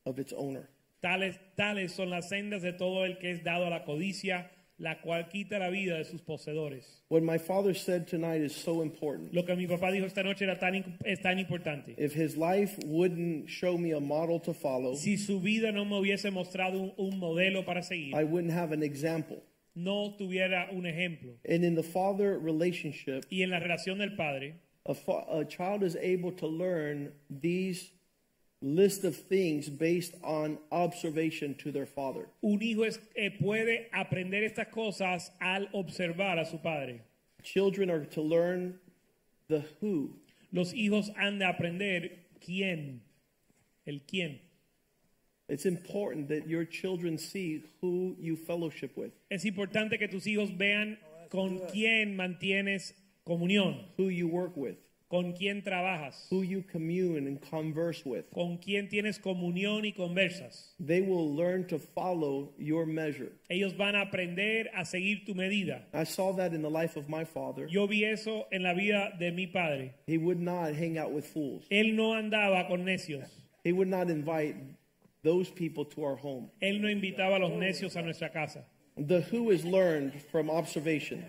of 0.05 0.19
its 0.19 0.33
owner. 0.33 0.69
Tales, 1.01 1.35
tales 1.57 1.93
son 1.95 2.09
las 2.09 2.29
sendas 2.29 2.61
de 2.61 2.73
todo 2.73 3.03
el 3.03 3.17
que 3.19 3.31
es 3.31 3.43
dado 3.43 3.65
a 3.65 3.69
la 3.69 3.83
codicia, 3.83 4.45
la 4.79 4.95
cual 4.95 5.27
quita 5.29 5.59
la 5.59 5.69
vida 5.69 5.97
de 5.97 6.05
sus 6.05 6.21
poseedores. 6.21 6.83
What 7.09 7.23
my 7.23 7.37
father 7.37 7.73
said 7.73 8.07
tonight 8.07 8.41
is 8.41 8.55
so 8.55 8.81
important. 8.81 9.33
Lo 9.33 9.43
que 9.43 9.55
mi 9.55 9.67
papá 9.67 9.91
dijo 9.91 10.05
esta 10.05 10.23
noche 10.23 10.43
era 10.43 10.57
tan, 10.57 10.97
es 11.03 11.19
tan 11.19 11.37
importante. 11.37 11.95
If 11.97 12.13
his 12.13 12.37
life 12.37 12.77
wouldn't 12.85 13.49
show 13.49 13.77
me 13.77 13.91
a 13.91 13.99
model 13.99 14.39
to 14.41 14.53
follow, 14.53 14.95
Si 14.95 15.17
su 15.17 15.39
vida 15.39 15.71
no 15.71 15.85
me 15.85 15.95
hubiese 15.99 16.31
mostrado 16.31 16.79
un, 16.79 16.93
un 16.97 17.19
modelo 17.19 17.65
para 17.65 17.81
seguir, 17.81 18.15
I 18.15 18.23
wouldn't 18.23 18.53
have 18.53 18.71
an 18.71 18.83
example. 18.83 19.43
No 19.75 20.15
tuviera 20.19 20.69
un 20.71 20.83
ejemplo. 20.85 21.33
And 21.47 21.63
in 21.63 21.75
the 21.75 21.83
father 21.83 22.37
relationship, 22.39 23.25
Y 23.31 23.41
en 23.43 23.49
la 23.51 23.59
relación 23.59 23.97
del 23.99 24.15
padre, 24.15 24.55
a, 24.85 24.95
a 25.39 25.45
child 25.45 25.83
is 25.83 25.95
able 25.95 26.31
to 26.33 26.47
learn 26.47 27.11
these 27.29 27.91
list 28.63 29.03
of 29.03 29.15
things 29.15 29.69
based 29.69 30.13
on 30.23 30.57
observation 30.71 31.55
to 31.55 31.71
their 31.71 31.85
father. 31.87 32.27
un 32.43 32.59
hijo 32.61 32.83
es- 32.83 32.99
eh, 33.15 33.29
puede 33.39 33.87
aprender 33.91 34.43
estas 34.43 34.67
cosas 34.71 35.31
al 35.41 35.67
observar 35.73 36.37
a 36.39 36.45
su 36.45 36.57
padre. 36.59 37.01
Children 37.43 37.89
are 37.89 38.05
to 38.05 38.21
learn 38.21 38.79
the 39.47 39.63
who. 39.79 40.11
Los 40.51 40.73
hijos 40.73 41.09
han 41.17 41.39
de 41.39 41.45
aprender 41.45 42.11
quién, 42.39 42.99
el 43.87 44.01
quién. 44.05 44.39
It's 45.51 45.65
important 45.65 46.29
that 46.29 46.47
your 46.47 46.63
children 46.63 47.17
see 47.17 47.61
who 47.81 48.15
you 48.17 48.37
fellowship 48.37 48.95
with, 48.95 49.11
Es 49.29 49.43
importante 49.43 49.99
que 49.99 50.07
tus 50.07 50.25
hijos 50.25 50.49
vean 50.57 50.97
con 51.29 51.59
quién 51.73 52.15
mantienes 52.15 52.93
comunión, 53.27 53.83
who 53.97 54.07
you 54.07 54.29
work 54.29 54.55
with, 54.55 54.77
con 55.09 55.33
quién 55.33 55.61
trabajas, 55.61 56.25
who 56.29 56.41
you 56.43 56.63
commune 56.63 57.27
and 57.27 57.41
converse 57.41 58.05
with. 58.05 58.31
con 58.33 58.59
quién 58.59 58.87
tienes 58.89 59.19
comunión 59.19 59.83
y 59.83 59.91
conversas. 59.91 60.69
They 60.79 61.01
will 61.01 61.35
learn 61.35 61.67
to 61.67 61.79
follow 61.79 62.53
your 62.57 62.85
measure. 62.85 63.33
Ellos 63.49 63.73
van 63.73 63.95
a 63.95 64.05
aprender 64.05 64.69
a 64.73 64.85
seguir 64.85 65.25
tu 65.25 65.33
medida. 65.33 65.81
I 65.93 66.05
saw 66.05 66.31
that 66.37 66.53
in 66.53 66.61
the 66.61 66.69
life 66.69 66.95
of 66.95 67.09
my 67.09 67.25
father. 67.25 67.67
Yo 67.67 67.87
vi 67.87 68.05
eso 68.05 68.45
en 68.53 68.63
la 68.63 68.73
vida 68.73 69.11
de 69.19 69.31
mi 69.31 69.47
padre. 69.47 69.95
He 70.07 70.17
would 70.17 70.39
not 70.39 70.75
hang 70.75 70.97
out 70.97 71.11
with 71.11 71.25
fools. 71.25 71.65
Él 71.69 71.93
no 71.93 72.13
andaba 72.13 72.69
con 72.69 72.85
necios. 72.85 73.27
He 73.65 73.73
would 73.73 73.89
not 73.89 74.09
invite 74.09 74.55
those 75.23 75.49
people 75.51 75.85
to 75.85 76.03
our 76.03 76.15
home. 76.15 76.49
Él 76.61 76.81
no 76.81 76.87
invitaba 76.89 77.35
a 77.35 77.39
los 77.39 77.51
necios 77.51 77.95
a 77.95 78.01
nuestra 78.01 78.29
casa. 78.31 78.65
The 78.97 79.21
who 79.21 79.51
is 79.51 79.63
learned 79.65 80.13
from 80.31 80.49
observation. 80.49 81.23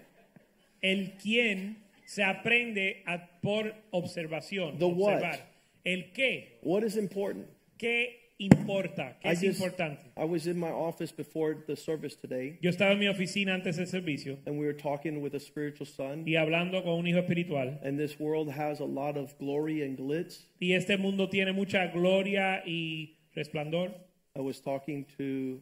El 0.82 1.12
quién 1.22 1.76
se 2.06 2.22
aprende 2.22 3.02
a- 3.06 3.28
por 3.42 3.72
observación. 3.92 4.78
The 4.78 4.86
what? 4.88 5.14
observar. 5.14 5.38
El 5.84 6.12
qué. 6.14 6.58
What 6.62 6.82
is 6.84 6.96
important? 6.96 7.46
¿Qué 7.78 8.18
importa? 8.38 9.16
¿Qué 9.22 9.28
I 9.28 9.32
es 9.32 9.40
just- 9.40 9.60
importante? 9.60 10.00
I 10.16 10.24
was 10.24 10.46
in 10.46 10.58
my 10.58 10.70
office 10.70 11.12
before 11.12 11.54
the 11.66 11.76
service 11.76 12.16
today, 12.16 12.58
Yo 12.60 12.70
estaba 12.70 12.92
en 12.92 12.98
mi 12.98 13.06
oficina 13.06 13.54
antes 13.54 13.76
del 13.76 13.86
servicio 13.86 14.38
and 14.46 14.58
we 14.58 14.64
were 14.66 14.72
talking 14.76 15.20
with 15.22 15.34
a 15.34 15.40
spiritual 15.40 15.86
son. 15.86 16.24
y 16.26 16.34
hablando 16.36 16.82
con 16.82 16.98
un 16.98 17.06
hijo 17.06 17.18
espiritual. 17.20 17.78
And 17.84 17.98
this 17.98 18.18
world 18.18 18.50
has 18.50 18.80
a 18.80 18.84
lot 18.84 19.16
of 19.16 19.36
glory 19.38 19.82
and 19.82 19.96
glitz. 19.96 20.46
Y 20.60 20.72
este 20.72 20.96
mundo 20.98 21.28
tiene 21.28 21.52
mucha 21.52 21.86
gloria 21.92 22.62
y 22.66 23.16
resplandor. 23.36 23.92
I 24.36 24.40
was 24.40 24.60
talking 24.60 25.04
to 25.18 25.60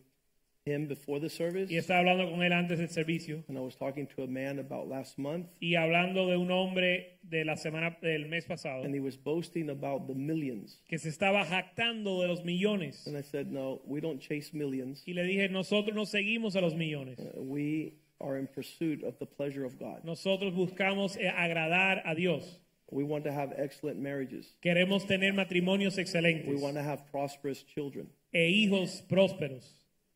him 0.67 0.87
before 0.87 1.19
the 1.19 1.29
service, 1.31 1.71
Y 1.71 1.77
estaba 1.79 2.01
hablando 2.01 2.31
con 2.31 2.43
él 2.43 2.53
antes 2.53 2.79
del 2.79 2.89
servicio. 2.89 3.43
and 3.49 3.57
I 3.57 3.61
was 3.63 3.75
talking 3.77 4.07
to 4.15 4.23
a 4.23 4.27
man 4.27 4.59
about 4.59 4.89
last 4.89 5.19
month, 5.19 5.47
Y 5.61 5.75
hablando 5.75 6.29
de 6.29 6.37
un 6.37 6.51
hombre 6.51 7.19
de 7.23 7.45
la 7.45 7.55
semana 7.57 7.97
del 8.03 8.27
mes 8.29 8.45
pasado 8.45 8.85
and 8.85 8.95
he 8.95 9.01
was 9.01 9.17
boasting 9.17 9.71
about 9.71 10.07
the 10.07 10.15
millions. 10.15 10.83
que 10.89 10.99
se 10.99 11.09
estaba 11.09 11.45
jactando 11.47 12.21
de 12.21 12.29
los 12.29 12.45
millones. 12.45 13.07
And 13.07 13.17
I 13.17 13.23
said, 13.23 13.51
No, 13.51 13.81
we 13.87 14.01
don't 14.01 14.21
chase 14.21 14.53
millions. 14.53 15.03
Y 15.07 15.15
le 15.15 15.23
dije, 15.25 15.49
nosotros 15.51 15.95
no 15.97 16.05
seguimos 16.05 16.55
a 16.57 16.61
los 16.61 16.75
millones. 16.75 17.19
Uh, 17.19 17.43
We 17.43 17.95
are 18.21 18.37
in 18.37 18.47
pursuit 18.47 19.03
of 19.03 19.19
the 19.19 19.25
pleasure 19.27 19.65
of 19.65 19.79
God. 19.79 20.05
Nosotros 20.05 20.53
buscamos 20.53 21.17
eh, 21.17 21.27
agradar 21.35 22.03
a 22.05 22.15
Dios. 22.15 22.60
We 22.91 23.05
want 23.05 23.25
to 23.25 23.33
have 23.33 23.53
excellent 23.57 23.99
marriages. 23.99 24.55
Queremos 24.63 25.07
tener 25.07 25.33
matrimonios 25.33 25.99
excelentes. 25.99 26.47
We 26.47 26.57
want 26.57 26.77
to 26.77 26.83
have 26.83 27.11
prosperous 27.11 27.63
children. 27.63 28.09
e 28.33 28.67
hijos 28.69 29.03
prósperos. 29.09 29.65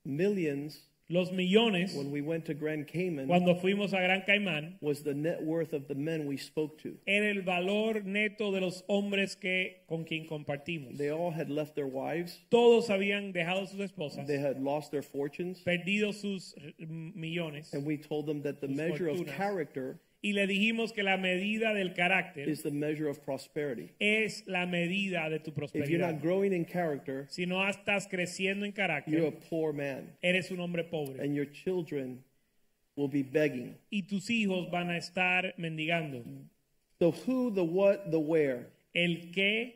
Millions, 0.05 0.81
Los 1.11 1.31
millones, 1.31 1.95
when 1.95 2.11
we 2.11 2.23
went 2.23 2.47
to 2.47 2.55
Grand 2.55 2.87
Cayman, 2.89 3.27
cuando 3.27 3.55
fuimos 3.57 3.93
a 3.93 3.97
Gran 3.97 4.23
Caimán, 4.27 4.77
was 4.81 5.03
the 5.03 5.13
net 5.13 5.43
worth 5.43 5.75
of 5.75 5.87
the 5.87 5.95
men 5.95 6.27
we 6.27 6.39
spoke 6.39 6.79
to. 6.83 6.97
era 7.07 7.29
el 7.29 7.43
valor 7.43 8.03
neto 8.05 8.51
de 8.51 8.61
los 8.61 8.83
hombres 8.89 9.35
que 9.39 9.83
con 9.87 10.05
quien 10.05 10.27
compartimos. 10.27 10.97
They 10.97 11.11
all 11.11 11.31
had 11.31 11.51
left 11.51 11.75
their 11.75 11.87
wives, 11.87 12.41
Todos 12.51 12.89
habían 12.89 13.35
dejado 13.35 13.69
sus 13.69 13.81
esposas, 13.81 14.27
they 14.27 14.39
had 14.39 14.63
lost 14.63 14.93
their 14.93 15.03
fortunes, 15.03 15.61
perdido 15.63 16.15
sus 16.15 16.55
eh, 16.57 16.73
millones, 16.89 17.75
and 17.75 17.85
we 17.85 17.99
told 17.99 18.25
them 18.25 18.41
that 18.43 18.63
the 18.63 18.69
measure 18.69 19.09
of 19.09 19.27
character 19.27 19.99
y 20.25 20.33
le 20.33 20.47
dijimos 20.47 20.93
que 20.95 21.03
la 21.03 21.19
medida 21.19 21.75
del 21.75 21.93
carácter 21.93 22.49
is 22.49 22.63
the 22.63 22.71
measure 22.71 23.09
of 23.11 23.19
prosperity. 23.23 23.91
es 24.01 24.43
la 24.47 24.65
medida 24.65 25.29
de 25.29 25.39
tu 25.39 25.51
If 25.51 25.57
you're 25.57 25.69
prosperidad. 25.69 26.13
not 26.15 26.23
growing 26.23 26.55
in 26.55 26.65
character, 26.65 27.27
Si 27.29 27.45
no 27.45 27.63
estás 27.69 28.09
creciendo 28.09 28.65
en 28.65 28.73
you're 28.73 28.83
a 28.83 29.03
carácter, 29.03 29.33
poor 29.51 29.75
man, 29.75 30.17
eres 30.23 30.51
un 30.51 30.61
hombre 30.61 30.83
pobre. 30.85 31.21
and 31.23 31.35
your 31.35 31.45
children 31.45 32.25
will 32.97 33.09
be 33.09 33.23
begging. 33.23 33.77
Y 33.91 34.03
tus 34.09 34.31
hijos 34.31 34.71
van 34.71 34.89
a 34.91 34.97
estar 34.97 35.53
mendigando. 35.59 36.25
The 37.01 37.11
who, 37.27 37.51
the 37.53 37.63
what, 37.65 38.11
the 38.11 38.19
where. 38.19 38.69
El 38.95 39.31
qué, 39.33 39.75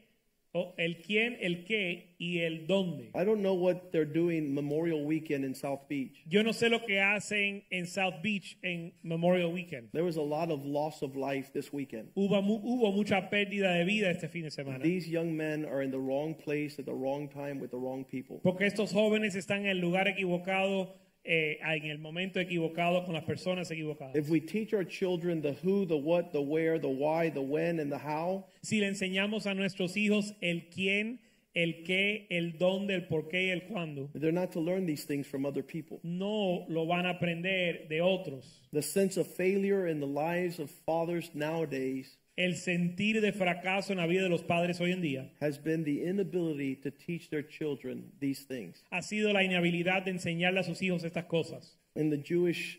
el 0.76 1.00
quién, 1.02 1.36
el 1.40 1.64
qué 1.64 2.14
y 2.18 2.40
el 2.40 2.66
dónde. 2.66 3.10
I 3.14 3.24
don't 3.24 3.42
know 3.42 3.54
what 3.54 3.90
they're 3.92 4.04
doing 4.04 4.54
Memorial 4.54 5.04
Weekend 5.04 5.44
in 5.44 5.54
South 5.54 5.88
Beach. 5.88 6.22
Yo 6.26 6.42
no 6.42 6.52
sé 6.52 6.68
lo 6.68 6.80
que 6.80 7.00
hacen 7.00 7.62
en 7.70 7.86
South 7.86 8.22
Beach 8.22 8.56
en 8.62 8.92
Memorial 9.02 9.52
Weekend. 9.52 9.90
There 9.92 10.04
was 10.04 10.16
a 10.16 10.22
lot 10.22 10.50
of 10.50 10.64
loss 10.64 11.02
of 11.02 11.16
life 11.16 11.52
this 11.52 11.72
weekend. 11.72 12.08
Hubo, 12.14 12.42
hubo 12.42 12.92
mucha 12.92 13.28
pérdida 13.30 13.72
de 13.74 13.84
vida 13.84 14.10
este 14.10 14.28
fin 14.28 14.44
de 14.44 14.50
semana. 14.50 14.82
These 14.82 15.08
young 15.08 15.36
men 15.36 15.64
are 15.64 15.82
in 15.82 15.90
the 15.90 15.98
wrong 15.98 16.34
place 16.34 16.78
at 16.78 16.86
the 16.86 16.94
wrong 16.94 17.28
time 17.28 17.60
with 17.60 17.70
the 17.70 17.78
wrong 17.78 18.04
people. 18.04 18.40
Porque 18.42 18.66
estos 18.66 18.92
jóvenes 18.92 19.34
están 19.34 19.60
en 19.60 19.66
el 19.66 19.80
lugar 19.80 20.08
equivocado, 20.08 20.94
eh, 21.28 21.58
en 21.62 21.90
el 21.90 21.98
momento 21.98 22.40
equivocado, 22.40 23.04
con 23.04 23.12
las 23.12 23.24
personas 23.24 23.70
equivocadas. 23.70 24.16
If 24.16 24.30
we 24.30 24.40
teach 24.40 24.72
our 24.72 24.84
children 24.84 25.42
the 25.42 25.54
who, 25.62 25.84
the 25.84 25.96
what, 25.96 26.32
the 26.32 26.40
where, 26.40 26.78
the 26.78 26.88
why, 26.88 27.30
the 27.30 27.42
when, 27.42 27.78
and 27.78 27.92
the 27.92 27.98
how, 27.98 28.46
Si 28.62 28.80
le 28.80 28.86
enseñamos 28.86 29.46
a 29.46 29.54
nuestros 29.54 29.96
hijos 29.96 30.34
el 30.40 30.68
quién, 30.70 31.20
el 31.54 31.82
qué, 31.84 32.26
el 32.30 32.56
dónde, 32.56 32.94
el 32.94 33.06
por 33.08 33.28
qué 33.28 33.48
y 33.48 33.50
el 33.50 33.66
cuándo, 33.66 34.10
they're 34.14 34.32
not 34.32 34.50
to 34.52 34.60
learn 34.60 34.86
these 34.86 35.04
things 35.04 35.26
from 35.26 35.44
other 35.44 35.62
people. 35.62 36.00
no 36.02 36.64
lo 36.68 36.86
van 36.86 37.04
a 37.04 37.10
aprender 37.10 37.86
de 37.88 38.00
otros. 38.00 38.62
The 38.72 38.82
sense 38.82 39.18
of 39.18 39.26
failure 39.26 39.86
in 39.86 40.00
the 40.00 40.06
lives 40.06 40.58
of 40.58 40.70
fathers 40.86 41.30
nowadays 41.34 42.16
El 42.38 42.54
sentir 42.54 43.20
de 43.20 43.32
fracaso 43.32 43.92
en 43.92 43.98
la 43.98 44.06
vida 44.06 44.22
de 44.22 44.28
los 44.28 44.44
padres 44.44 44.80
hoy 44.80 44.92
en 44.92 45.00
día 45.02 45.28
has 45.40 45.58
been 45.60 45.82
the 45.82 46.04
inability 46.08 46.76
to 46.76 46.88
teach 46.92 47.28
their 47.30 47.42
children 47.42 48.12
these 48.20 48.44
things. 48.46 48.84
ha 48.92 49.02
sido 49.02 49.32
la 49.32 49.42
inhabilidad 49.42 50.04
de 50.04 50.12
enseñarle 50.12 50.60
a 50.60 50.62
sus 50.62 50.80
hijos 50.80 51.02
estas 51.02 51.24
cosas. 51.24 51.76
In 51.96 52.10
the 52.10 52.16
Jewish 52.16 52.78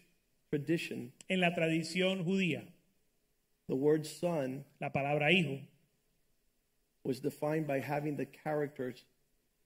tradition, 0.49 1.11
En 1.27 1.41
la 1.41 1.53
tradición 1.53 2.23
judía, 2.23 2.63
the 3.67 3.75
word 3.75 4.05
son 4.05 4.63
la 4.79 4.91
palabra 4.91 5.29
hijo 5.29 5.59
was 7.03 7.19
defined 7.19 7.67
by 7.67 7.81
having 7.81 8.15
the 8.15 8.25
characters, 8.25 9.03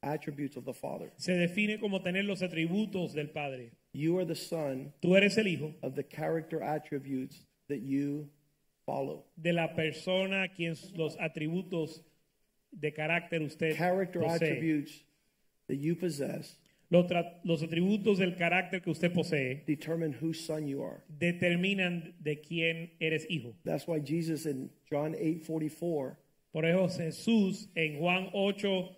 attributes 0.01 0.57
of 0.57 0.65
the 0.65 0.73
Father. 0.73 1.11
se 1.17 1.33
define 1.33 1.77
como 1.79 1.99
tener 2.01 2.23
los 2.23 2.41
atributos 2.41 3.13
del 3.13 3.27
Padre. 3.27 3.69
You 3.93 4.17
are 4.17 4.25
the 4.25 4.33
son 4.33 4.91
Tú 5.03 5.15
eres 5.15 5.37
el 5.37 5.45
hijo 5.45 5.75
of 5.83 5.93
the 5.93 6.03
character 6.03 6.63
attributes 6.63 7.45
that 7.67 7.81
you 7.83 8.27
follow. 8.85 9.25
de 9.35 9.53
la 9.53 9.73
persona 9.75 10.47
quien 10.53 10.75
los 10.95 11.17
atributos 11.19 12.03
de 12.71 12.91
carácter 12.93 13.41
usted 13.41 13.75
Character 13.77 14.21
posee. 14.21 14.35
attributes 14.35 15.03
that 15.67 15.77
you 15.77 15.95
possess 15.95 16.57
Los, 16.89 17.07
tra- 17.07 17.39
los 17.43 17.63
atributos 17.63 18.19
del 18.19 18.35
carácter 18.35 18.81
que 18.81 18.91
usted 18.91 19.11
posee 19.13 19.63
determine 19.65 20.13
whose 20.13 20.39
son 20.45 20.67
you 20.67 20.83
are. 20.83 21.01
determinan 21.19 22.13
de 22.19 22.39
quién 22.41 22.91
eres 22.99 23.25
hijo. 23.29 23.55
That's 23.63 23.87
why 23.87 23.99
Jesus 23.99 24.45
in 24.45 24.69
John 24.89 25.13
8:44 25.15 26.15
Por 26.51 26.65
eso 26.65 26.87
Jesús 26.89 27.67
en 27.75 27.97
Juan 27.99 28.29
8 28.33 28.95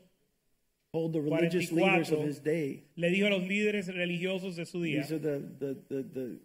told 0.91 1.13
the 1.13 1.21
religious 1.21 1.71
leaders 1.71 2.11
of 2.11 2.19
44. 2.19 2.27
his 2.27 2.39
day, 2.43 2.83
le 2.97 3.09
dijo 3.11 3.27
a 3.27 3.29
los 3.29 3.43
líderes 3.47 3.87
religiosos 3.87 4.55
de 4.57 4.65
su 4.65 4.81
día, 4.81 5.01
these 5.01 5.11
are 5.13 5.19
the, 5.19 5.39
the, 5.59 5.75
the, 5.89 6.03
the 6.03 6.39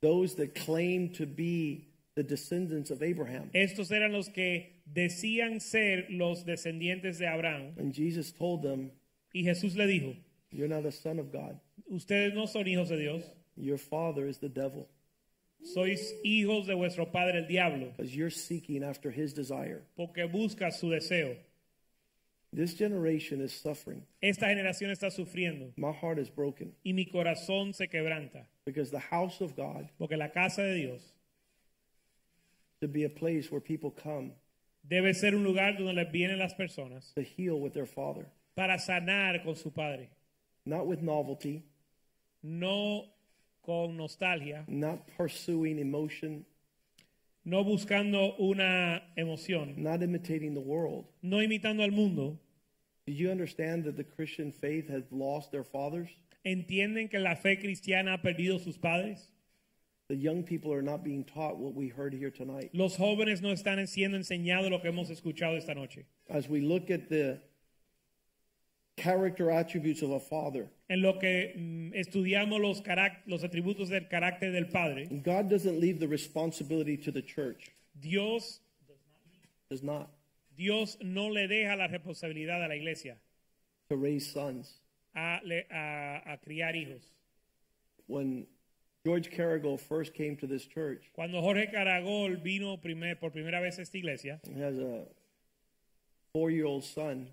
those 0.00 0.34
that 0.34 0.54
claim 0.54 1.08
to 1.12 1.24
be 1.26 1.91
the 2.14 2.22
descendants 2.22 2.90
of 2.90 3.02
Abraham. 3.02 3.50
estos 3.54 3.90
eran 3.90 4.12
los 4.12 4.28
que 4.28 4.82
decían 4.92 5.60
ser 5.60 6.06
los 6.10 6.44
descendientes 6.44 7.18
de 7.18 7.26
Abraham. 7.26 7.74
And 7.78 7.92
Jesus 7.94 8.32
told 8.32 8.62
them, 8.62 8.90
Y 9.34 9.42
Jesús 9.44 9.76
le 9.76 9.86
dijo, 9.86 10.14
You're 10.50 10.68
not 10.68 10.84
a 10.84 10.92
son 10.92 11.18
of 11.18 11.32
God. 11.32 11.58
ustedes 11.90 12.34
no 12.34 12.46
son 12.46 12.64
hijos 12.66 12.88
de 12.90 12.98
Dios, 12.98 13.22
Your 13.56 13.78
father 13.78 14.26
is 14.26 14.38
the 14.38 14.48
devil. 14.50 14.88
sois 15.64 16.12
hijos 16.24 16.66
de 16.66 16.74
vuestro 16.74 17.06
padre 17.06 17.38
el 17.38 17.46
diablo, 17.46 17.92
Because 17.96 18.14
you're 18.14 18.30
seeking 18.30 18.82
after 18.82 19.10
his 19.10 19.32
desire. 19.32 19.82
porque 19.96 20.24
buscas 20.30 20.78
su 20.78 20.90
deseo. 20.90 21.36
This 22.54 22.74
generation 22.76 23.40
is 23.40 23.50
suffering. 23.52 24.02
Esta 24.22 24.46
generación 24.48 24.90
está 24.90 25.10
sufriendo 25.10 25.72
My 25.78 25.92
heart 25.92 26.18
is 26.18 26.28
broken 26.28 26.74
y 26.84 26.92
mi 26.92 27.06
corazón 27.06 27.72
se 27.74 27.86
quebranta, 27.86 28.44
because 28.66 28.90
the 28.90 28.98
house 28.98 29.40
of 29.40 29.56
God 29.56 29.88
porque 29.98 30.18
la 30.18 30.28
casa 30.28 30.60
de 30.62 30.74
Dios 30.74 31.00
to 32.82 32.88
be 32.88 33.04
a 33.04 33.08
place 33.08 33.50
where 33.50 33.60
people 33.60 33.90
come 33.90 34.32
debe 34.82 35.14
ser 35.14 35.34
un 35.34 35.44
lugar 35.44 35.76
donde 35.76 35.94
les 35.94 36.10
vienen 36.10 36.38
las 36.38 36.54
personas 36.54 37.12
to 37.14 37.22
heal 37.22 37.60
with 37.60 37.72
their 37.72 37.86
father, 37.86 38.26
para 38.54 38.78
sanar 38.78 39.42
con 39.42 39.56
su 39.56 39.70
padre, 39.70 40.10
not 40.66 40.86
with 40.86 41.00
novelty, 41.00 41.62
no 42.42 43.06
con 43.64 43.96
nostalgia, 43.96 44.64
not 44.66 45.06
pursuing 45.16 45.78
emotion, 45.78 46.44
no 47.44 47.64
buscando 47.64 48.38
una 48.40 49.02
emoción, 49.16 49.76
not 49.78 50.02
imitating 50.02 50.54
the 50.54 50.60
world. 50.60 51.06
no 51.22 51.38
imitando 51.38 51.82
al 51.82 51.92
mundo. 51.92 52.38
Did 53.06 53.16
you 53.16 53.30
understand 53.32 53.84
that 53.84 53.96
the 53.96 54.04
Christian 54.04 54.52
faith 54.52 54.88
has 54.88 55.02
lost 55.10 55.50
their 55.50 55.64
fathers? 55.64 56.08
¿Entienden 56.44 57.10
que 57.10 57.18
la 57.18 57.34
fe 57.34 57.56
cristiana 57.56 58.14
ha 58.14 58.22
perdido 58.22 58.60
sus 58.60 58.78
padres? 58.78 59.31
The 60.12 60.18
young 60.18 60.42
people 60.42 60.70
are 60.74 60.82
not 60.82 61.02
being 61.02 61.24
taught 61.24 61.56
what 61.56 61.74
we 61.74 61.88
heard 61.88 62.12
here 62.12 62.30
tonight. 62.30 62.68
Los 62.74 62.98
jóvenes 62.98 63.40
no 63.40 63.48
están 63.50 63.78
siendo 63.88 64.18
enseñados 64.18 64.68
lo 64.70 64.78
que 64.82 64.90
hemos 64.90 65.08
escuchado 65.08 65.56
esta 65.56 65.72
noche. 65.74 66.04
As 66.28 66.50
we 66.50 66.60
look 66.60 66.90
at 66.90 67.08
the 67.08 67.40
character 68.98 69.50
attributes 69.50 70.02
of 70.02 70.10
a 70.10 70.20
father, 70.20 70.68
En 70.90 71.00
lo 71.00 71.18
que 71.18 71.54
mm, 71.56 71.94
estudiamos 71.94 72.60
los, 72.60 72.82
los 73.26 73.42
atributos 73.42 73.88
del 73.88 74.06
carácter 74.10 74.52
del 74.52 74.66
Padre, 74.66 75.06
God 75.24 75.48
doesn't 75.48 75.80
leave 75.80 75.98
the 75.98 76.06
responsibility 76.08 76.94
to 76.98 77.10
the 77.10 77.22
church. 77.22 77.70
Dios, 77.98 78.60
Does 79.70 79.82
not 79.82 80.10
Dios 80.54 80.98
no 81.00 81.28
le 81.28 81.48
deja 81.48 81.74
la 81.74 81.88
responsabilidad 81.88 82.62
a 82.62 82.68
la 82.68 82.74
iglesia 82.74 83.16
to 83.88 83.96
raise 83.96 84.30
sons. 84.30 84.74
a, 85.16 85.40
le- 85.42 85.64
a- 85.70 86.34
a 86.34 86.36
criar 86.46 86.74
hijos. 86.76 87.00
When 88.08 88.46
George 89.04 89.30
Carrigal 89.30 89.76
first 89.76 90.14
came 90.14 90.36
to 90.36 90.46
this 90.46 90.64
church, 90.66 91.10
Cuando 91.14 91.40
Jorge 91.40 91.66
Caragol 91.72 92.36
vino 92.42 92.76
primer- 92.76 93.16
por 93.18 93.30
primera 93.30 93.60
vez 93.60 93.78
a 93.78 93.82
esta 93.82 93.98
iglesia, 93.98 94.40
he 94.46 94.60
has 94.62 94.78
a 94.78 95.04
four-year-old 96.32 96.84
son. 96.84 97.28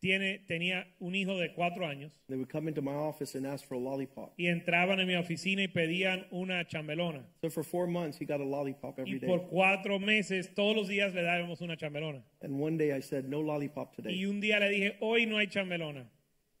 tiene, 0.00 0.38
tenía 0.48 0.84
un 1.00 1.14
hijo 1.14 1.36
de 1.38 1.52
cuatro 1.54 1.84
años 1.86 2.12
They 2.28 2.36
would 2.36 2.48
come 2.48 2.68
into 2.68 2.80
my 2.82 2.92
office 2.94 3.34
and 3.36 3.44
ask 3.46 3.64
for 3.66 3.74
a 3.74 3.78
lollipop. 3.78 4.32
y 4.36 4.46
entraban 4.46 4.98
en 5.00 5.06
mi 5.06 5.14
oficina 5.14 5.62
y 5.62 5.68
pedían 5.68 6.26
una 6.32 6.64
chambelona. 6.66 7.24
So 7.40 7.50
for 7.50 7.62
four 7.64 7.86
months, 7.86 8.18
he 8.20 8.24
got 8.24 8.40
a 8.40 8.44
lollipop 8.44 8.98
Y 8.98 9.02
every 9.02 9.18
day. 9.20 9.26
por 9.28 9.48
cuatro 9.48 9.98
meses, 10.00 10.52
todos 10.56 10.74
los 10.76 10.88
días 10.88 11.14
le 11.14 11.22
dábamos 11.22 11.60
una 11.60 11.76
chambelona. 11.76 12.22
And 12.42 12.60
one 12.60 12.76
day 12.76 12.92
I 12.92 13.00
said, 13.00 13.28
no 13.28 13.40
lollipop 13.40 13.94
today. 13.94 14.12
Y 14.12 14.24
un 14.26 14.40
día 14.40 14.58
le 14.58 14.68
dije, 14.70 14.96
hoy 15.00 15.24
no 15.26 15.36
hay 15.38 15.46
chambelona. 15.46 16.04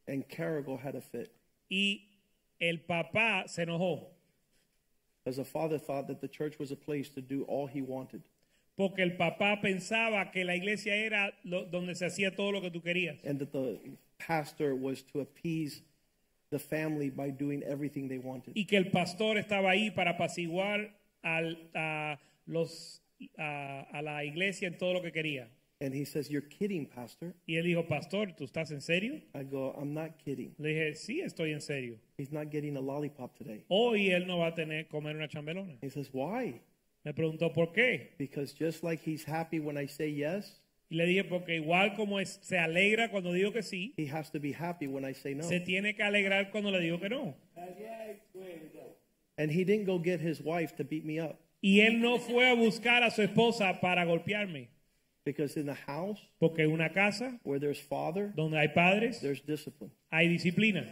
And 0.06 0.24
Carrigal 0.28 0.76
had 0.78 0.94
a 0.96 1.00
fit. 1.00 1.30
Y 1.70 2.07
el 2.60 2.80
papá 2.80 3.44
se 3.48 3.62
enojó 3.62 4.08
As 5.26 5.36
the 5.36 5.44
father 5.44 5.78
thought 5.78 6.06
that 6.06 6.20
the 6.20 6.28
church 6.28 6.58
was 6.58 6.70
a 6.70 6.76
place 6.76 7.10
to 7.10 7.20
do 7.20 7.44
all 7.44 7.66
he 7.66 7.82
wanted. 7.82 8.22
porque 8.76 9.00
el 9.02 9.16
papá 9.16 9.60
pensaba 9.60 10.30
que 10.32 10.44
la 10.44 10.54
iglesia 10.54 10.94
era 10.94 11.32
lo- 11.44 11.66
donde 11.66 11.94
se 11.94 12.06
hacía 12.06 12.34
todo 12.34 12.52
lo 12.52 12.60
que 12.60 12.70
tú 12.70 12.80
querías. 12.80 13.18
And 13.24 13.38
that 13.40 13.50
the 13.52 13.78
pastor 14.18 14.74
was 14.74 15.02
to 15.12 15.20
appease 15.20 15.82
the 16.50 16.58
family 16.58 17.10
by 17.10 17.30
doing 17.30 17.62
everything 17.64 18.08
they 18.08 18.18
wanted. 18.18 18.54
Y 18.56 18.64
que 18.66 18.76
el 18.78 18.90
pastor 18.90 19.36
estaba 19.36 19.70
ahí 19.70 19.90
para 19.90 20.12
apaciguar 20.12 20.90
al- 21.22 21.58
a, 21.74 22.18
los, 22.46 23.02
a, 23.36 23.86
a 23.92 24.00
la 24.00 24.24
iglesia 24.24 24.68
en 24.68 24.78
todo 24.78 24.94
lo 24.94 25.02
que 25.02 25.10
quería. 25.12 25.48
And 25.80 25.94
he 25.94 26.04
says, 26.04 26.28
You're 26.28 26.42
kidding, 26.42 26.86
Pastor. 26.86 27.34
Y 27.46 27.54
él 27.56 27.64
dijo, 27.64 27.86
pastor, 27.86 28.34
¿tú 28.36 28.44
estás 28.44 28.72
en 28.72 28.80
serio? 28.80 29.20
I 29.34 29.44
go, 29.44 29.72
I'm 29.78 29.94
not 29.94 30.18
kidding. 30.18 30.54
Le 30.58 30.70
dije, 30.70 30.94
sí, 30.96 31.20
estoy 31.20 31.52
en 31.52 31.60
serio. 31.60 31.98
He's 32.16 32.32
not 32.32 32.50
getting 32.50 32.76
a 32.76 32.80
lollipop 32.80 33.36
today. 33.36 33.62
Hoy 33.68 34.10
él 34.10 34.26
no 34.26 34.38
va 34.38 34.48
a 34.48 34.54
tener 34.54 34.88
comer 34.88 35.14
una 35.14 35.28
chambelona. 35.28 35.78
He 35.80 35.88
says, 35.88 36.10
Why? 36.12 36.60
Me 37.04 37.12
preguntó 37.12 37.54
por 37.54 37.72
qué. 37.72 38.08
Because 38.18 38.52
just 38.52 38.82
like 38.82 39.00
he's 39.00 39.24
happy 39.24 39.60
when 39.60 39.76
I 39.78 39.86
say 39.86 40.08
yes, 40.10 40.60
Y 40.90 40.96
le 40.96 41.04
dije, 41.06 41.24
porque 41.28 41.54
igual 41.56 41.94
como 41.94 42.18
es- 42.18 42.40
se 42.42 42.56
alegra 42.58 43.10
cuando 43.10 43.32
digo 43.32 43.52
que 43.52 43.62
sí, 43.62 43.92
he 43.98 44.06
has 44.08 44.32
to 44.32 44.40
be 44.40 44.52
happy 44.54 44.86
when 44.88 45.04
I 45.04 45.12
say 45.14 45.34
no. 45.34 45.44
se 45.44 45.60
tiene 45.60 45.94
que 45.94 46.02
alegrar 46.02 46.50
cuando 46.50 46.70
le 46.72 46.80
digo 46.80 46.98
que 46.98 47.08
no. 47.10 47.36
And 49.36 49.52
he 49.52 49.64
didn't 49.64 49.84
go 49.86 49.98
get 49.98 50.20
his 50.20 50.40
wife 50.40 50.74
to 50.76 50.84
beat 50.84 51.04
me 51.04 51.20
up 51.20 51.38
Y 51.62 51.80
él 51.80 52.00
no 52.00 52.18
fue 52.18 52.48
a 52.48 52.54
buscar 52.54 53.02
a 53.02 53.10
su 53.10 53.22
esposa 53.22 53.80
para 53.80 54.04
golpearme. 54.04 54.68
Because 55.28 55.56
in 55.56 55.66
the 55.66 55.74
house 55.74 56.18
Porque 56.40 56.60
en 56.60 56.72
una 56.72 56.88
casa 56.88 57.38
where 57.42 57.58
there's 57.58 57.78
father, 57.78 58.32
donde 58.34 58.54
hay 58.54 58.68
padres, 58.68 59.20
there's 59.20 59.40
discipline, 59.42 59.90
hay 60.10 60.28
disciplina, 60.28 60.86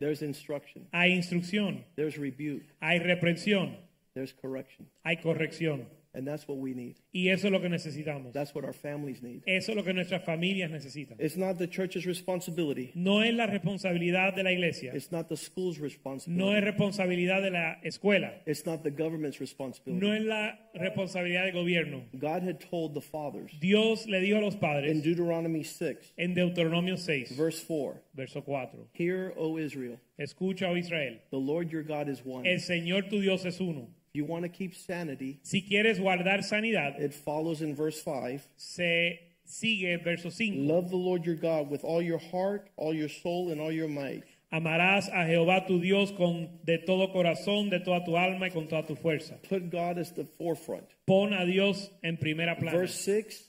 there's 0.00 0.22
instruction, 0.22 0.86
hay 0.92 1.12
instrucción, 1.12 1.84
there's 1.96 2.16
rebuke, 2.16 2.62
hay 2.80 2.98
reprensión, 2.98 3.76
there's 4.14 4.32
correction. 4.32 4.86
hay 5.04 5.16
corrección. 5.16 5.86
And 6.14 6.26
that's 6.26 6.46
what 6.46 6.58
we 6.58 6.74
need. 6.74 6.96
Y 7.12 7.28
eso 7.28 7.48
es 7.48 7.52
lo 7.52 7.60
que 7.60 7.68
necesitamos. 7.68 8.32
That's 8.32 8.54
what 8.54 8.64
our 8.64 8.72
families 8.72 9.22
need. 9.22 9.42
Eso 9.46 9.72
es 9.72 9.76
lo 9.76 9.82
que 9.82 9.92
nuestras 9.92 10.24
familias 10.24 10.70
necesitan. 10.70 11.16
It's 11.18 11.36
not 11.36 11.58
the 11.58 11.66
church's 11.66 12.06
responsibility. 12.06 12.92
No 12.94 13.20
es 13.20 13.34
la 13.34 13.46
responsabilidad 13.46 14.34
de 14.34 14.44
la 14.44 14.50
iglesia. 14.52 14.92
It's 14.94 15.10
not 15.10 15.28
the 15.28 15.36
school's 15.36 15.78
responsibility. 15.78 16.44
No 16.44 16.56
es 16.56 16.62
responsabilidad 16.62 17.42
de 17.42 17.50
la 17.50 17.76
escuela. 17.84 18.32
It's 18.46 18.64
not 18.64 18.82
the 18.82 18.90
government's 18.90 19.40
responsibility. 19.40 20.06
No 20.06 20.12
es 20.14 20.22
la 20.22 20.58
responsabilidad 20.74 21.44
del 21.44 21.52
gobierno. 21.52 22.04
God 22.18 22.42
had 22.42 22.60
told 22.60 22.94
the 22.94 23.00
fathers 23.00 23.52
Dios 23.60 24.06
le 24.06 24.20
dijo 24.20 24.38
a 24.38 24.40
los 24.40 24.54
in 24.54 25.02
Deuteronomy 25.02 25.64
6, 25.64 26.14
en 26.16 26.34
Deuteronomio 26.34 26.96
6, 26.96 27.36
verse 27.36 27.60
4 27.66 28.00
verso 28.14 28.40
4. 28.42 28.88
Hear, 28.92 29.32
O 29.36 29.58
Israel, 29.58 29.98
Escucha, 30.18 30.68
oh 30.68 30.76
Israel, 30.76 31.18
the 31.30 31.36
Lord 31.36 31.70
your 31.70 31.82
God 31.82 32.08
is 32.08 32.24
one. 32.24 32.46
el 32.46 32.58
Señor 32.58 33.08
tu 33.08 33.20
Dios 33.20 33.44
es 33.44 33.60
uno. 33.60 33.88
You 34.14 34.24
want 34.24 34.44
to 34.44 34.48
keep 34.48 34.74
sanity, 34.74 35.40
Si 35.42 35.60
quieres 35.62 35.98
guardar 35.98 36.38
sanidad, 36.44 37.00
it 37.00 37.12
follows 37.12 37.60
in 37.60 37.74
verse 37.74 38.00
5 38.00 38.46
se 38.56 39.18
sigue 39.44 40.02
verso 40.02 40.30
5. 40.30 40.54
Love 40.54 40.88
the 40.90 40.96
Lord 40.96 41.26
your 41.26 41.34
God 41.34 41.68
with 41.68 41.84
all 41.84 42.00
your 42.00 42.18
heart, 42.18 42.70
all 42.76 42.94
your 42.94 43.08
soul, 43.08 43.50
and 43.50 43.60
all 43.60 43.72
your 43.72 43.88
might. 43.88 44.22
Amarás 44.52 45.08
a 45.08 45.26
Jehová 45.26 45.66
tu 45.66 45.80
Dios 45.80 46.12
con 46.12 46.48
de 46.64 46.78
todo 46.78 47.08
corazón, 47.08 47.70
de 47.70 47.80
toda 47.80 48.04
tu 48.04 48.16
alma 48.16 48.46
y 48.46 48.50
con 48.50 48.68
toda 48.68 48.86
tu 48.86 48.94
fuerza. 48.94 49.34
Put 49.48 49.68
God 49.70 49.98
as 49.98 50.12
the 50.12 50.24
forefront. 50.24 50.84
Pon 51.08 51.32
a 51.32 51.44
Dios 51.44 51.90
en 52.04 52.16
primera 52.16 52.56
plana. 52.56 52.78
Verse 52.78 52.94
6 52.94 53.48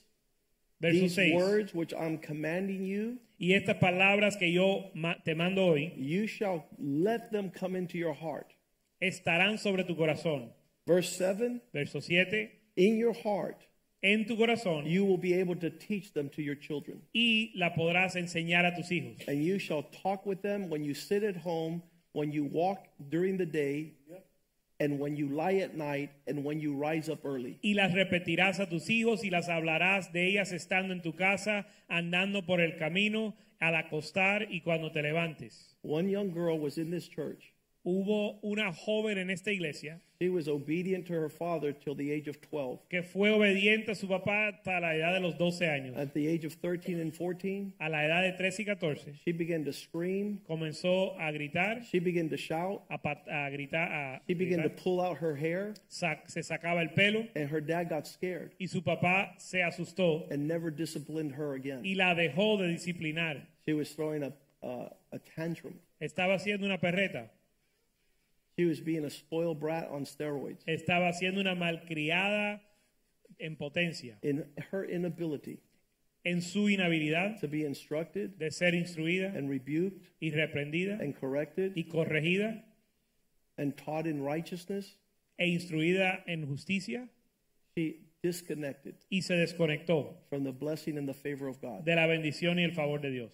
Verso 0.81 0.99
These 0.99 1.15
6. 1.15 1.35
words 1.35 1.73
which 1.75 1.93
I'm 1.93 2.17
commanding 2.17 2.83
you, 2.83 3.19
Y 3.39 3.53
estas 3.53 3.79
palabras 3.79 4.37
que 4.39 4.51
yo 4.51 4.89
te 5.23 5.35
mando 5.35 5.61
hoy 5.67 5.93
you 5.95 6.25
shall 6.25 6.65
let 6.79 7.31
them 7.31 7.51
come 7.51 7.75
into 7.75 7.97
your 7.99 8.13
heart. 8.13 8.54
Estarán 8.99 9.57
sobre 9.57 9.83
tu 9.83 9.95
corazón. 9.95 10.51
Verse 10.85 11.09
7 11.17 11.61
Verso 11.73 11.99
7. 11.99 12.51
In 12.77 12.97
your 12.97 13.13
heart, 13.13 13.61
En 14.03 14.25
tu 14.25 14.35
corazón 14.37 14.85
you 14.85 15.03
will 15.03 15.17
be 15.17 15.33
able 15.33 15.55
to 15.55 15.69
teach 15.71 16.13
them 16.13 16.29
to 16.29 16.41
your 16.41 16.55
children. 16.55 17.01
y 17.13 17.51
la 17.55 17.73
podrás 17.73 18.15
enseñar 18.15 18.65
a 18.65 18.75
tus 18.75 18.91
hijos. 18.91 19.27
And 19.27 19.43
you 19.43 19.57
shall 19.57 19.83
talk 20.03 20.25
with 20.25 20.41
them 20.41 20.69
when 20.69 20.83
you 20.83 20.93
sit 20.93 21.23
at 21.23 21.37
home, 21.37 21.81
when 22.13 22.31
you 22.31 22.43
walk 22.45 22.85
during 23.09 23.37
the 23.37 23.45
day, 23.47 23.93
and 24.79 24.99
when 24.99 25.15
you 25.15 25.29
lie 25.29 25.55
at 25.63 25.75
night, 25.75 26.11
and 26.27 26.43
when 26.43 26.59
you 26.59 26.75
rise 26.75 27.09
up 27.09 27.25
early. 27.25 27.57
y 27.63 27.73
las 27.73 27.93
repetirás 27.93 28.59
a 28.59 28.67
tus 28.69 28.89
hijos 28.89 29.23
y 29.23 29.29
las 29.31 29.47
hablarás 29.49 30.11
de 30.11 30.27
ellas 30.27 30.51
estando 30.51 30.93
en 30.93 31.01
tu 31.01 31.13
casa, 31.15 31.65
andando 31.89 32.45
por 32.45 32.59
el 32.61 32.77
camino, 32.77 33.33
al 33.59 33.73
acostar 33.75 34.47
y 34.51 34.59
cuando 34.61 34.91
te 34.91 35.01
levantes. 35.01 35.77
One 35.81 36.09
young 36.11 36.31
girl 36.31 36.59
was 36.59 36.77
in 36.77 36.91
this 36.91 37.07
church. 37.07 37.53
Hubo 37.85 38.39
una 38.41 38.73
joven 38.73 39.19
en 39.19 39.29
esta 39.29 39.51
iglesia 39.51 40.01
She 40.19 40.29
was 40.29 40.47
obedient 40.47 41.05
to 41.07 41.13
her 41.13 41.29
father 41.29 41.71
till 41.73 41.93
the 41.93 42.09
age 42.11 42.27
of 42.29 42.39
12. 42.41 42.79
que 42.89 43.03
fue 43.03 43.29
obediente 43.31 43.91
a 43.91 43.95
su 43.95 44.07
papá 44.07 44.47
hasta 44.47 44.79
la 44.79 44.95
edad 44.95 45.13
de 45.13 45.19
los 45.19 45.37
12 45.37 45.67
años. 45.67 45.95
At 45.97 46.13
the 46.13 46.25
age 46.27 46.45
of 46.45 46.53
13 46.53 46.99
and 47.01 47.13
14, 47.13 47.73
A 47.79 47.89
la 47.89 47.99
edad 48.05 48.23
de 48.23 48.31
13 48.31 48.63
y 48.63 48.65
14 48.65 49.13
she 49.25 49.33
began 49.33 49.63
to 49.65 49.71
scream. 49.73 50.39
comenzó 50.47 51.15
a 51.19 51.31
gritar, 51.31 51.83
She 51.83 51.99
began 51.99 52.29
to 52.29 52.37
shout. 52.37 52.81
a, 52.89 52.97
pat- 52.97 53.27
a 53.29 53.49
gritar, 53.51 53.91
a 53.91 54.21
She 54.25 54.33
began 54.33 54.63
to 54.63 54.69
gritar. 54.69 54.81
pull 54.83 55.01
out 55.01 55.17
her 55.17 55.35
hair, 55.35 55.73
Sa- 55.89 56.15
se 56.27 56.39
sacaba 56.41 56.81
el 56.81 56.89
pelo 56.95 57.27
and 57.35 57.49
her 57.49 57.59
dad 57.61 57.89
got 57.89 58.07
scared 58.07 58.51
y 58.59 58.65
su 58.67 58.81
papá 58.81 59.35
se 59.37 59.59
asustó 59.61 60.25
and 60.31 60.47
never 60.47 60.71
disciplined 60.71 61.33
her 61.35 61.53
again. 61.55 61.83
y 61.83 61.93
la 61.95 62.15
dejó 62.15 62.57
de 62.57 62.69
disciplinar. 62.69 63.45
She 63.67 63.73
was 63.73 63.93
throwing 63.93 64.23
a, 64.23 64.31
uh, 64.65 64.89
a 65.11 65.19
tantrum. 65.35 65.73
Estaba 65.99 66.35
haciendo 66.35 66.65
una 66.65 66.77
perreta, 66.79 67.29
She 68.57 68.65
was 68.65 68.79
being 68.79 69.03
a 69.05 69.09
spoiled 69.09 69.59
brat 69.59 69.89
on 69.91 70.05
steroids. 70.05 70.63
estaba 70.67 71.09
haciendo 71.09 71.39
una 71.41 71.55
malcriada 71.55 72.61
en 73.39 73.55
potencia, 73.57 74.17
In 74.23 74.45
her 74.71 74.85
inability 74.85 75.59
en 76.23 76.41
su 76.41 76.69
inhabilidad 76.69 77.39
to 77.41 77.47
be 77.47 77.65
instructed 77.65 78.37
de 78.39 78.49
ser 78.49 78.73
instruida 78.73 79.35
and 79.37 79.49
rebuked 79.49 80.01
y 80.21 80.31
reprendida 80.31 80.99
and 80.99 81.15
corrected 81.19 81.73
y 81.75 81.83
corregida 81.83 82.63
and 83.57 83.77
taught 83.77 84.07
in 84.07 84.23
righteousness, 84.23 84.95
e 85.37 85.45
instruida 85.47 86.23
en 86.27 86.45
justicia 86.47 87.07
she 87.77 87.99
disconnected 88.23 88.95
y 89.11 89.19
se 89.21 89.35
desconectó 89.35 90.15
from 90.29 90.43
the 90.45 90.51
blessing 90.51 90.97
and 90.97 91.07
the 91.07 91.13
favor 91.13 91.47
of 91.47 91.59
God. 91.61 91.83
de 91.85 91.93
la 91.95 92.07
bendición 92.07 92.57
y 92.57 92.63
el 92.63 92.71
favor 92.71 92.99
de 93.01 93.11
Dios. 93.11 93.31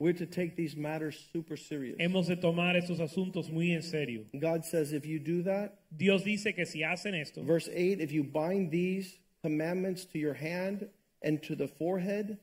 We're 0.00 0.12
to 0.12 0.26
take 0.26 0.54
these 0.54 0.76
matters 0.76 1.28
super 1.32 1.56
serious. 1.56 1.96
Hemos 1.98 2.28
de 2.28 2.36
tomar 2.36 2.76
estos 2.76 3.00
asuntos 3.00 3.50
muy 3.50 3.72
en 3.72 3.82
serio. 3.82 4.24
God 4.38 4.64
says 4.64 4.92
if 4.92 5.04
you 5.04 5.18
do 5.18 5.42
that, 5.42 5.80
Dios 5.96 6.22
dice 6.22 6.54
que 6.54 6.64
si 6.64 6.82
hacen 6.82 7.20
esto, 7.20 7.42
verse 7.42 7.68
8, 7.72 8.00
if 8.00 8.12
you 8.12 8.22
bind 8.22 8.70
these 8.70 9.18
commandments 9.42 10.04
to 10.06 10.18
your 10.18 10.34
hand 10.34 10.88
and 11.22 11.42
to 11.42 11.56
the 11.56 11.66
forehead 11.66 12.38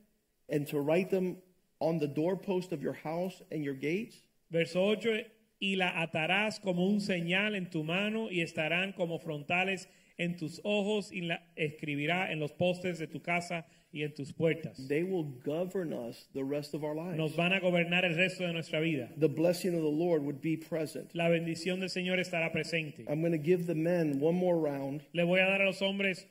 and 0.50 0.68
to 0.68 0.82
write 0.82 1.10
them 1.10 1.38
on 1.80 1.98
the 1.98 2.08
doorpost 2.08 2.74
of 2.74 2.82
your 2.82 2.94
house 2.94 3.42
and 3.52 3.64
your 3.64 3.74
gates, 3.74 4.18
verso 4.52 4.92
8, 4.92 5.26
y 5.62 5.76
la 5.78 5.92
atarás 5.92 6.62
como 6.62 6.86
un 6.86 7.00
señal 7.00 7.56
en 7.56 7.70
tu 7.70 7.84
mano 7.84 8.28
y 8.30 8.42
estarán 8.42 8.94
como 8.94 9.18
frontales 9.18 9.88
en 10.18 10.36
tus 10.36 10.60
ojos 10.66 11.12
y 11.12 11.22
la 11.22 11.42
escribirá 11.56 12.32
en 12.32 12.40
los 12.40 12.52
postes 12.52 13.00
de 13.00 13.08
tu 13.08 13.22
casa 13.22 13.66
y 13.96 14.04
en 14.04 14.14
tus 14.14 14.32
puertas. 14.34 14.88
they 14.90 15.04
will 15.04 15.24
govern 15.46 15.94
us 15.94 16.26
the 16.34 16.44
rest 16.44 16.74
of 16.74 16.84
our 16.84 16.94
lives. 16.94 17.18
Nos 17.18 17.34
van 17.36 17.54
a 17.54 17.60
gobernar 17.62 18.04
el 18.04 18.14
resto 18.16 18.46
de 18.46 18.52
nuestra 18.54 18.82
vida. 18.82 19.10
The 19.18 19.30
blessing 19.30 19.74
of 19.74 19.82
the 19.82 19.88
Lord 19.88 20.24
would 20.24 20.42
be 20.42 20.58
present. 20.58 21.16
La 21.16 21.30
bendición 21.30 21.80
del 21.80 21.90
Señor 21.90 22.20
estará 22.20 22.52
presente. 22.52 23.06
I'm 23.08 23.22
going 23.22 23.32
to 23.32 23.38
give 23.38 23.66
the 23.68 23.76
men 23.76 24.20
one 24.20 24.36
more 24.36 24.58
round 24.58 25.02
Le 25.14 25.24
voy 25.26 25.40
a 25.40 25.46
dar 25.46 25.62
a 25.62 25.66
los 25.66 25.80
hombres 25.82 26.26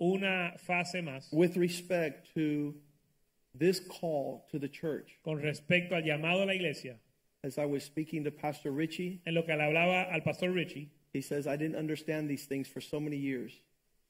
una 0.00 0.52
fase 0.58 1.02
más 1.02 1.32
with 1.32 1.56
respect 1.56 2.32
to 2.34 2.74
this 3.54 3.80
call 3.80 4.46
to 4.50 4.58
the 4.58 4.68
church. 4.68 5.18
con 5.24 5.36
respecto 5.42 5.94
al 5.94 6.02
llamado 6.02 6.42
a 6.42 6.46
la 6.46 6.52
iglesia. 6.54 6.96
As 7.44 7.58
I 7.58 7.64
was 7.66 7.82
speaking 7.82 8.22
to 8.24 8.30
Pastor 8.30 8.70
Richie, 8.70 9.20
En 9.26 9.34
lo 9.34 9.42
que 9.42 9.54
le 9.56 9.62
hablaba 9.64 10.12
al 10.12 10.20
pastor 10.20 10.50
Richie, 10.52 10.90
he 11.12 11.20
says, 11.20 11.48
I 11.48 11.56
didn't 11.56 11.76
understand 11.76 12.30
these 12.30 12.46
things 12.46 12.68
for 12.68 12.80
so 12.80 13.00
many 13.00 13.16
years. 13.16 13.52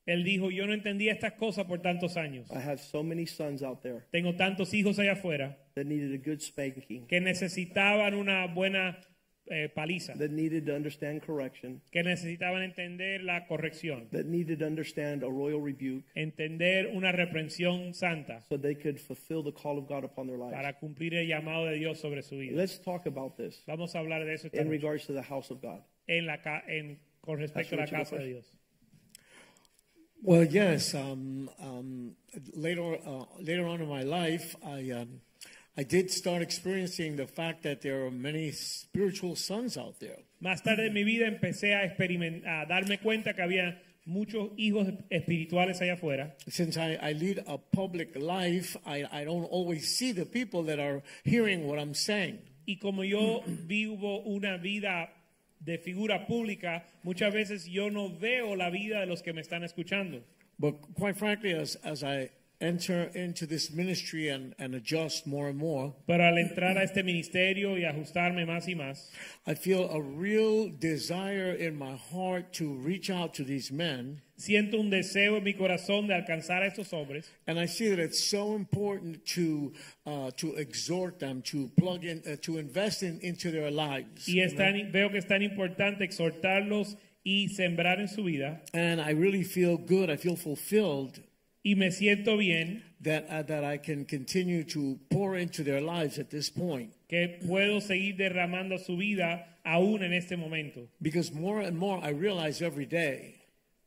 Él 0.07 0.25
dijo, 0.25 0.51
yo 0.51 0.67
no 0.67 0.75
entendía 0.75 1.13
estas 1.13 1.35
cosas 1.35 1.65
por 1.67 1.81
tantos 1.81 2.17
años. 2.17 2.51
I 2.51 2.59
have 2.59 2.79
so 2.79 3.03
many 3.03 3.27
sons 3.27 3.63
out 3.63 3.83
there 3.83 4.03
Tengo 4.11 4.35
tantos 4.35 4.75
hijos 4.75 4.99
allá 4.99 5.13
afuera 5.13 5.57
that 5.75 5.85
needed 5.87 6.13
a 6.13 6.19
good 6.19 6.41
spanking, 6.41 7.07
que 7.07 7.21
necesitaban 7.21 8.15
una 8.15 8.47
buena 8.47 8.99
eh, 9.47 9.69
paliza, 9.69 10.15
that 10.19 10.31
needed 10.31 10.65
to 10.67 10.75
understand 10.75 11.21
correction, 11.21 11.83
que 11.91 12.03
necesitaban 12.03 12.63
entender 12.63 13.23
la 13.23 13.47
corrección, 13.47 14.09
that 14.11 14.25
needed 14.27 14.59
to 14.61 14.67
understand 14.67 15.23
a 15.25 15.29
royal 15.29 15.61
rebuke 15.61 16.05
entender 16.15 16.89
una 16.95 17.11
reprensión 17.13 17.93
santa 17.93 18.41
so 18.49 18.57
they 18.57 18.75
could 18.75 18.99
fulfill 19.01 19.43
the 19.43 19.53
call 19.53 19.79
of 19.79 19.87
God 19.89 20.05
upon 20.05 20.27
their 20.27 20.39
lives. 20.39 20.53
para 20.53 20.79
cumplir 20.79 21.15
el 21.15 21.27
llamado 21.27 21.67
de 21.67 21.77
Dios 21.77 21.99
sobre 22.01 22.23
su 22.23 22.37
vida. 22.39 22.57
Let's 22.57 22.81
talk 22.81 23.07
about 23.07 23.37
this 23.37 23.63
Vamos 23.67 23.95
a 23.95 23.99
hablar 24.01 24.25
de 24.25 24.35
eso 24.35 24.47
esta 24.47 24.59
in 24.63 24.69
noche, 24.69 24.79
regards 24.79 25.07
to 25.07 25.13
the 25.13 25.23
house 25.23 25.51
of 25.51 25.61
God. 25.61 25.81
en 26.07 26.27
la, 26.27 26.41
ca- 26.41 26.63
en, 26.69 26.99
con 27.21 27.39
respecto 27.39 27.75
a 27.75 27.79
la 27.81 27.87
casa 27.87 28.17
de. 28.17 28.27
Dios. 28.27 28.59
Well, 30.25 30.45
yes. 30.45 30.95
Um, 30.95 31.51
um, 31.61 32.15
later, 32.55 32.95
uh, 33.05 33.25
later 33.41 33.67
on 33.67 33.81
in 33.81 33.89
my 33.89 34.05
life, 34.05 34.55
I, 34.65 34.91
um, 34.93 35.21
I 35.77 35.83
did 35.83 36.13
start 36.13 36.43
experiencing 36.43 37.17
the 37.17 37.27
fact 37.27 37.65
that 37.65 37.83
there 37.83 38.07
are 38.07 38.11
many 38.11 38.53
spiritual 38.53 39.35
sons 39.35 39.77
out 39.77 39.99
there. 39.99 40.19
Más 40.41 40.63
tarde 40.63 40.87
en 40.87 40.95
mi 40.95 41.03
vida 41.03 41.27
empecé 41.27 41.75
a, 41.75 42.63
a 42.63 42.67
darme 42.67 43.01
cuenta 43.01 43.35
que 43.35 43.43
había 43.43 43.81
muchos 44.05 44.51
hijos 44.57 44.87
espirituales 45.11 45.81
allá 45.81 45.95
afuera. 45.95 46.37
Since 46.49 46.77
I, 46.77 46.99
I 47.03 47.13
lead 47.15 47.43
a 47.49 47.59
public 47.59 48.15
life, 48.15 48.77
I, 48.87 49.05
I 49.11 49.25
don't 49.25 49.47
always 49.51 49.97
see 49.97 50.13
the 50.13 50.25
people 50.25 50.63
that 50.65 50.79
are 50.79 51.03
hearing 51.25 51.67
what 51.67 51.81
I'm 51.81 51.95
saying. 51.95 52.39
Y 52.65 52.79
como 52.81 53.03
yo 53.03 53.43
vivo 53.67 54.23
una 54.25 54.57
vida 54.57 55.11
de 55.65 55.79
figura 55.79 56.27
pública, 56.27 56.85
muchas 57.03 57.33
veces 57.33 57.67
yo 57.67 57.91
no 57.91 58.09
veo 58.09 58.57
la 58.57 58.71
vida 58.71 59.01
de 59.01 59.07
los 59.07 59.23
que 59.23 59.33
me 59.33 59.41
están 59.41 59.63
escuchando. 59.65 60.23
But 60.59 60.75
quite 60.95 61.17
frankly, 61.17 61.53
as, 61.53 61.77
as 61.85 62.05
I 62.05 62.31
enter 62.61 63.11
into 63.15 63.47
this 63.47 63.73
ministry 63.73 64.29
and, 64.29 64.55
and 64.59 64.75
adjust 64.75 65.27
more 65.27 65.49
and 65.49 65.59
more, 65.59 65.95
Pero 66.07 66.23
al 66.25 66.39
entrar 66.39 66.77
a 66.79 66.85
este 66.85 67.03
ministerio 67.03 67.77
y 67.77 67.85
ajustarme 67.85 68.47
más 68.47 68.69
y 68.69 68.75
más, 68.75 69.11
I 69.47 69.55
feel 69.55 69.91
a 69.91 70.01
real 70.01 70.71
desire 70.79 71.53
in 71.53 71.77
my 71.77 71.97
heart 71.97 72.53
to 72.55 72.73
reach 72.73 73.11
out 73.11 73.35
to 73.35 73.45
these 73.45 73.73
men. 73.73 74.21
Siento 74.43 74.79
un 74.79 74.91
deseo 74.91 75.37
en 75.39 75.45
mi 75.45 75.55
corazón 75.55 76.07
de 76.09 76.15
alcanzar 76.15 76.63
a 76.63 76.67
estos 76.67 76.93
hombres. 76.93 77.31
And 77.47 77.59
I 77.59 77.67
see 77.67 77.89
that 77.91 77.99
it's 78.01 78.23
so 78.23 78.55
important 78.57 79.25
to 79.35 79.73
uh, 80.05 80.31
to 80.33 80.57
exhort 80.57 81.19
them, 81.19 81.43
to 81.43 81.69
plug 81.77 82.05
in, 82.05 82.23
uh, 82.27 82.37
to 82.43 82.59
invest 82.59 83.03
in, 83.03 83.21
into 83.23 83.51
their 83.51 83.71
lives. 83.71 84.27
Y 84.29 84.41
es 84.41 84.55
tan- 84.55 84.91
veo 84.93 85.11
que 85.11 85.19
es 85.19 85.27
tan 85.27 85.43
importante 85.43 86.05
exhortarlos 86.05 86.97
y 87.25 87.49
sembrar 87.49 88.01
en 88.01 88.09
su 88.09 88.25
vida. 88.25 88.63
And 88.75 89.01
I 89.01 89.13
really 89.13 89.45
feel 89.45 89.77
good. 89.79 90.11
I 90.11 90.17
feel 90.17 90.37
fulfilled 90.37 91.21
Y 91.65 91.77
me 91.77 91.93
siento 91.93 92.37
bien 92.37 92.83
that 93.03 93.27
uh, 93.31 93.43
that 93.45 93.63
I 93.63 93.79
can 93.79 94.05
continue 94.05 94.65
to 94.65 94.99
pour 95.11 95.37
into 95.37 95.63
their 95.63 95.81
lives 95.81 96.19
at 96.19 96.29
this 96.29 96.51
point. 96.51 96.91
que 97.09 97.39
puedo 97.47 97.81
seguir 97.81 98.17
derramando 98.17 98.79
su 98.79 98.97
vida 98.97 99.47
aún 99.65 100.03
en 100.03 100.13
este 100.13 100.37
momento. 100.37 100.89
Because 101.01 101.33
more 101.33 101.61
and 101.61 101.79
more 101.79 102.01
I 102.03 102.11
realize 102.11 102.61
every 102.61 102.87
day 102.87 103.37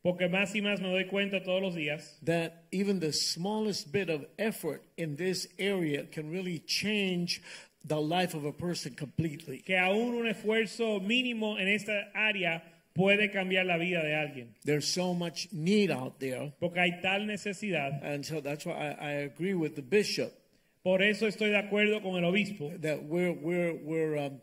Porque 0.06 0.28
más 0.28 0.54
y 0.54 0.60
más 0.60 0.80
me 0.80 0.88
doy 0.88 1.06
cuenta 1.06 1.42
todos 1.42 1.60
los 1.60 1.74
días 1.74 2.16
that 2.24 2.64
even 2.70 3.00
the 3.00 3.12
smallest 3.12 3.90
bit 3.90 4.08
of 4.08 4.24
effort 4.38 4.82
in 4.96 5.16
this 5.16 5.48
area 5.58 6.04
can 6.04 6.30
really 6.30 6.60
change 6.60 7.42
the 7.84 8.00
life 8.00 8.32
of 8.34 8.44
a 8.44 8.52
person 8.52 8.94
completely. 8.94 9.62
que 9.62 9.76
aún 9.76 10.14
un 10.14 10.28
esfuerzo 10.28 11.00
mínimo 11.00 11.58
en 11.58 11.66
esta 11.66 12.12
área 12.14 12.62
puede 12.94 13.32
cambiar 13.32 13.66
la 13.66 13.78
vida 13.78 14.02
de 14.04 14.14
alguien. 14.14 14.54
There's 14.64 14.86
so 14.86 15.12
much 15.12 15.48
need 15.50 15.90
out 15.90 16.20
there. 16.20 16.52
Porque 16.60 16.78
hay 16.78 17.00
tal 17.02 17.26
necesidad. 17.26 18.00
And 18.04 18.24
so 18.24 18.40
that's 18.40 18.64
why 18.64 18.74
I, 18.74 19.08
I 19.08 19.10
agree 19.24 19.54
with 19.54 19.74
the 19.74 19.82
bishop 19.82 20.32
Por 20.86 21.02
eso 21.02 21.26
estoy 21.26 21.50
de 21.50 21.56
acuerdo 21.56 22.00
con 22.00 22.14
el 22.14 22.24
obispo 22.24 22.70
that 22.80 23.02
we're, 23.02 23.32
we're, 23.32 23.74
we're, 23.74 24.16
um, 24.16 24.40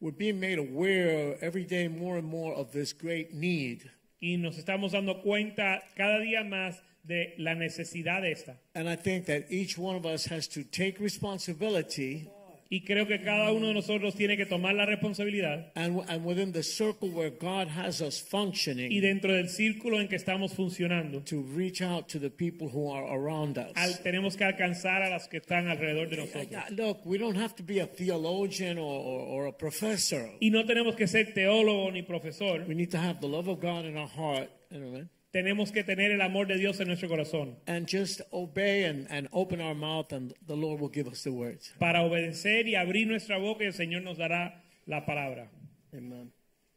we're 0.00 0.10
being 0.10 0.40
made 0.40 0.58
aware 0.58 1.36
every 1.42 1.64
day 1.64 1.86
more 1.86 2.16
and 2.16 2.26
more 2.26 2.54
of 2.54 2.72
this 2.72 2.94
great 2.94 3.34
need. 3.34 3.90
Y 4.22 4.36
nos 4.36 4.56
estamos 4.56 4.92
dando 4.92 5.20
cuenta 5.20 5.82
cada 5.96 6.20
día 6.20 6.44
más 6.44 6.80
de 7.02 7.34
la 7.38 7.56
necesidad 7.56 8.22
de 8.22 8.30
esta. 8.30 8.56
And 8.74 8.88
I 8.88 8.96
think 8.96 9.26
that 9.26 9.50
each 9.50 9.76
one 9.76 9.96
of 9.96 10.06
us 10.06 10.30
has 10.30 10.48
to 10.50 10.62
take 10.62 11.00
responsibility 11.00 12.30
Y 12.72 12.80
creo 12.84 13.06
que 13.06 13.20
cada 13.20 13.52
uno 13.52 13.66
de 13.66 13.74
nosotros 13.74 14.14
tiene 14.14 14.34
que 14.34 14.46
tomar 14.46 14.74
la 14.74 14.86
responsabilidad 14.86 15.72
and, 15.74 16.00
and 16.08 16.24
within 16.24 16.52
the 16.52 16.62
circle 16.62 17.10
where 17.10 17.28
God 17.28 17.68
has 17.68 18.00
us 18.00 18.24
y 18.24 18.30
functioning 18.30 19.00
dentro 19.02 19.34
del 19.34 19.50
círculo 19.50 20.00
en 20.00 20.08
que 20.08 20.16
estamos 20.16 20.54
funcionando, 20.54 21.22
to 21.22 21.42
reach 21.54 21.82
out 21.82 22.08
to 22.08 22.18
the 22.18 22.30
people 22.30 22.70
who 22.72 22.90
are 22.90 23.04
around 23.14 23.58
us. 23.58 23.72
al- 23.76 24.02
tenemos 24.02 24.38
que 24.38 24.44
alcanzar 24.44 25.02
a 25.02 25.10
las 25.10 25.28
que 25.28 25.36
están 25.36 25.68
alrededor 25.68 26.08
de 26.08 26.16
nosotros. 26.16 26.70
Look, 26.70 27.04
we 27.04 27.18
don't 27.18 27.36
have 27.36 27.54
to 27.56 27.62
be 27.62 27.78
a 27.78 27.86
theologian 27.86 28.78
or, 28.78 28.84
or, 28.84 29.20
or 29.20 29.46
a 29.48 29.52
professor. 29.52 30.30
Y 30.40 30.48
no 30.48 30.64
tenemos 30.64 30.96
que 30.96 31.06
ser 31.06 31.34
teólogo 31.34 31.92
ni 31.92 32.02
profesor, 32.02 32.64
We 32.66 32.74
need 32.74 32.90
to 32.92 32.98
have 32.98 33.20
the 33.20 33.28
love 33.28 33.48
of 33.48 33.60
God 33.60 33.84
in 33.84 33.98
our 33.98 34.08
heart 34.08 34.48
know, 34.80 35.06
tenemos 35.32 35.72
que 35.72 35.82
tener 35.82 36.10
el 36.10 36.20
amor 36.20 36.46
de 36.46 36.58
Dios 36.58 36.78
en 36.80 36.88
nuestro 36.88 37.08
corazón 37.08 37.56
and 37.66 37.88
just 37.88 38.20
obey 38.32 38.84
and, 38.84 39.06
and 39.10 39.28
open 39.32 39.60
our 39.60 39.74
mouth, 39.74 40.12
and 40.12 40.34
the 40.46 40.54
Lord 40.54 40.80
will 40.80 40.90
give 40.90 41.08
us 41.08 41.22
the 41.22 41.32
words. 41.32 41.72
para 41.78 42.02
obedecer 42.02 42.66
y 42.66 42.74
abrir 42.74 43.06
nuestra 43.06 43.38
boca 43.38 43.64
y 43.64 43.66
el 43.66 43.72
Señor 43.72 44.02
nos 44.02 44.18
dará 44.18 44.62
la 44.86 45.04
palabra. 45.04 45.48
Amen. 45.94 46.30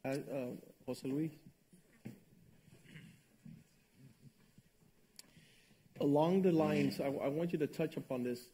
Uh, 0.04 0.10
uh, 0.10 0.48
Jose 0.86 1.08
Luis. 1.08 1.32
Along 6.02 6.42
the 6.42 6.52
lines, 6.52 7.00
I, 7.00 7.06
I 7.06 7.28
want 7.30 7.54
you 7.54 7.60
to 7.60 7.68
touch 7.68 7.98
upon 7.98 8.24
this. 8.24 8.48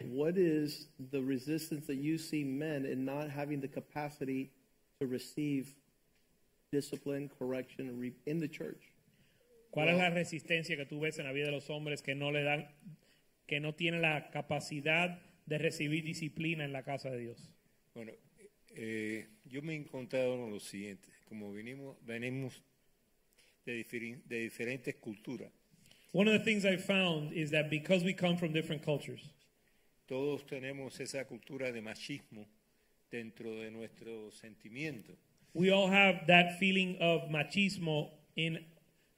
What 0.00 0.36
is 0.36 0.86
the 1.10 1.20
resistance 1.20 1.86
that 1.86 1.96
you 1.96 2.18
see 2.18 2.44
men 2.44 2.86
in 2.86 3.04
not 3.04 3.30
having 3.30 3.60
the 3.60 3.68
capacity 3.68 4.52
to 5.00 5.06
receive 5.06 5.74
discipline, 6.72 7.30
correction 7.38 7.98
re- 7.98 8.12
in 8.26 8.38
the 8.38 8.48
church? 8.48 8.93
¿Cuál 9.74 9.88
es 9.88 9.96
la 9.96 10.08
resistencia 10.08 10.76
que 10.76 10.86
tú 10.86 11.00
ves 11.00 11.18
en 11.18 11.24
la 11.24 11.32
vida 11.32 11.46
de 11.46 11.50
los 11.50 11.68
hombres 11.68 12.00
que 12.00 12.14
no 12.14 12.30
le 12.30 12.44
dan, 12.44 12.68
que 13.44 13.58
no 13.58 13.74
tienen 13.74 14.02
la 14.02 14.30
capacidad 14.30 15.20
de 15.46 15.58
recibir 15.58 16.04
disciplina 16.04 16.64
en 16.64 16.72
la 16.72 16.84
casa 16.84 17.10
de 17.10 17.18
Dios? 17.18 17.50
Bueno, 17.92 18.12
eh, 18.76 19.26
yo 19.44 19.62
me 19.62 19.72
he 19.72 19.76
encontrado 19.76 20.38
con 20.38 20.52
lo 20.52 20.60
siguiente, 20.60 21.08
como 21.28 21.52
venimos, 21.52 21.96
venimos 22.06 22.62
de, 23.66 23.84
de 24.26 24.38
diferentes 24.38 24.94
culturas, 24.94 25.50
One 26.12 26.28
of 26.28 26.38
the 26.38 26.44
things 26.44 26.64
I 26.64 26.76
found 26.76 27.32
is 27.32 27.50
that 27.50 27.68
because 27.68 28.04
we 28.04 28.14
come 28.14 28.36
from 28.36 28.52
different 28.52 28.84
cultures, 28.84 29.34
todos 30.06 30.46
tenemos 30.46 31.00
esa 31.00 31.24
cultura 31.24 31.72
de 31.72 31.80
machismo 31.80 32.46
dentro 33.10 33.56
de 33.56 33.72
nuestro 33.72 34.30
sentimiento. 34.30 35.16
we 35.52 35.72
all 35.72 35.88
have 35.88 36.28
that 36.28 36.60
feeling 36.60 36.96
of 37.00 37.28
machismo 37.28 38.12
in 38.36 38.64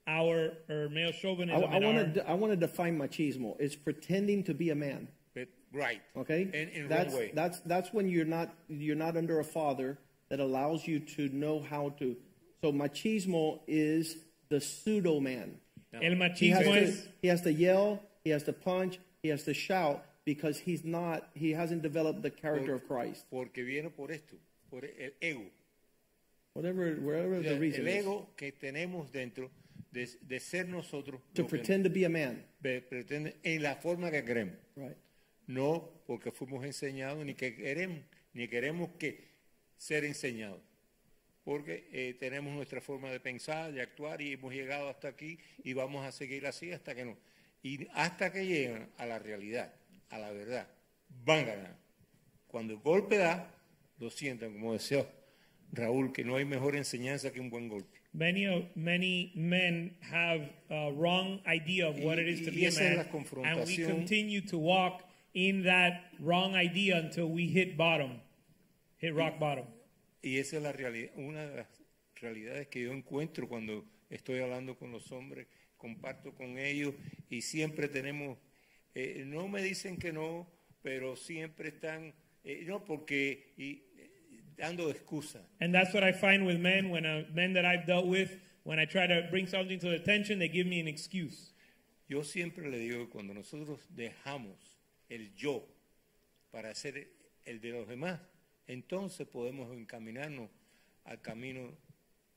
our 0.07 0.53
or 0.69 0.89
male 0.89 1.12
chauvinism. 1.12 1.65
I 1.65 1.77
in 1.77 1.85
our- 1.85 1.93
want 1.95 2.15
to 2.15 2.28
I 2.28 2.35
want 2.35 2.53
to 2.53 2.57
define 2.57 2.99
machismo. 2.99 3.57
It's 3.59 3.77
pretending 3.77 4.45
to 4.45 4.55
be 4.55 4.70
a 4.70 4.74
man. 4.74 5.09
But, 5.35 5.49
right. 5.73 6.01
Okay, 6.16 6.43
In, 6.43 6.69
in 6.83 6.89
that's 6.89 7.12
wrong 7.12 7.23
way. 7.23 7.31
that's 7.35 7.61
that's 7.61 7.93
when 7.93 8.09
you're 8.09 8.24
not 8.24 8.55
you're 8.69 8.97
not 8.97 9.16
under 9.16 9.41
a 9.41 9.45
father 9.45 9.99
that 10.28 10.41
allows 10.41 10.87
you 10.87 11.01
to 11.01 11.28
know 11.31 11.61
how 11.61 11.91
to. 11.99 12.16
So 12.62 12.73
machismo 12.73 13.61
is 13.66 14.16
the 14.49 14.61
pseudo 14.61 15.20
man. 15.20 15.59
el 15.93 16.01
He 16.01 16.09
has, 16.09 16.19
machismo 16.19 16.74
to, 16.74 16.83
es 16.83 17.09
he 17.23 17.28
has 17.28 17.43
to 17.43 17.53
yell, 17.53 18.03
he 18.24 18.31
has 18.31 18.43
to 18.45 18.53
punch, 18.53 18.99
he 19.23 19.28
has 19.31 19.43
to 19.45 19.55
shout 19.55 20.05
because 20.24 20.59
he's 20.59 20.85
not 20.85 21.28
he 21.35 21.53
hasn't 21.53 21.83
developed 21.83 22.23
the 22.23 22.31
character 22.31 22.74
of 22.74 22.87
Christ. 22.89 23.27
Porque 23.31 23.65
viene 23.65 23.91
por 23.91 24.11
esto, 24.11 24.37
por 24.70 24.83
el 24.85 25.11
ego. 25.20 25.43
Whatever 26.55 26.95
wherever 26.95 27.41
the 27.43 27.59
reason 27.59 27.83
el 27.83 27.89
is. 27.89 28.05
ego 28.05 28.27
que 28.37 28.53
tenemos 28.53 29.11
dentro 29.12 29.51
de, 29.97 30.18
de 30.20 30.40
ser 30.40 30.68
nosotros 30.68 31.23
to 31.32 31.43
lo 31.43 31.48
que 31.48 31.56
pretend 31.56 31.85
to 31.86 31.90
be 31.90 32.05
a 32.05 32.09
man. 32.09 32.44
pretende 32.60 33.36
en 33.43 33.62
la 33.62 33.77
forma 33.77 34.10
que 34.10 34.23
queremos. 34.24 34.56
Right. 34.77 34.97
No 35.47 36.02
porque 36.06 36.31
fuimos 36.31 36.64
enseñados 36.64 37.24
ni 37.24 37.35
que 37.35 37.55
queremos, 37.55 38.01
ni 38.35 38.47
queremos 38.48 38.90
que 38.98 39.24
ser 39.78 40.05
enseñados. 40.05 40.60
Porque 41.44 41.89
eh, 41.93 42.14
tenemos 42.18 42.52
nuestra 42.52 42.81
forma 42.81 43.10
de 43.10 43.20
pensar, 43.20 43.73
de 43.73 43.81
actuar 43.81 44.20
y 44.20 44.32
hemos 44.32 44.52
llegado 44.52 44.89
hasta 44.89 45.09
aquí 45.09 45.39
y 45.62 45.73
vamos 45.73 46.05
a 46.05 46.12
seguir 46.12 46.47
así 46.47 46.73
hasta 46.73 46.94
que 46.94 47.05
no. 47.05 47.16
Y 47.62 47.86
hasta 47.94 48.32
que 48.32 48.44
llegan 48.47 48.90
a 48.98 49.06
la 49.06 49.18
realidad, 49.18 49.73
a 50.10 50.18
la 50.18 50.31
verdad, 50.32 50.68
van 51.24 51.39
a 51.40 51.44
ganar. 51.44 51.77
Cuando 52.48 52.74
el 52.74 52.81
golpe 52.81 53.16
da, 53.16 53.55
lo 53.98 54.10
sientan, 54.10 54.52
como 54.52 54.73
decía 54.73 55.09
Raúl, 55.73 56.12
que 56.12 56.24
no 56.24 56.36
hay 56.36 56.44
mejor 56.44 56.77
enseñanza 56.77 57.32
que 57.32 57.40
un 57.40 57.51
buen 57.51 57.68
golpe. 57.68 57.98
Many 58.12 58.47
of, 58.47 58.65
many 58.74 59.33
men 59.35 59.95
have 60.01 60.41
a 60.70 60.91
wrong 60.93 61.41
idea 61.47 61.87
of 61.89 61.99
what 61.99 62.19
it 62.19 62.27
is 62.28 62.41
to 62.47 62.51
Y- 62.51 62.57
be 62.57 62.62
y 62.62 62.69
a 62.69 62.73
man, 62.73 63.07
and 63.45 63.66
we 63.66 63.77
continue 63.77 64.41
to 64.47 64.57
walk 64.59 65.03
in 65.35 65.62
that 65.65 66.12
wrong 66.19 66.55
idea 66.55 66.97
until 66.97 67.27
we 67.28 67.47
hit 67.47 67.77
bottom, 67.77 68.20
hit 68.99 69.15
rock 69.15 69.39
bottom. 69.39 69.66
Y 70.23 70.39
esa 70.39 70.57
es 70.57 70.62
la 70.62 70.73
realidad, 70.73 71.11
una 71.16 71.47
de 71.47 71.57
las 71.57 71.66
realidades 72.20 72.69
que 72.69 72.81
yo 72.83 72.93
encuentro 72.93 73.47
cuando 73.49 73.85
estoy 74.09 74.41
hablando 74.41 74.77
con 74.78 74.91
los 74.93 75.12
hombres, 75.12 75.47
comparto 75.77 76.33
con 76.35 76.59
ellos 76.59 76.95
y 77.28 77.43
siempre 77.43 77.89
tenemos, 77.89 78.39
eh, 78.95 79.24
no 79.27 79.47
me 79.47 79.62
dicen 79.62 79.99
que 79.99 80.12
no, 80.12 80.51
pero 80.83 81.16
siempre 81.16 81.69
están, 81.69 82.15
eh, 82.45 82.65
no 82.66 82.83
porque, 82.85 83.53
y, 83.59 83.83
dando 84.59 84.93
excusas. 84.93 85.43
And 85.61 85.74
that's 85.74 85.93
what 85.93 86.03
I 86.03 86.12
find 86.12 86.47
with 86.47 86.59
men 86.59 86.91
when 86.91 87.05
uh, 87.05 87.24
men 87.35 87.53
that 87.55 87.65
I've 87.65 87.87
dealt 87.87 88.07
with, 88.07 88.39
when 88.65 88.78
I 88.78 88.85
try 88.85 89.07
to 89.07 89.27
bring 89.31 89.47
something 89.47 89.78
to 89.81 89.87
their 89.87 89.97
attention, 89.97 90.39
they 90.39 90.49
give 90.49 90.66
me 90.66 90.81
an 90.81 90.89
excuse. 90.89 91.53
Yo 92.09 92.23
siempre 92.23 92.70
le 92.70 92.78
digo 92.78 92.99
que 92.99 93.07
cuando 93.07 93.35
nosotros 93.35 93.81
dejamos 93.95 94.57
el 95.11 95.31
yo 95.37 95.62
para 96.53 96.74
ser 96.74 97.07
el 97.45 97.61
de 97.61 97.73
los 97.73 97.89
demás, 97.89 98.20
entonces 98.69 99.27
podemos 99.27 99.73
encaminarnos 99.73 100.49
al 101.05 101.20
camino 101.20 101.73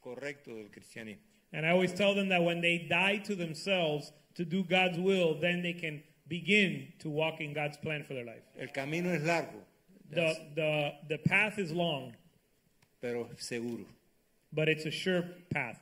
correcto 0.01 0.55
del 0.55 0.69
cristianismo. 0.69 1.23
And 1.51 1.65
I 1.65 1.71
always 1.71 1.93
tell 1.93 2.13
them 2.13 2.29
that 2.29 2.43
when 2.43 2.61
they 2.61 2.77
die 2.77 3.17
to 3.25 3.35
themselves 3.35 4.11
to 4.35 4.45
do 4.45 4.63
God's 4.63 4.99
will, 4.99 5.39
then 5.39 5.61
they 5.61 5.73
can 5.73 6.03
begin 6.27 6.93
to 6.99 7.09
walk 7.09 7.41
in 7.41 7.53
God's 7.53 7.77
plan 7.77 8.03
for 8.03 8.13
their 8.13 8.25
life. 8.25 8.43
El 8.59 8.67
camino 8.67 9.09
es 9.09 9.23
largo, 9.23 9.65
The, 10.11 10.35
the, 10.55 10.91
the 11.07 11.17
path 11.19 11.59
is 11.59 11.71
long, 11.71 12.13
pero 13.01 13.29
seguro. 13.37 13.85
but 14.51 14.67
it's 14.67 14.85
a 14.85 14.91
sure 14.91 15.23
path. 15.51 15.79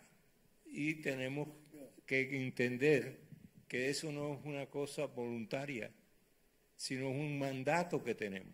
Y 0.66 0.96
tenemos 1.02 1.48
que 2.06 2.30
entender 2.34 3.16
que 3.70 3.90
eso 3.90 4.12
no 4.12 4.34
es 4.34 4.40
una 4.46 4.66
cosa 4.66 5.06
voluntaria, 5.08 5.90
sino 6.76 7.10
es 7.10 7.16
un 7.16 7.40
mandato 7.40 8.04
que 8.04 8.14
tenemos. 8.14 8.54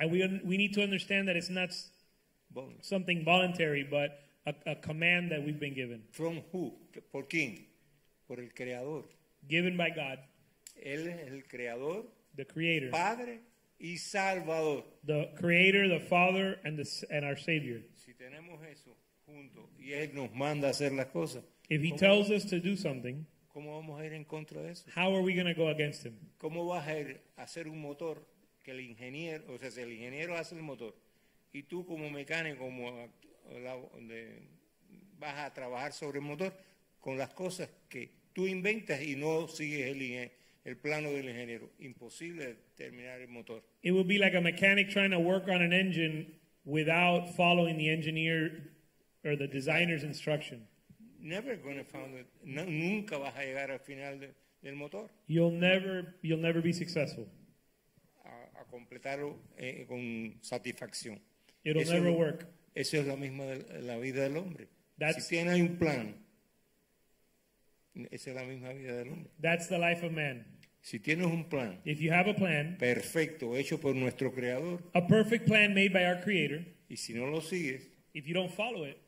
And 0.00 0.10
we, 0.10 0.40
we 0.44 0.56
need 0.56 0.72
to 0.74 0.82
understand 0.82 1.28
that 1.28 1.36
it's 1.36 1.50
not 1.50 1.68
s- 1.70 1.90
Bueno, 2.50 2.74
something 2.82 3.24
voluntary, 3.24 3.82
but 3.84 4.20
a, 4.46 4.54
a 4.70 4.74
command 4.76 5.30
that 5.32 5.42
we've 5.44 5.58
been 5.58 5.74
given, 5.74 6.02
From 6.12 6.40
who? 6.52 6.72
¿Por 7.12 7.24
quién? 7.24 7.64
Por 8.28 8.38
el 8.40 8.48
Creador. 8.54 9.04
given 9.48 9.76
by 9.76 9.90
God, 9.90 10.18
Él 10.82 11.06
es 11.08 11.28
el 11.32 11.42
Creador, 11.48 12.04
the 12.36 12.44
Creator. 12.46 12.90
Padre 12.90 13.40
y 13.78 13.96
Salvador. 13.98 14.84
The 15.04 15.32
Creator, 15.36 15.88
the 15.88 16.00
Father, 16.00 16.60
and, 16.64 16.78
the, 16.78 17.06
and 17.10 17.24
our 17.24 17.36
Savior. 17.38 17.82
Si 17.94 18.14
tenemos 18.14 18.62
eso 18.66 18.96
juntos 19.26 19.64
y 19.78 19.92
Él 19.92 20.14
nos 20.14 20.32
manda 20.32 20.68
a 20.68 20.70
hacer 20.70 20.92
las 20.92 21.06
cosas, 21.06 21.44
If 21.68 21.82
He 21.82 21.90
¿cómo, 21.90 21.98
tells 21.98 22.30
us 22.30 22.44
to 22.46 22.60
do 22.60 22.76
something, 22.76 23.24
cómo 23.48 23.76
vamos 23.76 24.00
a 24.00 24.04
ir 24.06 24.12
en 24.12 24.24
contra 24.24 24.60
de 24.62 24.72
eso? 24.72 24.84
how 24.94 25.14
are 25.14 25.22
we 25.22 25.34
going 25.34 25.46
to 25.46 25.54
go 25.54 25.68
against 25.68 26.04
Him? 26.04 26.14
¿Cómo 26.38 26.66
vas 26.66 26.86
a 26.86 26.98
ir 26.98 27.20
a 27.36 27.42
hacer 27.44 27.68
un 27.68 27.80
motor 27.80 28.26
que 28.62 28.70
el 28.72 28.80
ingeniero, 28.80 29.44
o 29.54 29.58
sea, 29.58 29.70
si 29.70 29.80
el 29.80 29.92
ingeniero 29.92 30.36
hace 30.36 30.54
el 30.54 30.62
motor 30.62 30.94
y 31.52 31.62
tú 31.64 31.84
como 31.86 32.08
mecánico 32.10 32.60
como 32.64 32.90
la- 33.62 33.76
de- 34.06 34.48
vas 35.18 35.38
a 35.38 35.52
trabajar 35.54 35.92
sobre 35.92 36.18
el 36.18 36.24
motor 36.24 36.52
con 37.00 37.16
las 37.18 37.32
cosas 37.34 37.68
que 37.88 38.10
tú 38.32 38.46
inventas 38.46 39.02
y 39.02 39.16
no 39.16 39.46
sigues 39.48 39.86
el, 39.88 40.00
ingen- 40.00 40.30
el 40.64 40.76
plano 40.76 41.10
del 41.10 41.28
ingeniero? 41.28 41.70
Imposible 41.80 42.56
terminar 42.76 43.20
el 43.20 43.28
motor. 43.28 43.62
It 43.82 43.92
would 43.92 44.06
be 44.08 44.18
like 44.18 44.34
a 44.36 44.40
mechanic 44.40 44.88
trying 44.90 45.10
to 45.10 45.18
work 45.18 45.48
on 45.48 45.62
an 45.62 45.72
engine 45.72 46.26
without 46.64 47.34
following 47.36 47.76
the 47.76 47.88
engineer 47.90 48.70
or 49.24 49.36
the 49.36 49.46
designer's 49.46 50.02
instruction. 50.04 50.66
Never 51.20 51.56
gonna 51.56 51.84
find 51.84 52.14
it. 52.16 52.26
No- 52.44 52.64
nunca 52.66 53.18
vas 53.18 53.34
a 53.36 53.40
llegar 53.44 53.70
al 53.70 53.78
final 53.80 54.18
de- 54.18 54.34
del 54.62 54.74
motor 54.76 55.08
You'll 55.26 55.52
never, 55.52 56.14
you'll 56.22 56.40
never 56.40 56.60
be 56.62 56.72
successful. 56.72 57.26
a, 58.24 58.60
a 58.60 58.64
completarlo 58.70 59.36
eh, 59.58 59.84
con 59.88 60.34
satisfacción. 60.42 61.20
It'll 61.62 61.82
Eso 61.82 61.92
never 61.94 62.08
es 62.08 62.12
lo- 62.14 62.18
work. 62.18 62.46
Eso 62.74 62.96
es 62.98 63.06
la 63.06 63.16
misma 63.16 63.44
de 63.44 63.82
la 63.82 63.96
vida 63.98 64.22
del 64.22 64.36
hombre. 64.36 64.68
That's- 64.98 65.22
si 65.26 65.36
tienes 65.36 65.60
un 65.60 65.76
plan, 65.78 66.14
esa 68.10 68.30
es 68.30 68.36
la 68.36 68.44
misma 68.44 68.72
vida 68.72 68.96
del 68.96 69.08
hombre. 69.10 69.30
That's 69.40 69.68
the 69.68 69.78
life 69.78 70.04
of 70.04 70.12
man. 70.12 70.44
Si 70.84 70.98
tienes 70.98 71.26
un 71.26 71.44
plan 71.44 71.80
If 71.86 71.98
you 72.02 72.12
have 72.12 72.28
a 72.28 72.34
plan, 72.34 72.76
perfecto, 72.78 73.56
hecho 73.56 73.78
por 73.78 73.94
nuestro 73.94 74.30
creador, 74.30 74.82
a 74.94 75.00
perfect 75.06 75.46
plan 75.46 75.72
made 75.72 75.94
by 75.94 76.04
our 76.04 76.20
Creator, 76.20 76.62
y 76.90 76.96
si 76.96 77.14
no 77.14 77.24
lo 77.24 77.40
sigues, 77.40 77.88
if 78.12 78.28
you 78.28 78.34
don't 78.34 78.52
follow 78.52 78.84
it, 78.84 79.00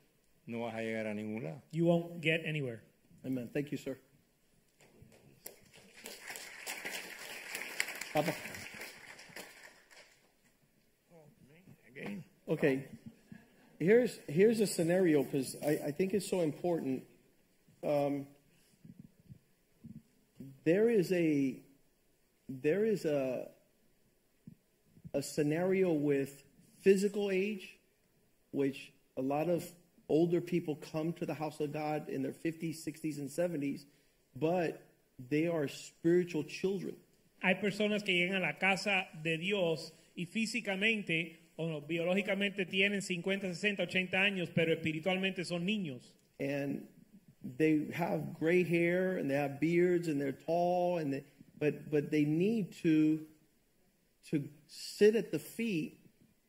no 0.46 0.60
vas 0.60 0.74
a 0.74 0.78
llegar 0.78 1.06
a 1.06 1.12
ningún 1.12 1.44
lado. 1.44 1.60
you 1.72 1.84
won't 1.84 2.22
get 2.22 2.40
anywhere. 2.46 2.82
Amen. 3.26 3.50
Thank 3.52 3.72
you, 3.72 3.76
sir. 3.76 3.98
Papa. 8.14 8.32
Okay. 12.48 12.86
Here's 13.78 14.18
here's 14.28 14.60
a 14.60 14.66
scenario 14.66 15.24
because 15.24 15.56
I, 15.62 15.88
I 15.88 15.90
think 15.90 16.14
it's 16.14 16.26
so 16.26 16.40
important. 16.40 17.02
Um, 17.84 18.26
there 20.64 20.88
is 20.88 21.12
a 21.12 21.60
there 22.48 22.84
is 22.84 23.04
a 23.04 23.48
a 25.14 25.22
scenario 25.22 25.92
with 25.92 26.42
physical 26.82 27.30
age, 27.30 27.78
which 28.50 28.92
a 29.16 29.22
lot 29.22 29.48
of 29.48 29.64
older 30.08 30.40
people 30.40 30.76
come 30.92 31.12
to 31.14 31.24
the 31.24 31.34
house 31.34 31.58
of 31.60 31.72
God 31.72 32.08
in 32.08 32.22
their 32.22 32.32
50s, 32.32 32.86
60s, 32.86 33.18
and 33.18 33.30
70s, 33.30 33.84
but 34.38 34.82
they 35.30 35.46
are 35.48 35.68
spiritual 35.68 36.44
children. 36.44 36.94
Hay 37.42 37.54
personas 37.54 38.04
que 38.04 38.12
llegan 38.14 38.36
a 38.36 38.40
la 38.40 38.58
casa 38.58 39.06
de 39.22 39.38
Dios 39.38 39.92
y 40.16 40.26
físicamente 40.26 41.38
o 41.56 41.66
no, 41.66 41.80
biológicamente 41.80 42.66
tienen 42.66 43.00
50, 43.00 43.54
60, 43.54 43.82
80 43.82 44.18
años, 44.18 44.50
pero 44.54 44.72
espiritualmente 44.72 45.44
son 45.44 45.64
niños. 45.66 46.12
and 46.38 46.86
they 47.56 47.86
have 47.94 48.34
gray 48.38 48.62
hair 48.64 49.16
and 49.18 49.30
they 49.30 49.34
have 49.34 49.60
beards 49.60 50.08
and 50.08 50.20
they're 50.20 50.32
tall 50.32 50.98
and 50.98 51.12
they, 51.12 51.24
but 51.58 51.90
but 51.90 52.10
they 52.10 52.24
need 52.24 52.74
to 52.82 53.20
to 54.30 54.48
sit 54.66 55.14
at 55.16 55.30
the 55.30 55.38
feet 55.38 56.00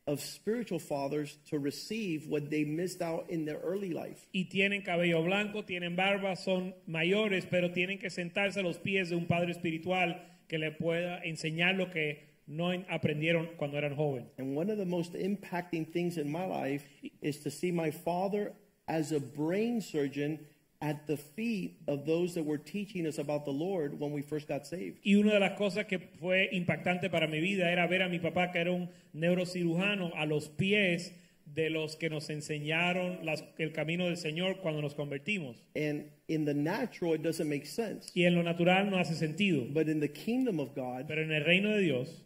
of 0.08 0.22
spiritual 0.22 0.78
fathers 0.78 1.36
to 1.50 1.58
receive 1.58 2.26
what 2.26 2.48
they 2.48 2.64
missed 2.64 3.02
out 3.02 3.26
in 3.28 3.44
their 3.44 3.58
early 3.58 3.92
life. 3.92 4.26
Y 4.32 4.48
tienen 4.50 4.82
cabello 4.82 5.22
blanco, 5.22 5.62
tienen 5.62 5.96
barba, 5.96 6.34
son 6.34 6.72
mayores, 6.88 7.46
pero 7.48 7.68
tienen 7.68 8.00
que 8.00 8.08
sentarse 8.08 8.56
a 8.56 8.62
los 8.62 8.78
pies 8.78 9.10
de 9.10 9.16
un 9.16 9.26
padre 9.26 9.50
espiritual 9.50 10.16
que 10.48 10.58
le 10.58 10.70
pueda 10.70 11.20
enseñar 11.24 11.76
lo 11.76 11.90
que 11.90 12.26
no 12.46 12.72
aprendieron 12.88 13.50
cuando 13.58 13.76
eran 13.76 13.94
jóvenes. 13.94 14.30
And 14.38 14.56
one 14.56 14.70
of 14.70 14.78
the 14.78 14.86
most 14.86 15.12
impacting 15.12 15.92
things 15.92 16.16
in 16.16 16.32
my 16.32 16.46
life 16.46 16.84
is 17.20 17.40
to 17.40 17.50
see 17.50 17.70
my 17.70 17.90
father 17.90 18.54
as 18.88 19.12
a 19.12 19.20
brain 19.20 19.82
surgeon 19.82 20.38
at 20.80 21.06
the 21.06 21.16
feet 21.16 21.76
of 21.88 22.04
those 22.06 22.34
that 22.34 22.44
were 22.44 22.58
teaching 22.58 23.06
us 23.06 23.18
about 23.18 23.44
the 23.44 23.50
Lord 23.52 23.98
when 23.98 24.12
we 24.12 24.22
first 24.22 24.46
got 24.48 24.64
saved. 24.66 24.98
Y 25.04 25.14
una 25.16 25.32
de 25.32 25.40
las 25.40 25.58
cosas 25.58 25.86
que 25.86 25.98
fue 25.98 26.48
impactante 26.52 27.10
para 27.10 27.26
mi 27.26 27.40
vida 27.40 27.70
era 27.72 27.86
ver 27.88 28.02
a 28.02 28.08
mi 28.08 28.18
papá, 28.20 28.52
que 28.52 28.60
era 28.60 28.70
un 28.72 28.88
neurocirujano, 29.12 30.12
a 30.14 30.24
los 30.26 30.48
pies 30.48 31.12
de 31.46 31.70
los 31.70 31.96
que 31.96 32.10
nos 32.10 32.28
enseñaron 32.30 33.24
las- 33.24 33.42
el 33.58 33.72
camino 33.72 34.04
del 34.06 34.18
Señor 34.18 34.58
cuando 34.58 34.82
nos 34.82 34.94
convertimos. 34.94 35.56
And 35.74 36.04
in 36.28 36.44
the 36.44 36.54
natural, 36.54 37.14
it 37.14 37.22
doesn't 37.22 37.48
make 37.48 37.66
sense. 37.66 38.10
Y 38.14 38.24
en 38.24 38.34
lo 38.34 38.42
natural 38.42 38.88
no 38.90 38.98
hace 38.98 39.14
sentido, 39.14 39.64
But 39.72 39.88
in 39.88 39.98
the 40.00 40.12
kingdom 40.12 40.60
of 40.60 40.74
God, 40.76 41.06
pero 41.08 41.22
en 41.22 41.32
el 41.32 41.44
reino 41.44 41.70
de 41.70 41.80
Dios 41.80 42.22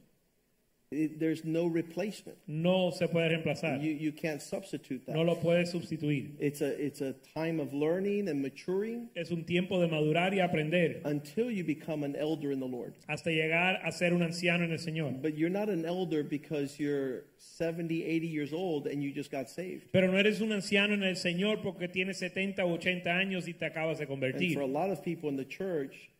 it, 0.93 1.19
there's 1.19 1.45
no 1.45 1.67
replacement. 1.67 2.37
no 2.47 2.91
se 2.91 3.07
puede 3.09 3.31
reemplazar, 3.33 3.83
You, 3.83 3.93
you 3.93 4.13
can't 4.13 4.41
substitute 4.43 5.05
that. 5.07 5.15
no 5.15 5.23
lo 5.23 5.35
puede 5.37 5.67
sustituir. 5.67 6.31
It's 6.39 6.61
a, 6.61 6.67
it's 6.85 7.01
a 7.01 7.15
time 7.35 7.59
of 7.61 7.73
learning 7.73 8.29
and 8.29 8.43
maturing 8.43 9.09
Es 9.17 9.31
un 9.31 9.45
tiempo 9.45 9.81
de 9.81 9.89
madurar 9.89 10.33
y 10.33 10.41
aprender 10.41 11.01
until 11.05 11.51
you 11.51 11.65
become 11.65 12.05
an 12.05 12.15
elder 12.17 12.53
in 12.53 12.61
the 12.61 12.67
Lord. 12.67 12.95
hasta 13.09 13.31
llegar 13.31 13.81
a 13.85 13.91
ser 13.93 14.13
un 14.13 14.23
anciano 14.23 14.65
en 14.65 14.73
el 14.73 14.79
Señor. 14.79 15.21
But 15.23 15.37
you're 15.37 15.51
not 15.51 15.69
an 15.69 15.85
elder 15.85 16.23
because 16.23 16.79
you're 16.79 17.25
70, 17.39 18.05
80 18.05 18.27
years 18.27 18.53
old 18.53 18.87
and 18.87 19.03
you 19.03 19.13
just 19.13 19.31
got 19.31 19.49
saved. 19.51 19.91
Pero 19.93 20.07
no 20.09 20.17
eres 20.19 20.41
un 20.41 20.51
anciano 20.53 20.93
en 20.95 21.03
el 21.03 21.17
Señor 21.17 21.63
porque 21.63 21.89
tienes 21.89 22.19
70 22.19 22.65
u 22.65 22.75
80 22.75 23.11
años 23.11 23.49
y 23.49 23.53
te 23.55 23.67
acabas 23.67 23.99
de 23.99 24.07
convertir. 24.07 24.51
And 24.51 24.55
for 24.55 24.61
a 24.63 24.67
lot 24.67 24.91
of 24.91 25.03
people 25.03 25.29
in 25.29 25.37
the 25.37 25.45
church, 25.45 26.11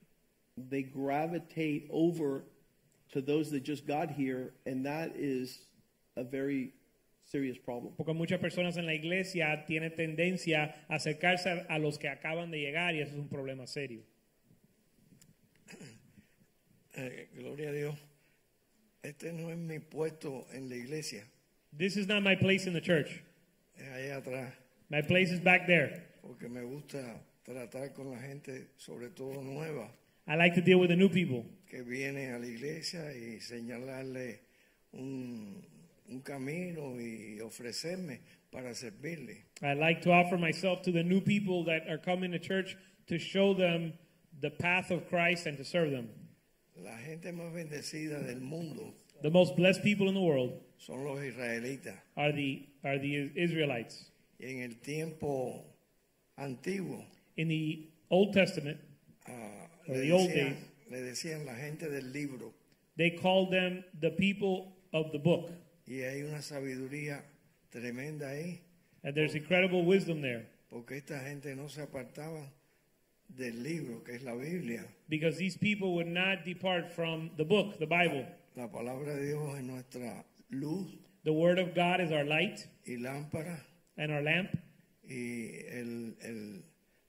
they 0.57 0.83
gravitate 0.83 1.89
over 1.91 2.45
to 3.13 3.21
those 3.23 3.51
that 3.53 3.63
just 3.63 3.87
got 3.87 4.11
here, 4.11 4.53
and 4.67 4.85
that 4.85 5.13
is 5.17 5.61
a 6.17 6.25
very 6.25 6.73
serious 7.25 7.57
problem. 7.59 7.95
Porque 7.97 8.13
muchas 8.15 8.41
personas 8.41 8.77
en 8.77 8.87
la 8.87 8.93
iglesia 8.95 9.65
tienen 9.67 9.95
tendencia 9.95 10.75
a 10.89 10.97
acercarse 10.97 11.47
a, 11.47 11.75
a 11.75 11.79
los 11.79 11.99
que 11.99 12.09
acaban 12.09 12.51
de 12.51 12.59
llegar 12.59 12.95
y 12.95 13.01
eso 13.01 13.13
es 13.13 13.19
un 13.19 13.29
problema 13.29 13.67
serio. 13.67 14.01
Eh, 16.95 17.29
gloria 17.35 17.71
a 17.71 17.73
Dios. 17.73 17.95
Este 19.03 19.33
no 19.33 19.51
es 19.51 19.57
mi 19.57 19.79
puesto 19.79 20.47
en 20.53 20.69
la 20.69 20.77
iglesia, 20.77 21.25
This 21.75 21.97
is 21.97 22.07
not 22.07 22.23
my 22.23 22.37
place 22.37 22.67
in 22.67 22.75
the 22.75 22.83
church. 22.83 23.23
es 23.79 23.89
allá 23.89 24.17
atrás, 24.19 24.53
My 24.91 25.01
place 25.01 25.33
is 25.33 25.41
back 25.41 25.67
there. 25.67 26.03
porque 26.21 26.51
me 26.51 26.63
gusta 26.63 27.19
tratar 27.45 27.95
con 27.95 28.11
la 28.11 28.19
gente, 28.19 28.69
sobre 28.77 29.09
todo 29.09 29.43
nueva, 29.43 29.91
I 30.29 30.37
like 30.37 30.55
to 30.55 30.61
deal 30.61 30.79
with 30.79 30.89
the 30.89 30.97
new 30.97 31.09
people. 31.09 31.47
Que 31.73 31.83
viene 31.83 32.33
a 32.35 32.39
la 32.39 32.47
iglesia 32.47 33.15
y 33.17 33.41
señalarle 33.41 34.41
un, 34.93 35.65
un 36.11 36.21
camino 36.21 37.01
y 37.01 37.41
ofrecerme 37.41 38.21
para 38.51 38.75
servirle. 38.75 39.47
I 39.63 39.73
like 39.73 40.03
to 40.03 40.11
offer 40.13 40.37
myself 40.37 40.83
to 40.83 40.93
the 40.93 41.03
new 41.03 41.23
people 41.23 41.65
that 41.65 41.89
are 41.89 41.97
coming 41.97 42.31
to 42.33 42.39
church 42.39 42.77
to 43.07 43.19
show 43.19 43.55
them 43.55 43.95
the 44.43 44.51
path 44.51 44.91
of 44.91 45.09
Christ 45.09 45.47
and 45.47 45.57
to 45.57 45.65
serve 45.65 45.91
them. 45.93 46.11
La 46.77 46.99
gente 46.99 47.33
más 47.33 47.51
bendecida 47.55 48.23
del 48.23 48.41
mundo 48.41 48.93
The 49.23 49.31
most 49.31 49.57
blessed 49.57 49.83
people 49.83 50.09
in 50.09 50.15
the 50.15 50.21
world 50.21 50.53
son 50.77 51.03
los 51.05 51.21
israelitas. 51.21 51.97
are 52.19 52.33
the 52.33 52.69
are 52.85 52.99
the 52.99 53.31
Israelites. 53.35 54.11
Y 54.39 54.47
en 54.49 54.63
el 54.63 54.75
tiempo 54.83 55.65
antiguo 56.39 57.07
In 57.39 57.49
the 57.49 57.89
Old 58.11 58.35
Testament, 58.35 58.79
ah, 59.27 59.33
Or 59.89 59.97
the 59.97 60.13
old 60.13 60.29
days. 60.29 60.57
Le 60.93 61.01
decían 61.03 61.45
la 61.47 61.55
gente 61.57 61.89
del 61.89 62.13
libro 62.13 62.53
they 62.97 63.11
called 63.17 63.51
them 63.51 63.83
the 64.01 64.11
people 64.11 64.77
of 64.93 65.11
the 65.13 65.19
book. 65.19 65.51
y 65.87 66.03
hay 66.03 66.23
una 66.23 66.41
sabiduría 66.43 67.25
tremenda 67.71 68.29
ahí 68.31 68.61
And 69.05 69.15
there's 69.17 69.35
incredible 69.35 69.83
wisdom 69.85 70.21
there 70.23 70.47
porque 70.71 70.97
esta 70.99 71.19
gente 71.21 71.55
no 71.57 71.69
se 71.69 71.83
apartaba 71.83 72.51
del 73.29 73.63
libro 73.63 74.03
que 74.05 74.15
es 74.17 74.23
la 74.23 74.35
Biblia. 74.35 74.85
because 75.09 75.37
these 75.39 75.57
people 75.57 75.95
would 75.95 76.07
not 76.07 76.45
depart 76.45 76.91
from 76.91 77.31
the 77.37 77.45
book, 77.45 77.79
the 77.79 77.87
Bible. 77.87 78.27
La 78.55 78.69
palabra 78.69 79.15
de 79.17 79.29
Dios 79.29 79.57
es 79.59 79.65
nuestra 79.65 80.25
luz 80.51 80.99
The 81.25 81.33
word 81.33 81.59
of 81.59 81.75
God 81.75 82.01
is 82.01 82.11
our 82.13 82.25
light 82.25 82.67
y 82.87 82.97
lámpara 82.99 83.59
and 83.97 84.11
our 84.13 84.23
lamp. 84.23 84.51
y 85.09 85.51
el- 85.71 86.15
el- 86.23 86.63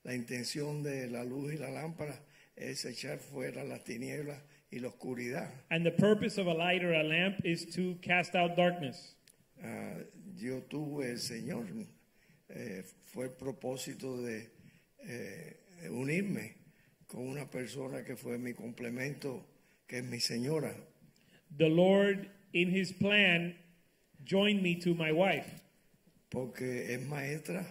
la 0.04 0.14
intención 0.16 0.84
de 0.84 1.08
la 1.10 1.24
luz 1.24 1.54
y 1.54 1.58
la 1.58 1.70
lámpara 1.70 2.18
es 2.56 2.86
echar 2.86 3.20
fuera 3.20 3.64
las 3.64 3.84
tinieblas 3.84 4.42
y 4.72 4.80
la 4.80 4.90
oscuridad. 4.90 5.50
And 5.70 5.86
the 5.86 5.92
purpose 5.92 6.40
of 6.40 6.48
a 6.48 6.54
light 6.54 6.84
or 6.84 6.94
a 6.94 7.04
lamp 7.04 7.46
is 7.46 7.66
to 7.76 7.96
cast 8.02 8.36
out 8.36 8.56
darkness. 8.56 9.16
Ah, 9.64 9.98
yo 10.36 10.62
tuve 10.62 11.12
el 11.12 11.20
Señor, 11.20 11.66
eh, 12.50 12.84
fue 13.06 13.26
el 13.26 13.32
propósito 13.32 14.22
de 14.22 14.50
eh, 15.06 15.58
unirme 15.90 16.56
con 17.08 17.28
una 17.28 17.50
persona 17.50 18.04
que 18.04 18.16
fue 18.16 18.38
mi 18.38 18.54
complemento, 18.54 19.46
que 19.88 20.00
es 20.00 20.04
mi 20.04 20.20
señora. 20.20 20.74
The 21.58 21.70
Lord, 21.70 22.28
in 22.54 22.72
His 22.72 22.92
plan, 22.92 23.56
joined 24.26 24.62
me 24.62 24.76
to 24.76 24.94
my 24.96 25.12
wife 25.12 25.64
porque 26.34 26.96
es 26.96 27.08
maestra 27.08 27.64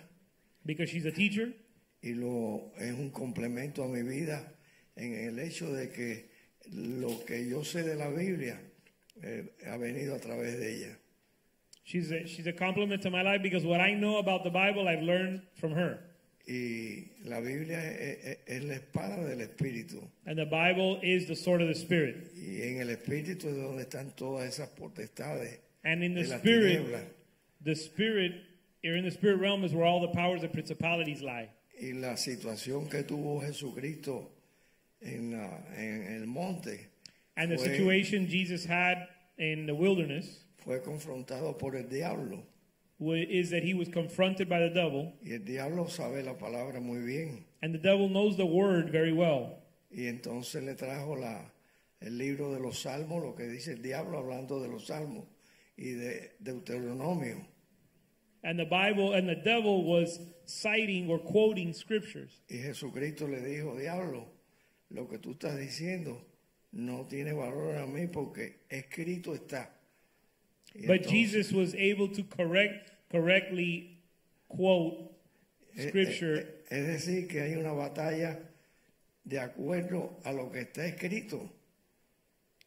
because 0.64 0.88
she's 0.88 1.04
a 1.04 1.10
teacher 1.10 1.52
y 2.00 2.14
lo 2.14 2.70
es 2.78 2.92
un 2.92 3.10
complemento 3.10 3.82
a 3.82 3.88
mi 3.88 4.02
vida 4.02 4.51
en 4.97 5.14
el 5.14 5.39
hecho 5.39 5.73
de 5.73 5.90
que 5.90 6.31
lo 6.73 7.24
que 7.24 7.48
yo 7.48 7.64
sé 7.64 7.82
de 7.82 7.94
la 7.97 8.09
Biblia 8.10 8.60
eh, 9.23 9.44
ha 9.66 9.77
venido 9.77 10.14
a 10.14 10.19
través 10.20 10.59
de 10.59 10.74
ella. 10.77 10.98
She's 11.85 12.10
a, 12.12 12.24
she's 12.27 12.47
a 12.47 12.52
compliment 12.52 13.02
to 13.02 13.10
my 13.10 13.23
life 13.23 13.43
because 13.43 13.64
what 13.66 13.81
I 13.81 13.94
know 13.94 14.19
about 14.19 14.44
the 14.44 14.51
Bible, 14.51 14.86
I've 14.89 15.02
learned 15.02 15.43
from 15.55 15.73
her. 15.73 15.98
Y 16.47 17.10
la 17.24 17.40
Biblia 17.40 17.78
es, 17.93 18.19
es- 18.24 18.39
es 18.47 18.64
la 18.64 18.74
espada 18.74 19.24
del 19.24 19.40
Espíritu. 19.40 20.02
And 20.27 20.36
the 20.39 20.44
Bible 20.47 20.98
is 21.02 21.27
the 21.27 21.36
sword 21.36 21.60
of 21.62 21.69
the 21.69 21.74
Spirit. 21.74 22.16
Y 22.36 22.62
en 22.62 22.81
el 22.81 22.89
Espíritu 22.90 23.48
es 23.48 23.56
donde 23.56 23.82
están 23.85 24.14
todas 24.16 24.48
esas 24.48 24.69
potestades 24.70 25.59
And 25.85 26.02
in 26.05 26.14
the 26.14 26.24
Spirit, 26.24 26.78
tinieblas. 26.81 27.05
the 27.64 27.74
Spirit, 27.74 28.32
or 28.85 28.97
in 28.97 29.05
the 29.05 29.10
Spirit 29.10 29.39
realm 29.40 29.64
is 29.64 29.73
where 29.73 29.85
all 29.85 30.01
the 30.01 30.12
powers 30.16 30.43
and 30.43 30.52
principalities 30.52 31.23
lie. 31.23 31.48
Y 31.81 31.93
la 31.93 32.16
situación 32.16 32.89
que 32.89 33.02
tuvo 33.05 33.40
Jesucristo 33.40 34.31
Uh, 35.04 35.08
en, 35.08 35.30
la- 35.32 35.62
en 35.76 36.14
el 36.22 36.26
monte 36.26 36.88
And 37.36 37.50
the 37.50 37.56
fue, 37.58 37.66
situation 37.68 38.26
Jesus 38.28 38.64
had 38.64 39.08
in 39.38 39.66
the 39.66 39.74
wilderness 39.74 40.44
fue 40.58 40.78
confrontado 40.80 41.58
por 41.58 41.74
el 41.76 41.84
diablo. 41.88 42.42
wa- 42.98 43.14
is 43.16 43.50
that 43.50 43.62
he 43.64 43.74
was 43.74 43.88
confronted 43.88 44.48
by 44.48 44.60
the 44.60 44.70
devil, 44.70 45.12
Y 45.24 45.32
el 45.32 45.40
diablo 45.44 45.86
sabe 45.88 46.22
la 46.24 46.34
palabra 46.34 46.80
muy 46.80 47.00
bien. 47.04 47.44
and 47.62 47.74
the 47.74 47.78
devil 47.78 48.08
knows 48.08 48.36
the 48.36 48.46
word 48.46 48.90
very 48.90 49.12
well. 49.12 49.58
Y 49.90 50.06
entonces 50.06 50.62
le 50.64 50.74
trajo 50.74 51.16
la, 51.18 51.40
el 52.00 52.16
libro 52.16 52.52
de 52.54 52.60
los 52.60 52.78
salmos, 52.82 53.22
lo 53.22 53.34
que 53.34 53.44
dice 53.48 53.72
el 53.72 53.82
diablo 53.82 54.18
hablando 54.18 54.60
de 54.62 54.68
los 54.68 54.86
salmos 54.86 55.24
y 55.76 55.92
de 55.94 56.30
Deuteronomio. 56.42 57.44
And 58.44 58.58
the 58.58 58.64
Bible 58.64 59.12
and 59.14 59.28
the 59.28 59.36
devil 59.36 59.84
was 59.84 60.18
citing 60.46 61.08
or 61.10 61.18
quoting 61.18 61.72
scriptures. 61.72 62.40
Y 62.48 62.56
Jesucristo 62.58 63.26
le 63.28 63.40
dijo, 63.40 63.76
diablo, 63.78 64.26
lo 64.93 65.09
que 65.09 65.19
tú 65.19 65.32
estás 65.32 65.59
diciendo 65.59 66.24
no 66.73 67.06
tiene 67.06 67.32
valor 67.32 67.77
a 67.77 67.86
mí 67.86 68.06
porque 68.06 68.60
escrito 68.69 69.35
está. 69.35 69.70
Y 70.74 70.86
But 70.86 71.02
entonces, 71.02 71.10
Jesus 71.12 71.52
was 71.52 71.74
able 71.74 72.09
to 72.09 72.24
correct 72.24 72.90
correctly 73.10 73.98
quote 74.48 75.10
eh, 75.77 75.89
scripture. 75.89 76.39
eh, 76.40 76.64
eh, 76.70 76.81
es 76.81 76.86
decir, 77.06 77.28
que 77.28 77.40
hay 77.43 77.55
una 77.56 77.73
batalla 77.73 78.39
de 79.24 79.39
acuerdo 79.39 80.19
a 80.24 80.32
lo 80.32 80.51
que 80.51 80.60
está 80.60 80.86
escrito. 80.86 81.51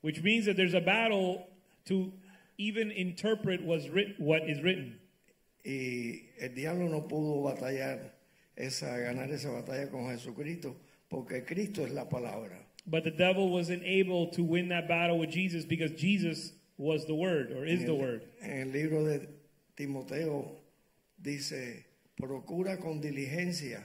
which 0.02 0.22
means 0.22 0.46
that 0.46 0.56
there's 0.56 0.76
a 0.76 0.82
battle 0.82 1.48
to 1.86 2.12
even 2.60 2.92
interpret 2.92 3.64
what's 3.64 3.88
writ- 3.88 4.20
what 4.20 4.48
is 4.48 4.62
written. 4.62 5.00
Y 5.66 6.30
el 6.40 6.54
diablo 6.54 6.88
no 6.90 7.02
pudo 7.08 7.42
batallar 7.42 8.12
esa, 8.56 8.98
ganar 9.00 9.32
esa 9.32 9.50
batalla 9.50 9.90
con 9.90 10.08
Jesucristo, 10.12 10.76
porque 11.16 11.46
Cristo 11.46 11.86
es 11.86 11.94
la 11.94 12.10
palabra. 12.10 12.58
But 12.86 13.06
the 13.06 13.12
devil 13.12 13.50
wasn't 13.50 13.84
able 13.84 14.28
to 14.32 14.44
win 14.44 14.68
that 14.70 14.88
battle 14.88 15.18
with 15.18 15.30
Jesus 15.30 15.64
because 15.64 15.92
Jesus 15.92 16.52
was 16.78 17.06
the 17.06 17.16
word 17.16 17.52
or 17.52 17.66
is 17.66 17.80
en 17.80 17.86
the 17.86 17.94
el- 17.94 18.00
word. 18.00 18.22
En 18.42 18.62
el 18.62 18.68
libro 18.68 19.06
de 19.06 19.28
Timoteo 19.78 20.58
dice, 21.22 21.86
procura 22.18 22.78
con 22.80 23.00
diligencia 23.02 23.82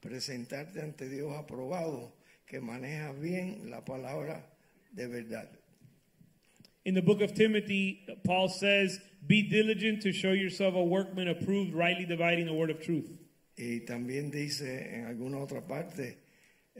presentarte 0.00 0.80
ante 0.80 1.08
Dios 1.08 1.32
aprobado, 1.36 2.12
que 2.46 2.60
maneja 2.60 3.12
bien 3.12 3.68
la 3.68 3.80
palabra 3.80 4.44
de 4.94 5.08
verdad. 5.08 5.48
In 6.84 6.94
the 6.94 7.02
book 7.02 7.20
of 7.20 7.34
Timothy, 7.34 8.06
Paul 8.24 8.48
says, 8.48 9.00
Be 9.26 9.42
diligent 9.42 10.00
to 10.02 10.12
show 10.12 10.30
yourself 10.32 10.74
a 10.74 10.82
workman 10.82 11.26
approved, 11.26 11.74
rightly 11.74 12.06
dividing 12.06 12.46
the 12.46 12.54
word 12.54 12.70
of 12.70 12.80
truth. 12.80 13.10
Y 13.58 13.80
también 13.84 14.30
dice 14.30 14.94
en 14.94 15.06
alguna 15.06 15.38
otra 15.38 15.66
parte, 15.66 16.16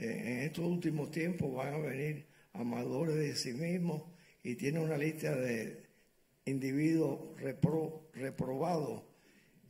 en 0.01 0.43
estos 0.43 0.65
últimos 0.65 1.11
tiempos 1.11 1.55
van 1.55 1.75
a 1.75 1.79
venir 1.79 2.27
amadores 2.53 3.17
de 3.17 3.35
sí 3.35 3.53
mismos 3.53 4.03
y 4.43 4.55
tiene 4.55 4.81
una 4.81 4.97
lista 4.97 5.35
de 5.37 5.83
individuos 6.47 7.21
repro- 7.41 8.03
reprobados 8.15 9.03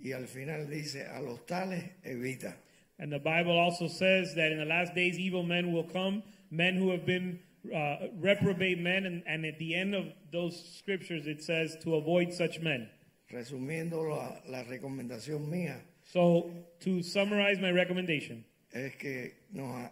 y 0.01 0.13
al 0.13 0.27
final 0.29 0.69
dice, 0.71 1.07
a 1.07 1.21
los 1.21 1.45
tales 1.47 1.85
evita. 2.05 2.57
And 3.01 3.13
the 3.13 3.19
Bible 3.19 3.59
also 3.59 3.87
says 3.89 4.35
that 4.35 4.51
in 4.53 4.59
the 4.59 4.65
last 4.65 4.95
days, 4.95 5.19
evil 5.19 5.43
men 5.43 5.73
will 5.73 5.85
come, 5.85 6.23
men 6.51 6.77
who 6.77 6.91
have 6.91 7.07
been 7.07 7.39
uh, 7.73 8.09
reprobate 8.21 8.79
men. 8.81 9.07
And, 9.07 9.23
and 9.27 9.45
at 9.45 9.59
the 9.59 9.75
end 9.75 9.95
of 9.95 10.07
those 10.33 10.61
scriptures, 10.79 11.27
it 11.27 11.43
says 11.43 11.77
to 11.85 11.95
avoid 11.95 12.33
such 12.33 12.61
men. 12.61 12.89
Resumiendo 13.33 14.09
la, 14.09 14.41
la 14.49 14.65
recomendación 14.65 15.49
mía 15.49 15.81
So, 16.05 16.51
to 16.81 17.03
summarize 17.03 17.61
my 17.61 17.71
recommendation, 17.71 18.45
es 18.73 18.95
que 18.97 19.33
nos 19.53 19.91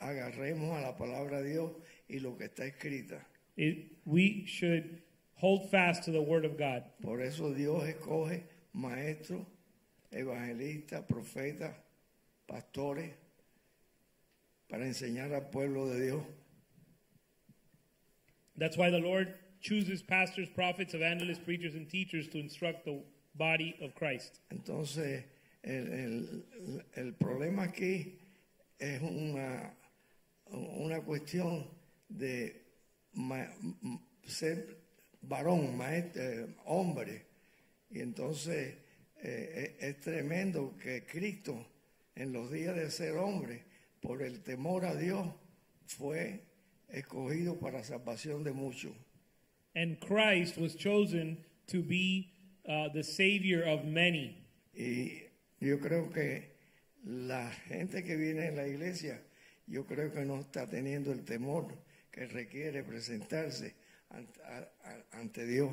agarremos 0.00 0.76
a 0.76 0.80
la 0.82 0.96
palabra 0.96 1.40
de 1.42 1.50
Dios 1.50 1.72
y 2.08 2.18
lo 2.20 2.36
que 2.36 2.44
está 2.46 2.64
escrita. 2.66 3.24
it, 3.56 3.96
we 4.06 4.44
should 4.46 5.00
hold 5.34 5.68
fast 5.70 6.04
to 6.04 6.12
the 6.12 6.20
word 6.22 6.44
of 6.44 6.56
God. 6.56 6.84
Por 7.02 7.20
eso 7.20 7.52
Dios 7.54 7.82
escoge 7.84 8.42
maestros, 8.72 9.44
evangelistas, 10.12 11.04
profetas, 11.06 11.74
pastores, 12.48 13.10
para 14.68 14.84
enseñar 14.86 15.32
al 15.34 15.50
pueblo 15.50 15.88
de 15.88 16.00
Dios. 16.06 16.22
That's 18.56 18.76
why 18.76 18.90
the 18.90 18.98
Lord 18.98 19.34
chooses 19.60 20.02
pastors, 20.02 20.48
prophets, 20.54 20.94
evangelists, 20.94 21.38
preachers, 21.44 21.74
and 21.74 21.88
teachers 21.88 22.28
to 22.28 22.38
instruct 22.38 22.84
the 22.84 23.02
body 23.36 23.76
of 23.82 23.94
Christ. 23.94 24.40
Entonces, 24.52 25.24
el, 25.64 25.86
el- 25.86 26.42
el 26.96 27.12
problema 27.12 27.64
aquí 27.64 28.14
es 28.80 29.00
una, 29.02 29.72
una 30.50 31.00
cuestión 31.02 31.66
de 32.08 32.64
ma- 33.14 33.52
ser 34.26 34.76
varón, 35.22 35.76
maestro, 35.76 36.22
hombre. 36.66 37.26
Y 37.90 38.00
entonces 38.00 38.76
eh, 39.22 39.76
es, 39.78 39.96
es 39.96 40.00
tremendo 40.00 40.76
que 40.82 41.04
Cristo, 41.06 41.66
en 42.14 42.32
los 42.32 42.50
días 42.50 42.76
de 42.76 42.90
ser 42.90 43.16
hombre, 43.16 43.64
por 44.00 44.22
el 44.22 44.42
temor 44.42 44.84
a 44.84 44.94
Dios, 44.94 45.26
fue 45.86 46.44
escogido 46.88 47.58
para 47.58 47.82
salvación 47.82 48.44
de 48.44 48.52
muchos. 48.52 48.92
And 49.74 49.98
Christ 50.00 50.56
was 50.56 50.76
chosen 50.76 51.44
to 51.66 51.82
be 51.82 52.32
uh, 52.66 52.88
the 52.92 53.02
Savior 53.02 53.64
of 53.68 53.84
many. 53.84 54.44
Y 54.74 55.22
yo 55.60 55.78
creo 55.78 56.10
que 56.10 56.56
la 57.04 57.50
gente 57.68 58.02
que 58.02 58.16
viene 58.16 58.46
en 58.46 58.56
la 58.56 58.66
iglesia, 58.66 59.20
yo 59.68 59.84
creo 59.84 60.10
que 60.12 60.24
no 60.24 60.40
está 60.40 60.66
teniendo 60.68 61.12
el 61.12 61.24
temor 61.24 61.68
que 62.10 62.26
requiere 62.26 62.82
presentarse 62.82 63.74
ante, 64.10 64.40
a- 64.42 65.04
ante 65.12 65.44
Dios 65.46 65.70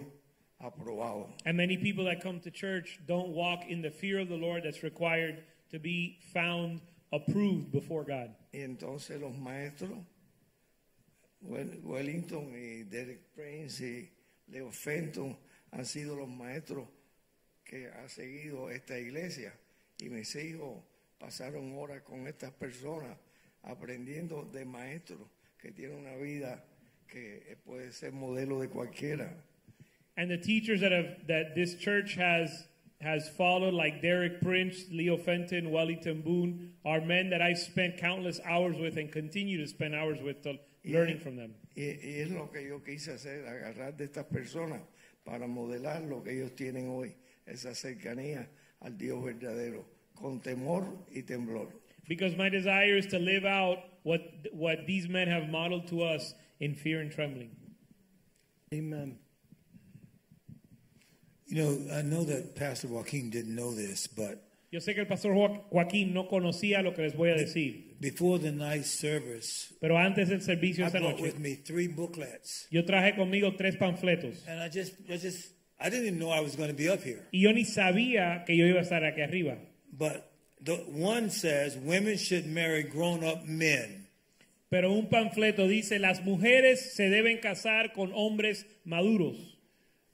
aprobado. 0.60 1.34
And 1.46 1.56
many 1.58 1.78
people 1.78 2.04
that 2.06 2.22
come 2.22 2.40
to 2.42 2.52
church 2.52 3.00
don't 3.08 3.30
walk 3.30 3.66
in 3.70 3.82
the 3.82 3.92
fear 3.92 4.20
of 4.20 4.28
the 4.30 4.38
Lord 4.38 4.64
that's 4.64 4.84
required 4.84 5.44
to 5.72 5.80
be 5.80 6.18
found 6.34 6.82
approved 7.12 7.72
before 7.72 8.04
God. 8.04 8.36
Y 8.54 8.60
entonces 8.60 9.20
los 9.20 9.36
maestros, 9.38 9.98
Wel- 11.42 11.80
Wellington 11.84 12.54
y 12.56 12.84
Derek 12.90 13.34
Prince 13.34 13.82
y 13.82 14.10
Leo 14.48 14.72
Fenton 14.72 15.38
han 15.72 15.86
sido 15.86 16.16
los 16.16 16.28
maestros 16.30 16.88
que 17.64 17.88
ha 17.88 18.08
seguido 18.10 18.70
esta 18.70 18.98
iglesia. 18.98 19.54
Y 20.00 20.10
mis 20.10 20.36
hijos 20.36 20.84
pasaron 21.20 21.74
horas 21.78 22.02
con 22.04 22.28
estas 22.28 22.52
personas 22.52 23.18
aprendiendo 23.66 24.50
de 24.52 24.66
maestros 24.66 25.28
que 25.60 25.72
tienen 25.72 25.98
una 25.98 26.16
vida 26.16 26.64
que 27.08 27.58
puede 27.66 27.92
ser 27.92 28.12
modelo 28.12 28.60
de 28.60 28.68
cualquiera. 28.68 29.32
And 30.18 30.30
the 30.30 30.38
teachers 30.38 30.82
that 30.82 30.92
have 30.92 31.28
that 31.28 31.56
this 31.56 31.76
church 31.76 32.16
has 32.16 32.68
has 33.02 33.30
followed, 33.30 33.74
like 33.74 34.02
Derek 34.02 34.42
Prince, 34.42 34.86
Leo 34.90 35.18
Fenton, 35.18 35.72
Wellington 35.72 36.22
Boone, 36.22 36.72
are 36.86 37.02
men 37.02 37.30
that 37.30 37.42
I've 37.42 37.58
spent 37.58 37.98
countless 37.98 38.40
hours 38.46 38.78
with 38.78 38.98
and 38.98 39.12
continue 39.12 39.58
to 39.62 39.68
spend 39.68 39.94
hours 39.94 40.22
with, 40.22 40.42
to, 40.44 40.58
learning 40.86 41.20
from 41.20 41.36
them. 41.36 41.54
Y, 41.76 42.00
y 42.02 42.22
es 42.22 42.32
lo 42.32 42.48
que 42.48 42.66
yo 42.66 42.80
quise 42.80 43.12
hacer, 43.12 43.46
agarrar 43.46 43.98
de 43.98 44.06
estas 44.06 44.26
personas 44.26 44.82
para 45.26 45.46
modelar 45.48 46.08
lo 46.08 46.24
que 46.24 46.32
ellos 46.32 46.56
tienen 46.56 46.90
hoy, 46.90 47.16
esa 47.46 47.76
cercanía 47.76 48.48
al 48.82 48.98
Dios 48.98 49.24
verdadero, 49.24 49.86
con 50.14 50.40
temor 50.40 50.86
y 51.12 51.24
temblor. 51.24 51.70
Because 52.08 52.36
my 52.38 52.50
desire 52.50 52.98
is 52.98 53.08
to 53.08 53.20
live 53.20 53.46
out 53.46 53.80
what 54.04 54.22
what 54.54 54.86
these 54.86 55.08
men 55.10 55.28
have 55.28 55.50
modeled 55.50 55.88
to 55.88 56.04
us 56.04 56.34
in 56.60 56.76
fear 56.76 57.02
and 57.02 57.12
trembling. 57.12 57.52
Amen. 58.74 59.18
You 61.48 61.64
know, 61.64 61.96
I 61.96 62.02
know 62.02 62.24
that 62.24 62.56
Pastor 62.56 62.88
Joaquin 62.88 63.30
didn't 63.30 63.56
know 63.56 63.74
this, 63.74 64.08
but 64.08 64.42
Yo 64.72 64.80
sé 64.82 64.94
que 64.94 65.02
el 65.02 65.06
pastor 65.08 65.32
Joaquín 65.72 66.12
no 66.12 66.28
conocía 66.28 66.84
lo 66.84 66.92
que 66.94 67.04
les 67.04 67.14
voy 67.14 67.30
a 67.30 67.36
decir, 67.38 67.96
before 68.02 68.40
the 68.40 68.52
night 68.52 68.84
service, 68.84 69.72
pero 69.80 69.96
antes 69.98 70.28
del 70.30 70.42
servicio 70.42 70.84
I 70.84 70.88
esta 70.88 71.00
brought 71.00 71.12
noche, 71.20 71.22
with 71.22 71.40
me 71.40 71.56
three 71.56 71.88
booklets. 71.88 72.68
yo 72.72 72.82
traje 72.84 73.16
conmigo 73.16 73.56
tres 73.56 73.76
panfletos 73.78 74.46
And 74.48 74.60
I 74.60 74.68
just, 74.68 74.94
I 75.10 75.18
just, 75.18 75.50
I 75.80 75.90
didn't 75.90 76.08
even 76.08 76.20
know 76.20 76.30
I 76.30 76.42
was 76.42 76.56
going 76.58 76.70
to 76.70 76.76
be 76.76 76.90
up 76.90 77.02
here. 77.04 77.24
y 77.32 77.40
yo 77.42 77.52
ni 77.54 77.64
sabía 77.64 78.44
que 78.46 78.56
yo 78.56 78.66
iba 78.66 78.80
a 78.80 78.84
estar 78.84 79.04
aquí 79.04 79.22
arriba. 79.22 79.58
But 79.94 80.30
the 80.64 80.76
one 80.88 81.30
says 81.30 81.78
women 81.78 82.18
should 82.18 82.46
marry 82.46 82.84
grown-up 82.84 83.46
men. 83.46 84.08
Pero 84.70 84.92
un 84.92 85.08
panfleto 85.10 85.68
dice, 85.68 86.00
las 86.00 86.22
mujeres 86.24 86.94
se 86.96 87.10
deben 87.10 87.40
casar 87.40 87.94
con 87.94 88.12
hombres 88.14 88.66
maduros. 88.84 89.38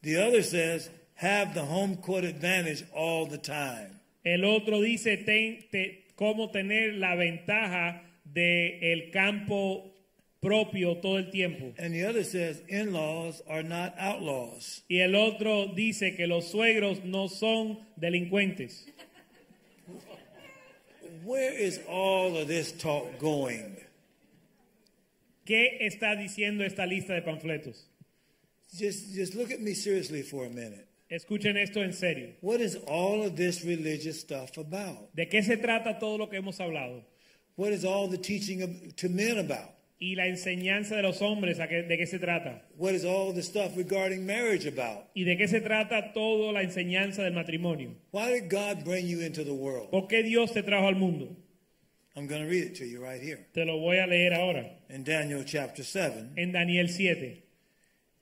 The 0.03 0.17
other 0.17 0.43
says 0.43 0.89
have 1.15 1.53
the 1.53 1.61
home 1.63 1.97
court 1.97 2.23
advantage 2.25 2.83
all 2.93 3.25
the 3.27 3.37
time. 3.37 3.99
El 4.25 4.43
otro 4.43 4.81
dice, 4.81 5.17
ten- 5.17 5.65
te- 5.71 6.05
cómo 6.15 6.51
tener 6.51 6.93
la 6.95 7.15
ventaja 7.15 8.01
del 8.25 8.77
el 8.83 9.11
campo 9.11 9.87
propio 10.41 10.97
todo 10.97 11.17
el 11.17 11.29
tiempo. 11.31 11.73
And 11.77 11.93
the 11.93 12.05
other 12.05 12.23
says 12.23 12.61
in-laws 12.67 13.41
are 13.47 13.63
not 13.63 13.93
outlaws. 13.97 14.83
Y 14.89 14.97
el 14.99 15.15
otro 15.15 15.67
dice 15.73 16.15
que 16.15 16.27
los 16.27 16.51
suegros 16.51 17.03
no 17.03 17.27
son 17.29 17.79
delincuentes. 17.95 18.85
Where 21.23 21.53
is 21.53 21.79
all 21.87 22.37
of 22.37 22.47
this 22.47 22.71
talk 22.71 23.19
going? 23.19 23.77
¿Qué 25.45 25.79
está 25.81 26.15
diciendo 26.15 26.63
esta 26.63 26.85
lista 26.85 27.13
de 27.13 27.21
panfletos? 27.21 27.83
Just, 28.75 29.13
just 29.13 29.35
look 29.35 29.51
at 29.51 29.59
me 29.59 29.73
seriously 29.73 30.21
for 30.21 30.45
a 30.45 30.49
minute. 30.49 30.87
Escuchen 31.11 31.57
esto 31.57 31.81
en 31.81 31.91
serio. 31.93 32.29
What 32.41 32.61
is 32.61 32.77
all 32.87 33.23
of 33.23 33.35
this 33.35 33.65
religious 33.65 34.19
stuff 34.21 34.57
about? 34.57 35.13
¿De 35.13 35.25
qué 35.25 35.43
se 35.43 35.57
trata 35.57 35.99
todo 35.99 36.17
lo 36.17 36.27
que 36.27 36.39
hemos 36.39 36.57
hablado? 36.57 37.03
What 37.55 37.73
is 37.73 37.83
all 37.83 38.07
the 38.07 38.17
teaching 38.17 38.61
of, 38.61 38.95
to 38.95 39.09
men 39.09 39.37
about? 39.39 39.73
Y 40.03 40.15
la 40.15 40.25
enseñanza 40.25 40.95
de 40.95 41.03
los 41.03 41.21
hombres, 41.21 41.59
¿a 41.59 41.67
qué- 41.67 41.83
¿de 41.83 41.95
qué 41.95 42.07
se 42.07 42.17
trata? 42.17 42.63
What 42.75 42.93
is 42.95 43.05
all 43.05 43.31
the 43.35 43.43
stuff 43.43 43.77
regarding 43.77 44.25
marriage 44.25 44.65
about? 44.65 45.05
¿Y 45.13 45.25
de 45.25 45.37
qué 45.37 45.47
se 45.47 45.61
trata 45.61 46.11
toda 46.11 46.51
la 46.51 46.63
enseñanza 46.63 47.21
del 47.23 47.33
matrimonio? 47.33 47.95
Why 48.11 48.31
did 48.33 48.49
God 48.49 48.83
bring 48.83 49.07
you 49.07 49.21
into 49.21 49.43
the 49.43 49.53
world? 49.53 49.91
¿Por 49.91 50.07
qué 50.07 50.23
Dios 50.23 50.53
te 50.53 50.63
trajo 50.63 50.87
al 50.87 50.95
mundo? 50.95 51.37
I'm 52.15 52.25
going 52.25 52.41
to 52.41 52.49
read 52.49 52.63
it 52.63 52.75
to 52.79 52.85
you 52.85 52.99
right 52.99 53.21
here. 53.21 53.45
Te 53.53 53.63
lo 53.63 53.77
voy 53.79 53.99
a 53.99 54.07
leer 54.07 54.33
ahora. 54.33 54.65
In 54.89 55.03
Daniel 55.03 55.43
chapter 55.45 55.83
7, 55.83 56.31
En 56.35 56.51
Daniel 56.51 56.87
7, 56.89 57.43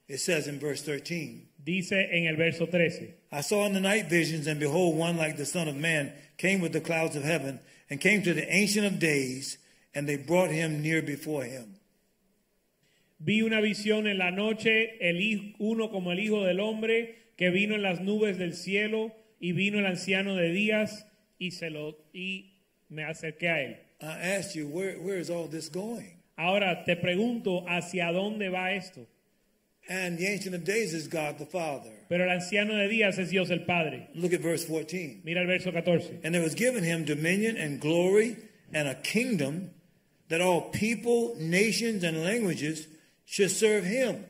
it 0.09 0.19
says 0.19 0.47
in 0.49 0.59
verse 0.59 0.81
13, 0.83 1.47
dice 1.63 1.93
en 2.11 2.27
el 2.27 2.35
verso 2.35 2.65
13. 2.65 3.13
I 3.31 3.39
saw 3.39 3.65
in 3.65 3.71
the 3.73 3.79
night 3.79 4.09
visions, 4.09 4.47
and 4.47 4.59
behold, 4.59 4.97
one 4.97 5.15
like 5.15 5.37
the 5.37 5.45
Son 5.45 5.69
of 5.69 5.77
Man 5.77 6.11
came 6.37 6.59
with 6.59 6.73
the 6.73 6.81
clouds 6.81 7.15
of 7.15 7.23
heaven, 7.23 7.61
and 7.89 8.01
came 8.01 8.21
to 8.23 8.33
the 8.33 8.45
Ancient 8.53 8.85
of 8.85 8.99
Days, 8.99 9.58
and 9.93 10.07
they 10.07 10.17
brought 10.17 10.51
him 10.51 10.81
near 10.81 11.01
before 11.01 11.43
him. 11.43 11.75
Vi 13.19 13.41
una 13.41 13.59
visión 13.59 14.07
en 14.07 14.17
la 14.17 14.31
noche, 14.31 14.97
el 15.01 15.55
uno 15.59 15.89
como 15.89 16.11
el 16.11 16.19
Hijo 16.19 16.43
del 16.45 16.59
Hombre, 16.59 17.15
que 17.35 17.49
vino 17.49 17.75
en 17.75 17.81
las 17.81 17.99
nubes 17.99 18.37
del 18.37 18.53
cielo, 18.53 19.13
y 19.41 19.51
vino 19.51 19.79
el 19.79 19.85
anciano 19.85 20.35
de 20.35 20.51
días, 20.51 21.05
y, 21.37 21.51
se 21.51 21.69
lo, 21.69 21.97
y 22.13 22.53
me 22.89 23.03
acerqué 23.03 23.49
a 23.49 23.61
él. 23.61 23.77
I 24.01 24.37
asked 24.37 24.55
you, 24.55 24.67
where, 24.67 24.97
where 24.99 25.19
is 25.19 25.29
all 25.29 25.49
this 25.49 25.69
going? 25.69 26.19
Ahora 26.37 26.85
te 26.85 26.95
pregunto, 26.95 27.65
¿hacia 27.67 28.13
dónde 28.13 28.49
va 28.49 28.71
esto? 28.71 29.05
And 29.89 30.17
the 30.17 30.27
Ancient 30.27 30.55
of 30.55 30.63
Days 30.63 30.93
is 30.93 31.07
God 31.07 31.37
the 31.37 31.45
Father. 31.45 31.91
Pero 32.07 32.23
el 32.23 32.29
anciano 32.29 32.75
de 32.75 32.87
días 32.87 33.17
es 33.17 33.31
Dios 33.31 33.49
el 33.49 33.65
Padre. 33.65 34.07
Look 34.13 34.33
at 34.33 34.39
verse 34.39 34.63
14. 34.65 35.21
Mira 35.25 35.41
el 35.41 35.47
verso 35.47 35.71
14. 35.71 36.21
And 36.23 36.33
there 36.33 36.43
was 36.43 36.55
given 36.55 36.83
him 36.83 37.03
dominion 37.03 37.57
and 37.57 37.81
glory 37.81 38.37
and 38.71 38.87
a 38.87 38.95
kingdom 38.95 39.71
that 40.29 40.41
all 40.41 40.69
people, 40.71 41.35
nations, 41.39 42.03
and 42.03 42.23
languages 42.23 42.87
should 43.25 43.51
serve 43.51 43.83
him. 43.83 44.25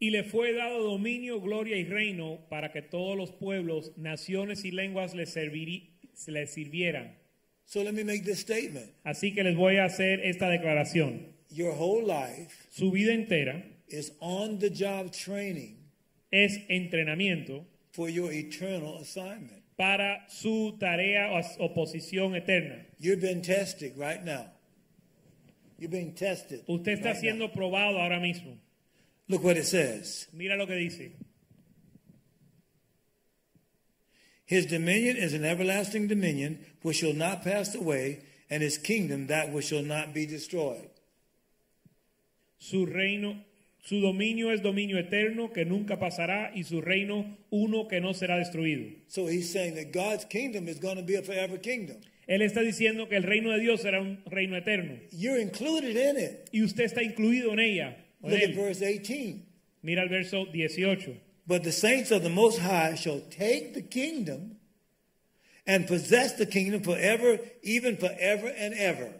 Y 0.00 0.10
le 0.10 0.24
fue 0.24 0.52
dado 0.52 0.82
dominio, 0.82 1.40
gloria 1.40 1.76
y 1.76 1.84
reino 1.84 2.40
para 2.50 2.70
que 2.70 2.82
todos 2.82 3.16
los 3.16 3.30
pueblos, 3.32 3.92
naciones 3.96 4.64
y 4.64 4.70
lenguas 4.70 5.14
le, 5.14 5.24
le 5.24 6.46
sirvieran. 6.46 7.14
So 7.64 7.82
let 7.82 7.94
me 7.94 8.04
make 8.04 8.24
this 8.24 8.40
statement. 8.40 8.90
Así 9.04 9.34
que 9.34 9.42
les 9.42 9.56
voy 9.56 9.78
a 9.78 9.86
hacer 9.86 10.20
esta 10.24 10.48
declaración. 10.48 11.34
Your 11.50 11.72
whole 11.72 12.04
life 12.04 12.66
Su 12.70 12.90
vida 12.90 13.12
entera 13.12 13.64
is 13.88 14.12
on 14.20 14.58
the 14.58 14.68
job 14.70 15.12
training 15.12 15.76
es 16.30 16.58
entrenamiento 16.68 17.64
for 17.92 18.08
your 18.08 18.30
eternal 18.32 18.98
assignment. 18.98 19.62
para 19.76 20.26
su 20.28 20.76
tarea 20.78 21.30
o 21.32 21.64
o 21.64 21.74
posición 21.74 22.34
eterna. 22.36 22.84
You've 22.98 23.20
been 23.20 23.42
tested 23.42 23.96
right 23.96 24.22
now. 24.24 24.52
You're 25.78 25.90
being 25.90 26.14
tested. 26.14 26.64
Usted 26.68 26.98
está 26.98 27.12
right 27.12 27.20
siendo 27.20 27.48
now. 27.48 27.52
probado 27.54 27.98
ahora 27.98 28.18
mismo. 28.18 28.56
Look 29.28 29.44
what 29.44 29.56
it 29.56 29.66
says. 29.66 30.28
Mira 30.32 30.56
lo 30.56 30.66
que 30.66 30.74
dice. 30.76 31.12
His 34.46 34.66
dominion 34.66 35.16
is 35.16 35.34
an 35.34 35.44
everlasting 35.44 36.06
dominion 36.06 36.64
which 36.82 36.98
shall 36.98 37.12
not 37.12 37.42
pass 37.42 37.74
away, 37.74 38.20
and 38.48 38.62
his 38.62 38.78
kingdom 38.78 39.26
that 39.26 39.52
which 39.52 39.66
shall 39.66 39.82
not 39.82 40.14
be 40.14 40.24
destroyed. 40.24 40.88
Su 42.58 42.86
reino, 42.86 43.44
su 43.84 44.00
dominio 44.00 44.52
es 44.52 44.62
dominio 44.62 44.98
eterno 44.98 45.52
que 45.52 45.64
nunca 45.64 45.98
pasará 45.98 46.52
y 46.54 46.62
su 46.62 46.80
reino 46.80 47.36
uno 47.50 47.88
que 47.88 48.00
no 48.00 48.14
será 48.14 48.38
destruido. 48.38 48.92
So 49.08 49.26
he's 49.26 49.52
saying 49.52 49.74
that 49.74 49.92
God's 49.92 50.24
kingdom 50.24 50.68
is 50.68 50.78
going 50.78 50.96
to 50.96 51.02
be 51.02 51.16
a 51.16 51.22
forever 51.22 51.58
kingdom. 51.58 51.96
Él 52.26 52.42
está 52.42 52.60
diciendo 52.62 53.08
que 53.08 53.16
el 53.16 53.22
reino 53.22 53.52
de 53.52 53.60
Dios 53.60 53.82
será 53.82 54.00
un 54.00 54.20
reino 54.26 54.56
eterno 54.56 54.98
You're 55.12 55.40
included 55.40 55.96
in 55.96 56.18
it. 56.18 56.48
y 56.52 56.62
usted 56.62 56.84
está 56.84 57.02
incluido 57.02 57.52
en 57.52 57.60
ella. 57.60 57.96
en 58.22 58.30
Look 58.30 58.42
at 58.42 58.54
verse 58.54 58.80
18. 58.84 59.42
Mira 59.82 60.02
el 60.02 60.08
verso 60.08 60.46
18. 60.46 61.20
But 61.46 61.62
the 61.62 61.70
saints 61.70 62.10
of 62.10 62.22
the 62.22 62.28
Most 62.28 62.58
High 62.58 62.96
shall 62.96 63.20
take 63.30 63.74
the 63.74 63.82
kingdom 63.82 64.56
and 65.66 65.86
possess 65.86 66.36
the 66.36 66.46
kingdom 66.46 66.82
forever, 66.82 67.38
even 67.62 67.96
forever 67.96 68.48
and 68.58 68.74
ever. 68.74 69.12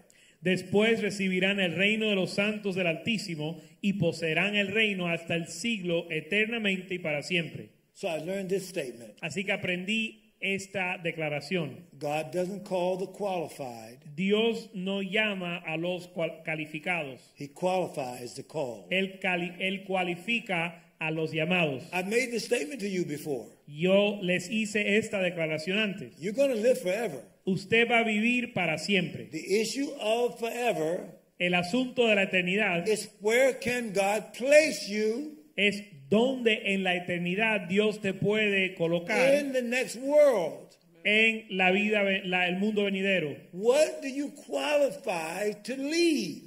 Después 0.43 1.01
recibirán 1.01 1.61
el 1.61 1.74
reino 1.77 2.09
de 2.09 2.16
los 2.16 2.33
santos 2.35 2.74
del 2.74 2.87
Altísimo 2.87 3.61
y 3.81 3.95
poseerán 3.95 4.55
el 4.57 4.69
reino 4.69 5.09
hasta 5.09 5.35
el 5.35 5.47
siglo 5.49 6.07
eternamente 6.11 6.95
y 6.95 6.99
para 6.99 7.23
siempre. 7.23 7.70
So 7.95 8.09
I 8.09 8.19
learned 8.19 8.49
this 8.51 8.69
statement 8.69 9.15
Así 9.23 9.45
que 9.45 9.53
aprendí 9.53 10.26
esta 10.40 10.98
declaración. 11.02 11.84
God 11.98 12.32
doesn't 12.32 12.64
call 12.64 12.96
the 12.98 13.06
qualified, 13.06 13.98
Dios 14.14 14.68
no 14.74 15.00
llama 15.02 15.62
a 15.66 15.76
los 15.76 16.08
calificados. 16.44 17.20
He 17.34 17.48
qualifies 17.48 18.34
the 18.34 18.42
call. 18.42 18.86
Él, 18.90 19.18
cali- 19.20 19.54
él 19.60 19.84
cualifica 19.86 20.82
a 21.00 21.10
los 21.10 21.32
llamados. 21.32 21.82
I've 21.92 22.08
made 22.08 22.30
this 22.30 22.46
statement 22.46 22.80
to 22.80 22.88
you 22.88 23.04
before. 23.04 23.46
Yo 23.66 24.18
les 24.22 24.48
hice 24.48 24.96
esta 24.96 25.18
declaración 25.18 25.78
antes. 25.78 26.12
You're 26.18 26.32
going 26.32 26.50
to 26.50 26.56
live 26.60 26.80
forever. 26.80 27.22
Usted 27.46 27.88
va 27.90 28.00
a 28.00 28.04
vivir 28.04 28.54
para 28.54 28.78
siempre. 28.78 29.28
The 29.30 29.60
issue 29.60 29.90
of 30.00 30.38
forever 30.38 31.12
El 31.38 31.52
asunto 31.54 32.06
de 32.06 32.14
la 32.14 32.22
eternidad 32.22 32.88
is 32.88 33.10
where 33.20 33.52
can 33.60 33.92
God 33.92 34.32
place 34.32 34.88
you 34.88 35.36
es 35.54 35.82
donde 36.09 36.73
en 36.74 36.83
la 36.85 36.95
eternidad 36.95 37.62
Dios 37.69 38.01
te 38.01 38.12
puede 38.15 38.74
colocar 38.74 39.35
in 39.41 39.53
the 39.53 39.62
next 39.62 39.97
world? 39.97 40.65
en 41.09 41.45
la 41.57 41.70
vida, 41.70 42.03
la- 42.24 42.49
el 42.49 42.57
mundo 42.57 42.83
venidero. 42.85 43.37
What 43.53 44.03
do 44.03 44.09
you 44.09 44.33
qualify 44.45 45.53
to 45.62 45.77
lead? 45.77 46.43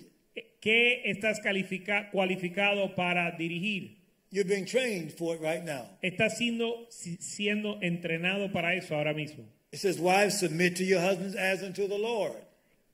¿Qué 0.61 1.01
estás 1.05 1.39
califica- 1.39 2.09
cualificado 2.11 2.93
para 2.93 3.31
dirigir? 3.37 3.97
You're 4.31 4.43
being 4.47 4.65
trained 4.65 5.11
for 5.13 5.33
it 5.35 5.41
right 5.41 5.63
now. 5.63 5.87
Estás 6.03 6.37
siendo, 6.37 6.87
si- 6.89 7.15
siendo 7.21 7.79
entrenado 7.81 8.51
para 8.51 8.75
eso 8.75 8.95
ahora 8.95 9.13
mismo. 9.13 9.45
It 9.71 9.79
says, 9.79 9.97
Wives, 9.97 10.39
submit 10.39 10.75
to 10.75 10.83
your 10.83 10.99
husbands 10.99 11.35
as 11.37 11.63
unto 11.63 11.87
the 11.87 11.97
Lord. 11.97 12.35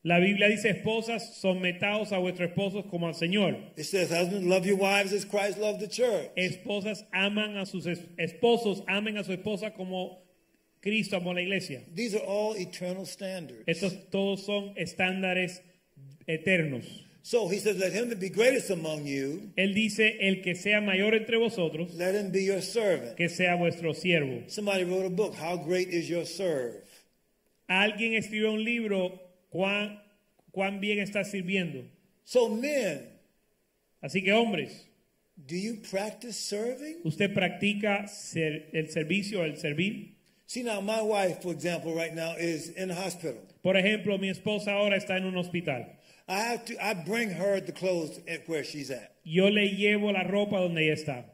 La 0.07 0.19
Biblia 0.19 0.47
dice, 0.47 0.69
esposas, 0.69 1.35
sometaos 1.41 2.11
a 2.11 2.19
vuestros 2.19 2.49
esposos 2.51 2.85
como 2.91 3.07
al 3.07 3.15
Señor. 3.15 3.57
It 3.75 3.85
says, 3.85 4.11
Husbands, 4.11 4.45
love 4.45 4.63
your 4.63 4.77
wives 4.77 5.11
as 5.13 5.25
Christ 5.25 5.57
loved 5.57 5.79
the 5.79 5.87
church. 5.87 6.29
Esposas 6.37 7.03
aman 7.11 7.57
a 7.57 7.65
sus 7.65 7.87
es- 7.87 8.05
esposos, 8.19 8.83
amen 8.87 9.17
a 9.17 9.23
su 9.23 9.31
esposa 9.33 9.73
como 9.75 10.21
Cristo 10.79 11.17
amó 11.17 11.33
la 11.33 11.41
iglesia. 11.41 11.81
These 11.95 12.13
are 12.13 12.23
all 12.23 12.53
eternal 12.55 13.07
standards. 13.07 13.63
Estos 13.65 13.93
todos 14.11 14.45
son 14.45 14.75
estándares 14.77 15.61
eternos. 16.27 16.85
So 17.23 17.47
he 17.47 17.57
says, 17.57 17.77
Let 17.79 17.91
him 17.93 18.09
that 18.09 18.19
be 18.19 18.29
greatest 18.29 18.69
among 18.69 19.07
you, 19.07 19.51
Él 19.57 19.73
dice, 19.73 20.17
el 20.21 20.43
que 20.43 20.53
sea 20.53 20.81
mayor 20.81 21.15
entre 21.15 21.37
vosotros, 21.39 21.95
let 21.95 22.13
him 22.13 22.31
be 22.31 22.43
your 22.43 22.61
servant. 22.61 23.17
que 23.17 23.27
sea 23.29 23.55
vuestro 23.55 23.93
siervo. 23.95 24.43
Somebody 24.51 24.83
wrote 24.83 25.07
a 25.07 25.09
book, 25.09 25.33
How 25.33 25.57
Great 25.57 25.87
is 25.89 26.07
Your 26.07 26.25
Serve? 26.27 26.83
Alguien 27.67 28.13
escribió 28.13 28.51
un 28.53 28.63
libro, 28.63 29.19
¿cuán, 29.55 30.01
cuán 30.51 30.81
bien 30.81 30.99
está 30.99 31.23
sirviendo? 31.23 31.85
So, 32.25 32.49
men, 32.49 33.07
Así 34.01 34.21
que 34.21 34.33
hombres, 34.33 34.85
do 35.37 35.55
you 35.55 35.77
practice 35.89 36.33
serving? 36.37 36.97
¿usted 37.05 37.33
practica 37.33 38.07
ser- 38.07 38.69
el 38.73 38.89
servicio, 38.89 39.43
el 39.45 39.55
servir? 39.57 40.15
See, 40.45 40.61
now, 40.61 40.81
my 40.81 41.01
wife, 41.01 41.41
for 41.41 41.53
example, 41.53 41.95
right 41.95 42.13
now 42.13 42.35
is 42.37 42.69
in 42.77 42.89
the 42.89 42.93
hospital. 42.93 43.41
Por 43.63 43.75
ejemplo, 43.75 44.19
mi 44.19 44.29
esposa 44.29 44.73
ahora 44.73 44.97
está 44.97 45.17
en 45.17 45.25
un 45.25 45.35
hospital. 45.37 45.85
I 46.27 46.39
have 46.39 46.65
to, 46.65 46.73
I 46.79 46.93
bring 46.93 47.29
her 47.31 47.59
the 47.61 47.71
clothes 47.71 48.19
at 48.27 48.47
where 48.47 48.63
she's 48.63 48.91
at. 48.91 49.15
Yo 49.23 49.47
le 49.49 49.69
llevo 49.69 50.11
la 50.11 50.23
ropa 50.23 50.59
donde 50.59 50.81
ella 50.83 50.93
está. 50.93 51.25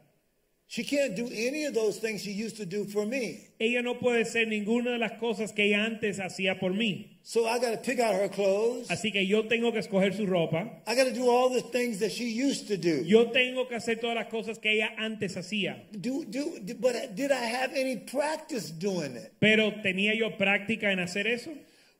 She 0.68 0.84
can't 0.84 1.14
do 1.14 1.26
any 1.26 1.64
of 1.66 1.74
those 1.74 1.98
things 1.98 2.22
she 2.22 2.30
used 2.32 2.56
to 2.56 2.64
do 2.64 2.84
for 2.86 3.04
me. 3.04 3.48
Ella 3.60 3.82
no 3.82 3.94
puede 3.98 4.24
ser 4.24 4.46
ninguna 4.46 4.92
de 4.92 4.98
las 4.98 5.12
cosas 5.20 5.52
que 5.52 5.64
ella 5.64 5.84
antes 5.84 6.18
hacía 6.18 6.58
por 6.58 6.72
mí. 6.72 7.11
So 7.24 7.46
I 7.46 7.58
got 7.60 7.70
to 7.70 7.76
pick 7.76 8.00
out 8.00 8.14
her 8.14 8.28
clothes. 8.28 8.88
Así 8.88 9.12
que 9.12 9.24
yo 9.24 9.42
tengo 9.44 9.70
que 9.72 9.80
escoger 9.80 10.14
su 10.16 10.26
ropa. 10.26 10.68
I 10.86 10.94
got 10.94 11.04
to 11.04 11.12
do 11.12 11.28
all 11.30 11.50
the 11.50 11.60
things 11.60 12.00
that 12.00 12.10
she 12.10 12.30
used 12.30 12.68
to 12.68 12.76
do. 12.76 13.02
Yo 13.04 13.30
tengo 13.30 13.66
que 13.66 13.76
hacer 13.76 14.00
todas 14.00 14.16
las 14.16 14.26
cosas 14.26 14.58
que 14.60 14.72
ella 14.72 14.90
antes 14.98 15.36
hacía. 15.36 15.76
Do, 15.92 16.24
do, 16.24 16.58
but 16.80 17.14
did 17.14 17.30
I 17.30 17.44
have 17.44 17.72
any 17.74 17.96
practice 17.96 18.70
doing 18.70 19.16
it? 19.16 19.32
Pero 19.40 19.70
¿tenía 19.82 20.16
yo 20.16 20.30
práctica 20.36 20.90
en 20.90 20.98
hacer 20.98 21.26
eso? 21.26 21.52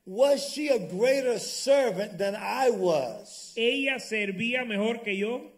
Was 0.05 0.51
she 0.51 0.67
a 0.67 0.79
greater 0.79 1.39
servant 1.39 2.17
than 2.17 2.35
I 2.35 2.71
was? 2.71 3.53
Ella 3.55 3.99
servía 3.99 4.67
mejor 4.67 5.03
que 5.03 5.15
yo. 5.15 5.49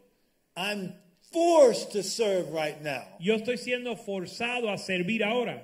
I'm 0.56 0.94
forced 1.34 1.92
to 1.92 2.04
serve 2.04 2.50
right 2.52 2.82
now, 2.82 3.04
Yo 3.20 3.36
estoy 3.36 3.58
siendo 3.58 3.98
forzado 3.98 4.72
a 4.72 4.78
servir 4.78 5.24
ahora. 5.24 5.64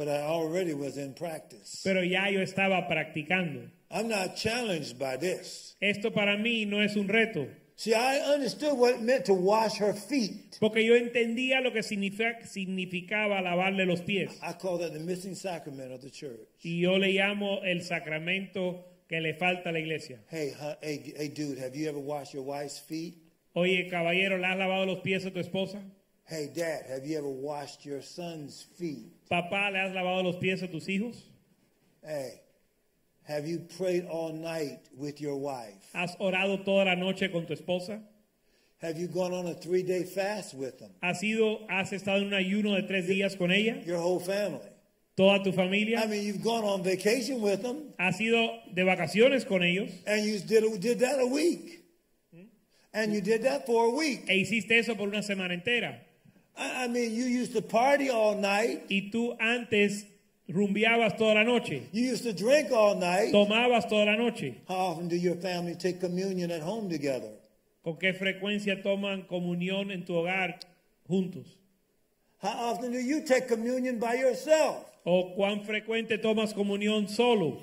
But 0.00 0.08
I 0.08 0.22
already 0.22 0.72
was 0.72 0.96
in 0.96 1.12
practice. 1.12 1.82
Pero 1.84 2.00
ya 2.02 2.28
yo 2.30 2.40
estaba 2.40 2.88
practicando. 2.88 3.68
I'm 3.90 4.08
not 4.08 4.34
challenged 4.34 4.98
by 4.98 5.18
this. 5.18 5.76
Esto 5.78 6.10
para 6.10 6.38
mí 6.38 6.66
no 6.66 6.80
es 6.80 6.96
un 6.96 7.06
reto. 7.06 7.46
See, 7.76 7.92
I 7.94 8.16
understood 8.34 8.78
what 8.78 8.94
it 8.94 9.02
meant 9.02 9.26
to 9.26 9.34
wash 9.34 9.76
her 9.76 9.92
feet. 9.92 10.56
Porque 10.58 10.82
yo 10.82 10.94
entendía 10.96 11.60
lo 11.62 11.70
que 11.70 11.82
significa- 11.82 12.46
significaba 12.46 13.42
lavarle 13.42 13.84
los 13.86 14.00
pies. 14.00 14.38
I 14.42 14.54
call 14.54 14.78
that 14.78 14.94
the 14.94 15.00
missing 15.00 15.34
sacrament 15.34 15.92
of 15.92 16.00
the 16.00 16.10
church. 16.10 16.48
Y 16.64 16.80
yo 16.80 16.96
le 16.96 17.08
llamo 17.12 17.60
el 17.62 17.82
sacramento 17.82 18.84
que 19.06 19.20
le 19.20 19.34
falta 19.34 19.68
a 19.68 19.72
la 19.72 19.80
iglesia. 19.80 20.20
Hey, 20.30 20.52
hey, 20.82 21.12
hey, 21.14 21.28
dude, 21.28 21.58
have 21.58 21.74
you 21.76 21.88
ever 21.90 21.98
washed 22.00 22.32
your 22.32 22.42
wife's 22.44 22.78
feet? 22.78 23.18
Oye, 23.54 23.86
caballero, 23.90 24.38
¿le 24.38 24.46
has 24.46 24.56
lavado 24.56 24.86
los 24.86 25.00
pies 25.00 25.26
a 25.26 25.30
tu 25.30 25.40
esposa? 25.40 25.82
Hey, 26.30 26.48
dad, 26.54 26.84
have 26.88 27.04
you 27.04 27.18
ever 27.18 27.28
washed 27.28 27.84
your 27.84 28.00
son's 28.00 28.64
feet? 28.78 29.10
Papá, 29.28 29.68
¿le 29.72 29.80
has 29.80 29.92
lavado 29.92 30.22
los 30.22 30.36
pies 30.36 30.62
a 30.62 30.68
tus 30.68 30.86
hijos? 30.86 31.16
Hey, 32.06 32.40
have 33.24 33.48
you 33.48 33.58
prayed 33.76 34.06
all 34.06 34.32
night 34.32 34.78
with 34.96 35.20
your 35.20 35.36
wife? 35.36 35.74
¿Has 35.92 36.14
orado 36.20 36.64
toda 36.64 36.84
la 36.84 36.94
noche 36.94 37.32
con 37.32 37.46
tu 37.46 37.54
esposa? 37.54 38.00
Have 38.80 38.96
you 38.96 39.08
gone 39.08 39.32
on 39.32 39.48
a 39.48 39.54
three 39.54 39.82
day 39.82 40.04
fast 40.04 40.54
with 40.54 40.78
them? 40.78 40.92
¿Has, 41.02 41.20
ido, 41.24 41.66
¿Has 41.68 41.90
estado 41.92 42.18
en 42.20 42.28
un 42.28 42.34
ayuno 42.34 42.76
de 42.76 42.86
tres 42.86 43.08
días 43.08 43.36
con 43.36 43.50
ella? 43.50 43.82
Your 43.84 43.98
whole 43.98 44.20
family. 44.20 44.60
¿Toda 45.16 45.42
tu 45.42 45.50
familia. 45.50 45.98
I 45.98 46.06
mean, 46.06 46.24
you've 46.24 46.44
gone 46.44 46.62
on 46.62 46.84
vacation 46.84 47.42
with 47.42 47.60
them, 47.62 47.92
¿Has 47.98 48.20
ido 48.20 48.60
de 48.72 48.84
vacaciones 48.84 49.44
con 49.44 49.64
ellos? 49.64 49.90
and 50.06 50.24
you 50.24 50.38
did, 50.38 50.80
did 50.80 51.00
that 51.00 51.18
a 51.18 51.26
week. 51.26 51.78
And 52.94 53.12
you 53.12 53.20
did 53.20 53.42
that 53.42 53.66
for 53.66 53.86
a 53.86 53.90
week. 53.90 54.26
E 54.28 54.36
hiciste 54.36 54.78
eso 54.78 54.94
por 54.94 55.08
una 55.08 55.22
semana 55.22 55.54
entera. 55.60 56.06
I, 56.60 56.88
mean, 56.88 57.12
you 57.14 57.24
used 57.24 57.52
to 57.54 57.62
party 57.62 58.10
all 58.10 58.36
night, 58.36 58.82
Y 58.90 59.10
tú 59.12 59.34
antes 59.40 60.04
rumbeabas 60.48 61.16
toda 61.16 61.34
la 61.34 61.42
noche. 61.44 61.88
you 61.92 62.02
used 62.02 62.24
to 62.24 62.32
drink 62.32 62.70
all 62.70 62.94
night. 62.96 63.32
Tomabas 63.32 63.88
toda 63.88 64.04
la 64.04 64.16
noche. 64.16 64.54
How 64.68 64.74
often 64.92 65.08
do 65.08 65.16
your 65.16 65.36
family 65.36 65.74
take 65.74 66.00
communion 66.00 66.50
at 66.50 66.60
home 66.60 66.90
together? 66.90 67.30
¿Con 67.82 67.96
qué 67.96 68.12
frecuencia 68.12 68.82
toman 68.82 69.26
comunión 69.26 69.90
en 69.90 70.04
tu 70.04 70.12
hogar 70.12 70.60
juntos? 71.08 71.46
How 72.42 72.72
often 72.72 72.92
do 72.92 72.98
you 72.98 73.22
take 73.24 73.48
communion 73.48 73.98
by 73.98 74.14
yourself? 74.16 74.86
¿O 75.06 75.34
cuán 75.34 75.64
frecuente 75.64 76.18
tomas 76.20 76.52
comunión 76.52 77.08
solo? 77.08 77.58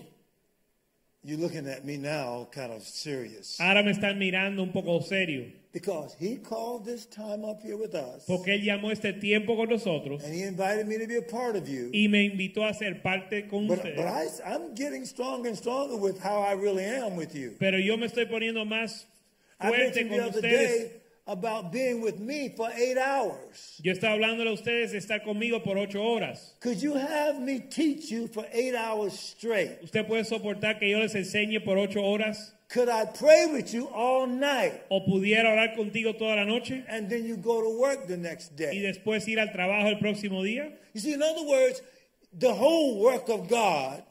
You're 1.23 1.39
looking 1.39 1.67
at 1.67 1.83
me 1.85 1.97
now 1.97 2.47
kind 2.51 2.71
of 2.71 2.81
serious. 2.83 3.59
Ahora 3.59 3.83
me 3.83 3.91
están 3.91 4.17
mirando 4.17 4.63
un 4.63 4.71
poco 4.71 5.01
serio. 5.01 5.51
Because 5.77 6.15
he 6.19 6.37
called 6.37 6.85
this 6.85 7.05
time 7.05 7.45
up 7.45 7.61
here 7.61 7.77
with 7.77 7.93
us. 7.93 8.25
Porque 8.25 8.47
Él 8.53 8.63
llamó 8.63 8.91
este 8.91 9.13
tiempo 9.19 9.55
con 9.55 9.69
nosotros 9.69 10.23
And 10.23 10.33
he 10.33 10.43
invited 10.43 10.87
me 10.87 10.97
to 10.97 11.05
be 11.07 11.17
a 11.17 11.21
part 11.21 11.55
of 11.55 11.67
you. 11.69 11.91
y 11.93 12.07
me 12.07 12.25
invitó 12.29 12.67
a 12.67 12.73
ser 12.73 12.95
parte 13.03 13.47
con 13.49 13.67
But, 13.67 13.79
ustedes. 13.79 13.95
but 13.95 14.07
I, 14.07 14.27
I'm 14.55 14.73
getting 14.73 15.05
stronger 15.05 15.49
and 15.49 15.57
stronger 15.57 15.97
with 15.97 16.19
how 16.19 16.41
I 16.41 16.53
really 16.53 16.83
am 16.83 17.15
with 17.15 17.35
you. 17.35 17.55
Pero 17.59 17.77
yo 17.77 17.95
me 17.97 18.07
estoy 18.07 18.25
poniendo 18.25 18.65
más 18.65 19.05
I 19.59 19.67
fuerte 19.69 19.83
mentioned 20.03 20.09
con 20.09 20.17
the 20.17 20.23
other 20.25 20.37
ustedes. 20.39 20.79
day 20.89 20.91
about 21.27 21.71
being 21.73 22.01
with 22.01 22.19
me 22.19 22.49
for 22.55 22.69
eight 22.73 22.97
hours. 22.97 23.79
Yo 23.83 23.91
estaba 23.91 24.13
hablándole 24.13 24.49
a 24.49 24.53
ustedes 24.53 24.93
de 24.93 24.97
estar 24.99 25.21
conmigo 25.23 25.61
por 25.63 25.77
ocho 25.77 25.99
horas. 26.01 26.53
Could 26.61 26.81
you 26.81 26.93
have 26.95 27.39
me 27.41 27.59
teach 27.59 28.09
you 28.09 28.27
for 28.27 28.45
eight 28.53 28.73
hours 28.75 29.13
straight? 29.13 29.77
¿Usted 29.83 30.07
puede 30.07 30.23
soportar 30.23 30.79
que 30.79 30.89
yo 30.89 30.99
les 30.99 31.13
enseñe 31.15 31.59
por 31.63 31.77
ocho 31.77 32.01
horas? 32.01 32.53
Could 32.69 32.89
I 32.89 33.05
pray 33.05 33.47
with 33.53 33.73
you 33.73 33.87
all 33.93 34.27
night 34.27 34.73
¿O 34.89 35.05
pudiera 35.05 35.45
orar 35.53 35.75
contigo 35.75 36.17
toda 36.17 36.35
la 36.35 36.43
noche? 36.43 36.83
and 36.89 37.09
then 37.09 37.25
you 37.25 37.37
go 37.37 37.61
to 37.61 37.79
work 37.79 38.07
the 38.07 38.17
next 38.17 38.55
day. 38.57 38.71
Y 38.75 38.81
después 38.81 39.25
ir 39.27 39.39
al 39.39 39.51
trabajo 39.53 39.87
el 39.87 39.99
próximo 39.99 40.43
día. 40.43 40.71
You 40.93 40.99
see, 41.01 41.13
in 41.13 41.21
other 41.21 41.43
words, 41.47 41.81
the 42.37 42.53
whole 42.53 42.99
work 42.99 43.29
of 43.29 43.47
God 43.47 44.03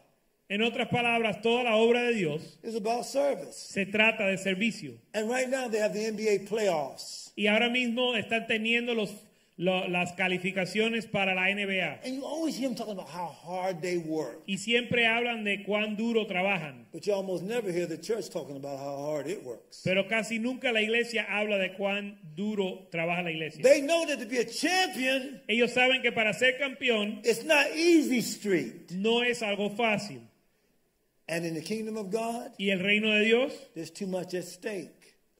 En 0.49 0.63
otras 0.63 0.87
palabras, 0.89 1.43
toda 1.43 1.65
la 1.65 1.77
obra 1.77 2.03
de 2.07 2.15
Dios 2.15 2.57
is 2.63 2.77
about 2.77 3.05
service. 3.05 3.57
se 3.57 3.85
trata 3.85 4.29
de 4.29 4.39
servicio. 4.39 4.93
And 5.13 5.29
right 5.29 5.49
now 5.51 5.67
they 5.69 5.81
have 5.81 5.93
the 5.93 6.07
NBA 6.07 6.49
playoffs. 6.49 7.33
Y 7.37 7.49
ahora 7.49 7.69
mismo 7.69 8.15
están 8.15 8.47
teniendo 8.47 8.95
los, 8.95 9.13
lo- 9.59 9.89
las 9.89 10.13
calificaciones 10.13 11.07
para 11.07 11.35
la 11.35 11.49
NBA. 11.49 12.01
And 12.05 12.15
you 12.15 12.25
always 12.25 12.57
hear 12.57 12.69
them 12.69 12.77
talking 12.77 12.93
about 12.93 13.09
how 13.09 13.29
hard 13.29 13.81
they 13.81 13.97
work. 13.97 14.43
Y 14.47 14.59
siempre 14.59 15.07
hablan 15.07 15.45
de 15.45 15.65
cuán 15.65 15.97
duro 15.97 16.27
trabajan. 16.27 16.87
But 16.93 17.07
you 17.07 17.15
almost 17.15 17.43
never 17.43 17.73
hear 17.73 17.87
the 17.87 17.97
church 17.99 18.29
talking 18.31 18.57
about 18.57 18.79
how 18.79 18.97
hard 19.13 19.27
it 19.29 19.43
works. 19.45 19.83
Pero 19.85 20.07
casi 20.09 20.39
nunca 20.39 20.73
la 20.73 20.81
iglesia 20.81 21.25
habla 21.29 21.59
de 21.59 21.75
cuán 21.77 22.19
duro 22.35 22.87
trabaja 22.91 23.23
la 23.23 23.31
iglesia. 23.31 23.63
They 23.63 23.81
know 23.81 24.05
that 24.07 24.19
to 24.19 24.27
be 24.27 24.39
a 24.39 24.45
champion, 24.45 25.41
Ellos 25.49 25.73
saben 25.73 26.03
que 26.03 26.13
para 26.13 26.33
ser 26.35 26.59
campeón 26.59 27.21
it's 27.25 27.45
not 27.45 27.67
easy 27.75 28.21
street. 28.21 28.91
no 28.93 29.23
es 29.23 29.41
algo 29.43 29.71
fácil. 29.77 30.21
And 31.29 31.45
in 31.45 31.55
the 31.55 31.63
kingdom 31.63 31.97
of 31.97 32.11
God, 32.13 32.53
Y 32.59 32.71
el 32.71 32.79
reino 32.81 33.11
de 33.11 33.25
Dios, 33.25 33.53
there's 33.75 33.91
too 33.91 34.07
much 34.07 34.35
at 34.35 34.45
stake 34.45 34.93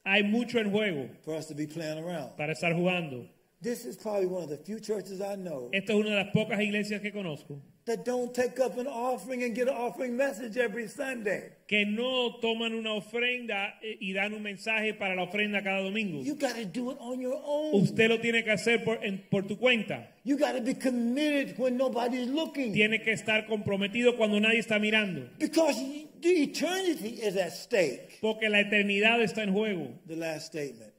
hay 0.05 0.23
mucho 0.23 0.57
en 0.59 0.71
juego 0.71 1.09
for 1.23 1.33
us 1.35 1.47
to 1.47 1.53
be 1.53 1.67
playing 1.67 1.97
around. 2.03 2.35
para 2.37 2.53
estar 2.53 2.73
jugando. 2.73 3.27
This 3.61 3.85
is 3.85 3.97
probably 3.97 4.27
one 4.27 4.43
of 4.43 4.49
the 4.49 4.57
few 4.57 4.79
churches 4.79 5.19
I 5.19 5.35
know 5.35 5.69
Esta 5.73 5.93
es 5.93 5.99
una 5.99 6.09
de 6.11 6.15
las 6.15 6.31
pocas 6.33 6.59
iglesias 6.61 7.01
que 7.01 7.11
conozco 7.11 7.59
that 7.85 8.03
don't 8.03 8.33
take 8.35 8.59
up 8.59 8.77
an 8.77 8.85
offering 8.85 9.43
and 9.43 9.55
get 9.55 9.69
an 9.69 9.73
offering 9.73 10.15
message 10.17 10.57
every 10.57 10.87
Sunday. 10.89 11.51
que 11.69 11.85
no 11.85 12.37
toman 12.41 12.73
una 12.73 12.93
ofrenda 12.93 13.75
eh, 13.81 13.97
y 14.01 14.11
dan 14.13 14.33
un 14.33 14.43
mensaje 14.43 14.93
para 14.93 15.15
la 15.15 15.23
ofrenda 15.23 15.63
cada 15.63 15.81
domingo. 15.81 16.21
You 16.21 16.35
got 16.35 16.55
to 16.55 16.65
do 16.65 16.91
it 16.91 16.97
on 16.99 17.19
your 17.21 17.39
own. 17.43 17.81
Usted 17.81 18.09
lo 18.09 18.19
tiene 18.19 18.43
que 18.43 18.51
hacer 18.51 18.83
por, 18.83 18.97
en- 19.03 19.23
por 19.31 19.43
tu 19.43 19.55
cuenta. 19.57 20.09
You 20.25 20.37
got 20.37 20.51
to 20.55 20.61
be 20.61 20.73
committed 20.73 21.57
when 21.57 21.77
nobody's 21.77 22.27
looking. 22.27 22.73
Tiene 22.73 23.01
que 23.01 23.13
estar 23.13 23.47
comprometido 23.47 24.17
cuando 24.17 24.37
nadie 24.39 24.59
está 24.59 24.79
mirando. 24.79 25.29
Because 25.39 25.77
the 26.21 26.43
eternity 26.43 27.21
is 27.21 27.37
at 27.37 27.53
stake. 27.53 28.19
Porque 28.21 28.49
la 28.49 28.59
eternidad 28.59 29.21
está 29.21 29.43
en 29.43 29.53
juego. 29.53 29.93
The 30.07 30.17
last 30.17 30.47
statement. 30.47 30.91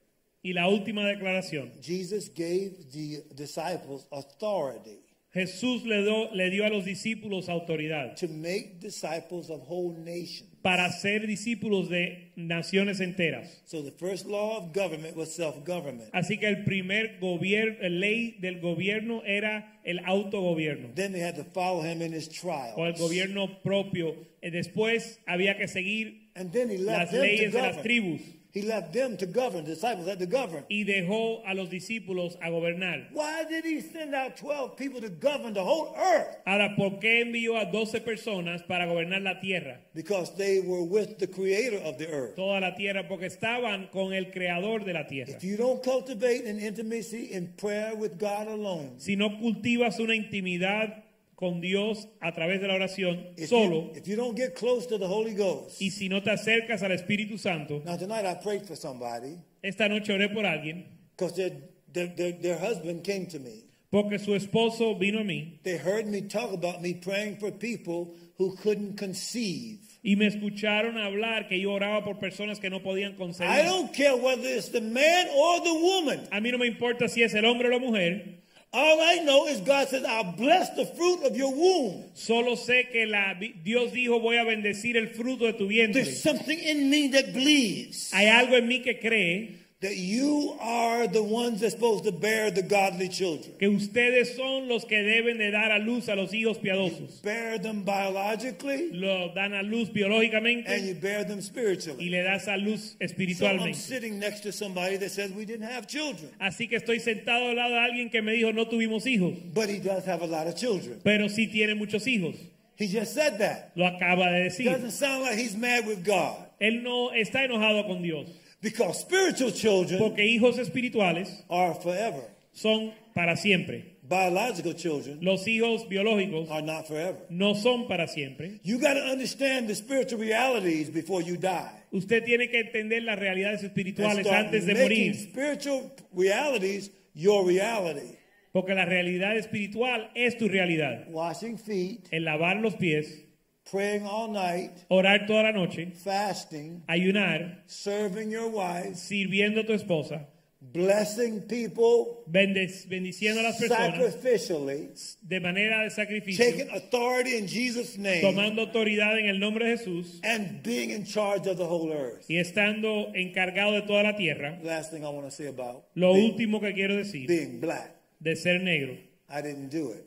Y 0.42 0.52
la 0.52 0.68
última 0.68 1.04
declaración. 1.06 1.72
Jesus 1.82 2.28
gave 2.34 2.90
the 2.92 3.24
disciples 3.34 4.06
authority 4.12 5.00
Jesús 5.34 5.84
le, 5.84 6.02
do- 6.04 6.30
le 6.32 6.48
dio 6.48 6.64
a 6.64 6.70
los 6.70 6.86
discípulos 6.86 7.48
autoridad 7.50 8.16
to 8.16 8.28
make 8.28 8.80
disciples 8.80 9.50
of 9.50 9.60
whole 9.68 9.94
nations. 9.98 10.48
para 10.62 10.90
ser 10.90 11.26
discípulos 11.26 11.88
de 11.90 12.32
naciones 12.36 13.00
enteras. 13.00 13.62
So 13.66 13.82
the 13.82 13.90
first 13.92 14.26
law 14.26 14.56
of 14.56 14.72
government 14.72 15.16
was 15.16 15.32
self-government. 15.34 16.10
Así 16.14 16.38
que 16.38 16.46
el 16.48 16.64
primer 16.64 17.18
ley 17.20 18.36
del 18.40 18.60
gobierno 18.60 19.22
era 19.26 19.78
el 19.84 19.98
autogobierno 20.06 20.94
Then 20.94 21.12
they 21.12 21.20
had 21.20 21.36
to 21.36 21.44
follow 21.44 21.82
him 21.82 22.00
in 22.00 22.12
his 22.12 22.28
trials. 22.28 22.74
o 22.78 22.86
el 22.86 22.94
gobierno 22.94 23.60
propio. 23.62 24.14
Eh, 24.40 24.50
Después 24.50 25.18
había 25.26 25.58
que 25.58 25.68
seguir 25.68 26.30
And 26.36 26.50
then 26.52 26.70
he 26.70 26.78
left 26.78 26.98
las 26.98 27.10
to 27.10 27.18
leyes 27.20 27.52
de 27.52 27.60
las 27.60 27.82
tribus 27.82 28.20
He 28.58 28.66
left 28.66 28.92
them 28.92 29.16
to 29.18 29.26
govern. 29.26 29.64
The 29.64 29.74
disciples 29.74 30.08
had 30.08 30.18
to 30.18 30.26
govern. 30.26 30.64
y 30.68 30.84
dejó 30.84 31.42
a 31.46 31.54
los 31.54 31.68
discípulos 31.70 32.36
a 32.42 32.50
gobernar. 32.50 33.06
Why 33.12 33.44
did 33.44 33.64
he 33.64 33.80
send 33.80 34.14
out 34.14 34.36
12 34.36 34.76
people 34.76 35.00
to 35.00 35.08
govern 35.08 35.54
the 35.54 35.62
whole 35.62 35.94
earth? 35.96 36.38
Ahora, 36.44 36.74
¿por 36.76 36.98
qué 36.98 37.22
envió 37.22 37.56
a 37.56 37.70
12 37.70 38.00
personas 38.00 38.62
para 38.66 38.86
gobernar 38.86 39.22
la 39.22 39.38
tierra? 39.40 39.78
Because 39.94 40.34
they 40.36 40.60
were 40.60 40.82
with 40.82 41.18
the 41.18 41.26
creator 41.28 41.78
of 41.78 41.98
the 41.98 42.08
earth. 42.10 42.34
Toda 42.34 42.60
la 42.60 42.74
tierra, 42.74 43.06
porque 43.08 43.26
estaban 43.26 43.90
con 43.92 44.12
el 44.12 44.32
creador 44.32 44.84
de 44.84 44.92
la 44.92 45.06
tierra. 45.06 45.30
If 45.30 45.44
you 45.44 45.56
don't 45.56 45.82
cultivate 45.82 46.44
an 46.46 46.58
intimacy 46.58 47.32
in 47.32 47.52
prayer 47.56 47.94
with 47.94 48.18
God 48.18 48.48
alone, 48.48 48.94
Si 48.98 49.14
no 49.14 49.30
cultivas 49.38 50.00
una 50.00 50.14
intimidad 50.14 51.04
con 51.38 51.60
Dios 51.60 52.08
a 52.20 52.32
través 52.32 52.60
de 52.60 52.66
la 52.66 52.74
oración 52.74 53.28
if, 53.36 53.48
solo, 53.48 53.92
you, 53.92 53.92
if 53.94 54.08
you 54.08 54.16
don't 54.16 54.36
get 54.36 54.56
close 54.56 54.88
to 54.88 54.98
the 54.98 55.06
Holy 55.06 55.34
Ghost. 55.34 55.80
y 55.80 55.90
si 55.90 56.08
no 56.08 56.20
te 56.20 56.30
acercas 56.32 56.82
al 56.82 56.90
Espíritu 56.90 57.38
Santo, 57.38 57.80
Now, 57.84 57.96
tonight 57.96 58.26
I 58.26 58.34
prayed 58.34 58.66
for 58.66 58.74
somebody 58.74 59.36
esta 59.62 59.88
noche 59.88 60.12
oré 60.12 60.28
por 60.34 60.44
alguien, 60.44 60.84
because 61.16 61.34
their, 61.36 61.52
their, 61.92 62.08
their, 62.08 62.32
their 62.32 62.58
husband 62.58 63.04
came 63.04 63.26
to 63.26 63.38
me. 63.38 63.62
porque 63.90 64.18
su 64.18 64.34
esposo 64.34 64.98
vino 64.98 65.20
a 65.20 65.24
mí 65.24 65.60
They 65.62 65.76
heard 65.78 66.08
me 66.08 66.22
talk 66.22 66.52
about 66.52 66.82
me 66.82 66.94
praying 66.94 67.36
for 67.38 67.52
people 67.52 68.14
who 68.36 68.56
couldn't 68.56 68.96
conceive. 68.98 69.78
y 70.02 70.16
me 70.16 70.26
escucharon 70.26 70.98
hablar 70.98 71.46
que 71.48 71.60
yo 71.60 71.70
oraba 71.72 72.02
por 72.04 72.18
personas 72.18 72.58
que 72.58 72.68
no 72.68 72.80
podían 72.82 73.12
I 73.12 73.16
concebir. 73.16 73.64
don't 73.64 73.92
care 73.94 74.16
whether 74.16 74.48
it's 74.48 74.70
the 74.72 74.80
man 74.80 75.28
or 75.36 75.60
the 75.62 75.72
woman. 75.74 76.26
A 76.32 76.40
mí 76.40 76.50
no 76.50 76.58
me 76.58 76.66
importa 76.66 77.08
si 77.08 77.22
es 77.22 77.32
el 77.34 77.44
hombre 77.44 77.68
o 77.68 77.70
la 77.70 77.78
mujer, 77.78 78.40
All 78.70 79.00
I 79.00 79.24
know 79.24 79.46
is 79.46 79.60
God 79.60 79.88
says, 79.88 80.04
I'll 80.04 80.32
bless 80.32 80.70
the 80.76 80.84
fruit 80.84 81.24
of 81.24 81.34
your 81.36 81.54
womb. 81.54 82.04
solo 82.14 82.54
sé 82.54 82.90
que 82.92 83.06
la, 83.06 83.34
Dios 83.64 83.92
dijo 83.92 84.20
voy 84.20 84.36
a 84.36 84.44
bendecir 84.44 84.96
el 84.96 85.08
fruto 85.08 85.46
de 85.46 85.54
tu 85.54 85.68
vientre. 85.68 86.04
There's 86.04 86.22
something 86.22 86.58
in 86.58 86.90
me 86.90 87.08
that 87.08 87.32
believes 87.32 88.12
Hay 88.12 88.26
algo 88.26 88.56
en 88.56 88.68
mí 88.68 88.82
que 88.82 89.00
cree 89.00 89.56
that 89.80 89.96
you 89.96 90.56
are 90.60 91.06
the 91.06 91.22
ones 91.22 91.60
that's 91.60 91.74
supposed 91.74 92.02
to 92.02 92.10
bear 92.10 92.50
the 92.50 92.62
godly 92.62 93.08
children. 93.08 93.54
que 93.60 93.68
ustedes 93.68 94.34
son 94.34 94.68
los 94.68 94.84
que 94.84 94.96
deben 94.96 95.38
de 95.38 95.52
dar 95.52 95.70
a 95.70 95.78
luz 95.78 96.08
a 96.08 96.16
los 96.16 96.32
hijos 96.32 96.58
piadosos. 96.58 96.98
You 97.00 97.22
Bear 97.22 97.58
them 97.58 97.84
biologically 97.84 98.90
Lo 98.92 99.32
dan 99.34 99.54
a 99.54 99.62
luz 99.62 99.88
biológicamente 99.90 100.66
and 100.68 100.84
you 100.84 100.94
bear 100.94 101.22
them 101.24 101.40
spiritually. 101.40 102.04
y 102.06 102.10
le 102.10 102.22
das 102.24 102.48
a 102.48 102.56
luz 102.56 102.96
espiritualmente. 103.00 103.74
So 103.74 103.94
I'm 103.94 104.00
sitting 104.00 104.18
next 104.18 104.40
to 104.42 104.52
somebody 104.52 104.96
that 104.96 105.10
says 105.10 105.30
we 105.32 105.44
didn't 105.44 105.68
have 105.70 105.86
children, 105.86 106.30
Así 106.40 106.68
que 106.68 106.76
estoy 106.76 106.98
sentado 107.00 107.48
al 107.50 107.54
lado 107.56 107.74
de 107.74 107.80
alguien 107.80 108.10
que 108.10 108.20
me 108.20 108.32
dijo 108.32 108.52
no 108.52 108.66
tuvimos 108.66 109.06
hijos, 109.06 109.34
but 109.54 109.68
he 109.68 109.78
does 109.78 110.04
have 110.06 110.22
a 110.22 110.26
lot 110.26 110.46
of 110.48 110.56
children. 110.56 111.00
pero 111.04 111.28
sí 111.28 111.46
tiene 111.50 111.74
muchos 111.76 112.04
hijos. 112.06 112.34
He 112.76 112.86
just 112.86 113.12
said 113.14 113.38
that. 113.38 113.72
Lo 113.76 113.86
acaba 113.86 114.30
de 114.30 114.44
decir. 114.44 114.66
Doesn't 114.70 114.92
sound 114.92 115.22
like 115.22 115.36
he's 115.36 115.56
mad 115.56 115.84
with 115.86 116.04
God 116.04 116.36
Él 116.60 116.82
no 116.82 117.10
está 117.12 117.44
enojado 117.44 117.86
con 117.86 118.02
Dios, 118.02 118.28
because 118.60 119.00
spiritual 119.00 119.52
children 119.52 119.98
porque 119.98 120.24
hijos 120.24 120.58
espirituales 120.58 121.28
are 121.48 121.74
forever. 121.74 122.22
son 122.52 122.92
para 123.14 123.36
siempre. 123.36 123.96
Biological 124.02 124.74
children 124.74 125.18
Los 125.20 125.46
hijos 125.46 125.86
biológicos 125.86 126.48
are 126.50 126.62
not 126.62 126.86
forever. 126.86 127.26
no 127.28 127.54
son 127.54 127.86
para 127.88 128.08
siempre. 128.08 128.58
You 128.62 128.78
got 128.78 128.94
to 128.94 129.02
understand 129.12 129.68
the 129.68 129.74
spiritual 129.74 130.20
realities 130.20 130.90
before 130.90 131.22
you 131.22 131.36
die. 131.36 131.70
Usted 131.92 132.24
tiene 132.24 132.48
que 132.48 132.60
entender 132.60 133.02
las 133.02 133.18
realidades 133.18 133.62
And 133.62 133.70
espirituales 133.70 134.26
start 134.26 134.46
antes 134.46 134.64
de 134.66 134.72
making 134.74 134.88
morir, 134.88 135.14
spiritual 135.14 135.92
realities 136.14 136.90
your 137.14 137.46
reality. 137.46 138.16
porque 138.52 138.74
la 138.74 138.86
realidad 138.86 139.36
espiritual 139.36 140.10
es 140.14 140.36
tu 140.38 140.48
realidad. 140.48 141.06
Washing 141.10 141.58
feet, 141.58 142.06
El 142.10 142.24
lavar 142.24 142.56
los 142.56 142.76
pies, 142.76 143.24
praying 143.70 144.06
all 144.06 144.28
night, 144.28 144.72
orar 144.90 145.26
toda 145.26 145.44
la 145.44 145.52
noche, 145.52 145.92
fasting, 145.94 146.82
ayunar, 146.88 147.62
serving 147.66 148.30
your 148.30 148.48
wife, 148.48 148.94
sirviendo 148.96 149.60
a 149.60 149.64
tu 149.66 149.72
esposa, 149.74 150.26
blessing 150.60 151.42
people 151.42 152.22
bendiciendo 152.26 153.40
a 153.40 153.42
las 153.44 153.58
personas 153.58 153.94
sacrificially, 154.14 154.88
de 155.22 155.40
manera 155.40 155.82
de 155.84 155.90
sacrificio, 155.90 156.44
taking 156.44 156.68
authority 156.70 157.36
in 157.36 157.46
Jesus' 157.46 157.96
name, 157.98 158.20
tomando 158.22 158.62
autoridad 158.62 159.18
en 159.18 159.26
el 159.26 159.38
nombre 159.38 159.66
de 159.68 159.76
Jesús 159.76 160.20
and 160.24 160.62
being 160.62 160.90
in 160.90 161.04
charge 161.04 161.46
of 161.46 161.56
the 161.58 161.64
whole 161.64 161.92
earth. 161.92 162.24
y 162.28 162.36
estando 162.38 163.12
encargado 163.14 163.72
de 163.72 163.82
toda 163.82 164.02
la 164.02 164.16
tierra. 164.16 164.58
Last 164.62 164.90
thing 164.92 165.04
I 165.04 165.08
want 165.10 165.26
to 165.26 165.30
say 165.30 165.46
about 165.46 165.84
Lo 165.94 166.14
being, 166.14 166.30
último 166.32 166.60
que 166.60 166.72
quiero 166.72 166.96
decir 166.96 167.26
being 167.26 167.60
black. 167.60 167.94
de 168.20 168.34
ser 168.36 168.60
negro. 168.60 168.96
I 169.30 169.42
didn't 169.42 169.68
do 169.70 169.92
it. 169.92 170.04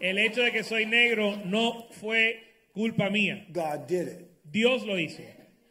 El 0.00 0.18
hecho 0.18 0.42
de 0.42 0.52
que 0.52 0.62
soy 0.62 0.84
negro 0.86 1.34
no 1.44 1.88
fue 2.00 2.36
culpa 2.78 3.10
mía. 3.10 3.44
God 3.52 3.88
did 3.88 4.06
it. 4.08 4.30
Dios 4.50 4.84
lo 4.84 4.94
hizo. 4.94 5.22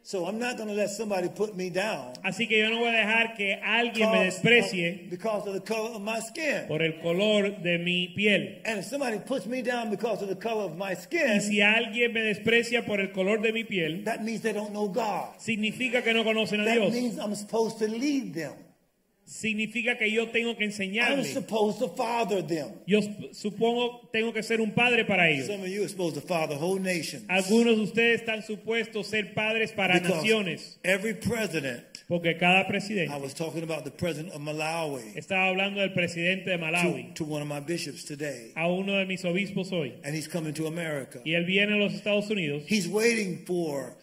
So 0.03 0.25
I'm 0.25 0.39
not 0.39 0.55
going 0.55 0.69
to 0.69 0.73
let 0.75 0.89
somebody 0.89 1.27
put 1.27 1.57
me 1.57 1.69
down 1.69 2.13
Así 2.23 2.47
que 2.47 2.57
yo 2.59 2.69
no 2.69 2.79
voy 2.79 2.87
a 2.87 2.93
dejar 2.93 3.35
que 3.35 3.55
alguien 3.61 4.09
me 4.11 4.23
desprecie 4.23 5.09
because 5.09 5.45
of 5.45 5.53
the 5.53 5.59
color 5.59 5.95
of 5.95 6.01
my 6.01 6.19
skin. 6.21 6.65
por 6.69 6.81
el 6.81 7.01
color 7.01 7.61
de 7.61 7.77
mi 7.77 8.13
piel. 8.15 8.61
And 8.65 8.79
if 8.79 8.85
somebody 8.85 9.19
puts 9.19 9.45
me 9.47 9.61
down 9.61 9.89
because 9.89 10.21
of 10.21 10.29
the 10.29 10.35
color 10.37 10.63
of 10.63 10.77
my 10.77 10.91
Y 10.91 10.95
skin, 10.95 11.41
si 11.41 11.59
alguien 11.61 12.13
me 12.13 12.21
desprecia 12.21 12.85
por 12.85 13.01
el 13.01 13.11
color 13.11 13.41
de 13.41 13.51
mi 13.51 13.65
piel, 13.65 14.05
that 14.05 14.23
means 14.23 14.41
they 14.41 14.53
don't 14.53 14.71
know 14.71 14.87
God. 14.87 15.37
significa 15.39 16.01
que 16.01 16.13
no 16.13 16.23
conocen 16.23 16.61
a 16.61 16.65
That 16.65 16.75
Dios. 16.75 16.93
means 16.93 17.17
I'm 17.19 17.35
supposed 17.35 17.77
to 17.79 17.87
lead 17.89 18.33
them. 18.33 18.53
Significa 19.29 19.97
que 19.97 20.09
yo 20.09 20.29
tengo 20.29 20.55
que 20.55 20.63
I'm 20.63 21.23
supposed 21.25 21.79
to 21.79 21.89
father 21.89 22.41
them. 22.41 22.71
Yo 22.85 23.01
sup- 23.01 23.33
supongo 23.33 24.09
tengo 24.13 24.31
que 24.31 24.41
ser 24.41 24.61
un 24.61 24.71
padre 24.71 25.03
para 25.03 25.29
ellos. 25.29 25.47
Some 25.47 25.61
of 25.63 25.67
you 25.67 25.81
are 25.83 25.89
supposed 25.89 26.15
to 26.15 26.21
father 26.25 26.55
whole 26.55 26.79
nations. 26.79 27.25
Algunos 27.27 27.75
de 27.75 27.83
ustedes 27.83 28.21
están 28.21 28.41
supuestos 28.41 29.07
ser 29.07 29.33
padres 29.33 29.73
para 29.73 29.99
naciones, 29.99 30.79
every 30.85 31.13
president, 31.13 31.83
porque 32.07 32.37
cada 32.39 32.61
I 32.61 32.67
presidente. 32.69 33.19
was 33.21 33.33
talking 33.33 33.63
about 33.63 33.83
the 33.83 33.91
president 33.91 34.33
of 34.33 34.39
Malawi 34.39 35.13
Estaba 35.17 35.49
hablando 35.49 35.81
del 35.81 35.89
presidente 35.93 36.45
de 36.49 36.57
to, 36.57 36.63
Malawi, 36.63 37.13
to 37.15 37.25
one 37.25 37.41
of 37.41 37.49
my 37.49 37.59
bishops 37.59 38.05
today, 38.05 38.53
a 38.55 38.65
uno 38.71 38.97
de 38.97 39.05
mis 39.05 39.23
obispos 39.23 39.71
hoy, 39.73 39.93
and 40.05 40.15
he's 40.15 40.29
coming 40.29 40.53
to 40.53 40.67
America. 40.67 41.19
y 41.25 41.31
él 41.33 41.45
viene 41.45 41.73
a 41.73 41.77
los 41.77 41.93
Estados 41.93 42.29
Unidos. 42.29 42.63
He's 42.65 42.87
waiting 42.87 43.43
for 43.45 43.93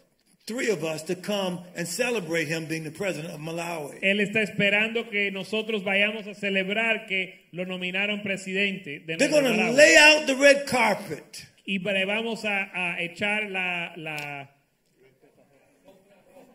three 0.47 0.71
of 0.71 0.85
us 0.85 1.03
to 1.05 1.15
come 1.15 1.61
and 1.75 1.87
celebrate 1.89 2.49
him 2.49 2.67
being 2.67 2.85
the 2.85 2.91
president 2.91 3.33
of 3.33 3.41
Malawi. 3.41 3.99
Él 4.03 4.21
está 4.21 4.43
esperando 4.43 5.09
que 5.11 5.31
nosotros 5.31 5.83
vayamos 5.83 6.27
a 6.27 6.35
celebrar 6.35 7.07
que 7.07 7.47
lo 7.53 7.65
nominaron 7.65 8.23
presidente 8.23 9.01
de 9.07 9.17
They're 9.17 9.31
going 9.31 9.45
to 9.45 9.73
lay 9.73 9.97
out 9.97 10.27
the 10.27 10.37
red 10.37 10.67
carpet. 10.67 11.47
y 11.67 11.79
vamos 11.79 12.45
a, 12.45 12.71
a 12.75 13.01
echar 13.01 13.51
la, 13.51 13.93
la, 13.97 14.49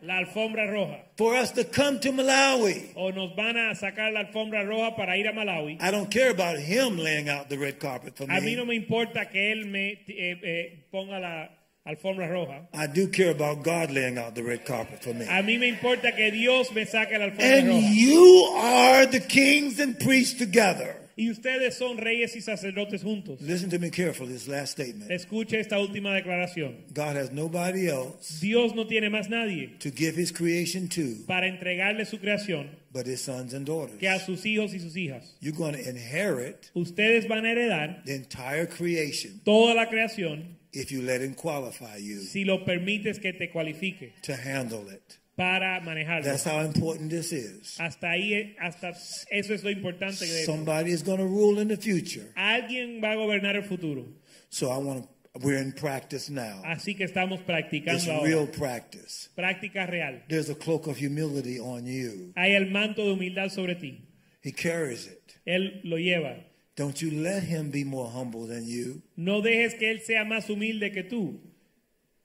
la 0.02 0.18
alfombra 0.18 0.66
roja. 0.70 1.00
for 1.16 1.34
us 1.34 1.50
to 1.52 1.64
come 1.64 1.98
to 2.00 2.12
Malawi. 2.12 2.92
O 2.96 3.10
nos 3.10 3.34
van 3.34 3.56
a 3.56 3.74
sacar 3.74 4.12
la 4.12 4.20
alfombra 4.20 4.64
roja 4.64 4.96
para 4.96 5.16
ir 5.16 5.26
a 5.26 5.32
Malawi. 5.32 5.78
I 5.82 5.90
don't 5.90 6.10
care 6.10 6.30
about 6.30 6.58
him 6.58 6.96
laying 6.96 7.28
out 7.28 7.48
the 7.48 7.58
red 7.58 7.80
carpet 7.80 8.16
for 8.16 8.24
A 8.24 8.40
mí 8.40 8.54
no 8.56 8.64
me. 8.64 8.78
me 8.78 8.84
importa 8.86 9.28
que 9.30 9.50
él 9.52 9.66
me 9.66 9.92
eh, 10.06 10.38
eh, 10.42 10.84
ponga 10.92 11.18
la 11.20 11.48
alfombra 11.86 12.28
roja. 12.28 12.66
I 12.74 12.86
do 12.86 13.08
care 13.08 13.30
about 13.30 13.62
God 13.62 13.90
laying 13.90 14.18
out 14.18 14.34
the 14.34 14.42
red 14.42 14.64
carpet 14.64 15.02
for 15.02 15.14
me. 15.14 15.24
A 15.26 15.42
mí 15.42 15.58
me 15.58 15.68
importa 15.68 16.12
que 16.14 16.30
Dios 16.30 16.72
me 16.72 16.84
saque 16.86 17.18
la 17.18 17.26
alfombra 17.26 17.58
And 17.58 17.68
roja. 17.68 17.90
you 17.94 18.52
are 18.56 19.06
the 19.06 19.20
kings 19.20 19.80
and 19.80 19.98
priests 19.98 20.38
together. 20.38 20.96
Y 21.16 21.28
ustedes 21.28 21.76
son 21.76 21.98
reyes 21.98 22.34
y 22.34 22.40
sacerdotes 22.40 23.02
juntos. 23.02 23.42
Listen 23.42 23.68
to 23.68 23.78
me 23.78 23.90
carefully, 23.90 24.32
this 24.32 24.48
last 24.48 24.72
statement. 24.72 25.10
Escuche 25.10 25.60
esta 25.60 25.78
última 25.78 26.14
declaración. 26.14 26.76
God 26.94 27.16
has 27.16 27.30
nobody 27.30 27.88
else 27.90 28.40
Dios 28.40 28.74
no 28.74 28.86
tiene 28.86 29.10
más 29.10 29.28
nadie 29.28 29.76
to 29.80 29.90
give 29.90 30.16
his 30.16 30.32
creation 30.32 30.88
to 30.88 31.16
para 31.26 31.46
entregarle 31.46 32.06
su 32.06 32.16
creación 32.18 32.70
but 32.92 33.04
his 33.06 33.20
sons 33.20 33.52
and 33.52 33.66
daughters. 33.66 33.98
que 33.98 34.08
a 34.08 34.18
sus 34.18 34.46
hijos 34.46 34.72
y 34.72 34.78
sus 34.78 34.96
hijas. 34.96 35.34
You're 35.40 35.54
going 35.56 35.74
to 35.74 35.86
inherit 35.90 36.70
Ustedes 36.74 37.26
van 37.28 37.44
a 37.44 37.50
heredar 37.50 38.02
the 38.06 38.14
entire 38.14 38.66
creation 38.66 39.40
toda 39.44 39.74
la 39.74 39.90
creación 39.90 40.56
if 40.72 40.90
you 40.92 41.02
let 41.02 41.20
him 41.20 41.34
qualify 41.34 41.96
you 41.96 42.20
si 42.20 42.44
lo 42.44 42.64
permites 42.64 43.18
que 43.18 43.32
te 43.32 43.48
cualifique 43.50 44.12
to 44.22 44.34
handle 44.34 44.88
it. 44.88 45.18
para 45.36 45.80
manejarlo. 45.80 46.24
That's 46.24 46.44
how 46.44 46.60
important 46.60 47.08
this 47.10 47.32
is. 47.32 47.78
Hasta 47.80 48.08
ahí, 48.10 48.54
hasta 48.60 48.90
eso 49.30 49.54
es 49.54 49.64
lo 49.64 49.70
importante 49.70 50.22
esto. 50.24 50.52
Somebody 50.52 50.90
is 50.92 51.02
going 51.02 51.18
to 51.18 51.24
rule 51.26 51.58
in 51.60 51.68
the 51.68 51.78
future. 51.78 52.26
Alguien 52.36 53.00
va 53.02 53.12
a 53.12 53.16
gobernar 53.16 53.56
el 53.56 53.62
futuro. 53.62 54.04
So 54.50 54.68
I 54.70 54.76
want 54.76 55.04
to, 55.04 55.08
we're 55.46 55.56
in 55.62 55.72
practice 55.72 56.28
now. 56.28 56.60
Así 56.66 56.94
que 56.94 57.04
estamos 57.06 57.38
It's 57.40 57.46
practicando 57.46 58.12
ahora. 58.12 58.28
real 58.28 58.46
practice. 58.48 59.30
Práctica 59.34 59.86
real. 59.88 60.20
There's 60.28 60.50
a 60.50 60.54
cloak 60.54 60.86
of 60.86 60.98
humility 60.98 61.58
on 61.58 61.86
you. 61.86 62.32
Hay 62.36 62.54
el 62.54 62.66
manto 62.66 63.06
de 63.06 63.12
humildad 63.12 63.50
sobre 63.50 63.76
ti. 63.76 64.02
He 64.42 64.52
carries 64.52 65.06
it. 65.06 65.36
Él 65.46 65.80
lo 65.84 65.96
lleva. 65.96 66.36
Don't 66.76 67.00
you 67.02 67.10
let 67.10 67.42
him 67.42 67.70
be 67.70 67.84
more 67.84 68.10
humble 68.10 68.46
than 68.46 68.66
you. 68.66 69.02
No 69.16 69.42
dejes 69.42 69.74
que 69.74 69.90
él 69.90 70.00
sea 70.00 70.24
más 70.24 70.48
humilde 70.48 70.92
que 70.92 71.02
tú. 71.02 71.38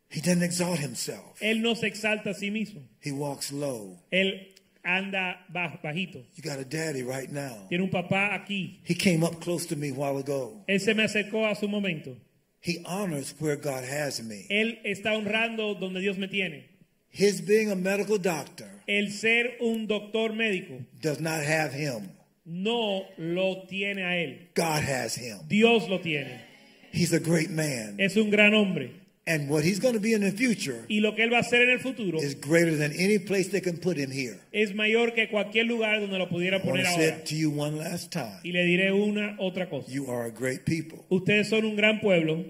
He 0.09 0.21
doesn't 0.21 0.43
exalt 0.43 0.79
himself. 0.79 1.41
Él 1.41 1.61
no 1.61 1.75
se 1.75 1.87
exalta 1.87 2.29
a 2.29 2.33
sí 2.33 2.51
mismo. 2.51 2.81
He 3.01 3.11
walks 3.11 3.51
low. 3.51 3.97
Él 4.11 4.53
anda 4.83 5.39
bajito. 5.51 6.23
You 6.35 6.43
got 6.43 6.59
a 6.59 6.63
daddy 6.63 7.03
right 7.03 7.29
now. 7.29 7.67
Tiene 7.69 7.83
un 7.83 7.89
papá 7.89 8.33
aquí. 8.33 8.79
He 8.85 8.95
came 8.95 9.23
up 9.23 9.41
close 9.41 9.65
to 9.67 9.75
me 9.75 9.89
a 9.89 9.93
while 9.93 10.17
ago. 10.17 10.63
Él 10.67 10.79
se 10.79 10.93
me 10.93 11.03
acercó 11.03 11.49
a 11.49 11.55
su 11.55 11.67
momento. 11.67 12.15
He 12.61 12.83
honors 12.85 13.33
where 13.39 13.55
God 13.55 13.83
has 13.83 14.21
me. 14.23 14.45
Él 14.49 14.79
está 14.85 15.13
honrando 15.13 15.75
donde 15.79 15.99
Dios 15.99 16.17
me 16.17 16.27
tiene. 16.27 16.65
His 17.09 17.41
being 17.41 17.71
a 17.71 17.75
medical 17.75 18.17
doctor 18.17 18.67
El 18.87 19.11
ser 19.11 19.57
un 19.61 19.87
doctor 19.87 20.33
médico 20.33 20.85
does 21.01 21.19
not 21.19 21.41
have 21.43 21.73
him. 21.73 22.09
No 22.45 23.03
lo 23.17 23.63
tiene 23.67 24.03
a 24.03 24.17
él. 24.17 24.49
God 24.55 24.83
has 24.83 25.15
him. 25.15 25.39
Dios 25.47 25.89
lo 25.89 25.99
tiene. 25.99 26.41
He's 26.91 27.11
a 27.13 27.19
great 27.19 27.49
man. 27.49 27.95
Es 27.99 28.15
un 28.15 28.29
gran 28.29 28.53
hombre. 28.53 28.91
And 29.27 29.49
what 29.49 29.63
he's 29.63 29.79
going 29.79 29.95
to 29.95 29.99
be 29.99 30.13
in 30.13 30.21
the 30.21 30.31
future 30.31 30.85
Y 30.87 30.99
lo 30.99 31.15
que 31.15 31.23
él 31.23 31.33
va 31.33 31.37
a 31.37 31.41
hacer 31.41 31.63
en 31.63 31.71
el 31.71 31.79
futuro 31.79 32.19
is 32.19 32.35
greater 32.35 32.77
than 32.77 32.91
any 32.91 33.17
place 33.17 33.47
they 33.49 33.59
can 33.59 33.77
put 33.77 33.97
him 33.97 34.11
here. 34.11 34.39
es 34.53 34.75
mayor 34.75 35.13
que 35.15 35.27
cualquier 35.29 35.65
lugar 35.65 35.99
donde 35.99 36.19
lo 36.19 36.29
pudiera 36.29 36.61
poner 36.61 36.83
to 36.85 36.91
say 36.91 37.05
ahora. 37.09 37.17
it 37.17 37.25
to 37.25 37.35
you 37.35 37.49
one 37.49 37.75
last 37.75 38.11
time. 38.11 38.39
Y 38.43 38.51
le 38.51 38.63
diré 38.63 38.91
una 38.93 39.35
otra 39.39 39.67
cosa. 39.67 39.91
You 39.91 40.11
are 40.11 40.25
a 40.25 40.31
great 40.31 40.65
people. 40.65 41.03
Ustedes 41.09 41.49
son 41.49 41.65
un 41.65 41.75
gran 41.75 41.99
pueblo. 41.99 42.45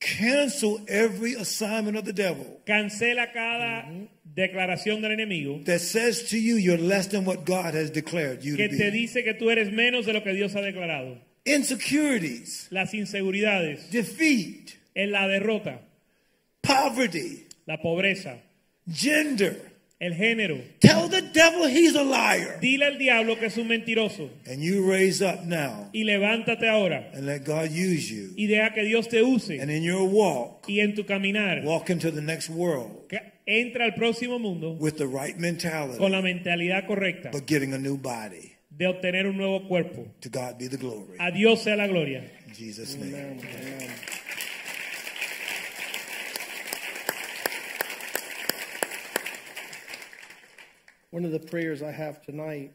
Cancel 0.00 0.80
every 0.88 1.34
assignment 1.34 1.96
of 1.96 2.04
the 2.04 2.12
devil 2.12 2.60
Cancela 2.66 3.32
cada 3.32 3.86
declaración 4.34 5.00
del 5.00 5.12
enemigo 5.12 5.62
that 5.64 5.78
says 5.80 6.28
to 6.30 6.36
you 6.36 6.56
you're 6.56 6.76
less 6.82 7.08
than 7.08 7.24
what 7.24 7.44
God 7.44 7.74
has 7.74 7.90
declared 7.92 8.42
you 8.42 8.56
que 8.56 8.68
to 8.68 8.76
te 8.76 8.90
be. 8.90 8.98
dice 9.06 9.22
que 9.24 9.34
tú 9.34 9.50
eres 9.50 9.70
menos 9.72 10.06
de 10.06 10.12
lo 10.12 10.22
que 10.22 10.32
Dios 10.34 10.54
ha 10.56 10.60
declarado. 10.60 11.18
Insecurities, 11.46 12.66
Las 12.70 12.94
inseguridades, 12.94 13.90
defeat, 13.90 14.70
en 14.94 15.12
la 15.12 15.28
derrota, 15.28 15.80
poverty, 16.62 17.46
la 17.66 17.80
pobreza, 17.80 18.38
gender. 18.90 19.72
el 20.00 20.12
género. 20.14 20.60
Tell 20.80 21.08
the 21.08 21.22
devil 21.22 21.66
he's 21.68 21.94
a 21.94 22.02
liar. 22.02 22.58
Dile 22.60 22.84
al 22.86 22.98
diablo 22.98 23.38
que 23.38 23.46
es 23.46 23.56
un 23.56 23.68
mentiroso 23.68 24.28
And 24.46 24.60
you 24.62 24.84
raise 24.90 25.22
up 25.22 25.44
now 25.46 25.88
y 25.94 26.04
levántate 26.04 26.68
ahora 26.68 27.10
and 27.14 27.24
let 27.26 27.44
God 27.44 27.70
use 27.70 28.10
you. 28.10 28.32
y 28.36 28.46
deja 28.46 28.74
que 28.74 28.82
Dios 28.84 29.08
te 29.08 29.22
use 29.22 29.58
And 29.60 29.70
in 29.70 29.82
your 29.82 30.04
walk, 30.08 30.64
y 30.68 30.80
en 30.80 30.94
tu 30.94 31.04
caminar 31.06 31.62
walk 31.64 31.88
into 31.90 32.10
the 32.10 32.20
next 32.20 32.50
world 32.50 33.06
que 33.08 33.18
entra 33.46 33.84
al 33.84 33.94
próximo 33.94 34.38
mundo 34.38 34.72
with 34.72 34.96
the 34.96 35.06
right 35.06 35.36
mentality, 35.36 35.98
con 35.98 36.12
la 36.12 36.22
mentalidad 36.22 36.86
correcta 36.86 37.30
but 37.30 37.46
getting 37.46 37.74
a 37.74 37.78
new 37.78 37.96
body. 37.96 38.54
de 38.70 38.86
obtener 38.86 39.26
un 39.26 39.36
nuevo 39.36 39.66
cuerpo. 39.68 40.06
To 40.20 40.28
God 40.28 40.58
be 40.58 40.68
the 40.68 40.76
glory. 40.76 41.16
A 41.20 41.30
Dios 41.30 41.62
sea 41.62 41.76
la 41.76 41.86
gloria. 41.86 42.24
In 42.46 42.54
Jesus' 42.54 42.96
name. 42.96 43.40
One 51.10 51.24
of 51.24 51.30
the 51.30 51.38
prayers 51.38 51.80
I 51.82 51.92
have 51.92 52.20
tonight 52.22 52.72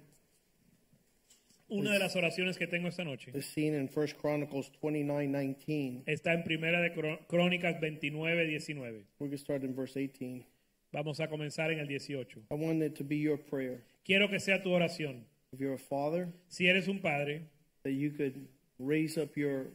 Una 1.71 1.91
de 1.91 1.99
las 1.99 2.15
oraciones 2.15 2.57
que 2.57 2.65
tengo 2.65 2.87
esta 2.87 3.03
noche 3.03 3.31
is 3.35 3.45
seen 3.45 3.75
in 3.75 3.87
1 3.87 4.07
Chronicles 4.19 4.71
29 4.81 5.27
19. 5.27 6.03
está 6.07 6.33
en 6.33 6.43
Primera 6.43 6.81
de 6.81 7.17
Crónicas 7.27 7.79
29, 7.79 8.47
19. 8.47 9.05
We 9.19 9.29
can 9.29 9.37
start 9.37 9.63
in 9.63 9.75
verse 9.75 9.93
18. 9.93 10.43
Vamos 10.91 11.19
a 11.19 11.27
comenzar 11.27 11.71
en 11.71 11.79
el 11.79 11.87
18. 11.87 12.47
I 12.51 12.55
want 12.55 12.81
it 12.81 12.95
to 12.95 13.03
be 13.03 13.17
your 13.17 13.37
prayer. 13.37 13.83
Quiero 14.03 14.27
que 14.27 14.39
sea 14.39 14.61
tu 14.61 14.69
oración. 14.69 15.21
If 15.51 15.59
you're 15.59 15.73
a 15.73 15.77
father, 15.77 16.29
Si 16.47 16.67
eres 16.67 16.87
un 16.87 16.99
padre, 16.99 17.41
that 17.83 17.91
you 17.91 18.11
could 18.11 18.47
raise 18.79 19.17
up 19.17 19.35
your 19.35 19.67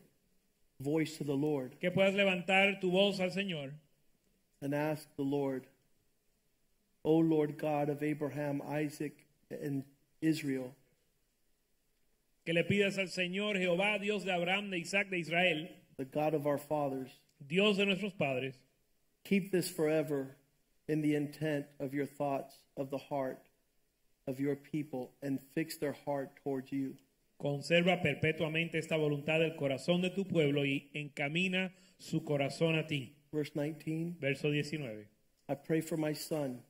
voice 0.80 1.16
to 1.18 1.24
the 1.24 1.34
Lord 1.34 1.78
que 1.80 1.90
puedas 1.90 2.14
levantar 2.14 2.80
tu 2.80 2.90
voz 2.90 3.20
al 3.20 3.30
Señor 3.30 3.72
and 4.60 4.74
ask 4.74 5.08
the 5.16 5.22
Lord, 5.22 5.66
O 7.04 7.16
Lord 7.18 7.58
God 7.58 7.88
of 7.88 8.02
Abraham, 8.02 8.62
Isaac, 8.66 9.12
and 9.50 9.84
Israel, 10.20 10.74
que 12.44 12.54
le 12.54 12.64
pidas 12.64 12.98
al 12.98 13.06
Señor 13.06 13.56
Jehová, 13.56 14.00
Dios 14.00 14.24
de 14.24 14.32
Abraham, 14.32 14.70
de 14.70 14.78
Isaac, 14.78 15.10
de 15.10 15.18
Israel, 15.18 15.68
the 15.96 16.04
God 16.04 16.34
of 16.34 16.46
our 16.46 16.58
fathers, 16.58 17.10
Dios 17.46 17.76
de 17.76 17.86
nuestros 17.86 18.12
padres, 18.12 18.54
keep 19.24 19.52
this 19.52 19.68
forever 19.68 20.36
in 20.88 21.00
the 21.00 21.14
intent 21.14 21.66
of 21.80 21.94
your 21.94 22.06
thoughts 22.06 22.54
of 22.76 22.90
the 22.90 22.98
heart 22.98 23.40
of 24.26 24.40
your 24.40 24.56
people 24.56 25.12
and 25.22 25.38
fix 25.54 25.76
their 25.76 25.96
heart 26.04 26.30
towards 26.42 26.72
you. 26.72 26.94
conserva 27.36 28.00
perpetuamente 28.00 28.78
esta 28.78 28.96
voluntad 28.96 29.40
del 29.40 29.56
corazón 29.56 30.00
de 30.00 30.10
tu 30.10 30.24
pueblo 30.24 30.64
y 30.64 30.88
encamina 30.94 31.72
su 31.98 32.22
corazón 32.24 32.78
a 32.78 32.86
ti. 32.86 33.16
Verse 33.32 33.52
19 33.54 34.16
Verso 34.20 34.48
19. 34.48 35.06
I 35.48 35.54
pray 35.54 35.80
for 35.80 35.96
my 35.96 36.12
son 36.12 36.60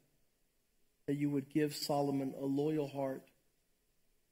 that 1.07 1.15
you 1.15 1.31
would 1.31 1.49
give 1.49 1.75
Solomon 1.75 2.35
a 2.41 2.45
loyal 2.45 2.89
heart 2.89 3.31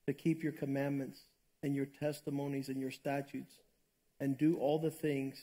to 0.06 0.12
keep 0.12 0.42
your 0.42 0.52
commandments 0.52 1.20
and 1.62 1.76
your 1.76 1.86
testimonies 1.86 2.68
and 2.68 2.80
your 2.80 2.90
statutes 2.90 3.54
and 4.18 4.36
do 4.36 4.56
all 4.56 4.78
the 4.78 4.90
things 4.90 5.42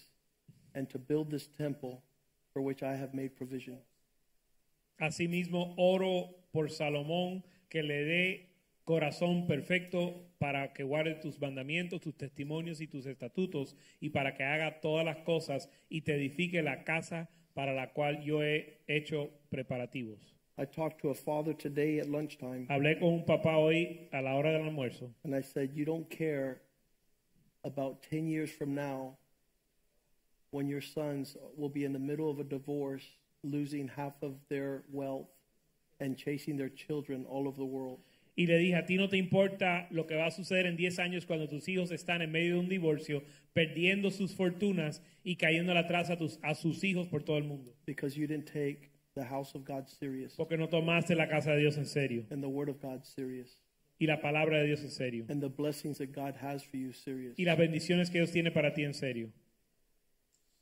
and 0.76 0.90
to 0.90 0.98
build 0.98 1.32
this 1.32 1.48
temple 1.48 2.04
for 2.52 2.62
which 2.62 2.84
I 2.84 2.96
have 2.96 3.14
made 3.14 3.38
provision. 3.38 3.78
Asimismo, 5.00 5.74
oro 5.78 6.36
por 6.52 6.70
Salomón 6.70 7.44
que 7.70 7.84
le 7.84 8.04
dé 8.04 8.50
corazón 8.84 9.46
perfecto 9.46 10.26
para 10.40 10.74
que 10.74 10.84
guarde 10.84 11.16
tus 11.16 11.40
mandamientos, 11.40 12.02
tus 12.02 12.18
testimonios 12.18 12.82
y 12.82 12.88
tus 12.88 13.06
estatutos 13.06 13.76
y 14.00 14.10
para 14.10 14.34
que 14.34 14.44
haga 14.44 14.80
todas 14.80 15.06
las 15.06 15.18
cosas 15.18 15.70
y 15.90 16.02
te 16.02 16.16
edifique 16.16 16.62
la 16.64 16.84
casa 16.84 17.30
para 17.54 17.74
la 17.74 17.94
cual 17.94 18.24
yo 18.24 18.44
he 18.44 18.82
hecho 18.88 19.30
preparativos. 19.50 20.36
I 20.58 20.66
talked 20.66 21.02
to 21.02 21.10
a 21.10 21.16
father 21.16 21.54
today 21.54 22.00
at 22.00 22.08
lunchtime, 22.08 22.66
Hablé 22.68 23.00
con 23.00 23.14
un 23.14 23.26
papá 23.26 23.58
hoy 23.58 24.10
a 24.12 24.22
la 24.22 24.36
hora 24.36 24.52
del 24.52 24.64
almuerzo 24.64 25.14
and 25.24 25.36
I 25.36 25.42
said, 25.42 25.72
You 25.74 25.86
don't 25.86 26.10
care 26.10 26.62
about 27.64 28.02
10 28.10 28.28
years 28.28 28.50
from 28.52 28.74
now 28.74 29.18
when 30.52 30.68
your 30.68 30.82
sons 30.82 31.38
will 31.56 31.70
be 31.70 31.86
in 31.86 31.94
the 31.94 32.00
middle 32.00 32.30
of 32.30 32.40
a 32.40 32.44
divorce, 32.44 33.06
losing 33.44 33.88
half 33.90 34.14
of 34.22 34.34
their 34.50 34.84
wealth, 34.92 35.28
and 36.00 36.18
chasing 36.18 36.58
their 36.58 36.70
children 36.70 37.26
all 37.30 37.48
over 37.48 37.58
the 37.58 37.66
world. 37.66 38.00
y 38.38 38.46
le 38.46 38.58
dije, 38.58 38.76
a 38.78 38.86
ti 38.86 38.96
no 38.96 39.10
te 39.10 39.18
importa 39.18 39.88
lo 39.92 40.06
que 40.08 40.16
va 40.16 40.28
a 40.28 40.32
suceder 40.32 40.66
en 40.66 40.78
10 40.78 41.00
años 41.00 41.26
cuando 41.26 41.50
tus 41.50 41.68
hijos 41.68 41.92
están 41.92 42.22
en 42.22 42.32
medio 42.32 42.54
de 42.54 42.60
un 42.62 42.70
divorcio, 42.70 43.22
perdiendo 43.54 44.12
sus 44.12 44.34
fortunas 44.34 45.02
y 45.26 45.36
cayendo 45.36 45.74
atrás 45.78 46.10
a, 46.10 46.16
tus, 46.16 46.40
a 46.42 46.56
sus 46.56 46.84
hijos 46.86 47.08
por 47.08 47.24
todo 47.24 47.38
el 47.38 47.44
mundo. 47.44 47.74
because 47.86 48.16
you 48.18 48.28
didn't 48.28 48.46
take 48.46 48.92
the 49.16 49.26
house 49.26 49.54
of 49.56 49.66
God 49.66 49.88
serious 49.90 50.36
Porque 50.38 50.56
no 50.56 50.70
tomaste 50.70 51.16
la 51.16 51.28
casa 51.28 51.52
de 51.52 51.60
Dios 51.60 51.76
en 51.78 51.86
serio 51.86 52.26
and 52.32 52.42
the 52.42 52.48
word 52.48 52.70
of 52.70 52.80
God 52.82 53.04
serious 53.04 53.58
y 54.00 54.06
la 54.06 54.22
palabra 54.22 54.60
de 54.60 54.68
Dios 54.68 54.82
en 54.84 54.92
serio 54.92 55.26
and 55.28 55.42
the 55.42 55.50
blessings 55.50 55.98
that 55.98 56.14
God 56.14 56.36
has 56.42 56.64
for 56.64 56.78
you 56.78 56.94
serious. 56.94 57.38
y 57.38 57.44
las 57.44 57.58
bendiciones 57.58 58.10
que 58.10 58.20
Dios 58.20 58.32
tiene 58.32 58.52
para 58.52 58.74
ti 58.74 58.84
en 58.86 58.94
serio. 58.94 59.34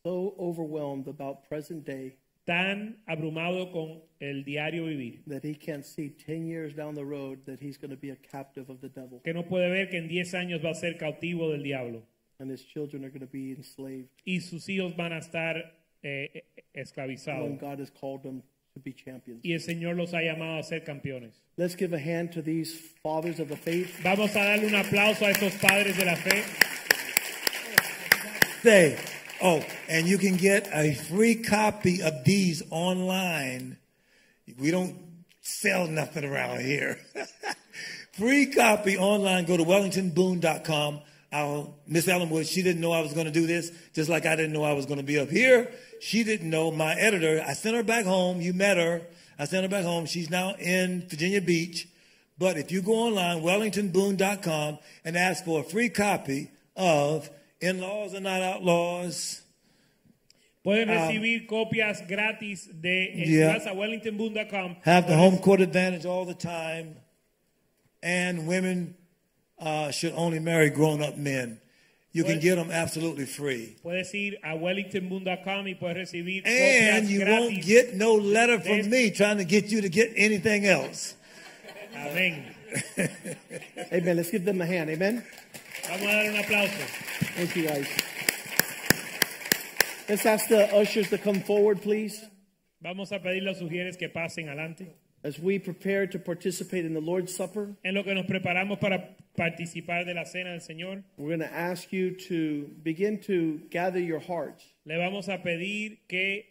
So 0.04 0.34
overwhelmed 0.40 1.08
about 1.08 1.48
present 1.48 1.86
day 1.86 2.16
Tan 2.48 3.04
abrumado 3.06 3.72
con 3.74 4.02
el 4.22 4.46
diario 4.46 4.86
vivir 4.86 5.22
that 5.28 5.44
he 5.44 5.54
can't 5.54 5.84
see 5.84 6.10
10 6.10 6.48
years 6.48 6.74
down 6.74 6.96
the 6.96 7.04
road 7.04 7.40
that 7.46 7.60
he's 7.60 7.78
going 7.78 7.92
to 7.92 7.98
be 7.98 8.10
a 8.10 8.16
captive 8.16 8.70
of 8.70 8.80
the 8.80 8.88
devil 8.88 9.20
que 9.22 9.34
no 9.34 9.44
puede 9.44 9.70
ver 9.70 9.90
que 9.90 9.98
en 9.98 10.08
10 10.08 10.34
años 10.34 10.64
va 10.64 10.72
a 10.72 10.74
ser 10.74 10.98
cautivo 10.98 11.52
del 11.52 11.62
diablo 11.62 12.04
and 12.40 12.50
his 12.50 12.64
children 12.64 13.04
are 13.04 13.10
going 13.10 13.20
to 13.20 13.28
be 13.28 13.52
enslaved 13.52 14.08
y 14.26 14.40
sus 14.40 14.68
hijos 14.70 14.96
van 14.96 15.12
a 15.12 15.20
estar 15.20 15.58
eh, 16.04 16.32
eh, 16.34 16.44
when 16.74 16.86
esclavizados 16.86 17.60
God 17.60 17.80
has 17.80 17.92
called 17.92 18.24
them 18.24 18.42
to 18.74 18.80
be 18.80 18.94
champions. 18.94 19.44
y 19.44 19.52
el 19.52 19.60
Señor 19.60 19.96
los 19.96 20.14
ha 20.14 20.22
llamado 20.22 20.58
a 20.60 20.64
ser 20.64 20.84
campeones. 20.86 21.42
Let's 21.58 21.76
give 21.76 21.94
a 21.94 22.00
hand 22.00 22.32
to 22.32 22.42
these 22.42 22.74
fathers 23.04 23.40
of 23.40 23.50
the 23.50 23.58
faith. 23.58 24.00
Vamos 24.04 24.36
a 24.36 24.44
darle 24.44 24.68
un 24.68 24.76
aplauso 24.76 25.26
a 25.26 25.32
estos 25.32 25.54
padres 25.56 25.98
de 25.98 26.06
la 26.06 26.16
fe. 26.16 26.44
Say, 28.64 28.96
oh, 29.42 29.64
and 29.88 30.08
you 30.08 30.18
can 30.18 30.36
get 30.36 30.70
a 30.74 30.94
free 30.94 31.36
copy 31.36 32.02
of 32.02 32.24
these 32.24 32.64
online. 32.70 33.78
We 34.60 34.72
don't 34.72 34.96
sell 35.42 35.88
nothing 35.88 36.26
around 36.26 36.62
here. 36.62 37.00
free 38.14 38.48
copy 38.48 38.98
online. 38.98 39.46
Go 39.46 39.58
to 39.58 39.64
wellingtonboone.com. 39.64 41.02
Miss 41.88 42.08
Ellenwood, 42.08 42.48
she 42.48 42.62
didn't 42.62 42.82
know 42.82 42.92
I 42.92 43.02
was 43.02 43.14
going 43.14 43.28
to 43.28 43.32
do 43.32 43.46
this, 43.46 43.72
just 43.94 44.10
like 44.10 44.26
I 44.26 44.36
didn't 44.36 44.54
know 44.54 44.64
I 44.64 44.74
was 44.74 44.86
going 44.86 45.00
to 45.00 45.06
be 45.06 45.20
up 45.20 45.30
here. 45.30 45.72
She 46.00 46.24
didn't 46.24 46.50
know. 46.50 46.72
My 46.72 46.94
editor, 46.94 47.44
I 47.46 47.54
sent 47.54 47.76
her 47.76 47.84
back 47.84 48.06
home. 48.06 48.42
You 48.42 48.54
met 48.54 48.78
her. 48.78 49.02
I 49.38 49.46
sent 49.46 49.64
her 49.64 49.70
back 49.70 49.84
home. 49.84 50.06
She's 50.06 50.30
now 50.30 50.56
in 50.56 51.08
Virginia 51.08 51.42
Beach. 51.42 51.88
But 52.40 52.58
if 52.58 52.72
you 52.72 52.82
go 52.82 52.94
online, 52.94 53.42
wellingtonboone.com, 53.42 54.80
and 55.04 55.18
ask 55.18 55.44
for 55.44 55.62
a 55.62 55.64
free 55.64 55.90
copy 55.90 56.52
of 56.76 57.30
In 57.60 57.80
Laws 57.82 58.14
Are 58.14 58.20
Not 58.22 58.42
Outlaws, 58.42 59.42
Pueden 60.64 60.90
recibir 60.90 61.48
copias 61.48 62.02
gratis 62.08 62.68
de 62.82 63.14
Yeah. 63.16 63.56
entras 63.56 63.68
have 64.84 65.08
the 65.08 65.16
home 65.16 65.38
court 65.40 65.62
advantage 65.62 66.06
all 66.06 66.26
the 66.26 66.34
time, 66.34 66.96
and 68.04 68.48
women 68.48 68.96
uh, 69.60 69.92
should 69.92 70.14
only 70.14 70.40
marry 70.40 70.70
grown 70.70 71.02
up 71.02 71.18
men. 71.18 71.60
You 72.12 72.24
can 72.24 72.40
get 72.40 72.56
them 72.56 72.70
absolutely 72.72 73.26
free. 73.26 73.76
Puedes 73.84 74.14
ir 74.14 74.38
a 74.44 74.56
wellingtonboone.com 74.58 75.66
y 75.68 75.74
puedes 75.76 75.96
recibir 76.12 76.44
And 76.46 77.08
copias 77.08 77.10
you 77.12 77.20
gratis. 77.24 77.40
won't 77.40 77.64
get 77.66 77.94
no 77.96 78.16
letter 78.16 78.60
from 78.60 78.90
me 78.90 79.10
trying 79.12 79.38
to 79.38 79.46
get 79.46 79.72
you 79.72 79.82
to 79.82 79.90
get 79.90 80.12
anything 80.16 80.66
else. 80.66 81.16
Amén. 81.96 82.44
Amen. 83.94 84.18
Let's 84.18 84.32
give 84.32 84.44
them 84.46 84.62
a 84.62 84.66
hand. 84.66 84.90
Amen. 84.90 85.24
Vamos 85.90 86.08
a 86.08 86.14
dar 86.16 86.30
un 86.30 86.38
aplauso. 86.38 86.80
Thank 87.36 87.56
you, 87.56 87.68
guys. 87.68 87.88
Let's 90.10 90.26
ask 90.26 90.48
the 90.48 90.74
ushers 90.76 91.10
to 91.10 91.18
come 91.18 91.42
forward, 91.42 91.82
please, 91.82 92.26
Vamos 92.82 93.12
a 93.12 93.20
pedir 93.20 93.42
a 93.42 93.46
los 93.46 93.60
sugieres 93.60 93.98
que 93.98 94.10
pasen 94.10 94.48
adelante. 94.50 94.88
as 95.24 95.40
we 95.40 95.58
prepare 95.60 96.06
to 96.08 96.20
participate 96.20 96.86
in 96.86 96.94
the 96.94 97.02
Lord's 97.02 97.36
Supper. 97.36 97.76
En 97.84 97.96
lo 97.96 98.04
que 98.04 98.14
nos 98.14 98.26
preparamos 98.26 98.80
para 98.80 99.16
participar 99.36 100.06
de 100.06 100.14
la 100.14 100.24
cena 100.26 100.52
del 100.52 100.62
Señor, 100.62 101.04
We're 101.18 101.36
going 101.36 101.40
to 101.50 101.54
ask 101.54 101.92
you 101.92 102.12
to 102.28 102.70
begin 102.84 103.20
to 103.22 103.62
gather 103.72 104.00
your 104.00 104.20
hearts 104.20 104.64
le 104.86 104.96
vamos 104.98 105.28
a 105.28 105.38
pedir 105.40 105.98
que 106.08 106.46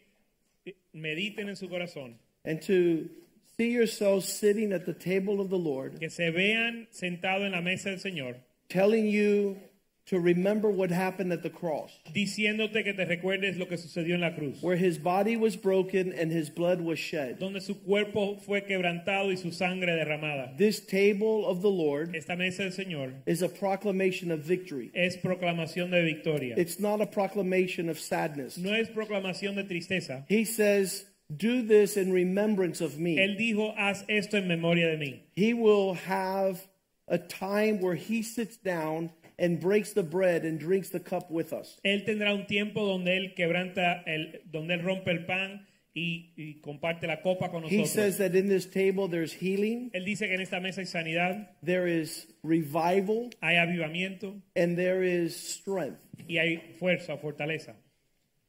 eh, 0.65 0.73
mediten 0.93 1.47
en 1.49 1.55
su 1.55 1.67
corazón, 1.67 2.15
and 2.45 2.61
to 2.61 3.09
see 3.57 3.71
yourselves 3.71 4.25
sitting 4.31 4.71
at 4.73 4.85
the 4.85 4.93
table 4.93 5.39
of 5.41 5.49
the 5.49 5.57
Lord, 5.57 5.99
que 5.99 6.09
se 6.09 6.29
vean 6.31 6.87
sentados 6.91 7.45
en 7.45 7.53
la 7.53 7.61
mesa 7.61 7.89
del 7.89 7.99
Señor, 7.99 8.35
telling 8.69 9.07
you 9.07 9.57
to 10.07 10.19
remember 10.21 10.69
what 10.69 10.89
happened 10.89 11.33
at 11.33 11.43
the 11.43 11.49
cross, 11.49 11.91
diciéndote 12.15 12.81
que 12.83 12.93
te 12.93 13.03
recuerdes 13.05 13.57
lo 13.57 13.65
que 13.65 13.75
sucedió 13.77 14.13
en 14.13 14.21
la 14.21 14.31
cruz, 14.31 14.61
where 14.61 14.77
his 14.77 14.97
body 14.97 15.35
was 15.35 15.57
broken 15.57 16.13
and 16.13 16.31
his 16.31 16.49
blood 16.49 16.79
was 16.79 16.97
shed. 16.97 17.39
donde 17.39 17.61
su 17.61 17.75
cuerpo 17.75 18.37
fue 18.37 18.61
quebrantado 18.61 19.29
y 19.29 19.35
su 19.35 19.51
sangre 19.51 19.91
derramada. 19.91 20.57
This 20.57 20.79
table 20.79 21.45
of 21.45 21.61
the 21.61 21.69
Lord 21.69 22.15
Esta 22.15 22.37
mesa 22.37 22.63
del 22.63 22.71
Señor 22.71 23.13
is 23.25 23.41
a 23.41 23.49
proclamation 23.49 24.31
of 24.31 24.39
victory. 24.39 24.91
es 24.95 25.17
proclamación 25.17 25.91
de 25.91 26.01
victoria. 26.03 26.55
It's 26.57 26.79
not 26.79 27.01
a 27.01 27.05
proclamation 27.05 27.89
of 27.89 27.99
sadness. 27.99 28.57
No 28.57 28.73
es 28.73 28.87
proclamación 28.89 29.55
de 29.55 29.63
tristeza. 29.65 30.23
He 30.29 30.45
says, 30.45 31.03
Do 31.35 31.61
this 31.63 31.97
in 31.97 32.13
remembrance 32.13 32.79
of 32.79 32.97
me. 32.97 33.17
Él 33.17 33.37
dijo, 33.37 33.75
haz 33.77 34.05
esto 34.07 34.37
en 34.37 34.47
memoria 34.47 34.87
de 34.87 34.95
mí. 34.97 35.19
He 35.35 35.53
will 35.53 35.95
have 35.95 36.65
a 37.07 37.17
time 37.17 37.79
where 37.79 37.95
he 37.95 38.21
sits 38.21 38.57
down 38.57 39.11
and 39.39 39.59
breaks 39.59 39.93
the 39.93 40.03
bread 40.03 40.43
and 40.43 40.59
drinks 40.59 40.89
the 40.89 40.99
cup 40.99 41.29
with 41.29 41.53
us. 41.53 41.77
Él 41.85 42.05
tendrá 42.05 42.33
un 42.33 42.45
tiempo 42.47 42.85
donde 42.85 43.07
él 43.07 43.35
quebranta, 43.35 44.03
el, 44.05 44.41
donde 44.51 44.73
él 44.73 44.83
rompe 44.83 45.09
el 45.11 45.25
pan 45.25 45.65
y, 45.93 46.33
y 46.35 46.61
comparte 46.61 47.07
la 47.07 47.21
copa 47.21 47.49
con 47.49 47.61
nosotros. 47.63 47.71
He 47.71 47.85
says 47.85 48.17
that 48.17 48.35
in 48.35 48.47
this 48.47 48.65
table 48.65 49.07
there's 49.07 49.33
healing, 49.33 49.89
Él 49.93 50.05
dice 50.05 50.27
que 50.27 50.33
en 50.33 50.41
esta 50.41 50.59
mesa 50.59 50.81
hay 50.81 50.87
sanidad, 50.87 51.47
there 51.63 51.87
is 51.87 52.27
revival, 52.43 53.29
hay 53.41 53.55
avivamiento 53.55 54.41
and 54.55 54.77
there 54.77 55.03
is 55.03 55.35
strength. 55.35 55.99
y 56.27 56.37
hay 56.37 56.75
fuerza, 56.79 57.17
fortaleza. 57.17 57.75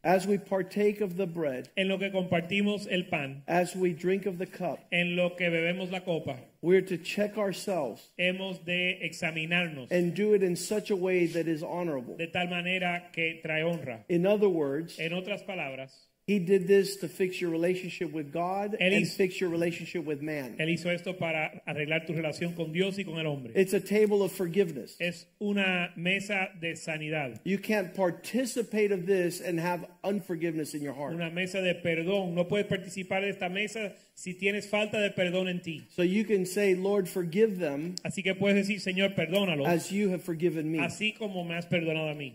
As 0.09 0.27
we 0.27 0.39
partake 0.39 1.03
of 1.03 1.19
the 1.19 1.27
bread, 1.27 1.69
En 1.77 1.89
lo 1.89 1.99
que 1.99 2.11
compartimos 2.11 2.87
el 2.91 3.03
pan, 3.11 3.43
as 3.47 3.77
we 3.77 3.93
drink 3.93 4.25
of 4.25 4.39
the 4.39 4.47
cup, 4.47 4.79
en 4.91 5.17
lo 5.17 5.37
que 5.37 5.51
bebemos 5.51 5.93
la 5.93 6.01
copa, 6.01 6.39
we're 6.63 6.81
to 6.81 6.97
check 6.97 7.37
ourselves 7.37 8.09
hemos 8.19 8.65
de 8.65 8.99
examinarnos 9.03 9.89
and 9.91 10.15
do 10.15 10.33
it 10.33 10.43
in 10.43 10.57
such 10.57 10.91
a 10.91 10.97
way 10.97 11.27
that 11.27 11.47
is 11.47 11.63
honorable. 11.63 12.17
de 12.17 12.27
tal 12.27 12.49
manera 12.49 13.11
que 13.13 13.43
trae 13.45 13.63
honra. 13.63 13.99
In 14.09 14.25
other 14.25 14.49
words, 14.49 14.99
En 14.99 15.13
otras 15.13 15.43
palabras, 15.43 15.91
he 16.29 16.39
did 16.39 16.67
this 16.69 16.97
to 16.99 17.09
fix 17.09 17.41
your 17.41 17.51
relationship 17.51 18.13
with 18.13 18.31
God 18.31 18.77
Él 18.81 18.93
and 18.93 19.05
hizo- 19.05 19.17
fix 19.17 19.41
your 19.41 19.51
relationship 19.51 20.05
with 20.05 20.21
man. 20.21 20.57
Él 20.61 20.69
hizo 20.69 20.91
esto 20.93 21.15
para 21.15 21.63
arreglar 21.67 22.07
tu 22.07 22.13
relación 22.13 22.55
con 22.55 22.71
Dios 22.73 22.99
y 22.99 23.05
con 23.05 23.19
el 23.19 23.27
hombre. 23.27 23.53
It's 23.57 23.73
a 23.73 23.81
table 23.81 24.23
of 24.23 24.31
forgiveness. 24.33 24.97
Es 25.01 25.27
una 25.41 25.91
mesa 25.97 26.51
de 26.61 26.77
sanidad, 26.77 27.41
You 27.45 27.59
can't 27.59 27.95
participate 27.95 28.93
of 28.93 29.07
this 29.07 29.41
and 29.41 29.59
have 29.59 29.87
unforgiveness 30.05 30.75
in 30.75 30.83
your 30.83 30.93
heart. 30.95 31.15
una 31.15 31.31
mesa 31.31 31.61
de 31.63 31.75
perdón. 31.75 32.35
No 32.35 32.45
puedes 32.45 32.67
participar 32.67 33.23
de 33.23 33.31
esta 33.31 33.49
mesa 33.49 33.95
si 34.15 34.35
tienes 34.35 34.69
falta 34.69 35.01
de 35.01 35.11
perdón 35.11 35.49
en 35.49 35.61
ti. 35.63 35.87
So 35.89 36.03
you 36.03 36.25
can 36.25 36.45
say, 36.45 36.75
Lord, 36.75 37.09
forgive 37.09 37.59
them 37.59 37.95
Así 38.05 38.23
que 38.23 38.35
puedes 38.35 38.57
decir, 38.67 38.81
Señor, 38.81 39.15
perdónalo, 39.15 39.67
as 39.67 39.91
you 39.91 40.11
have 40.11 40.23
forgiven 40.23 40.71
me. 40.71 40.79
así 40.81 41.15
como 41.17 41.43
me 41.45 41.55
has 41.55 41.67
perdonado 41.67 42.11
a 42.11 42.15
mí. 42.15 42.35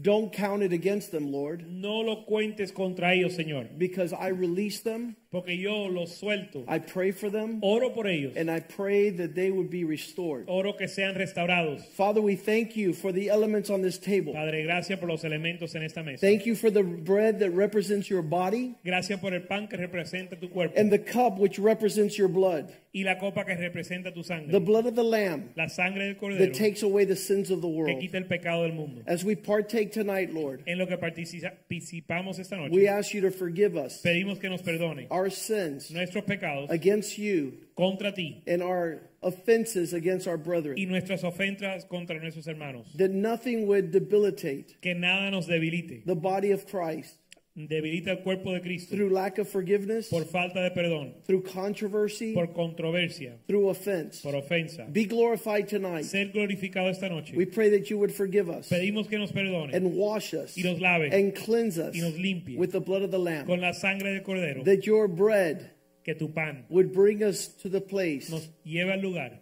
Don't 0.00 0.32
count 0.32 0.62
it 0.62 0.72
against 0.72 1.12
them, 1.12 1.30
Lord, 1.30 1.66
No 1.68 2.00
lo 2.00 2.24
cuentes 2.24 2.72
contra 2.72 3.14
ellos, 3.14 3.36
Señor, 3.36 3.78
because 3.78 4.12
I 4.12 4.28
release 4.28 4.80
them, 4.80 5.16
porque 5.32 5.56
yo 5.58 5.86
los 5.88 6.16
suelto. 6.20 6.64
I 6.68 6.78
pray 6.78 7.10
for 7.10 7.30
them, 7.30 7.58
Oro 7.62 7.90
por 7.90 8.06
ellos, 8.06 8.36
and 8.36 8.50
I 8.50 8.60
pray 8.60 9.10
that 9.10 9.34
they 9.34 9.50
would 9.50 9.70
be 9.70 9.82
restored. 9.84 10.44
oro 10.48 10.74
que 10.74 10.86
sean 10.86 11.14
restaurados. 11.14 11.82
Father, 11.96 12.20
we 12.20 12.36
thank 12.36 12.76
you 12.76 12.92
for 12.92 13.10
the 13.12 13.30
elements 13.30 13.70
on 13.70 13.80
this 13.82 13.98
table. 13.98 14.32
Padre, 14.34 14.62
gracias 14.64 14.98
por 15.00 15.08
los 15.08 15.22
elementos 15.24 15.74
en 15.74 15.82
esta 15.82 16.02
mesa. 16.02 16.20
Thank 16.24 16.44
you 16.46 16.54
for 16.54 16.70
the 16.70 16.82
bread 16.82 17.38
that 17.40 17.50
represents 17.50 18.08
your 18.10 18.22
body 18.22 18.74
Gracias 18.84 19.18
por 19.20 19.32
el 19.32 19.40
pan 19.42 19.68
que 19.68 19.76
representa 19.78 20.38
tu 20.38 20.48
cuerpo 20.48 20.78
and 20.78 20.92
the 20.92 20.98
cup 20.98 21.38
which 21.38 21.58
represents 21.58 22.16
your 22.18 22.28
blood, 22.28 22.70
y 22.94 23.02
la 23.04 23.18
copa 23.18 23.44
que 23.44 23.54
representa 23.56 24.12
tu 24.12 24.22
the 24.22 24.60
blood 24.60 24.86
of 24.86 24.94
the 24.94 25.02
Lamb 25.02 25.50
La 25.56 25.66
sangre 25.66 26.14
del 26.14 26.38
that 26.38 26.54
takes 26.54 26.82
away 26.82 27.04
the 27.04 27.16
sins 27.16 27.50
of 27.50 27.60
the 27.62 27.68
que 27.68 27.74
world. 27.74 28.00
quita 28.00 28.18
el 28.18 28.24
pecado 28.24 28.62
del 28.62 28.72
mundo. 28.72 29.02
As 29.06 29.24
we 29.24 29.34
partake 29.34 29.92
tonight, 29.92 30.32
Lord, 30.32 30.62
En 30.66 30.78
lo 30.78 30.86
que 30.86 30.96
participa- 30.96 31.52
participamos 31.68 32.38
esta 32.38 32.68
we 32.70 32.86
ask 32.86 33.14
you 33.14 33.20
to 33.22 33.30
forgive 33.30 33.76
us 33.76 34.02
pedimos 34.02 34.38
que 34.40 34.48
nos 34.48 34.62
perdone 34.62 35.06
our 35.10 35.21
our 35.22 35.30
sins 35.30 35.90
nuestros 35.90 36.24
pecados 36.24 36.68
against 36.70 37.16
you 37.18 37.52
contra 37.76 38.10
ti 38.12 38.42
and 38.46 38.62
our 38.62 39.00
offenses 39.22 39.92
against 39.92 40.26
our 40.26 40.36
y 40.36 40.42
brethren, 40.42 40.88
nuestras 40.88 41.22
ofensas 41.22 41.88
contra 41.88 42.18
nuestros 42.18 42.46
hermanos. 42.46 42.86
that 42.96 43.10
nothing 43.12 43.66
would 43.68 43.92
debilitate 43.92 44.74
Que 44.82 44.94
nada 44.94 45.30
nos 45.30 45.46
debilite. 45.46 46.04
the 46.04 46.14
body 46.14 46.50
of 46.50 46.66
Christ 46.66 47.14
Debilita 47.54 48.12
el 48.12 48.22
cuerpo 48.22 48.54
de 48.54 48.62
Cristo 48.62 48.96
through 48.96 49.10
lack 49.10 49.38
of 49.38 49.46
forgiveness, 49.46 50.08
por 50.08 50.24
falta 50.24 50.62
de 50.62 50.70
perdón, 50.70 51.12
through 51.26 51.42
controversy, 51.42 52.32
por 52.32 52.46
controversia, 52.54 53.36
through 53.46 53.68
offense. 53.68 54.22
por 54.22 54.34
ofensa. 54.34 54.90
Be 54.90 55.04
glorified 55.04 55.68
tonight. 55.68 56.04
Ser 56.04 56.30
glorificado 56.32 56.88
esta 56.88 57.10
noche. 57.10 57.34
We 57.36 57.44
pray 57.44 57.68
that 57.78 57.90
you 57.90 57.98
would 57.98 58.10
forgive 58.10 58.48
us 58.48 58.70
Pedimos 58.70 59.06
que 59.06 59.18
nos 59.18 59.32
perdone 59.32 59.74
and 59.74 59.94
wash 59.94 60.32
us 60.32 60.56
y 60.56 60.62
nos 60.62 60.80
lave 60.80 61.12
and 61.12 61.34
cleanse 61.34 61.78
us 61.78 61.94
y 61.94 62.00
nos 62.00 62.14
limpie 62.14 62.56
with 62.56 62.72
the 62.72 62.80
blood 62.80 63.02
of 63.02 63.10
the 63.10 63.18
Lamb. 63.18 63.46
con 63.46 63.60
la 63.60 63.72
sangre 63.72 64.14
del 64.14 64.22
Cordero. 64.22 64.64
That 64.64 64.86
your 64.86 65.06
bread 65.06 65.72
Que 66.04 66.14
tu 66.14 66.28
pan 66.28 66.64
would 66.70 66.92
bring 66.94 67.22
us 67.22 67.48
to 67.62 67.68
the 67.68 67.82
place 67.82 68.30
nos 68.30 68.48
lleve 68.64 68.90
al 68.92 69.00
lugar. 69.00 69.41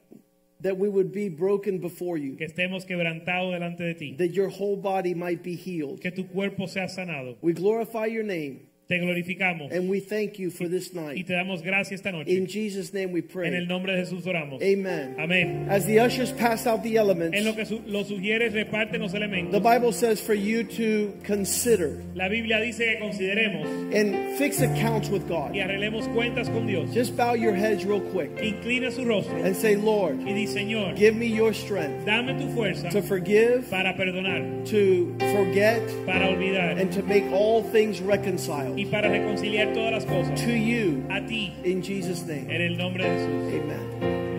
That 0.63 0.77
we 0.77 0.89
would 0.89 1.11
be 1.13 1.29
broken 1.29 1.79
before 1.79 2.17
you, 2.19 2.37
Que 2.37 2.47
estemos 2.47 2.85
quebrantados 2.87 3.53
delante 3.53 3.79
de 3.85 3.95
ti. 3.95 4.15
that 4.19 4.33
your 4.35 4.49
whole 4.49 4.77
body 4.77 5.15
might 5.15 5.43
be 5.43 5.55
healed. 5.55 6.01
Que 6.01 6.11
tu 6.11 6.25
cuerpo 6.25 6.67
sea 6.67 6.87
sanado. 6.89 7.37
We 7.41 7.53
glorify 7.53 8.07
your 8.07 8.25
name 8.25 8.67
Te 8.91 8.99
glorificamos 8.99 9.71
and 9.71 9.89
we 9.89 10.01
thank 10.01 10.37
you 10.41 10.51
for 10.51 10.67
this 10.67 10.93
night. 10.93 11.17
y 11.17 11.23
te 11.23 11.33
damos 11.33 11.63
gracias 11.63 12.01
esta 12.01 12.11
noche. 12.11 12.29
In 12.37 12.49
Jesus' 12.49 12.93
name 12.93 13.13
we 13.13 13.21
En 13.21 13.55
el 13.55 13.67
pray. 13.67 13.67
nombre 13.69 13.93
de 13.93 14.05
Jesús 14.05 14.27
oramos. 14.27 14.61
Amen. 14.61 15.15
Amén. 15.17 15.69
As 15.71 15.87
the 15.87 16.01
ushers 16.01 16.33
pass 16.33 16.67
out 16.67 16.83
the 16.83 16.97
En 16.97 17.05
lo 17.07 17.13
elements, 17.13 17.55
que 17.57 17.65
su- 17.67 17.83
lo 17.87 18.03
sugiere, 18.03 18.51
reparten 18.51 19.01
los 19.01 19.15
elementos. 19.15 19.53
the 19.53 19.61
Bible 19.61 19.93
says 19.93 20.21
for 20.21 20.35
you 20.35 20.65
to 20.65 21.13
consider 21.23 22.03
La 22.17 22.27
Biblia 22.29 22.59
dice 22.61 22.79
que 22.85 22.99
consideremos 22.99 23.95
and 23.95 24.37
fix 24.37 24.61
accounts 24.61 25.09
with 25.09 25.29
God. 25.29 25.55
y 25.55 25.61
arreglemos 25.61 26.09
cuentas 26.13 26.49
con 26.49 26.67
Dios. 26.67 26.93
Just 26.93 27.17
bow 27.17 27.35
your 27.35 27.55
heads 27.55 27.85
real 27.85 28.01
quick 28.01 28.35
Inclina 28.39 28.91
su 28.91 29.05
rostro 29.05 29.37
and 29.45 29.55
say, 29.55 29.77
Lord, 29.77 30.19
y 30.27 30.33
di, 30.33 30.47
Señor, 30.49 30.97
give 30.97 31.15
me 31.15 31.27
your 31.27 31.55
strength 31.55 32.05
dame 32.07 32.37
tu 32.41 32.49
fuerza 32.57 32.91
to 32.91 33.01
forgive, 33.03 33.71
para 33.71 33.95
perdonar, 33.95 34.67
to 34.67 35.15
forget, 35.33 35.81
para 36.07 36.27
olvidar 36.27 36.77
and 36.77 36.93
to 36.93 37.05
make 37.05 37.23
all 37.31 37.63
things 37.63 38.01
reconciled 38.01 38.80
y 38.81 38.87
para 38.87 39.11
reconciliar 39.11 39.75
todas 39.75 39.93
las 39.93 40.07
cosas 40.07 40.41
to 40.41 40.53
you 40.53 41.05
a 41.11 41.21
ti 41.27 41.53
in 41.65 41.83
Jesus' 41.83 42.23
name. 42.27 42.47
en 42.49 42.63
el 42.63 42.79
nombre 42.79 43.05
de 43.05 43.11
Jesús. 43.11 43.63
Amen. 43.63 44.30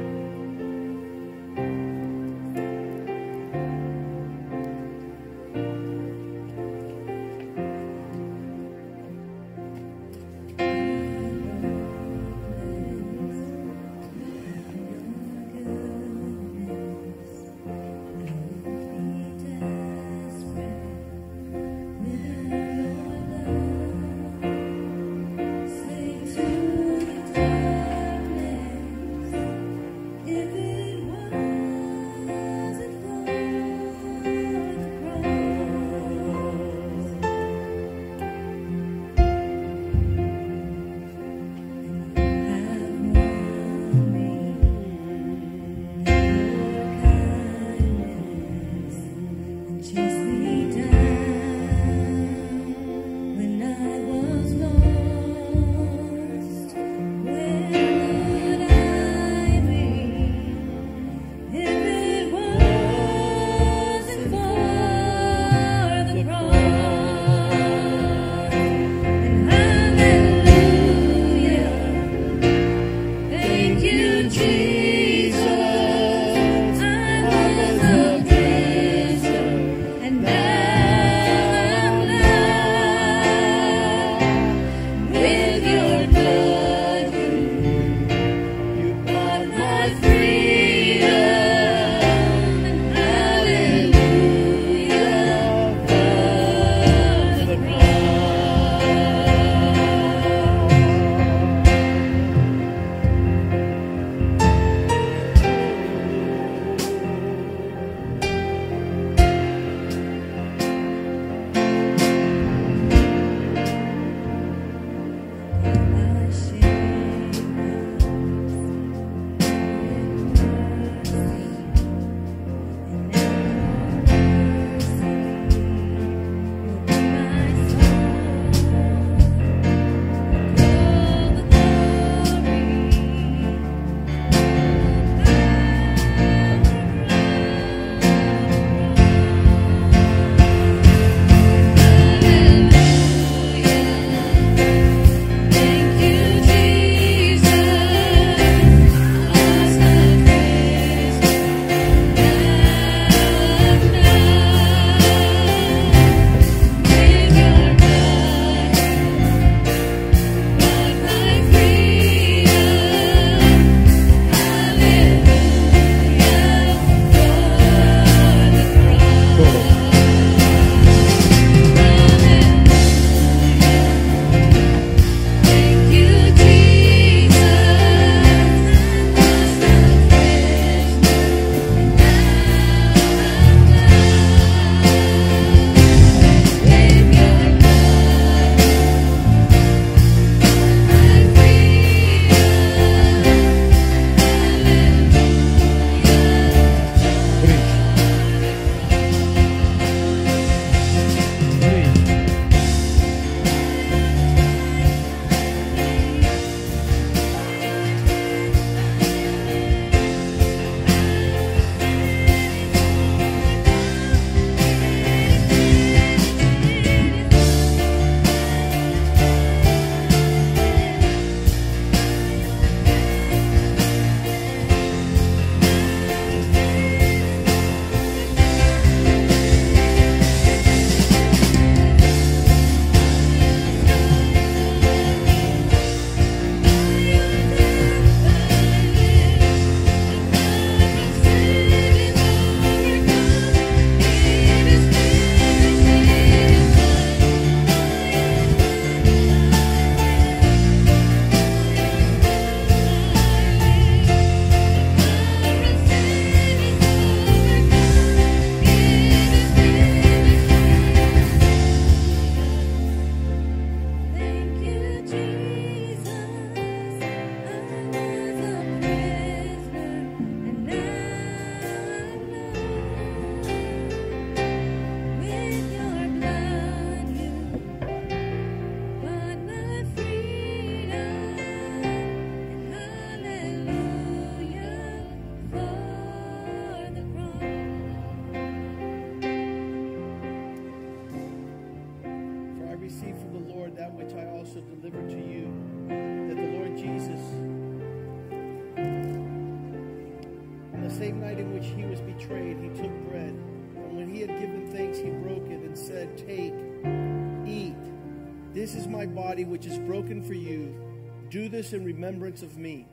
Do 311.32 311.48
this 311.48 311.72
in 311.72 311.86
remembrance 311.86 312.42
of 312.42 312.58
me. 312.58 312.86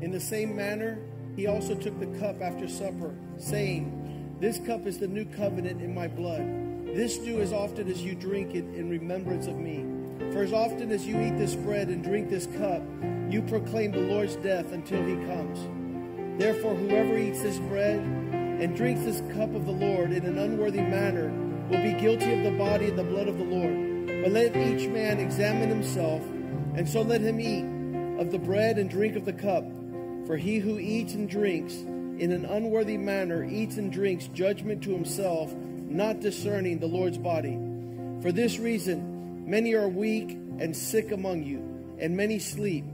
In 0.00 0.10
the 0.10 0.18
same 0.18 0.56
manner, 0.56 0.98
he 1.36 1.46
also 1.46 1.76
took 1.76 1.96
the 2.00 2.18
cup 2.18 2.42
after 2.42 2.66
supper, 2.66 3.14
saying, 3.36 4.36
This 4.40 4.58
cup 4.58 4.84
is 4.84 4.98
the 4.98 5.06
new 5.06 5.24
covenant 5.24 5.80
in 5.80 5.94
my 5.94 6.08
blood. 6.08 6.42
This 6.86 7.18
do 7.18 7.40
as 7.40 7.52
often 7.52 7.88
as 7.88 8.02
you 8.02 8.16
drink 8.16 8.56
it 8.56 8.64
in 8.74 8.90
remembrance 8.90 9.46
of 9.46 9.54
me. 9.54 9.86
For 10.32 10.42
as 10.42 10.52
often 10.52 10.90
as 10.90 11.06
you 11.06 11.20
eat 11.20 11.38
this 11.38 11.54
bread 11.54 11.86
and 11.86 12.02
drink 12.02 12.28
this 12.28 12.48
cup, 12.58 12.82
you 13.30 13.42
proclaim 13.42 13.92
the 13.92 14.12
Lord's 14.12 14.34
death 14.34 14.72
until 14.72 15.04
he 15.04 15.14
comes. 15.26 15.60
Therefore, 16.36 16.74
whoever 16.74 17.16
eats 17.16 17.42
this 17.42 17.58
bread 17.58 18.00
and 18.00 18.74
drinks 18.74 19.04
this 19.04 19.20
cup 19.36 19.54
of 19.54 19.66
the 19.66 19.70
Lord 19.70 20.10
in 20.10 20.26
an 20.26 20.36
unworthy 20.36 20.80
manner 20.80 21.28
will 21.70 21.80
be 21.80 21.92
guilty 21.92 22.32
of 22.32 22.42
the 22.42 22.58
body 22.58 22.86
and 22.86 22.98
the 22.98 23.04
blood 23.04 23.28
of 23.28 23.38
the 23.38 23.44
Lord. 23.44 24.24
But 24.24 24.32
let 24.32 24.56
each 24.56 24.88
man 24.88 25.20
examine 25.20 25.68
himself, 25.68 26.22
and 26.78 26.88
so 26.88 27.02
let 27.02 27.20
him 27.20 27.40
eat 27.40 27.64
of 28.20 28.30
the 28.30 28.38
bread 28.38 28.78
and 28.78 28.88
drink 28.88 29.16
of 29.16 29.24
the 29.24 29.32
cup. 29.32 29.64
For 30.28 30.36
he 30.36 30.60
who 30.60 30.78
eats 30.78 31.12
and 31.12 31.28
drinks 31.28 31.74
in 31.74 32.30
an 32.30 32.44
unworthy 32.44 32.96
manner 32.96 33.42
eats 33.42 33.78
and 33.78 33.90
drinks 33.90 34.28
judgment 34.28 34.84
to 34.84 34.92
himself, 34.92 35.52
not 35.52 36.20
discerning 36.20 36.78
the 36.78 36.86
Lord's 36.86 37.18
body. 37.18 37.58
For 38.22 38.30
this 38.30 38.60
reason, 38.60 39.50
many 39.50 39.74
are 39.74 39.88
weak 39.88 40.30
and 40.60 40.76
sick 40.76 41.10
among 41.10 41.42
you, 41.42 41.58
and 41.98 42.16
many 42.16 42.38
sleep. 42.38 42.84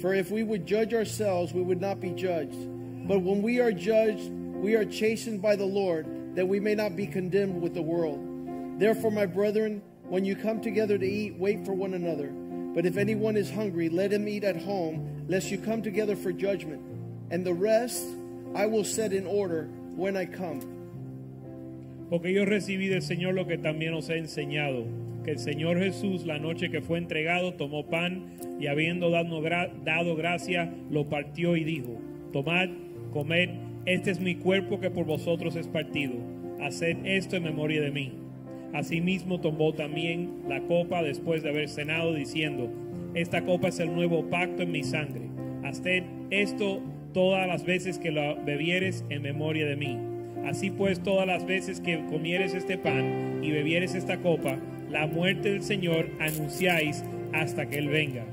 For 0.00 0.14
if 0.14 0.30
we 0.30 0.44
would 0.44 0.64
judge 0.64 0.94
ourselves, 0.94 1.52
we 1.52 1.62
would 1.62 1.80
not 1.80 1.98
be 1.98 2.10
judged. 2.10 3.08
But 3.08 3.18
when 3.22 3.42
we 3.42 3.58
are 3.58 3.72
judged, 3.72 4.30
we 4.30 4.76
are 4.76 4.84
chastened 4.84 5.42
by 5.42 5.56
the 5.56 5.66
Lord, 5.66 6.36
that 6.36 6.46
we 6.46 6.60
may 6.60 6.76
not 6.76 6.94
be 6.94 7.08
condemned 7.08 7.60
with 7.60 7.74
the 7.74 7.82
world. 7.82 8.78
Therefore, 8.78 9.10
my 9.10 9.26
brethren, 9.26 9.82
when 10.04 10.24
you 10.24 10.36
come 10.36 10.60
together 10.60 10.96
to 10.98 11.04
eat, 11.04 11.34
wait 11.36 11.66
for 11.66 11.72
one 11.72 11.94
another. 11.94 12.32
But 12.74 12.86
if 12.86 12.96
anyone 12.96 13.36
is 13.36 13.50
hungry, 13.50 13.88
let 13.88 14.12
him 14.12 14.26
eat 14.28 14.42
at 14.44 14.56
home, 14.56 15.24
lest 15.28 15.50
you 15.50 15.58
come 15.58 15.80
together 15.82 16.16
for 16.16 16.32
judgment. 16.32 16.80
And 17.30 17.44
the 17.44 17.54
rest 17.54 18.04
I 18.54 18.66
will 18.66 18.84
set 18.84 19.12
in 19.12 19.26
order 19.26 19.68
when 19.96 20.16
I 20.16 20.26
come. 20.26 20.60
Porque 22.10 22.32
yo 22.32 22.44
recibí 22.44 22.88
del 22.88 23.02
Señor 23.02 23.34
lo 23.34 23.46
que 23.46 23.56
también 23.58 23.94
os 23.94 24.08
he 24.10 24.18
enseñado, 24.18 24.84
que 25.24 25.32
el 25.32 25.38
Señor 25.38 25.78
Jesús 25.78 26.26
la 26.26 26.38
noche 26.38 26.68
que 26.70 26.80
fue 26.82 26.98
entregado 26.98 27.54
tomó 27.54 27.86
pan 27.86 28.34
y 28.60 28.66
habiendo 28.66 29.10
dado, 29.10 29.40
gra- 29.40 29.72
dado 29.84 30.14
gracia 30.16 30.72
lo 30.90 31.04
partió 31.08 31.56
y 31.56 31.64
dijo, 31.64 31.96
tomad, 32.32 32.68
comed, 33.12 33.48
este 33.86 34.10
es 34.10 34.20
mi 34.20 34.34
cuerpo 34.34 34.80
que 34.80 34.90
por 34.90 35.06
vosotros 35.06 35.56
es 35.56 35.66
partido, 35.66 36.14
haced 36.60 36.98
esto 37.04 37.36
en 37.36 37.44
memoria 37.44 37.80
de 37.80 37.90
mí. 37.90 38.12
Asimismo 38.74 39.40
tomó 39.40 39.72
también 39.72 40.42
la 40.48 40.60
copa 40.62 41.00
después 41.00 41.44
de 41.44 41.50
haber 41.50 41.68
cenado 41.68 42.12
diciendo, 42.12 42.68
esta 43.14 43.44
copa 43.44 43.68
es 43.68 43.78
el 43.78 43.94
nuevo 43.94 44.28
pacto 44.28 44.64
en 44.64 44.72
mi 44.72 44.82
sangre, 44.82 45.28
haced 45.62 46.02
esto 46.30 46.82
todas 47.12 47.46
las 47.46 47.64
veces 47.64 48.00
que 48.00 48.10
lo 48.10 48.34
bebieres 48.44 49.04
en 49.10 49.22
memoria 49.22 49.64
de 49.64 49.76
mí. 49.76 49.96
Así 50.44 50.72
pues, 50.72 51.00
todas 51.00 51.24
las 51.24 51.46
veces 51.46 51.80
que 51.80 52.04
comieres 52.06 52.52
este 52.52 52.76
pan 52.76 53.38
y 53.44 53.52
bebieres 53.52 53.94
esta 53.94 54.18
copa, 54.18 54.58
la 54.90 55.06
muerte 55.06 55.52
del 55.52 55.62
Señor 55.62 56.10
anunciáis 56.18 57.04
hasta 57.32 57.66
que 57.66 57.78
Él 57.78 57.88
venga. 57.88 58.24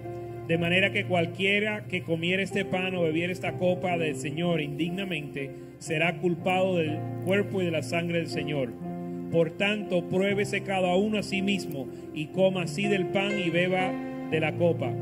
De 0.48 0.58
manera 0.58 0.92
que 0.92 1.06
cualquiera 1.06 1.86
que 1.88 2.02
comiera 2.02 2.42
este 2.42 2.66
pan 2.66 2.96
o 2.96 3.04
bebiera 3.04 3.32
esta 3.32 3.60
copa 3.60 3.96
del 3.96 4.16
Señor 4.16 4.60
indignamente, 4.60 5.52
será 5.78 6.18
culpado 6.18 6.78
del 6.78 6.98
cuerpo 7.26 7.62
y 7.62 7.66
de 7.66 7.72
la 7.72 7.84
sangre 7.84 8.18
del 8.18 8.28
Señor. 8.28 8.91
Por 9.32 9.52
tanto, 9.52 10.04
pruébese 10.10 10.62
cada 10.62 10.96
uno 10.96 11.18
a 11.18 11.24
sí 11.24 11.42
mismo 11.42 11.88
y 12.14 12.28
coma 12.28 12.64
así 12.64 12.84
del 12.84 13.08
pan 13.08 13.40
y 13.40 13.50
beba 13.50 13.94
de 14.30 14.40
la 14.40 14.56
copa. 14.58 14.94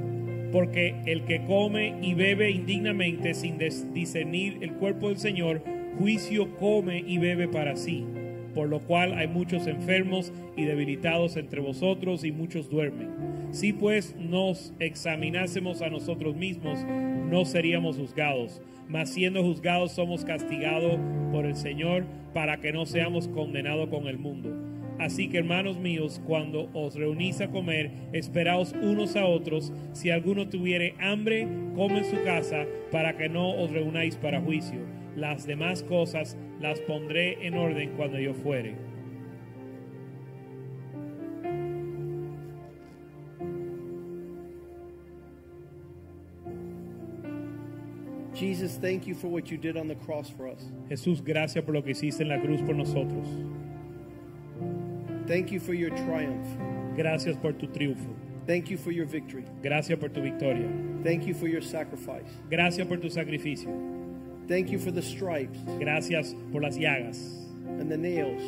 Porque 0.51 0.95
el 1.05 1.25
que 1.25 1.43
come 1.45 1.95
y 2.01 2.13
bebe 2.13 2.51
indignamente 2.51 3.33
sin 3.33 3.57
discernir 3.57 4.59
el 4.61 4.73
cuerpo 4.73 5.09
del 5.09 5.17
Señor, 5.17 5.63
juicio 5.97 6.55
come 6.57 7.03
y 7.05 7.17
bebe 7.17 7.47
para 7.47 7.75
sí. 7.75 8.05
Por 8.53 8.67
lo 8.67 8.79
cual 8.79 9.13
hay 9.13 9.27
muchos 9.27 9.67
enfermos 9.67 10.31
y 10.55 10.63
debilitados 10.63 11.35
entre 11.35 11.61
vosotros 11.61 12.23
y 12.23 12.31
muchos 12.31 12.69
duermen. 12.69 13.09
Si 13.51 13.73
pues 13.73 14.15
nos 14.15 14.73
examinásemos 14.79 15.81
a 15.81 15.89
nosotros 15.89 16.35
mismos, 16.35 16.79
no 17.29 17.45
seríamos 17.45 17.97
juzgados. 17.97 18.61
Mas 18.89 19.11
siendo 19.11 19.43
juzgados 19.43 19.93
somos 19.93 20.25
castigados 20.25 20.99
por 21.31 21.45
el 21.45 21.55
Señor 21.55 22.05
para 22.33 22.57
que 22.57 22.73
no 22.73 22.85
seamos 22.85 23.27
condenados 23.27 23.87
con 23.87 24.07
el 24.07 24.17
mundo. 24.17 24.49
Así 24.99 25.29
que 25.29 25.37
hermanos 25.37 25.77
míos, 25.77 26.21
cuando 26.27 26.69
os 26.73 26.95
reunís 26.95 27.39
a 27.39 27.47
comer, 27.47 27.91
esperaos 28.11 28.73
unos 28.81 29.15
a 29.15 29.25
otros. 29.25 29.71
Si 29.93 30.09
alguno 30.09 30.49
tuviere 30.49 30.95
hambre, 30.99 31.47
come 31.75 31.99
en 31.99 32.05
su 32.05 32.21
casa, 32.23 32.65
para 32.91 33.15
que 33.15 33.29
no 33.29 33.49
os 33.51 33.71
reunáis 33.71 34.17
para 34.17 34.41
juicio. 34.41 34.79
Las 35.15 35.47
demás 35.47 35.83
cosas 35.83 36.37
las 36.59 36.81
pondré 36.81 37.47
en 37.47 37.53
orden 37.53 37.93
cuando 37.95 38.19
yo 38.19 38.33
fuere. 38.33 38.88
Jesus, 48.39 48.77
thank 48.77 49.05
you 49.05 49.15
for 49.15 49.27
what 49.27 49.51
you 49.51 49.57
did 49.57 49.75
on 49.75 49.87
the 49.87 49.95
cross 49.95 50.29
for 50.29 50.47
us. 50.47 50.61
Jesús, 50.89 51.21
gracias 51.23 51.63
por 51.65 51.73
lo 51.73 51.81
que 51.81 51.91
hiciste 51.91 52.21
en 52.21 52.29
la 52.29 52.39
cruz 52.39 52.61
por 52.61 52.73
nosotros. 52.73 53.27
Thank 55.27 55.51
you 55.51 55.59
for 55.59 55.73
your 55.73 55.89
triumph. 55.91 56.47
Gracias 56.95 57.35
por 57.37 57.51
tu 57.53 57.67
triunfo. 57.67 58.15
Thank 58.47 58.69
you 58.69 58.77
for 58.77 58.91
your 58.91 59.05
victory. 59.05 59.43
Gracias 59.61 59.99
por 59.99 60.09
tu 60.09 60.21
victoria. 60.21 60.67
Thank 61.03 61.25
you 61.27 61.33
for 61.33 61.47
your 61.47 61.61
sacrifice. 61.61 62.29
Gracias 62.49 62.87
por 62.87 62.97
tu 62.97 63.09
sacrificio. 63.09 63.69
Thank 64.47 64.71
you 64.71 64.79
for 64.79 64.89
the 64.89 65.01
stripes 65.03 65.59
Gracias 65.79 66.33
por 66.51 66.61
las 66.61 66.75
llagas 66.75 67.19
and 67.79 67.91
the 67.91 67.97
nails 67.97 68.41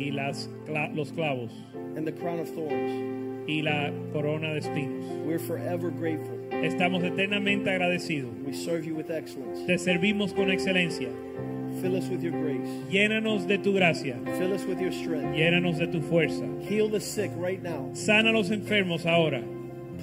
y 0.00 0.10
las, 0.10 0.48
cla- 0.64 0.94
los 0.94 1.10
clavos 1.12 1.50
and 1.96 2.06
the 2.06 2.12
crown 2.12 2.38
of 2.38 2.48
thorns. 2.48 3.23
Y 3.46 3.62
la 3.62 3.92
corona 4.12 4.52
de 4.52 4.58
espinos. 4.58 5.04
We're 5.26 5.38
forever 5.38 5.90
grateful. 5.90 6.38
Estamos 6.50 7.02
eternamente 7.02 7.70
agradecidos. 7.70 8.30
We 8.46 8.52
serve 8.54 8.86
you 8.86 8.94
with 8.94 9.10
excellence. 9.10 9.66
Te 9.66 9.78
servimos 9.78 10.32
con 10.32 10.50
excelencia. 10.50 11.08
Fill 11.80 11.96
us 11.96 12.08
with 12.08 12.22
your 12.22 12.32
grace. 12.32 12.68
Llénanos 12.90 13.46
de 13.46 13.58
tu 13.58 13.72
gracia. 13.72 14.16
Fill 14.38 14.52
us 14.52 14.64
with 14.64 14.80
your 14.80 14.92
strength. 14.92 15.34
Llénanos 15.36 15.78
de 15.78 15.86
tu 15.88 16.00
fuerza. 16.00 16.46
Heal 16.68 16.88
the 16.88 17.00
sick 17.00 17.30
right 17.36 17.62
now. 17.62 17.90
Sana 17.94 18.30
a 18.30 18.32
los 18.32 18.50
enfermos 18.50 19.04
ahora. 19.06 19.42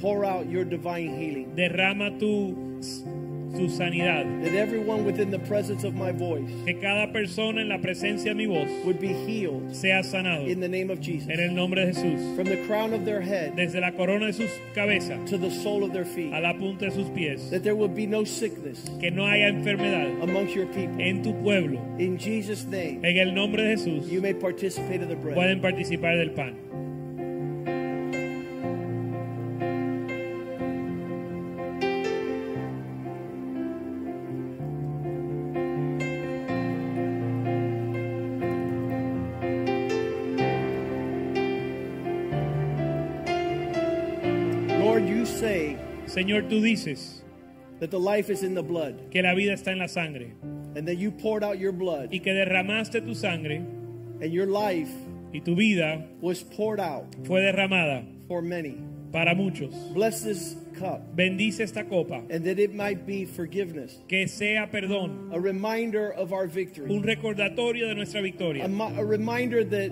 Pour 0.02 0.26
out 0.26 0.48
your 0.48 0.66
divine 0.66 1.10
healing. 1.18 1.56
Derrama 1.56 2.18
tu, 2.20 2.56
tu 3.56 3.68
sanidad. 3.69 4.26
That 4.44 4.53
everyone 4.53 5.06
within 5.06 5.30
the 5.32 5.40
presence 5.40 5.84
of 5.84 5.94
my 5.95 6.11
voice 6.11 6.49
Que 6.65 6.73
cada 6.80 7.11
persona 7.11 7.61
en 7.61 7.69
la 7.69 7.78
presencia 7.78 8.32
de 8.32 8.36
mi 8.36 8.45
voz 8.45 8.68
would 8.86 8.99
be 8.99 9.10
healed 9.14 9.76
sea 9.76 10.02
sanado. 10.03 10.48
in 10.48 10.60
the 10.60 10.68
name 10.68 10.90
of 10.90 10.99
Jesus. 11.02 11.30
En 11.30 11.40
el 11.40 11.53
nombre 11.53 11.86
de 11.86 11.94
Jesús. 11.94 12.36
From 12.36 12.45
the 12.48 12.57
crown 12.68 12.94
of 12.94 13.06
their 13.06 13.22
head 13.22 13.53
Desde 13.56 13.80
la 13.80 13.91
corona 13.91 14.28
de 14.28 14.34
sus 14.34 14.49
cabezas 14.76 15.30
to 15.30 15.38
the 15.38 15.49
sole 15.52 15.84
of 15.84 15.94
their 15.94 16.06
feet. 16.06 16.34
a 16.34 16.40
la 16.40 16.53
punta 16.53 16.86
de 16.86 16.91
sus 16.91 17.07
pies. 17.10 17.49
That 17.49 17.64
there 17.64 17.76
will 17.76 17.88
be 17.90 18.06
no 18.06 18.23
sickness 18.23 18.84
Que 18.99 19.11
no 19.11 19.26
haya 19.26 19.48
enfermedad 19.52 20.22
amongst 20.23 20.56
your 20.56 20.68
people. 20.68 20.99
en 21.02 21.22
tu 21.23 21.34
pueblo. 21.41 21.80
In 21.99 22.18
Jesus' 22.18 22.65
name, 22.65 23.02
En 23.03 23.18
el 23.18 23.34
nombre 23.34 23.61
de 23.64 23.76
Jesús 23.78 24.10
you 24.10 24.22
may 24.22 24.34
participate 24.34 25.02
of 25.02 25.10
the 25.10 25.15
bread. 25.15 25.36
pueden 25.36 25.61
participar 25.61 26.15
del 26.18 26.32
pan. 26.32 26.56
Señor, 46.22 46.48
tú 46.49 46.61
dices 46.61 47.23
that 47.80 47.89
the 47.89 47.99
life 47.99 48.30
is 48.30 48.43
in 48.43 48.53
the 48.53 48.61
blood 48.61 49.10
que 49.10 49.23
la 49.23 49.34
vida 49.34 49.53
está 49.53 49.72
en 49.72 49.80
la 49.80 49.88
sangre 49.88 50.34
and 50.76 50.88
that 50.88 50.98
you 50.98 51.10
poured 51.10 51.43
out 51.43 51.57
your 51.57 51.72
blood 51.72 52.10
y 52.11 52.19
que 52.19 52.31
derramaste 52.31 53.03
tu 53.03 53.15
sangre 53.15 53.56
and 54.22 54.31
your 54.31 54.45
life 54.45 54.89
y 55.34 55.39
tu 55.39 55.56
vida 55.56 56.06
was 56.22 56.43
poured 56.43 56.80
out 56.80 57.06
fue 57.26 57.41
derramada 57.41 58.06
for 58.27 58.43
many. 58.43 58.77
para 59.11 59.34
muchos. 59.35 59.73
Bless 59.93 60.22
this 60.23 60.56
cup 60.77 61.02
Bendice 61.15 61.60
esta 61.60 61.84
copa, 61.84 62.22
and 62.30 62.45
that 62.45 62.60
it 62.60 62.73
might 62.73 63.06
be 63.07 63.26
forgiveness, 63.26 63.98
que 64.07 64.27
sea 64.27 64.68
perdón, 64.72 65.34
a 65.34 65.39
reminder 65.39 66.11
of 66.14 66.31
our 66.31 66.48
victory, 66.48 66.89
un 66.89 67.02
recordatorio 67.03 67.88
de 67.88 67.95
nuestra 67.95 68.19
a, 68.19 68.23
victoria, 68.23 68.68
mi- 68.68 68.95
a 68.95 69.03
reminder 69.03 69.64
that 69.65 69.91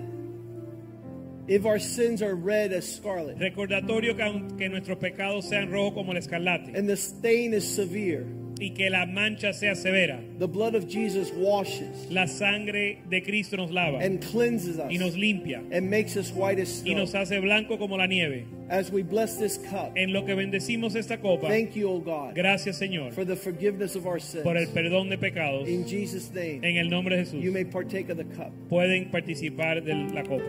If 1.48 1.66
our 1.66 1.78
sins 1.80 2.22
are 2.22 2.34
red 2.34 2.72
as 2.72 2.84
scarlet, 2.96 3.38
Recordatorio 3.38 4.14
que 4.16 4.22
aunque 4.22 4.68
nuestros 4.68 4.98
pecados 4.98 5.48
sean 5.48 5.70
rojos 5.70 5.94
como 5.94 6.12
el 6.12 6.18
escarlate 6.18 6.76
and 6.76 6.88
the 6.88 6.96
stain 6.96 7.54
is 7.54 7.64
severe, 7.64 8.24
y 8.60 8.74
que 8.74 8.90
la 8.90 9.06
mancha 9.06 9.54
sea 9.54 9.74
severa, 9.74 10.20
the 10.38 10.46
blood 10.46 10.74
of 10.74 10.86
Jesus 10.86 11.32
washes 11.32 12.10
la 12.10 12.26
sangre 12.26 13.02
de 13.08 13.22
Cristo 13.22 13.56
nos 13.56 13.70
lava 13.70 13.98
and 14.04 14.20
cleanses 14.22 14.78
us 14.78 14.92
y 14.92 14.98
nos 14.98 15.16
limpia 15.16 15.62
and 15.72 15.88
makes 15.90 16.14
us 16.16 16.30
white 16.30 16.60
as 16.60 16.68
snow. 16.82 16.92
y 16.92 16.94
nos 16.94 17.14
hace 17.14 17.40
blanco 17.40 17.78
como 17.78 17.96
la 17.96 18.06
nieve. 18.06 18.46
As 18.68 18.90
we 18.92 19.02
bless 19.02 19.36
this 19.38 19.56
cup, 19.70 19.96
En 19.96 20.12
lo 20.12 20.24
que 20.26 20.34
bendecimos 20.34 20.94
esta 20.94 21.16
copa, 21.16 21.48
thank 21.48 21.74
you, 21.74 21.88
O 21.88 21.98
God, 22.00 22.34
gracias 22.36 22.78
Señor 22.78 23.12
for 23.12 23.24
the 23.24 23.34
forgiveness 23.34 23.96
of 23.96 24.06
our 24.06 24.20
sins. 24.20 24.44
por 24.44 24.56
el 24.58 24.66
perdón 24.68 25.08
de 25.08 25.16
pecados. 25.16 25.66
In 25.66 25.84
Jesus' 25.86 26.30
name, 26.32 26.60
En 26.62 26.76
el 26.76 26.90
nombre 26.90 27.16
de 27.16 27.24
Jesús 27.24 27.42
you 27.42 27.50
may 27.50 27.64
partake 27.64 28.10
of 28.10 28.18
the 28.18 28.24
cup. 28.36 28.52
pueden 28.68 29.10
participar 29.10 29.82
de 29.82 29.94
la 29.94 30.22
copa. 30.22 30.44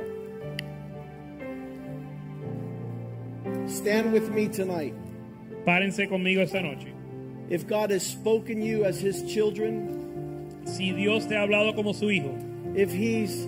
Stand 3.67 4.11
with 4.13 4.29
me 4.29 4.47
tonight. 4.47 4.93
Párense 5.65 6.07
conmigo 6.09 6.41
esta 6.41 6.61
noche. 6.61 6.87
If 7.49 7.67
God 7.67 7.91
has 7.91 8.05
spoken 8.05 8.61
you 8.61 8.85
as 8.85 8.99
his 8.99 9.23
children, 9.23 9.99
Si 10.65 10.91
Dios 10.91 11.25
te 11.27 11.35
ha 11.35 11.41
hablado 11.41 11.75
como 11.75 11.91
su 11.93 12.11
hijo, 12.11 12.31
if 12.75 12.91
he's 12.91 13.47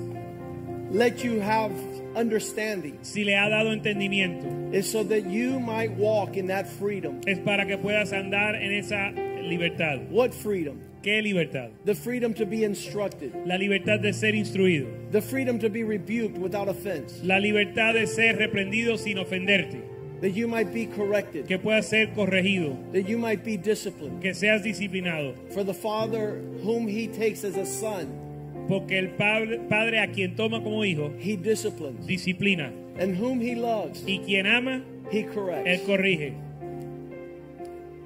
let 0.92 1.24
you 1.24 1.40
have 1.40 1.72
understanding, 2.16 2.98
si 3.04 3.24
le 3.24 3.34
ha 3.36 3.50
dado 3.50 3.72
entendimiento, 3.72 4.74
is 4.74 4.92
so 4.92 5.04
that 5.04 5.26
you 5.30 5.60
might 5.60 5.92
walk 5.96 6.36
in 6.38 6.48
that 6.48 6.68
freedom. 6.68 7.22
es 7.28 7.38
para 7.40 7.66
que 7.66 7.78
puedas 7.78 8.12
andar 8.14 8.56
en 8.56 8.72
esa 8.74 9.12
libertad. 9.42 10.00
What 10.10 10.34
freedom? 10.34 10.80
¿Qué 11.04 11.22
libertad? 11.22 11.70
The 11.86 11.96
freedom 11.96 12.34
to 12.36 12.46
be 12.46 12.64
instructed, 12.64 13.34
La 13.46 13.58
libertad 13.58 14.02
de 14.02 14.12
ser 14.14 14.34
instruido, 14.34 14.88
the 15.12 15.22
freedom 15.22 15.60
to 15.60 15.70
be 15.70 15.84
rebuked 15.84 16.38
without 16.38 16.68
offense, 16.68 17.22
la 17.24 17.38
libertad 17.38 17.94
de 17.94 18.08
ser 18.08 18.38
reprendido 18.38 18.98
sin 18.98 19.18
ofenderte, 19.18 19.82
that 20.24 20.32
you 20.32 20.48
might 20.48 20.74
be 20.74 20.86
corrected, 20.86 21.50
que 21.50 21.60
puedas 21.60 21.90
ser 21.90 22.08
corregido, 22.16 22.78
that 22.94 23.10
you 23.10 23.18
might 23.18 23.44
be 23.44 23.58
disciplined. 23.58 24.22
que 24.22 24.34
seas 24.34 24.64
disciplinado, 24.64 25.36
For 25.52 25.66
the 25.66 25.74
Father 25.74 26.41
whom 26.64 26.88
he 26.88 27.08
takes 27.08 27.44
as 27.44 27.58
a 27.58 27.66
son, 27.66 28.66
porque 28.70 28.94
el 28.94 29.10
padre, 29.18 29.60
padre 29.70 30.00
a 30.00 30.08
quien 30.08 30.38
toma 30.38 30.62
como 30.62 30.86
hijo 30.86 31.12
he 31.20 31.36
disciplines, 31.36 32.08
disciplina 32.08 32.72
and 32.98 33.18
whom 33.18 33.41
he 33.41 33.54
loves, 33.54 34.02
y 34.08 34.22
quien 34.24 34.45
ama 34.45 34.82
he 35.12 35.24
corrects, 35.24 35.68
él 35.68 35.86
corrige. 35.86 36.34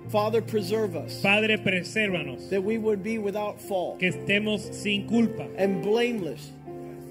Father, 0.10 0.41
preserve 0.41 0.95
us, 0.95 1.22
Padre, 1.22 1.57
presérvanos, 1.57 2.49
that 2.49 2.64
we 2.64 2.80
would 2.80 3.03
be 3.03 3.19
without 3.19 3.61
fault 3.61 3.99
que 3.99 4.10
estemos 4.10 4.73
sin 4.73 5.07
culpa, 5.07 5.48
and 5.56 5.84
blameless. 5.84 6.49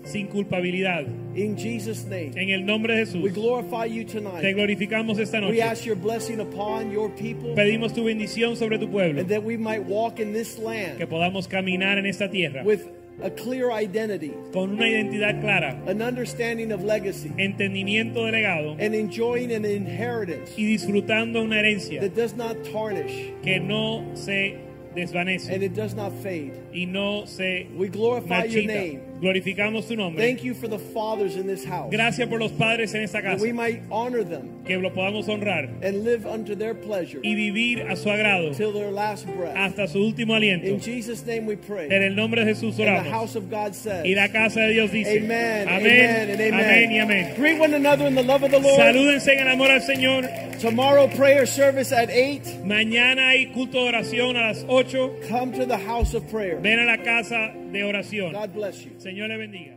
Sin 0.06 0.28
culpabilidad. 0.28 1.04
In 1.34 1.56
Jesus' 1.56 2.04
name, 2.06 2.32
En 2.36 2.50
el 2.50 2.64
nombre 2.64 3.04
de 3.04 3.18
we 3.18 3.30
glorify 3.30 3.84
you 3.86 4.04
te 4.04 4.14
tonight. 4.20 4.42
glorificamos 4.54 5.18
esta 5.18 5.40
We 5.40 5.60
ask 5.60 5.84
your 5.84 5.96
blessing 5.96 6.40
upon 6.40 6.90
your 6.90 7.10
people, 7.10 7.54
Pedimos 7.54 7.92
tu 7.92 8.04
bendición 8.04 8.56
sobre 8.56 8.78
tu 8.78 8.88
pueblo, 8.88 9.20
and 9.20 9.28
that 9.28 9.42
we 9.42 9.56
might 9.56 9.84
walk 9.84 10.18
in 10.18 10.32
this 10.32 10.54
que 10.56 10.64
land 10.64 10.98
podamos 11.08 11.46
caminar 11.48 11.98
en 11.98 12.06
esta 12.06 12.30
tierra 12.30 12.62
with 12.64 12.86
a 13.22 13.30
clear 13.30 13.70
identity, 13.70 14.32
con 14.52 14.72
una 14.72 14.86
identidad 14.88 15.40
clara, 15.40 15.82
an 15.86 16.02
understanding 16.02 16.70
of 16.70 16.84
legacy, 16.84 17.32
entendimiento 17.38 18.24
de 18.26 18.32
legado 18.32 18.76
and 18.78 18.94
enjoying 18.94 19.52
an 19.52 19.64
inheritance 19.64 20.52
y 20.56 20.64
disfrutando 20.66 21.42
una 21.42 21.58
herencia 21.60 22.00
that 22.00 22.14
does 22.14 22.34
not 22.36 22.56
tarnish 22.70 23.32
que 23.42 23.58
no 23.58 24.04
se 24.14 24.58
desvanece 24.94 25.50
and 25.52 25.62
it 25.62 25.74
does 25.74 25.94
not 25.94 26.12
fade. 26.22 26.52
y 26.74 26.84
no 26.86 27.24
se 27.26 27.68
We 27.76 27.88
glorify 27.88 28.44
your 28.44 28.64
name. 28.66 29.00
Glorificamos 29.20 29.86
tu 29.88 29.96
nombre. 29.96 30.22
Thank 30.22 30.42
you 30.44 30.54
for 30.54 30.68
the 30.68 30.78
fathers 30.78 31.36
in 31.36 31.46
this 31.46 31.64
house, 31.64 31.90
Gracias 31.90 32.28
por 32.28 32.38
los 32.38 32.52
padres 32.52 32.94
en 32.94 33.02
esta 33.02 33.22
casa. 33.22 33.36
that 33.38 33.42
we 33.42 33.52
might 33.52 33.80
honor 33.90 34.22
them 34.22 34.62
que 34.66 34.76
lo 34.78 34.90
podamos 34.90 35.28
honrar 35.28 35.68
and 35.82 36.04
live 36.04 36.26
unto 36.26 36.54
their 36.54 36.74
pleasure 36.74 37.20
y 37.22 37.34
vivir 37.34 37.82
a 37.88 37.96
su 37.96 38.10
agrado 38.10 38.52
till 38.54 38.72
their 38.72 38.90
last 38.90 39.26
breath. 39.26 39.56
hasta 39.56 39.86
su 39.88 39.98
último 40.00 40.34
aliento. 40.34 40.66
In 40.66 40.80
Jesus' 40.80 41.24
name 41.24 41.46
we 41.46 41.56
pray. 41.56 41.86
En 41.90 42.02
el 42.02 42.14
nombre 42.14 42.44
de 42.44 42.54
Jesús 42.54 42.78
oramos. 42.78 42.98
And 42.98 43.06
the 43.06 43.10
house 43.10 43.36
of 43.36 43.50
God 43.50 43.74
says, 43.74 44.04
Y 44.04 44.14
la 44.14 44.28
casa 44.28 44.60
de 44.60 44.72
Dios 44.74 44.90
dice, 44.90 45.18
Amen, 45.18 45.68
amén, 45.68 45.86
amen, 45.86 46.30
and 46.30 46.40
amen. 46.40 46.54
amén 46.54 46.92
y 46.92 46.98
amén. 47.00 47.34
Greet 47.36 47.58
one 47.58 47.74
another 47.74 48.06
in 48.06 48.14
the 48.14 48.22
love 48.22 48.42
of 48.42 48.50
the 48.50 48.58
Lord. 48.60 48.76
Salúdense 48.78 49.32
en 49.32 49.40
el 49.40 49.48
amor 49.48 49.70
al 49.70 49.80
Señor. 49.82 50.28
Tomorrow, 50.60 51.08
prayer 51.08 51.46
service 51.46 51.92
at 51.92 52.10
8. 52.10 52.64
Mañana 52.64 53.28
hay 53.28 53.52
culto 53.52 53.72
de 53.72 53.88
oración 53.88 54.36
a 54.36 54.48
las 54.48 54.64
8. 54.68 55.28
Come 55.28 55.52
to 55.52 55.66
the 55.66 55.78
house 55.78 56.14
of 56.14 56.28
prayer. 56.30 56.58
Ven 56.60 56.78
a 56.78 56.84
la 56.84 56.96
casa 57.02 57.52
de 57.72 57.82
oración. 57.84 58.32
God 58.32 58.54
bless 58.54 58.84
you. 58.84 58.92
Señor 58.98 59.28
le 59.28 59.36
bendiga. 59.36 59.75